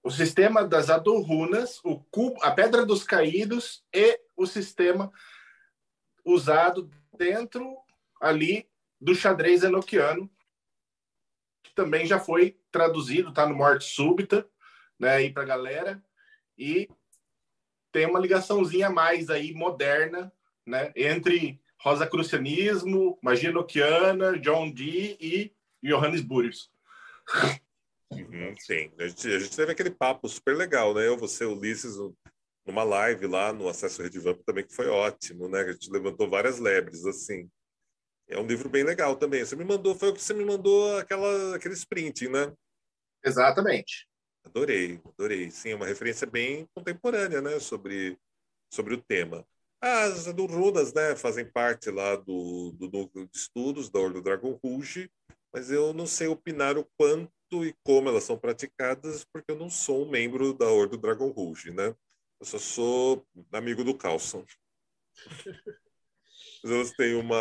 o 0.02 0.10
sistema 0.10 0.64
das 0.64 0.90
Adorrunas, 0.90 1.80
o 1.82 1.98
cubo, 2.04 2.42
a 2.42 2.52
Pedra 2.52 2.86
dos 2.86 3.02
Caídos 3.02 3.84
e 3.92 4.20
o 4.36 4.46
sistema 4.46 5.12
usado 6.24 6.88
dentro 7.16 7.76
ali 8.20 8.68
do 9.00 9.14
xadrez 9.14 9.62
enoquiano 9.62 10.30
também 11.76 12.06
já 12.06 12.18
foi 12.18 12.58
traduzido, 12.72 13.28
está 13.28 13.46
no 13.46 13.54
Morte 13.54 13.84
Súbita, 13.84 14.48
né, 14.98 15.10
aí 15.10 15.32
para 15.32 15.42
a 15.42 15.46
galera, 15.46 16.02
e 16.56 16.88
tem 17.92 18.06
uma 18.06 18.18
ligaçãozinha 18.18 18.88
mais 18.88 19.28
aí 19.28 19.52
moderna, 19.52 20.32
né, 20.66 20.90
entre 20.96 21.60
Rosacrucianismo, 21.78 23.18
Magia 23.22 23.52
Noquiana, 23.52 24.38
John 24.38 24.70
Dee 24.72 25.18
e 25.20 25.54
Johannes 25.82 26.22
Burius. 26.22 26.70
Uhum, 28.10 28.54
sim, 28.58 28.90
a 28.98 29.06
gente, 29.06 29.28
a 29.28 29.38
gente 29.38 29.56
teve 29.56 29.72
aquele 29.72 29.90
papo 29.90 30.28
super 30.28 30.56
legal, 30.56 30.94
né? 30.94 31.06
Eu, 31.06 31.16
você, 31.16 31.44
Ulisses, 31.44 31.96
numa 32.64 32.82
live 32.82 33.26
lá 33.26 33.52
no 33.52 33.68
Acesso 33.68 34.02
Redivamp 34.02 34.40
também, 34.44 34.64
que 34.64 34.74
foi 34.74 34.88
ótimo, 34.88 35.48
né? 35.48 35.60
A 35.60 35.72
gente 35.72 35.90
levantou 35.90 36.30
várias 36.30 36.58
lebres, 36.58 37.04
assim. 37.04 37.50
É 38.28 38.38
um 38.38 38.46
livro 38.46 38.68
bem 38.68 38.82
legal 38.82 39.16
também. 39.16 39.44
Você 39.44 39.54
me 39.54 39.64
mandou, 39.64 39.94
foi 39.94 40.08
o 40.08 40.14
que 40.14 40.22
você 40.22 40.34
me 40.34 40.44
mandou 40.44 40.96
aquela, 40.98 41.56
aquele 41.56 41.74
sprint, 41.74 42.28
né? 42.28 42.52
Exatamente. 43.24 44.08
Adorei, 44.44 45.00
adorei. 45.04 45.50
Sim, 45.50 45.70
é 45.70 45.74
uma 45.74 45.86
referência 45.86 46.26
bem 46.26 46.68
contemporânea, 46.74 47.40
né, 47.40 47.58
sobre, 47.58 48.18
sobre 48.72 48.94
o 48.94 49.02
tema. 49.02 49.46
As 49.80 50.32
do 50.32 50.46
Runas, 50.46 50.92
né, 50.92 51.14
fazem 51.14 51.44
parte 51.44 51.90
lá 51.90 52.16
do, 52.16 52.72
do 52.72 52.90
núcleo 52.90 53.28
de 53.28 53.36
estudos 53.36 53.90
da 53.90 54.00
Ordem 54.00 54.20
do 54.20 54.24
Dragon 54.24 54.58
Rouge, 54.62 55.10
mas 55.52 55.70
eu 55.70 55.92
não 55.92 56.06
sei 56.06 56.28
opinar 56.28 56.78
o 56.78 56.88
quanto 56.96 57.30
e 57.64 57.74
como 57.84 58.08
elas 58.08 58.24
são 58.24 58.38
praticadas, 58.38 59.24
porque 59.24 59.52
eu 59.52 59.56
não 59.56 59.70
sou 59.70 60.04
um 60.04 60.10
membro 60.10 60.52
da 60.52 60.68
Ordem 60.68 60.98
do 60.98 61.02
Dragon 61.02 61.30
Rouge, 61.30 61.72
né? 61.72 61.94
Eu 62.40 62.46
só 62.46 62.58
sou 62.58 63.26
amigo 63.52 63.84
do 63.84 63.96
Carlson. 63.96 64.44
elas 66.70 66.92
têm 66.92 67.14
uma, 67.14 67.36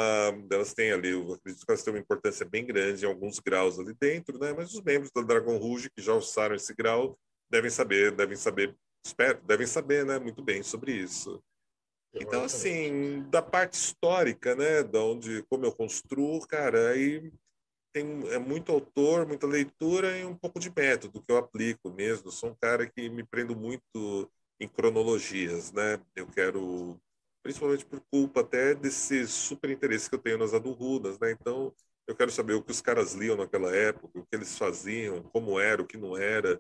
elas 0.51 0.73
têm 0.73 0.91
ali, 0.91 1.11
eu 1.11 1.33
acredito 1.33 1.65
que 1.65 1.71
elas 1.71 1.83
têm 1.83 1.93
uma 1.93 1.99
importância 1.99 2.45
bem 2.45 2.65
grande 2.65 3.05
em 3.05 3.07
alguns 3.07 3.39
graus 3.39 3.79
ali 3.79 3.93
dentro, 3.93 4.37
né? 4.39 4.53
Mas 4.53 4.73
os 4.73 4.81
membros 4.81 5.11
da 5.11 5.21
Dragon 5.21 5.57
Rouge 5.57 5.89
que 5.89 6.01
já 6.01 6.11
alçaram 6.11 6.55
esse 6.55 6.73
grau 6.73 7.17
devem 7.49 7.69
saber, 7.69 8.11
devem 8.11 8.35
saber, 8.35 8.75
espero, 9.05 9.41
devem 9.43 9.67
saber, 9.67 10.05
né? 10.05 10.19
Muito 10.19 10.43
bem 10.43 10.63
sobre 10.63 10.93
isso. 10.93 11.41
Então, 12.13 12.43
assim, 12.45 13.23
da 13.29 13.41
parte 13.41 13.73
histórica, 13.73 14.55
né, 14.55 14.81
da 14.83 15.03
onde, 15.03 15.43
como 15.49 15.65
eu 15.65 15.71
construo, 15.73 16.39
cara, 16.47 16.91
aí 16.91 17.29
tem 17.93 18.27
é 18.29 18.37
muito 18.37 18.71
autor, 18.73 19.25
muita 19.25 19.47
leitura 19.47 20.17
e 20.17 20.25
um 20.25 20.35
pouco 20.35 20.59
de 20.59 20.69
método 20.69 21.21
que 21.21 21.31
eu 21.31 21.37
aplico 21.37 21.89
mesmo. 21.89 22.27
Eu 22.27 22.31
sou 22.31 22.49
um 22.49 22.55
cara 22.55 22.85
que 22.85 23.09
me 23.09 23.23
prendo 23.23 23.55
muito 23.55 24.29
em 24.59 24.67
cronologias, 24.67 25.71
né? 25.71 25.99
Eu 26.15 26.27
quero, 26.27 26.99
principalmente 27.45 27.85
por 27.85 28.01
culpa 28.11 28.41
até 28.41 28.73
desse 28.73 29.27
super 29.27 29.69
interesse 29.69 30.09
que 30.09 30.15
eu 30.15 30.19
tenho 30.19 30.39
nas 30.39 30.55
adurrunas, 30.55 31.19
né? 31.19 31.29
Então, 31.29 31.71
eu 32.07 32.15
quero 32.15 32.31
saber 32.31 32.53
o 32.53 32.63
que 32.63 32.71
os 32.71 32.81
caras 32.81 33.13
liam 33.13 33.37
naquela 33.37 33.69
época, 33.75 34.19
o 34.19 34.25
que 34.25 34.35
eles 34.35 34.57
faziam, 34.57 35.21
como 35.25 35.59
era, 35.59 35.79
o 35.79 35.85
que 35.85 35.95
não 35.95 36.17
era. 36.17 36.59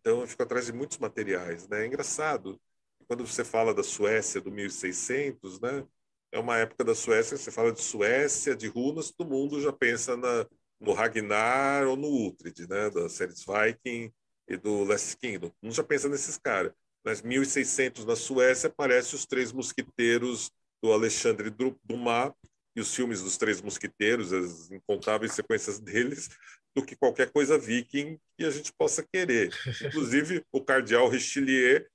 Então, 0.00 0.22
eu 0.22 0.26
fico 0.26 0.42
atrás 0.42 0.64
de 0.64 0.72
muitos 0.72 0.96
materiais, 0.96 1.68
né? 1.68 1.82
É 1.84 1.86
engraçado 1.86 2.58
quando 3.06 3.26
você 3.26 3.44
fala 3.44 3.74
da 3.74 3.82
Suécia 3.82 4.40
do 4.40 4.50
1600, 4.50 5.60
né? 5.60 5.86
É 6.32 6.38
uma 6.38 6.56
época 6.56 6.82
da 6.82 6.94
Suécia, 6.94 7.36
você 7.36 7.50
fala 7.50 7.70
de 7.70 7.82
Suécia, 7.82 8.56
de 8.56 8.68
runas, 8.68 9.10
todo 9.10 9.28
mundo 9.28 9.60
já 9.60 9.70
pensa 9.70 10.16
na, 10.16 10.46
no 10.80 10.94
Ragnar 10.94 11.86
ou 11.86 11.94
no 11.94 12.08
Uhtred, 12.08 12.66
né? 12.70 12.88
Das 12.88 13.12
séries 13.12 13.44
Viking 13.44 14.10
e 14.48 14.56
do 14.56 14.84
Last 14.84 15.14
Kingdom. 15.18 15.52
Mundo 15.62 15.74
já 15.74 15.84
pensa 15.84 16.08
nesses 16.08 16.38
caras. 16.38 16.72
Mas 17.04 17.22
1600 17.22 18.04
na 18.04 18.16
Suécia 18.16 18.68
aparece 18.68 19.14
os 19.14 19.26
Três 19.26 19.52
Mosquiteiros 19.52 20.50
do 20.82 20.92
Alexandre 20.92 21.50
Dumas 21.84 22.32
e 22.74 22.80
os 22.80 22.94
filmes 22.94 23.22
dos 23.22 23.36
Três 23.36 23.60
Mosquiteiros, 23.60 24.32
as 24.32 24.70
incontáveis 24.70 25.32
sequências 25.32 25.78
deles, 25.78 26.28
do 26.74 26.84
que 26.84 26.96
qualquer 26.96 27.30
coisa 27.30 27.58
viking 27.58 28.18
que 28.36 28.44
a 28.44 28.50
gente 28.50 28.72
possa 28.72 29.06
querer. 29.12 29.50
Inclusive, 29.84 30.44
o 30.50 30.60
cardeal 30.60 31.08
Richelieu 31.08 31.86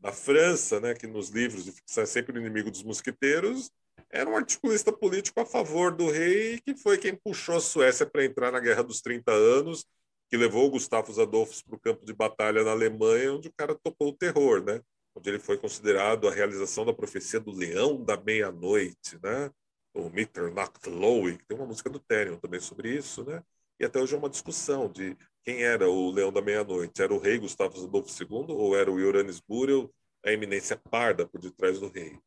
da 0.00 0.12
França, 0.12 0.80
né, 0.80 0.94
que 0.94 1.06
nos 1.06 1.28
livros 1.28 1.64
de 1.64 1.72
ficção 1.72 2.02
é 2.02 2.06
sempre 2.06 2.36
o 2.36 2.40
inimigo 2.40 2.70
dos 2.70 2.82
mosquiteiros, 2.82 3.70
era 4.10 4.28
um 4.28 4.36
articulista 4.36 4.92
político 4.92 5.40
a 5.40 5.46
favor 5.46 5.94
do 5.94 6.10
rei, 6.10 6.60
que 6.60 6.74
foi 6.74 6.96
quem 6.98 7.14
puxou 7.14 7.56
a 7.56 7.60
Suécia 7.60 8.06
para 8.06 8.24
entrar 8.24 8.50
na 8.50 8.60
Guerra 8.60 8.82
dos 8.82 9.00
30 9.00 9.30
Anos, 9.30 9.84
que 10.28 10.36
levou 10.36 10.70
Gustavo 10.70 11.20
Adolfo 11.20 11.64
para 11.64 11.76
o 11.76 11.80
campo 11.80 12.04
de 12.04 12.12
batalha 12.12 12.62
na 12.62 12.72
Alemanha, 12.72 13.34
onde 13.34 13.48
o 13.48 13.52
cara 13.56 13.74
topou 13.74 14.08
o 14.08 14.16
terror, 14.16 14.62
né? 14.62 14.80
onde 15.14 15.30
ele 15.30 15.38
foi 15.38 15.58
considerado 15.58 16.28
a 16.28 16.32
realização 16.32 16.84
da 16.84 16.92
profecia 16.92 17.40
do 17.40 17.50
Leão 17.50 18.02
da 18.04 18.16
Meia-Noite, 18.16 19.18
né? 19.22 19.50
o 19.94 20.08
Mitternachtlowe, 20.10 21.38
que 21.38 21.46
tem 21.46 21.56
uma 21.56 21.66
música 21.66 21.90
do 21.90 21.98
Therion 21.98 22.36
também 22.36 22.60
sobre 22.60 22.94
isso, 22.94 23.24
né? 23.24 23.42
E 23.80 23.84
até 23.84 24.00
hoje 24.00 24.14
é 24.14 24.18
uma 24.18 24.28
discussão 24.28 24.90
de 24.90 25.16
quem 25.44 25.62
era 25.62 25.88
o 25.88 26.10
Leão 26.10 26.32
da 26.32 26.42
Meia-Noite. 26.42 27.02
Era 27.02 27.14
o 27.14 27.18
rei 27.18 27.38
Gustavo 27.38 27.82
Adolfo 27.82 28.08
II 28.22 28.46
ou 28.50 28.76
era 28.76 28.90
o 28.90 28.98
Ioranes 28.98 29.40
Burel, 29.40 29.92
a 30.24 30.32
eminência 30.32 30.76
parda 30.76 31.26
por 31.26 31.40
detrás 31.40 31.78
do 31.78 31.88
rei? 31.88 32.18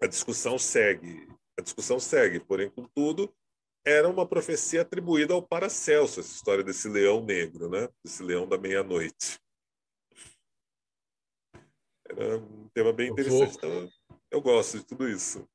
A 0.00 0.06
discussão 0.06 0.58
segue. 0.58 1.28
A 1.58 1.62
discussão 1.62 1.98
segue, 1.98 2.38
porém, 2.38 2.70
contudo, 2.70 3.32
era 3.88 4.08
uma 4.08 4.26
profecia 4.26 4.82
atribuída 4.82 5.32
ao 5.32 5.42
Paracelso, 5.42 6.20
essa 6.20 6.34
história 6.34 6.62
desse 6.62 6.88
leão 6.88 7.24
negro, 7.24 7.70
né? 7.70 7.88
Desse 8.04 8.22
leão 8.22 8.46
da 8.46 8.58
meia-noite. 8.58 9.38
Era 12.06 12.36
um 12.38 12.68
tema 12.68 12.92
bem 12.92 13.10
interessante. 13.10 13.56
Então, 13.56 13.88
eu 14.30 14.40
gosto 14.42 14.78
de 14.78 14.84
tudo 14.84 15.08
isso. 15.08 15.48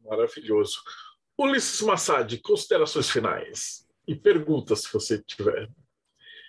Maravilhoso. 0.00 0.80
Ulisses 1.36 1.80
Massad, 1.80 2.38
considerações 2.38 3.10
finais 3.10 3.86
e 4.06 4.14
perguntas 4.14 4.82
se 4.82 4.92
você 4.92 5.20
tiver. 5.22 5.68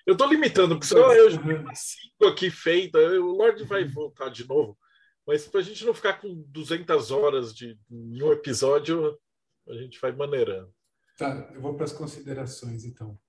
Eu 0.05 0.13
estou 0.13 0.29
limitando, 0.29 0.75
porque 0.75 0.87
senão 0.87 1.11
eu 1.11 1.29
cinco 1.75 2.25
aqui 2.27 2.49
feita. 2.51 2.99
O 2.99 3.37
Lorde 3.37 3.63
vai 3.63 3.83
voltar 3.83 4.29
de 4.29 4.47
novo. 4.47 4.77
Mas 5.25 5.47
para 5.47 5.59
a 5.59 5.63
gente 5.63 5.83
não 5.83 5.93
ficar 5.93 6.21
com 6.21 6.43
200 6.47 7.11
horas 7.11 7.53
de 7.53 7.77
em 7.91 8.23
um 8.23 8.31
episódio, 8.31 9.19
a 9.67 9.73
gente 9.73 9.99
vai 9.99 10.13
maneirando. 10.13 10.73
Tá, 11.17 11.49
eu 11.51 11.59
vou 11.59 11.73
para 11.73 11.85
as 11.85 11.91
considerações, 11.91 12.85
então. 12.85 13.19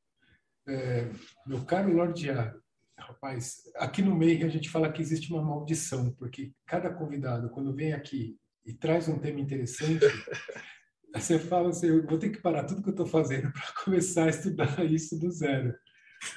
É, 0.69 1.11
meu 1.47 1.65
caro 1.65 1.91
Lorde 1.91 2.31
A, 2.31 2.55
rapaz, 2.99 3.63
aqui 3.77 4.03
no 4.03 4.15
meio 4.15 4.45
a 4.45 4.51
gente 4.51 4.69
fala 4.69 4.93
que 4.93 5.01
existe 5.01 5.33
uma 5.33 5.43
maldição, 5.43 6.13
porque 6.13 6.53
cada 6.67 6.93
convidado, 6.93 7.49
quando 7.49 7.75
vem 7.75 7.95
aqui 7.95 8.37
e 8.67 8.75
traz 8.75 9.09
um 9.09 9.19
tema 9.19 9.41
interessante, 9.41 10.05
você 11.15 11.39
fala 11.39 11.71
assim, 11.71 11.87
eu 11.87 12.07
vou 12.07 12.19
ter 12.19 12.29
que 12.29 12.43
parar 12.43 12.65
tudo 12.65 12.83
que 12.83 12.91
eu 12.91 12.93
estou 12.93 13.07
fazendo 13.07 13.51
para 13.51 13.73
começar 13.83 14.25
a 14.25 14.31
estudar 14.31 14.85
isso 14.85 15.19
do 15.19 15.31
zero. 15.31 15.75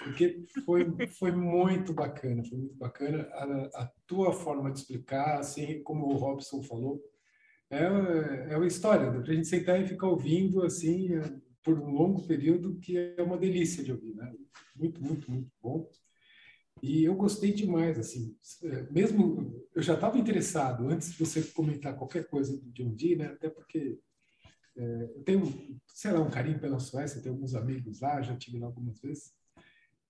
Porque 0.04 0.46
foi, 0.64 0.86
foi 1.08 1.32
muito 1.32 1.92
bacana, 1.92 2.46
foi 2.46 2.58
muito 2.58 2.76
bacana 2.76 3.28
a, 3.34 3.84
a 3.84 3.92
tua 4.08 4.32
forma 4.32 4.72
de 4.72 4.80
explicar, 4.80 5.40
assim 5.40 5.84
como 5.84 6.06
o 6.06 6.16
Robson 6.16 6.64
falou, 6.64 7.02
é, 7.72 8.54
é 8.54 8.58
uma 8.58 8.68
história, 8.68 9.10
dá 9.10 9.22
para 9.22 9.32
a 9.32 9.36
gente 9.36 9.48
sentar 9.48 9.82
e 9.82 9.88
ficar 9.88 10.08
ouvindo 10.08 10.64
assim 10.64 11.10
por 11.64 11.80
um 11.80 11.92
longo 11.92 12.28
período, 12.28 12.76
que 12.80 12.98
é 12.98 13.22
uma 13.22 13.38
delícia 13.38 13.84
de 13.84 13.92
ouvir, 13.92 14.16
né? 14.16 14.34
Muito, 14.76 15.02
muito, 15.02 15.32
muito 15.32 15.52
bom. 15.62 15.90
E 16.82 17.04
eu 17.04 17.16
gostei 17.16 17.54
demais, 17.54 18.00
assim, 18.00 18.36
mesmo 18.90 19.64
eu 19.76 19.84
já 19.84 19.94
estava 19.94 20.18
interessado 20.18 20.88
antes 20.88 21.12
de 21.12 21.20
você 21.20 21.44
comentar 21.44 21.96
qualquer 21.96 22.28
coisa 22.28 22.58
do 22.58 22.72
John 22.72 22.94
Dee, 22.96 23.16
né? 23.16 23.28
Até 23.28 23.50
porque 23.50 24.00
é, 24.76 25.04
eu 25.16 25.24
tenho, 25.24 25.80
sei 25.88 26.12
lá, 26.12 26.20
um 26.20 26.30
carinho 26.30 26.60
pela 26.60 26.80
Suécia, 26.80 27.22
tenho 27.22 27.36
alguns 27.36 27.54
amigos 27.54 28.02
lá, 28.02 28.22
já 28.22 28.36
tive 28.36 28.58
lá 28.58 28.68
algumas 28.68 29.00
vezes. 29.00 29.32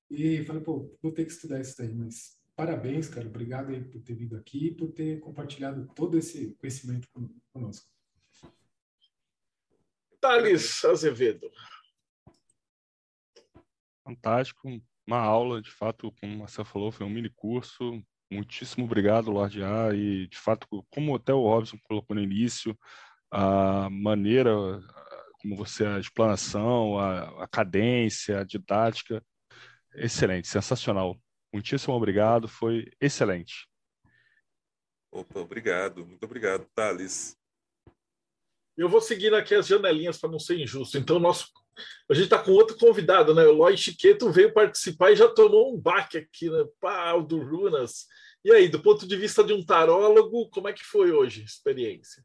E 0.10 0.44
falei, 0.46 0.62
pô, 0.62 0.94
vou 1.02 1.12
ter 1.12 1.26
que 1.26 1.32
estudar 1.32 1.60
isso 1.60 1.78
daí, 1.78 1.94
mas 1.94 2.41
parabéns, 2.56 3.08
cara, 3.08 3.28
obrigado 3.28 3.70
aí 3.70 3.84
por 3.84 4.02
ter 4.02 4.14
vindo 4.14 4.36
aqui 4.36 4.68
e 4.68 4.76
por 4.76 4.92
ter 4.92 5.20
compartilhado 5.20 5.88
todo 5.96 6.18
esse 6.18 6.54
conhecimento 6.56 7.08
conosco. 7.54 7.90
Thales 10.20 10.86
Azevedo. 10.86 11.50
Fantástico, 14.04 14.70
uma 15.08 15.20
aula, 15.20 15.62
de 15.62 15.72
fato, 15.72 16.12
como 16.20 16.36
o 16.36 16.40
Marcelo 16.40 16.66
falou, 16.66 16.92
foi 16.92 17.06
um 17.06 17.10
mini 17.10 17.30
curso. 17.30 18.04
Muitíssimo 18.32 18.86
obrigado, 18.86 19.32
Lorde 19.32 19.64
A, 19.64 19.94
e 19.94 20.28
de 20.28 20.38
fato, 20.38 20.68
como 20.90 21.16
até 21.16 21.34
o 21.34 21.44
Robson 21.44 21.78
colocou 21.84 22.16
no 22.16 22.22
início, 22.22 22.78
a 23.30 23.90
maneira 23.90 24.52
como 25.42 25.56
você, 25.56 25.86
a 25.86 26.00
explanação, 26.00 26.98
a, 27.00 27.44
a 27.44 27.48
cadência, 27.48 28.40
a 28.40 28.44
didática, 28.44 29.24
excelente, 29.96 30.48
sensacional. 30.48 31.20
Muitíssimo 31.54 31.94
obrigado, 31.94 32.48
foi 32.48 32.90
excelente. 33.00 33.68
Opa, 35.12 35.40
obrigado, 35.40 36.06
muito 36.06 36.24
obrigado, 36.24 36.66
Thales. 36.74 37.36
Eu 38.78 38.88
vou 38.88 39.02
seguir 39.02 39.34
aqui 39.34 39.54
as 39.54 39.68
janelinhas 39.68 40.18
para 40.18 40.32
não 40.32 40.40
ser 40.40 40.58
injusto. 40.58 40.98
Então, 40.98 41.20
nosso, 41.20 41.48
a 42.10 42.14
gente 42.14 42.26
está 42.26 42.40
com 42.40 42.52
outro 42.52 42.78
convidado, 42.78 43.36
né? 43.36 43.44
O 43.46 43.52
Loi 43.52 43.76
Chiqueto 43.76 44.32
veio 44.32 44.54
participar 44.54 45.12
e 45.12 45.16
já 45.16 45.28
tomou 45.28 45.74
um 45.74 45.78
baque 45.78 46.18
aqui, 46.18 46.50
né? 46.50 46.66
Pau 46.80 47.22
do 47.22 47.38
Runas. 47.40 48.08
E 48.44 48.52
aí, 48.52 48.70
do 48.70 48.82
ponto 48.82 49.06
de 49.06 49.16
vista 49.18 49.44
de 49.44 49.54
um 49.54 49.64
tarólogo, 49.64 50.50
como 50.50 50.70
é 50.70 50.74
que 50.74 50.84
foi 50.84 51.12
hoje 51.12 51.42
a 51.42 51.46
experiência? 51.46 52.24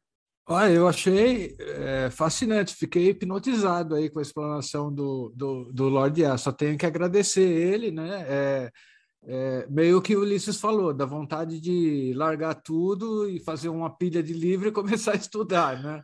Olha, 0.49 0.73
eu 0.73 0.87
achei 0.87 1.57
é, 1.59 2.09
fascinante, 2.09 2.77
fiquei 2.77 3.09
hipnotizado 3.09 3.97
aí 3.97 4.09
com 4.09 4.21
a 4.21 4.23
explanação 4.23 4.95
do, 4.95 5.33
do, 5.35 5.73
do 5.73 5.89
Lorde 5.89 6.25
A. 6.25 6.39
Só 6.39 6.53
tenho 6.53 6.79
que 6.79 6.87
agradecer 6.87 7.43
ele, 7.43 7.91
né? 7.91 8.25
É, 8.29 8.73
é, 9.27 9.67
meio 9.69 10.01
que 10.01 10.15
o 10.15 10.21
Ulisses 10.21 10.61
falou, 10.61 10.95
da 10.95 11.05
vontade 11.05 11.61
de 11.61 12.13
largar 12.15 12.55
tudo 12.55 13.29
e 13.29 13.41
fazer 13.41 13.69
uma 13.69 13.91
pilha 13.91 14.23
de 14.23 14.33
livro 14.33 14.69
e 14.69 14.73
começar 14.73 15.13
a 15.13 15.17
estudar, 15.17 15.83
né? 15.83 16.03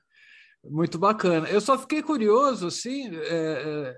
Muito 0.64 0.98
bacana. 0.98 1.48
Eu 1.48 1.60
só 1.60 1.78
fiquei 1.78 2.02
curioso, 2.02 2.66
assim, 2.66 3.14
é, 3.14 3.94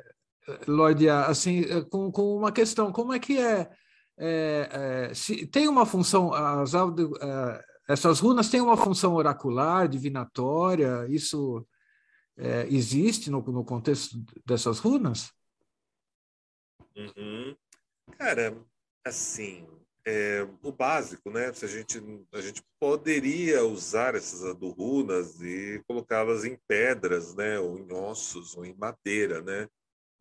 é, 0.46 1.10
assim, 1.26 1.60
é, 1.60 1.82
com, 1.82 2.10
com 2.12 2.36
uma 2.36 2.52
questão, 2.52 2.92
como 2.92 3.12
é 3.12 3.18
que 3.18 3.38
é, 3.38 3.70
é, 4.18 5.08
é 5.10 5.14
se 5.14 5.46
tem 5.46 5.68
uma 5.68 5.86
função, 5.86 6.32
as 6.32 6.74
audio, 6.74 7.12
essas 7.88 8.20
runas 8.20 8.48
têm 8.48 8.60
uma 8.60 8.76
função 8.76 9.14
oracular, 9.14 9.88
divinatória? 9.88 11.06
Isso 11.08 11.66
é, 12.36 12.66
existe 12.68 13.30
no, 13.30 13.42
no, 13.42 13.64
contexto 13.64 14.22
dessas 14.44 14.78
runas? 14.78 15.32
Uhum. 16.96 17.56
Cara, 18.18 18.56
assim, 19.04 19.66
é, 20.06 20.46
o 20.62 20.70
básico, 20.70 21.30
né? 21.30 21.52
Se 21.52 21.64
a 21.64 21.68
gente 21.68 22.02
a 22.32 22.40
gente 22.40 22.62
poderia 22.78 23.64
usar 23.64 24.14
essas 24.14 24.44
adurunas 24.44 25.40
e 25.40 25.82
colocá-las 25.86 26.44
em 26.44 26.58
pedras, 26.68 27.34
né? 27.34 27.58
Ou 27.58 27.78
em 27.78 27.92
ossos, 27.92 28.56
ou 28.56 28.64
em 28.64 28.74
madeira, 28.74 29.40
né? 29.40 29.68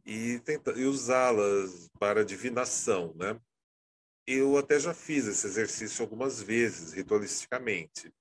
E 0.05 0.39
tentar 0.39 0.77
e 0.77 0.85
usá-las 0.85 1.89
para 1.99 2.25
divinação, 2.25 3.13
né? 3.15 3.39
Eu 4.25 4.57
até 4.57 4.79
já 4.79 4.93
fiz 4.93 5.25
esse 5.27 5.45
exercício 5.47 6.01
algumas 6.01 6.41
vezes, 6.41 6.93
ritualisticamente. 6.93 8.13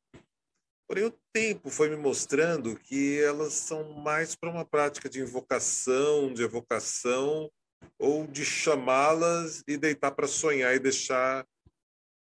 Porém, 0.89 1.05
o 1.05 1.19
tempo 1.33 1.71
foi 1.71 1.89
me 1.89 1.97
mostrando 1.97 2.77
que 2.77 3.21
elas 3.21 3.55
são 3.55 3.95
mais 3.95 4.35
para 4.35 4.51
uma 4.51 4.65
prática 4.65 5.09
de 5.09 5.21
invocação, 5.21 6.35
de 6.35 6.43
evocação, 6.43 7.51
ou 7.99 8.27
de 8.27 8.45
chamá-las 8.45 9.63
e 9.67 9.77
deitar 9.77 10.13
para 10.13 10.27
sonhar 10.27 10.75
e 10.75 10.79
deixar 10.79 11.47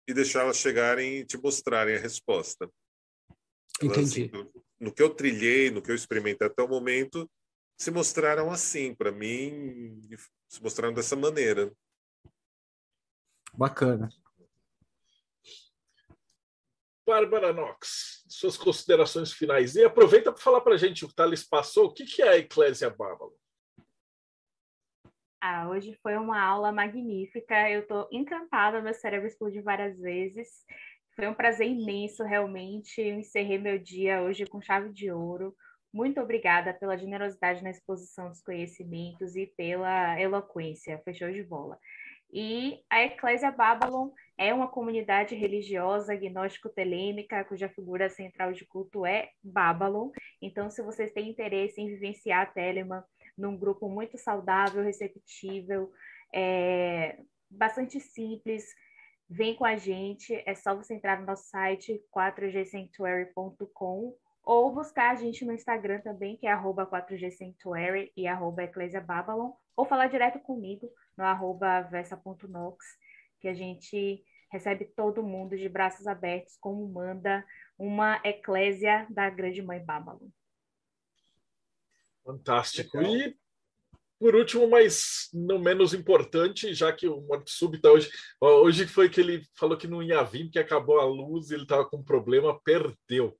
e 0.08 0.14
deixá-las 0.14 0.58
chegarem 0.58 1.20
e 1.20 1.26
te 1.26 1.38
mostrarem 1.38 1.96
a 1.96 2.00
resposta. 2.00 2.70
Elas, 3.82 3.98
Entendi. 3.98 4.32
no, 4.32 4.52
no 4.80 4.94
que 4.94 5.02
eu 5.02 5.10
trilhei, 5.14 5.72
no 5.72 5.82
que 5.82 5.92
eu 5.92 5.96
experimentei 5.96 6.48
até 6.48 6.62
o 6.62 6.68
momento, 6.68 7.30
se 7.78 7.90
mostraram 7.90 8.52
assim 8.52 8.94
para 8.94 9.12
mim, 9.12 10.02
se 10.48 10.62
mostraram 10.62 10.94
dessa 10.94 11.16
maneira. 11.16 11.72
Bacana. 13.54 14.10
Bárbara 17.06 17.52
Knox, 17.52 18.24
suas 18.30 18.56
considerações 18.56 19.34
finais. 19.34 19.76
E 19.76 19.84
aproveita 19.84 20.32
para 20.32 20.42
falar 20.42 20.62
para 20.62 20.76
a 20.76 20.78
gente, 20.78 21.04
o 21.04 21.12
Thales 21.12 21.44
passou, 21.44 21.88
o 21.88 21.94
que, 21.94 22.06
que 22.06 22.22
é 22.22 22.30
a 22.30 22.38
Eclésia 22.38 22.90
Babylon? 22.90 23.34
Ah, 25.44 25.68
hoje 25.68 25.98
foi 26.04 26.16
uma 26.18 26.40
aula 26.40 26.72
magnífica. 26.72 27.68
Eu 27.68 27.82
estou 27.82 28.08
encantada, 28.12 28.80
meu 28.80 28.94
cérebro 28.94 29.28
explodiu 29.28 29.64
várias 29.64 29.98
vezes. 30.00 30.48
Foi 31.16 31.28
um 31.28 31.34
prazer 31.34 31.68
imenso, 31.68 32.24
realmente. 32.24 33.02
Eu 33.02 33.16
encerrei 33.16 33.58
meu 33.58 33.80
dia 33.80 34.22
hoje 34.22 34.46
com 34.46 34.62
chave 34.62 34.94
de 34.94 35.12
ouro. 35.12 35.56
Muito 35.92 36.22
obrigada 36.22 36.74
pela 36.76 36.96
generosidade 36.96 37.64
na 37.64 37.72
exposição 37.72 38.30
dos 38.30 38.42
conhecimentos 38.42 39.36
e 39.36 39.48
pela 39.58 40.20
eloquência. 40.22 41.02
Show 41.12 41.32
de 41.32 41.44
bola. 41.44 41.78
E 42.32 42.80
a 42.88 43.02
Eclésia 43.04 43.52
Babylon 43.52 44.10
é 44.38 44.54
uma 44.54 44.68
comunidade 44.68 45.34
religiosa 45.34 46.16
gnóstico-telêmica, 46.16 47.44
cuja 47.46 47.68
figura 47.68 48.10
central 48.10 48.54
de 48.54 48.64
culto 48.66 49.08
é 49.08 49.32
Babylon. 49.44 50.12
Então, 50.40 50.70
se 50.70 50.84
vocês 50.84 51.12
têm 51.12 51.30
interesse 51.30 51.82
em 51.82 51.88
vivenciar 51.88 52.44
a 52.44 52.46
Telema 52.46 53.04
num 53.38 53.58
grupo 53.58 53.90
muito 53.90 54.18
saudável, 54.18 54.84
receptível, 54.84 55.92
é, 56.34 57.20
bastante 57.50 58.00
simples, 58.00 58.66
vem 59.30 59.56
com 59.56 59.66
a 59.66 59.76
gente. 59.78 60.42
É 60.46 60.56
só 60.56 60.76
você 60.76 60.94
entrar 60.94 61.20
no 61.20 61.26
nosso 61.26 61.50
site 61.50 62.02
4gsanctuary.com 62.16 64.16
ou 64.44 64.74
buscar 64.74 65.12
a 65.12 65.16
gente 65.16 65.46
no 65.46 65.54
Instagram 65.54 66.02
também, 66.02 66.38
que 66.38 66.48
é 66.48 66.52
arroba 66.52 66.86
4gsanctuary 66.86 68.12
e 68.16 68.28
arroba 68.28 68.64
ou 69.76 69.86
falar 69.86 70.08
direto 70.08 70.40
comigo 70.40 70.90
no 71.18 71.24
arroba 71.24 71.82
versa.nox, 71.82 72.86
que 73.40 73.48
a 73.48 73.54
gente 73.54 74.24
recebe 74.52 74.86
todo 74.86 75.24
mundo 75.24 75.58
de 75.58 75.70
braços 75.70 76.08
abertos, 76.08 76.58
como 76.58 76.88
manda 76.88 77.46
uma 77.78 78.20
eclésia 78.24 79.06
da 79.10 79.30
grande 79.30 79.62
mãe 79.62 79.84
Babylon. 79.84 80.30
Fantástico. 82.26 82.98
Legal. 82.98 83.16
E 83.16 83.42
por 84.22 84.36
último, 84.36 84.70
mas 84.70 85.30
não 85.34 85.58
menos 85.58 85.96
importante, 85.96 86.76
já 86.76 86.94
que 86.94 87.08
o 87.08 87.22
Morte 87.22 87.50
Súbita 87.50 87.90
hoje, 87.90 88.12
hoje 88.40 88.86
foi 88.86 89.10
que 89.10 89.20
ele 89.20 89.44
falou 89.56 89.76
que 89.76 89.88
não 89.88 90.04
ia 90.04 90.22
vir, 90.22 90.44
porque 90.44 90.60
acabou 90.60 91.00
a 91.00 91.06
luz 91.06 91.50
e 91.50 91.56
ele 91.56 91.64
estava 91.64 91.84
com 91.84 92.04
problema, 92.04 92.62
perdeu. 92.62 93.36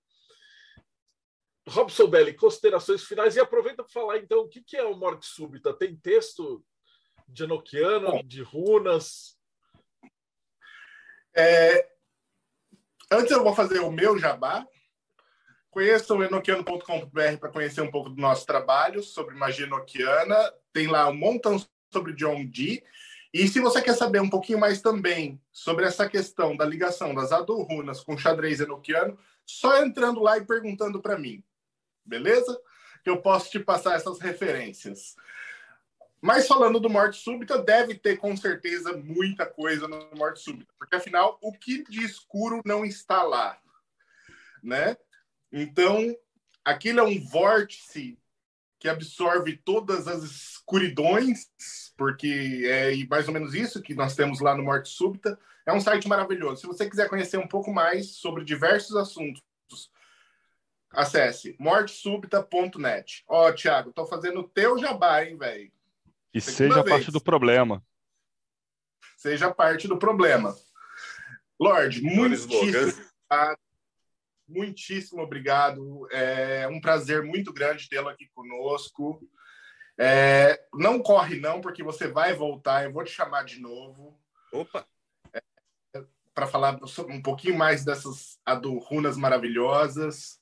Robson 1.70 2.08
Belli, 2.08 2.34
considerações 2.34 3.04
finais. 3.04 3.36
E 3.36 3.40
aproveita 3.40 3.84
para 3.84 3.94
falar, 3.94 4.18
então, 4.18 4.40
o 4.40 4.50
que, 4.50 4.64
que 4.64 4.76
é 4.76 4.84
o 4.84 4.98
Morte 4.98 5.28
Súbita? 5.28 5.72
Tem 5.72 5.96
texto 5.96 6.66
de 7.28 7.44
Enochiano, 7.44 8.24
de 8.24 8.42
runas? 8.42 9.38
É, 11.36 11.88
antes 13.12 13.32
eu 13.32 13.44
vou 13.44 13.54
fazer 13.54 13.82
o 13.82 13.92
meu 13.92 14.18
jabá. 14.18 14.66
Conheça 15.72 16.14
o 16.14 16.22
enoquiano.com.br 16.22 17.38
para 17.40 17.50
conhecer 17.50 17.80
um 17.80 17.90
pouco 17.90 18.10
do 18.10 18.22
nosso 18.22 18.46
trabalho 18.46 19.02
sobre 19.02 19.36
magia 19.36 19.66
enoquiana. 19.66 20.54
Tem 20.74 20.88
lá 20.88 21.08
um 21.08 21.16
montão 21.16 21.66
sobre 21.90 22.12
John 22.12 22.46
Dee. 22.46 22.84
E 23.34 23.48
se 23.48 23.62
você 23.62 23.82
quer 23.82 23.94
saber 23.94 24.20
um 24.20 24.30
pouquinho 24.30 24.60
mais 24.60 24.82
também 24.82 25.42
sobre 25.50 25.86
essa 25.86 26.10
questão 26.10 26.58
da 26.58 26.66
ligação 26.66 27.16
das 27.16 27.32
adorunas 27.32 28.04
com 28.04 28.18
xadrez 28.18 28.60
enoquiano, 28.60 29.18
só 29.46 29.82
entrando 29.82 30.22
lá 30.22 30.38
e 30.38 30.46
perguntando 30.46 31.02
para 31.02 31.18
mim. 31.18 31.42
Beleza? 32.04 32.60
Que 33.02 33.10
eu 33.10 33.22
posso 33.22 33.50
te 33.50 33.58
passar 33.58 33.96
essas 33.96 34.20
referências. 34.20 35.16
Mas 36.20 36.50
falando 36.50 36.82
do 36.82 36.90
Morte 36.90 37.18
Súbita, 37.18 37.58
deve 37.58 37.96
ter 37.96 38.18
com 38.18 38.36
certeza 38.36 38.92
muita 38.98 39.46
coisa 39.46 39.88
no 39.88 40.10
Morte 40.18 40.42
Súbita, 40.42 40.72
porque 40.78 40.98
afinal, 40.98 41.40
o 41.42 41.54
que 41.54 41.84
de 41.86 42.04
escuro 42.04 42.62
não 42.66 42.84
está 42.84 43.24
lá, 43.24 43.58
né? 44.62 44.98
Então, 45.52 46.16
aquilo 46.64 47.00
é 47.00 47.04
um 47.04 47.20
vórtice 47.20 48.18
que 48.80 48.88
absorve 48.88 49.58
todas 49.58 50.08
as 50.08 50.24
escuridões, 50.24 51.52
porque 51.96 52.64
é 52.66 52.96
mais 53.06 53.28
ou 53.28 53.34
menos 53.34 53.54
isso 53.54 53.82
que 53.82 53.94
nós 53.94 54.16
temos 54.16 54.40
lá 54.40 54.56
no 54.56 54.64
Morte 54.64 54.90
Súbita. 54.90 55.38
É 55.66 55.72
um 55.72 55.80
site 55.80 56.08
maravilhoso. 56.08 56.62
Se 56.62 56.68
você 56.68 56.90
quiser 56.90 57.08
conhecer 57.08 57.38
um 57.38 57.48
pouco 57.48 57.72
mais 57.72 58.16
sobre 58.16 58.44
diversos 58.44 58.96
assuntos, 58.96 59.44
acesse 60.92 61.56
mortesúbita.net. 61.60 63.24
Ó, 63.28 63.50
oh, 63.50 63.54
Thiago, 63.54 63.94
tô 63.94 64.06
fazendo 64.06 64.40
o 64.40 64.48
teu 64.48 64.78
jabá, 64.80 65.24
hein, 65.24 65.38
velho? 65.38 65.72
E 66.34 66.42
Segunda 66.42 66.76
seja 66.76 66.84
vez. 66.84 66.96
parte 66.96 67.12
do 67.12 67.22
problema. 67.22 67.84
Seja 69.18 69.54
parte 69.54 69.88
do 69.88 69.98
problema. 69.98 70.56
Lorde, 71.60 72.02
muitíssimo. 72.02 73.12
Muitíssimo 74.52 75.22
obrigado. 75.22 76.08
É 76.12 76.68
um 76.68 76.82
prazer 76.82 77.24
muito 77.24 77.54
grande 77.54 77.90
tê-lo 77.90 78.10
aqui 78.10 78.30
conosco. 78.34 79.22
É, 79.98 80.60
não 80.74 81.02
corre, 81.02 81.40
não, 81.40 81.62
porque 81.62 81.84
você 81.84 82.08
vai 82.08 82.34
voltar. 82.34 82.84
Eu 82.84 82.92
vou 82.92 83.04
te 83.04 83.12
chamar 83.12 83.44
de 83.44 83.60
novo. 83.60 84.20
Opa! 84.52 84.86
É, 85.34 85.42
Para 86.34 86.48
falar 86.48 86.80
um 87.08 87.22
pouquinho 87.22 87.58
mais 87.58 87.86
dessas 87.86 88.40
runas 88.90 89.18
maravilhosas. 89.18 90.42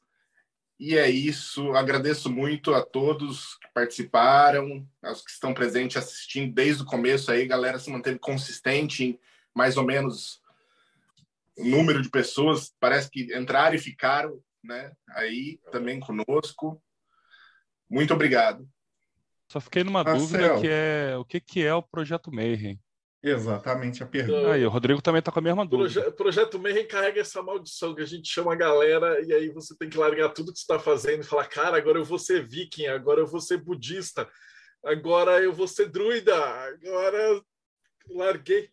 E 0.79 0.97
é 0.97 1.09
isso. 1.09 1.73
Agradeço 1.73 2.31
muito 2.31 2.73
a 2.73 2.81
todos 2.81 3.55
que 3.55 3.67
participaram, 3.73 4.87
aos 5.03 5.21
que 5.21 5.29
estão 5.29 5.53
presentes 5.53 5.97
assistindo 5.97 6.53
desde 6.53 6.83
o 6.83 6.85
começo 6.85 7.29
aí. 7.31 7.43
A 7.43 7.47
galera 7.47 7.77
se 7.77 7.91
manteve 7.91 8.17
consistente 8.17 9.03
em 9.03 9.19
mais 9.53 9.75
ou 9.75 9.83
menos 9.83 10.38
número 11.63 12.01
de 12.01 12.09
pessoas. 12.09 12.73
Parece 12.79 13.09
que 13.09 13.35
entraram 13.37 13.75
e 13.75 13.79
ficaram, 13.79 14.39
né? 14.63 14.91
Aí 15.11 15.59
também 15.71 15.99
conosco. 15.99 16.81
Muito 17.89 18.13
obrigado. 18.13 18.67
Só 19.51 19.59
fiquei 19.59 19.83
numa 19.83 20.03
Marcel. 20.03 20.19
dúvida 20.19 20.61
que 20.61 20.67
é 20.67 21.17
o 21.17 21.25
que, 21.25 21.39
que 21.39 21.65
é 21.65 21.73
o 21.73 21.81
Projeto 21.81 22.31
Mayhem. 22.31 22.79
Exatamente 23.21 24.01
a 24.01 24.05
pergunta. 24.05 24.53
Aí, 24.53 24.65
o 24.65 24.69
Rodrigo 24.69 25.01
também 25.01 25.19
está 25.19 25.31
com 25.31 25.39
a 25.39 25.41
mesma 25.41 25.65
dúvida. 25.65 26.01
Proje 26.01 26.15
projeto 26.15 26.57
Mayhem 26.57 26.87
carrega 26.87 27.19
essa 27.19 27.43
maldição 27.43 27.93
que 27.93 28.01
a 28.01 28.05
gente 28.05 28.29
chama 28.29 28.53
a 28.53 28.55
galera 28.55 29.21
e 29.25 29.33
aí 29.33 29.49
você 29.49 29.75
tem 29.77 29.89
que 29.89 29.97
largar 29.97 30.29
tudo 30.29 30.53
que 30.53 30.59
você 30.59 30.63
está 30.63 30.79
fazendo 30.79 31.21
e 31.21 31.25
falar, 31.25 31.45
cara, 31.47 31.77
agora 31.77 31.99
eu 31.99 32.05
vou 32.05 32.17
ser 32.17 32.47
viking, 32.47 32.87
agora 32.87 33.19
eu 33.19 33.27
vou 33.27 33.41
ser 33.41 33.57
budista, 33.57 34.29
agora 34.85 35.41
eu 35.41 35.51
vou 35.51 35.67
ser 35.67 35.89
druida, 35.89 36.33
agora 36.35 37.41
larguei. 38.09 38.69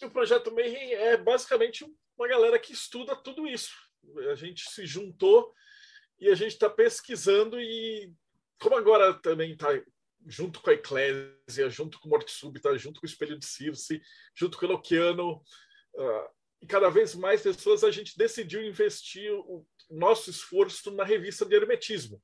E 0.00 0.04
o 0.04 0.10
Projeto 0.10 0.52
Mayhem 0.52 0.94
é 0.94 1.16
basicamente 1.16 1.84
uma 2.16 2.28
galera 2.28 2.58
que 2.58 2.72
estuda 2.72 3.16
tudo 3.16 3.46
isso. 3.46 3.72
A 4.30 4.34
gente 4.34 4.68
se 4.70 4.86
juntou 4.86 5.52
e 6.18 6.28
a 6.28 6.34
gente 6.34 6.52
está 6.52 6.68
pesquisando 6.68 7.60
e 7.60 8.12
como 8.58 8.76
agora 8.76 9.14
também 9.14 9.52
está 9.52 9.68
junto 10.26 10.60
com 10.60 10.70
a 10.70 10.74
Eclésia, 10.74 11.68
junto 11.68 11.98
com 12.00 12.08
o 12.08 12.10
Morte 12.10 12.30
Súbita, 12.30 12.76
junto 12.78 13.00
com 13.00 13.06
o 13.06 13.08
Espelho 13.08 13.38
de 13.38 13.46
Circe, 13.46 14.00
junto 14.34 14.58
com 14.58 14.66
o 14.66 14.68
Enoquiano, 14.70 15.42
uh, 15.94 16.28
e 16.64 16.66
cada 16.66 16.88
vez 16.88 17.14
mais 17.14 17.42
pessoas, 17.42 17.84
a 17.84 17.90
gente 17.90 18.16
decidiu 18.16 18.64
investir 18.64 19.30
o 19.30 19.66
nosso 19.90 20.30
esforço 20.30 20.90
na 20.92 21.04
revista 21.04 21.44
de 21.44 21.54
Hermetismo, 21.54 22.22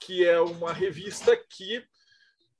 que 0.00 0.24
é 0.24 0.40
uma 0.40 0.72
revista 0.72 1.36
que 1.36 1.84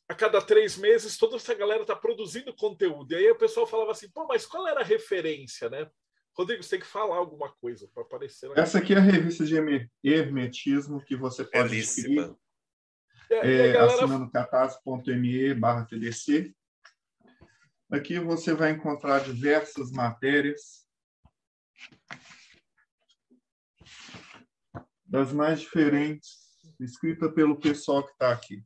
a 0.09 0.15
cada 0.15 0.41
três 0.41 0.77
meses 0.77 1.19
toda 1.19 1.37
essa 1.37 1.55
galera 1.55 1.83
está 1.83 1.97
produzindo 1.97 2.55
conteúdo. 2.55 3.13
E 3.13 3.17
aí 3.17 3.31
o 3.31 3.39
pessoal 3.39 3.67
falava 3.67 3.91
assim, 3.91 4.09
pô, 4.11 4.27
mas 4.27 4.47
qual 4.47 4.67
era 4.67 4.81
a 4.81 4.85
referência, 4.85 5.69
né? 5.69 5.91
Rodrigo, 6.37 6.63
você 6.63 6.71
tem 6.71 6.81
que 6.81 6.87
falar 6.87 7.17
alguma 7.17 7.51
coisa 7.55 7.89
para 7.93 8.03
aparecer. 8.03 8.51
Essa 8.57 8.79
aqui 8.79 8.93
é 8.93 8.99
a 8.99 9.01
revista 9.01 9.45
de 9.45 9.57
hermetismo 10.05 11.03
que 11.03 11.17
você 11.17 11.45
pode 11.45 11.71
Belíssima. 11.71 12.23
adquirir 12.23 12.47
é, 13.31 13.37
é, 13.39 13.73
galera... 13.73 14.05
assinando 14.05 14.31
catarse.me 14.31 15.55
barra 15.55 15.85
TDC. 15.85 16.55
Aqui 17.91 18.19
você 18.19 18.55
vai 18.55 18.73
encontrar 18.73 19.21
diversas 19.21 19.91
matérias 19.91 20.87
das 25.05 25.33
mais 25.33 25.61
diferentes, 25.61 26.59
escrita 26.81 27.31
pelo 27.31 27.59
pessoal 27.59 28.05
que 28.05 28.13
está 28.13 28.33
aqui. 28.33 28.63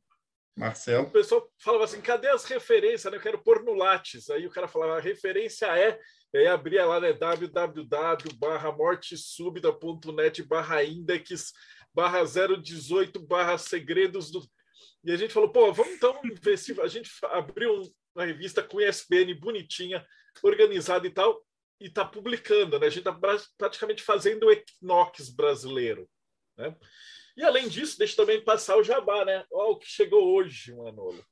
Marcelo. 0.60 1.06
O 1.06 1.10
pessoal 1.10 1.50
falava 1.58 1.84
assim: 1.84 2.02
cadê 2.02 2.28
as 2.28 2.44
referências? 2.44 3.10
Né? 3.10 3.16
Eu 3.16 3.22
quero 3.22 3.42
pôr 3.42 3.64
no 3.64 3.72
Lattes. 3.72 4.28
Aí 4.28 4.46
o 4.46 4.50
cara 4.50 4.68
falava: 4.68 4.98
a 4.98 5.00
referência 5.00 5.66
é. 5.66 5.98
E 6.32 6.38
aí 6.38 6.46
abria 6.46 6.84
lá, 6.84 7.00
né? 7.00 7.12
www 7.14 8.34
barra 8.38 8.70
mortesúbita.net 8.70 10.42
barra 10.44 10.84
index 10.84 11.52
barra 11.92 12.22
018 12.22 13.18
barra 13.26 13.56
segredos 13.56 14.30
do. 14.30 14.40
E 15.02 15.10
a 15.10 15.16
gente 15.16 15.32
falou: 15.32 15.50
pô, 15.50 15.72
vamos 15.72 15.94
então 15.94 16.20
investir. 16.24 16.78
A 16.80 16.88
gente 16.88 17.10
abriu 17.22 17.82
uma 18.14 18.26
revista 18.26 18.62
com 18.62 18.80
ISBN 18.80 19.32
bonitinha, 19.34 20.06
organizada 20.42 21.06
e 21.06 21.10
tal, 21.10 21.42
e 21.80 21.86
está 21.86 22.04
publicando, 22.04 22.78
né? 22.78 22.86
A 22.86 22.90
gente 22.90 23.08
está 23.08 23.18
praticamente 23.56 24.02
fazendo 24.02 24.44
o 24.44 24.50
Equinox 24.52 25.30
brasileiro, 25.30 26.06
né? 26.56 26.76
E 27.36 27.44
além 27.44 27.68
disso, 27.68 27.98
deixa 27.98 28.16
também 28.16 28.42
passar 28.42 28.76
o 28.76 28.84
jabá, 28.84 29.24
né? 29.24 29.44
Olha 29.52 29.70
o 29.70 29.78
que 29.78 29.86
chegou 29.86 30.34
hoje, 30.34 30.74
Manolo. 30.74 31.24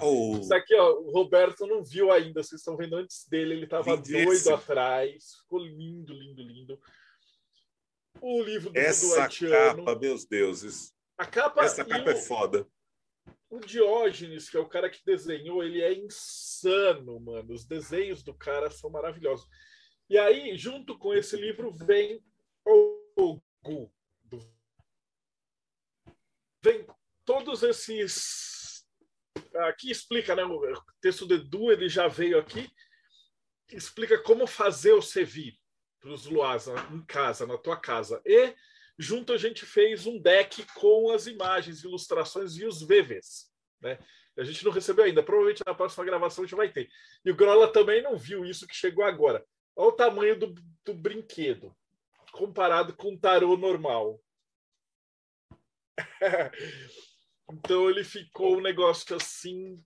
Oh. 0.00 0.38
Isso 0.38 0.54
aqui, 0.54 0.74
ó, 0.74 0.92
o 0.92 1.10
Roberto 1.10 1.66
não 1.66 1.84
viu 1.84 2.10
ainda, 2.10 2.42
vocês 2.42 2.60
estão 2.60 2.76
vendo 2.76 2.96
antes 2.96 3.28
dele, 3.28 3.54
ele 3.54 3.64
estava 3.64 3.96
doido 3.96 4.54
atrás. 4.54 5.34
Ficou 5.42 5.58
lindo, 5.58 6.14
lindo, 6.14 6.42
lindo. 6.42 6.80
O 8.20 8.42
livro 8.42 8.70
do 8.70 8.78
Essa 8.78 9.28
capa, 9.28 9.94
meus 9.98 10.24
deuses. 10.24 10.94
A 11.18 11.26
capa, 11.26 11.64
Essa 11.64 11.84
capa 11.84 12.10
é 12.10 12.16
foda. 12.16 12.66
O 13.50 13.60
Diógenes, 13.60 14.48
que 14.48 14.56
é 14.56 14.60
o 14.60 14.68
cara 14.68 14.88
que 14.88 15.04
desenhou, 15.04 15.62
ele 15.62 15.82
é 15.82 15.92
insano, 15.92 17.20
mano. 17.20 17.52
Os 17.52 17.64
desenhos 17.66 18.22
do 18.22 18.32
cara 18.32 18.70
são 18.70 18.88
maravilhosos. 18.88 19.46
E 20.08 20.16
aí, 20.16 20.56
junto 20.56 20.98
com 20.98 21.12
esse 21.12 21.36
livro, 21.36 21.72
vem 21.72 22.22
o 22.64 23.40
Gu, 23.62 23.92
vem 26.62 26.86
todos 27.24 27.62
esses. 27.62 28.86
Aqui 29.68 29.90
explica, 29.90 30.34
né? 30.34 30.44
O 30.44 30.60
texto 31.00 31.26
do 31.26 31.34
Edu 31.34 31.70
ele 31.70 31.88
já 31.88 32.08
veio 32.08 32.38
aqui, 32.38 32.70
explica 33.72 34.18
como 34.18 34.46
fazer 34.46 34.92
o 34.92 35.02
Sevi 35.02 35.58
para 36.00 36.10
os 36.10 36.26
Luás 36.26 36.66
em 36.66 37.04
casa, 37.04 37.46
na 37.46 37.58
tua 37.58 37.76
casa. 37.76 38.20
E 38.24 38.54
junto 38.98 39.32
a 39.32 39.38
gente 39.38 39.64
fez 39.64 40.06
um 40.06 40.18
deck 40.20 40.64
com 40.74 41.10
as 41.10 41.26
imagens, 41.26 41.84
ilustrações 41.84 42.56
e 42.56 42.64
os 42.64 42.82
VVs. 42.82 43.50
Né? 43.80 43.98
A 44.36 44.44
gente 44.44 44.64
não 44.64 44.72
recebeu 44.72 45.04
ainda, 45.04 45.22
provavelmente 45.22 45.62
na 45.66 45.74
próxima 45.74 46.04
gravação 46.04 46.44
a 46.44 46.46
gente 46.46 46.56
vai 46.56 46.70
ter. 46.70 46.88
E 47.24 47.30
o 47.30 47.36
Grola 47.36 47.72
também 47.72 48.02
não 48.02 48.16
viu 48.16 48.44
isso 48.44 48.66
que 48.66 48.74
chegou 48.74 49.04
agora. 49.04 49.44
Olha 49.76 49.88
o 49.88 49.92
tamanho 49.92 50.38
do, 50.38 50.54
do 50.84 50.94
brinquedo 50.94 51.74
comparado 52.32 52.94
com 52.94 53.14
o 53.14 53.18
tarô 53.18 53.56
normal. 53.56 54.20
Então 57.52 57.90
ele 57.90 58.04
ficou 58.04 58.58
um 58.58 58.60
negócio 58.60 59.16
assim. 59.16 59.82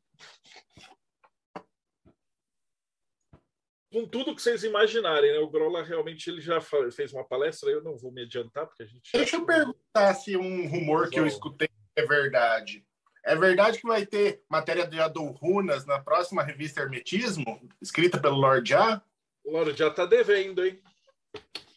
Com 3.93 4.09
tudo 4.09 4.35
que 4.35 4.43
vocês 4.43 4.65
imaginarem, 4.65 5.32
né? 5.32 5.39
O 5.39 5.49
Grola 5.49 5.85
realmente 5.85 6.28
ele 6.28 6.41
já 6.41 6.61
fez 6.61 7.12
uma 7.12 7.24
palestra, 7.24 7.70
eu 7.70 7.82
não 7.82 7.97
vou 7.97 8.11
me 8.11 8.23
adiantar, 8.23 8.66
porque 8.66 8.82
a 8.82 8.86
gente. 8.86 9.11
Deixa 9.12 9.36
eu 9.36 9.47
perguntar 9.47 10.15
se 10.15 10.36
um 10.36 10.69
rumor 10.69 11.09
que 11.11 11.19
eu 11.19 11.27
escutei 11.27 11.69
é 11.97 12.05
verdade. 12.05 12.85
É 13.24 13.35
verdade 13.35 13.78
que 13.78 13.86
vai 13.86 14.05
ter 14.05 14.43
matéria 14.51 14.86
de 14.86 15.01
Adol 15.01 15.31
Runas 15.31 15.86
na 15.86 15.99
próxima 15.99 16.43
revista 16.43 16.82
Hermetismo, 16.82 17.66
escrita 17.81 18.20
pelo 18.20 18.36
Lord 18.36 18.74
A? 18.74 19.03
O 19.45 19.53
Lord 19.53 19.82
A 19.82 19.91
tá 19.91 20.05
devendo, 20.05 20.65
hein? 20.65 20.82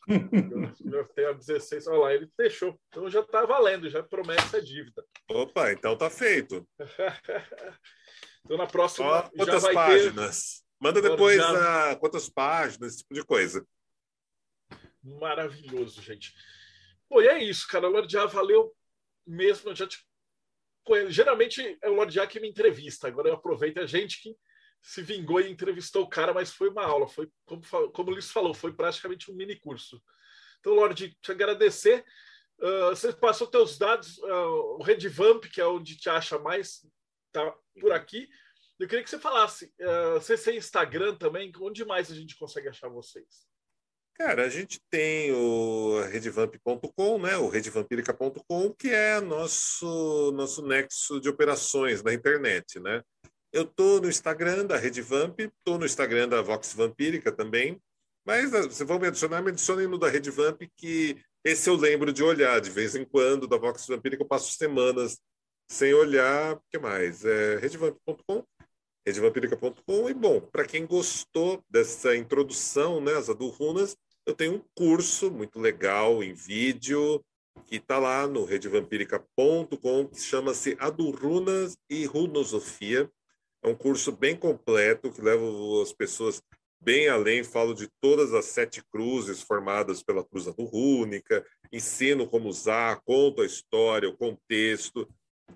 Já 0.08 1.04
tenho 1.16 1.36
16, 1.36 1.88
olha 1.88 2.00
lá, 2.00 2.14
ele 2.14 2.32
deixou. 2.38 2.80
Então 2.88 3.10
já 3.10 3.20
está 3.20 3.46
valendo, 3.46 3.90
já 3.90 4.02
promessa 4.02 4.58
a 4.58 4.62
dívida. 4.62 5.06
Opa, 5.30 5.72
então 5.72 5.98
tá 5.98 6.10
feito. 6.10 6.68
então 8.46 8.58
na 8.58 8.68
próxima. 8.68 9.08
Ó, 9.08 9.30
quantas 9.30 9.68
páginas? 9.74 10.60
Ter... 10.60 10.68
Manda 10.80 11.02
depois 11.02 11.38
já... 11.38 11.92
a... 11.92 11.96
quantas 11.98 12.30
páginas, 12.30 12.94
esse 12.94 13.04
tipo 13.04 13.14
de 13.14 13.26
coisa. 13.26 13.68
Maravilhoso, 15.04 16.02
gente. 16.02 16.34
Pô, 17.10 17.22
e 17.22 17.28
é 17.28 17.44
isso, 17.44 17.68
cara. 17.68 17.88
O 17.88 17.92
Lord 17.92 18.12
já 18.12 18.26
valeu 18.26 18.74
mesmo. 19.26 19.76
Já 19.76 19.88
te... 19.88 19.98
Geralmente 21.10 21.78
é 21.82 21.90
o 21.90 21.96
Lord 21.96 22.14
já 22.14 22.26
que 22.26 22.40
me 22.40 22.50
entrevista. 22.50 23.08
Agora 23.08 23.28
eu 23.28 23.34
aproveito 23.34 23.80
a 23.80 23.86
gente 23.86 24.22
que 24.22 24.38
se 24.88 25.02
vingou 25.02 25.42
e 25.42 25.52
entrevistou 25.52 26.04
o 26.04 26.10
cara, 26.10 26.34
mas 26.34 26.54
foi 26.54 26.70
uma 26.70 26.86
aula, 26.86 27.10
foi 27.10 27.30
como, 27.46 27.62
como 27.92 28.10
o 28.10 28.14
Luiz 28.14 28.32
falou, 28.32 28.54
foi 28.54 28.72
praticamente 28.72 29.30
um 29.30 29.36
mini 29.36 29.60
curso. 29.60 30.02
Então, 30.62 30.74
Lorde, 30.74 31.14
te 31.22 31.30
agradecer. 31.30 32.06
Uh, 32.58 32.90
você 32.90 33.12
passou 33.12 33.48
teus 33.48 33.78
dados, 33.78 34.18
uh, 34.20 34.78
o 34.80 34.82
Redvamp, 34.82 35.44
que 35.52 35.60
é 35.60 35.68
onde 35.68 35.98
te 35.98 36.10
acha 36.10 36.40
mais, 36.40 36.88
tá 37.34 37.54
por 37.82 37.92
aqui. 37.92 38.30
Eu 38.80 38.88
queria 38.88 39.04
que 39.04 39.10
você 39.10 39.20
falasse, 39.20 39.66
uh, 39.82 40.22
você 40.22 40.38
tem 40.38 40.58
Instagram 40.58 41.16
também, 41.18 41.52
onde 41.60 41.84
mais 41.84 42.10
a 42.10 42.16
gente 42.16 42.38
consegue 42.38 42.70
achar 42.70 42.88
vocês? 42.88 43.46
Cara, 44.18 44.46
a 44.46 44.50
gente 44.50 44.80
tem 44.90 45.34
o 45.34 46.02
redvamp.com, 46.10 47.20
né, 47.20 47.38
o 47.38 47.50
redvampirica.com, 47.50 48.74
que 48.74 48.90
é 48.90 49.20
nosso 49.20 50.32
nosso 50.32 50.66
nexo 50.66 51.20
de 51.20 51.28
operações 51.28 52.02
na 52.02 52.14
internet, 52.14 52.80
né? 52.80 53.04
Eu 53.58 53.66
tô 53.66 54.00
no 54.00 54.08
Instagram 54.08 54.68
da 54.68 54.78
Rede 54.78 55.02
Vamp, 55.02 55.40
tô 55.64 55.80
no 55.80 55.86
Instagram 55.88 56.30
da 56.30 56.44
Vox 56.44 56.74
Vampírica 56.74 57.32
também, 57.32 57.82
mas 58.24 58.54
ah, 58.54 58.70
se 58.70 58.84
vão 58.84 59.00
me 59.00 59.08
adicionar, 59.08 59.42
me 59.42 59.50
adicionem 59.50 59.88
no 59.88 59.98
da 59.98 60.08
Rede 60.08 60.30
Vamp, 60.30 60.62
que 60.78 61.20
esse 61.44 61.68
eu 61.68 61.76
lembro 61.76 62.14
de 62.14 62.22
olhar 62.22 62.62
de 62.62 62.70
vez 62.70 62.96
em 62.96 63.04
quando, 63.04 63.48
da 63.48 63.58
Vox 63.58 63.88
Vampírica 63.88 64.22
eu 64.22 64.28
passo 64.28 64.54
semanas 64.54 65.18
sem 65.68 65.92
olhar, 65.92 66.54
o 66.54 66.62
que 66.70 66.78
mais? 66.78 67.26
É 67.26 67.58
redevamp.com, 67.58 68.44
redevampírica.com, 69.04 70.08
e 70.08 70.14
bom, 70.14 70.40
para 70.40 70.64
quem 70.64 70.86
gostou 70.86 71.64
dessa 71.68 72.16
introdução, 72.16 73.02
né, 73.02 73.16
as 73.16 73.28
Adulrunas, 73.28 73.98
eu 74.28 74.36
tenho 74.36 74.54
um 74.54 74.62
curso 74.76 75.32
muito 75.32 75.58
legal 75.58 76.24
em 76.24 76.32
vídeo, 76.32 77.26
que 77.66 77.78
está 77.78 77.98
lá 77.98 78.28
no 78.28 78.46
redevampírica.com, 78.46 80.08
que 80.10 80.22
chama-se 80.22 80.78
Adurrunas 80.80 81.76
e 81.90 82.06
Runosofia. 82.06 83.10
É 83.68 83.70
um 83.70 83.76
curso 83.76 84.14
bem 84.14 84.34
completo 84.34 85.12
que 85.12 85.22
leva 85.22 85.44
as 85.84 85.92
pessoas 85.92 86.42
bem 86.80 87.10
além. 87.10 87.44
Falo 87.44 87.74
de 87.74 87.90
todas 88.00 88.34
as 88.34 88.46
sete 88.46 88.82
cruzes 88.90 89.42
formadas 89.42 90.02
pela 90.02 90.24
cruz 90.24 90.46
rúnica, 90.46 91.46
ensino 91.70 92.26
como 92.26 92.48
usar, 92.48 93.02
conto 93.04 93.42
a 93.42 93.46
história, 93.46 94.08
o 94.08 94.16
contexto. 94.16 95.06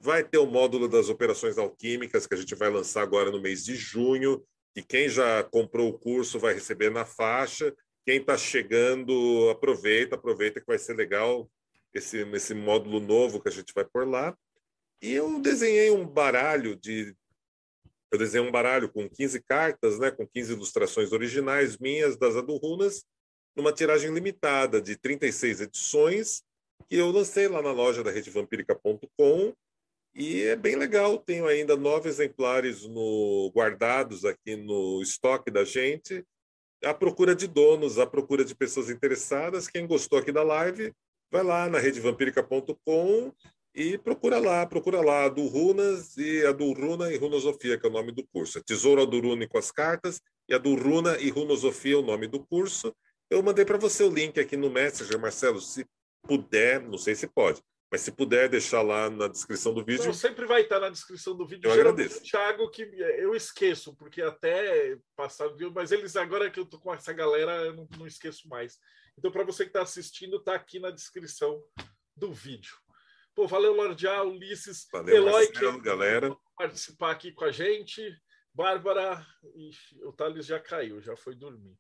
Vai 0.01 0.25
ter 0.25 0.39
o 0.39 0.45
módulo 0.45 0.89
das 0.89 1.07
operações 1.07 1.57
alquímicas 1.57 2.27
que 2.27 2.33
a 2.33 2.37
gente 2.37 2.53
vai 2.53 2.69
lançar 2.69 3.01
agora 3.01 3.31
no 3.31 3.41
mês 3.41 3.63
de 3.63 3.77
junho. 3.77 4.43
E 4.75 4.83
quem 4.83 5.07
já 5.07 5.41
comprou 5.45 5.87
o 5.87 5.97
curso 5.97 6.37
vai 6.37 6.53
receber 6.53 6.91
na 6.91 7.05
faixa. 7.05 7.73
Quem 8.05 8.17
está 8.17 8.37
chegando, 8.37 9.49
aproveita, 9.49 10.15
aproveita 10.15 10.59
que 10.59 10.67
vai 10.67 10.77
ser 10.77 10.97
legal 10.97 11.49
esse, 11.93 12.27
esse 12.33 12.53
módulo 12.53 12.99
novo 12.99 13.39
que 13.41 13.47
a 13.47 13.53
gente 13.53 13.73
vai 13.73 13.85
por 13.85 14.05
lá. 14.05 14.35
E 15.01 15.13
eu 15.13 15.39
desenhei 15.39 15.91
um 15.91 16.05
baralho 16.05 16.75
de 16.75 17.15
eu 18.11 18.17
desenhei 18.17 18.45
um 18.45 18.51
baralho 18.51 18.89
com 18.89 19.09
15 19.09 19.41
cartas, 19.43 19.97
né, 19.97 20.11
com 20.11 20.27
15 20.27 20.53
ilustrações 20.53 21.13
originais 21.13 21.77
minhas 21.77 22.17
das 22.17 22.35
Adurrunas, 22.35 23.05
numa 23.55 23.71
tiragem 23.71 24.13
limitada 24.13 24.81
de 24.81 24.97
36 24.97 25.61
edições, 25.61 26.43
que 26.89 26.97
eu 26.97 27.09
lancei 27.09 27.47
lá 27.47 27.61
na 27.61 27.71
loja 27.71 28.03
da 28.03 28.11
redevampírica.com. 28.11 29.53
E 30.13 30.41
é 30.41 30.57
bem 30.57 30.75
legal, 30.75 31.17
tenho 31.17 31.47
ainda 31.47 31.77
nove 31.77 32.09
exemplares 32.09 32.85
no, 32.85 33.49
guardados 33.55 34.25
aqui 34.25 34.57
no 34.57 35.01
estoque 35.01 35.49
da 35.49 35.63
gente. 35.63 36.25
À 36.83 36.93
procura 36.93 37.33
de 37.33 37.47
donos, 37.47 37.97
à 37.97 38.05
procura 38.05 38.43
de 38.43 38.53
pessoas 38.53 38.89
interessadas. 38.89 39.69
Quem 39.69 39.87
gostou 39.87 40.19
aqui 40.19 40.33
da 40.33 40.43
live, 40.43 40.93
vai 41.31 41.43
lá 41.43 41.69
na 41.69 41.79
redevampírica.com 41.79 43.31
e 43.73 43.97
procura 43.97 44.37
lá, 44.37 44.65
procura 44.65 45.01
lá 45.01 45.25
a 45.25 45.29
do 45.29 45.47
Runas 45.47 46.17
e 46.17 46.45
a 46.45 46.51
do 46.51 46.73
Runa 46.73 47.11
e 47.11 47.17
Runosofia, 47.17 47.77
que 47.77 47.85
é 47.85 47.89
o 47.89 47.93
nome 47.93 48.11
do 48.11 48.25
curso. 48.27 48.57
É 48.57 48.61
Tesouro 48.61 49.01
Adurune 49.01 49.47
com 49.47 49.57
as 49.57 49.71
cartas 49.71 50.21
e 50.47 50.53
a 50.53 50.57
do 50.57 50.75
Runa 50.75 51.17
e 51.19 51.29
Runosofia, 51.29 51.97
o 51.97 52.01
nome 52.01 52.27
do 52.27 52.45
curso. 52.45 52.93
Eu 53.29 53.41
mandei 53.41 53.63
para 53.63 53.77
você 53.77 54.03
o 54.03 54.09
link 54.09 54.39
aqui 54.39 54.57
no 54.57 54.69
Messenger, 54.69 55.17
Marcelo, 55.17 55.61
se 55.61 55.85
puder, 56.23 56.81
não 56.81 56.97
sei 56.97 57.15
se 57.15 57.27
pode, 57.27 57.61
mas 57.89 58.01
se 58.01 58.11
puder 58.11 58.49
deixar 58.49 58.81
lá 58.81 59.09
na 59.09 59.29
descrição 59.29 59.73
do 59.73 59.85
vídeo. 59.85 60.05
Não, 60.05 60.13
sempre 60.13 60.45
vai 60.45 60.63
estar 60.63 60.81
na 60.81 60.89
descrição 60.89 61.35
do 61.35 61.47
vídeo. 61.47 61.69
Eu 61.69 61.73
agradeço. 61.73 62.21
Thiago, 62.23 62.69
que 62.69 62.81
eu 62.81 63.33
esqueço, 63.33 63.95
porque 63.95 64.21
até 64.21 64.97
passado, 65.15 65.55
mas 65.73 65.93
eles 65.93 66.17
agora 66.17 66.51
que 66.51 66.59
eu 66.59 66.65
tô 66.65 66.77
com 66.77 66.93
essa 66.93 67.13
galera, 67.13 67.65
eu 67.65 67.73
não, 67.73 67.87
não 67.97 68.05
esqueço 68.05 68.49
mais. 68.49 68.77
Então, 69.17 69.31
para 69.31 69.45
você 69.45 69.63
que 69.63 69.69
está 69.69 69.81
assistindo, 69.81 70.37
está 70.37 70.55
aqui 70.55 70.79
na 70.79 70.91
descrição 70.91 71.61
do 72.15 72.33
vídeo. 72.33 72.75
Pô, 73.33 73.47
valeu, 73.47 73.73
Lordial, 73.73 74.29
Ulisses, 74.29 74.87
valeu, 74.91 75.15
Eloy, 75.15 75.45
Marcelo, 75.45 75.77
que 75.77 75.81
galera. 75.81 76.37
participar 76.57 77.11
aqui 77.11 77.31
com 77.31 77.45
a 77.45 77.51
gente. 77.51 78.15
Bárbara, 78.53 79.25
ixi, 79.55 79.97
o 80.03 80.11
Thales 80.11 80.45
já 80.45 80.59
caiu, 80.59 81.01
já 81.01 81.15
foi 81.15 81.33
dormir. 81.35 81.77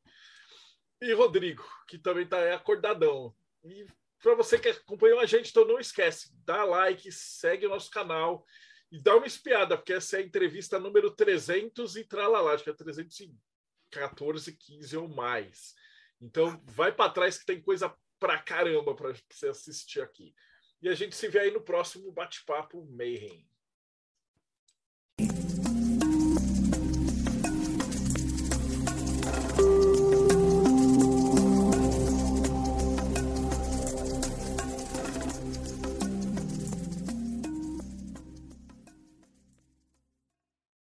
E 1.01 1.11
Rodrigo, 1.13 1.63
que 1.87 1.97
também 1.97 2.23
está 2.23 2.53
acordadão. 2.53 3.35
E 3.63 3.85
para 4.21 4.35
você 4.35 4.57
que 4.57 4.69
acompanhou 4.69 5.19
a 5.19 5.25
gente, 5.25 5.49
então 5.49 5.65
não 5.65 5.79
esquece, 5.79 6.31
dá 6.45 6.63
like, 6.63 7.11
segue 7.11 7.65
o 7.65 7.69
nosso 7.69 7.89
canal 7.91 8.45
e 8.91 9.01
dá 9.01 9.15
uma 9.15 9.25
espiada, 9.25 9.75
porque 9.75 9.93
essa 9.93 10.17
é 10.17 10.19
a 10.19 10.23
entrevista 10.23 10.79
número 10.79 11.11
300 11.11 11.95
e 11.95 12.03
tralalá, 12.03 12.53
acho 12.53 12.63
que 12.63 12.69
é 12.69 12.73
314, 12.73 14.55
15 14.55 14.97
ou 14.97 15.07
mais. 15.07 15.73
Então 16.21 16.61
vai 16.65 16.91
para 16.91 17.11
trás 17.11 17.37
que 17.37 17.45
tem 17.45 17.61
coisa 17.61 17.93
pra 18.19 18.37
caramba 18.37 18.95
para 18.95 19.13
você 19.29 19.49
assistir 19.49 20.01
aqui. 20.01 20.33
E 20.81 20.89
a 20.89 20.95
gente 20.95 21.15
se 21.15 21.27
vê 21.27 21.39
aí 21.39 21.51
no 21.51 21.61
próximo 21.61 22.11
bate-papo 22.11 22.83
Mayhem. 22.85 23.47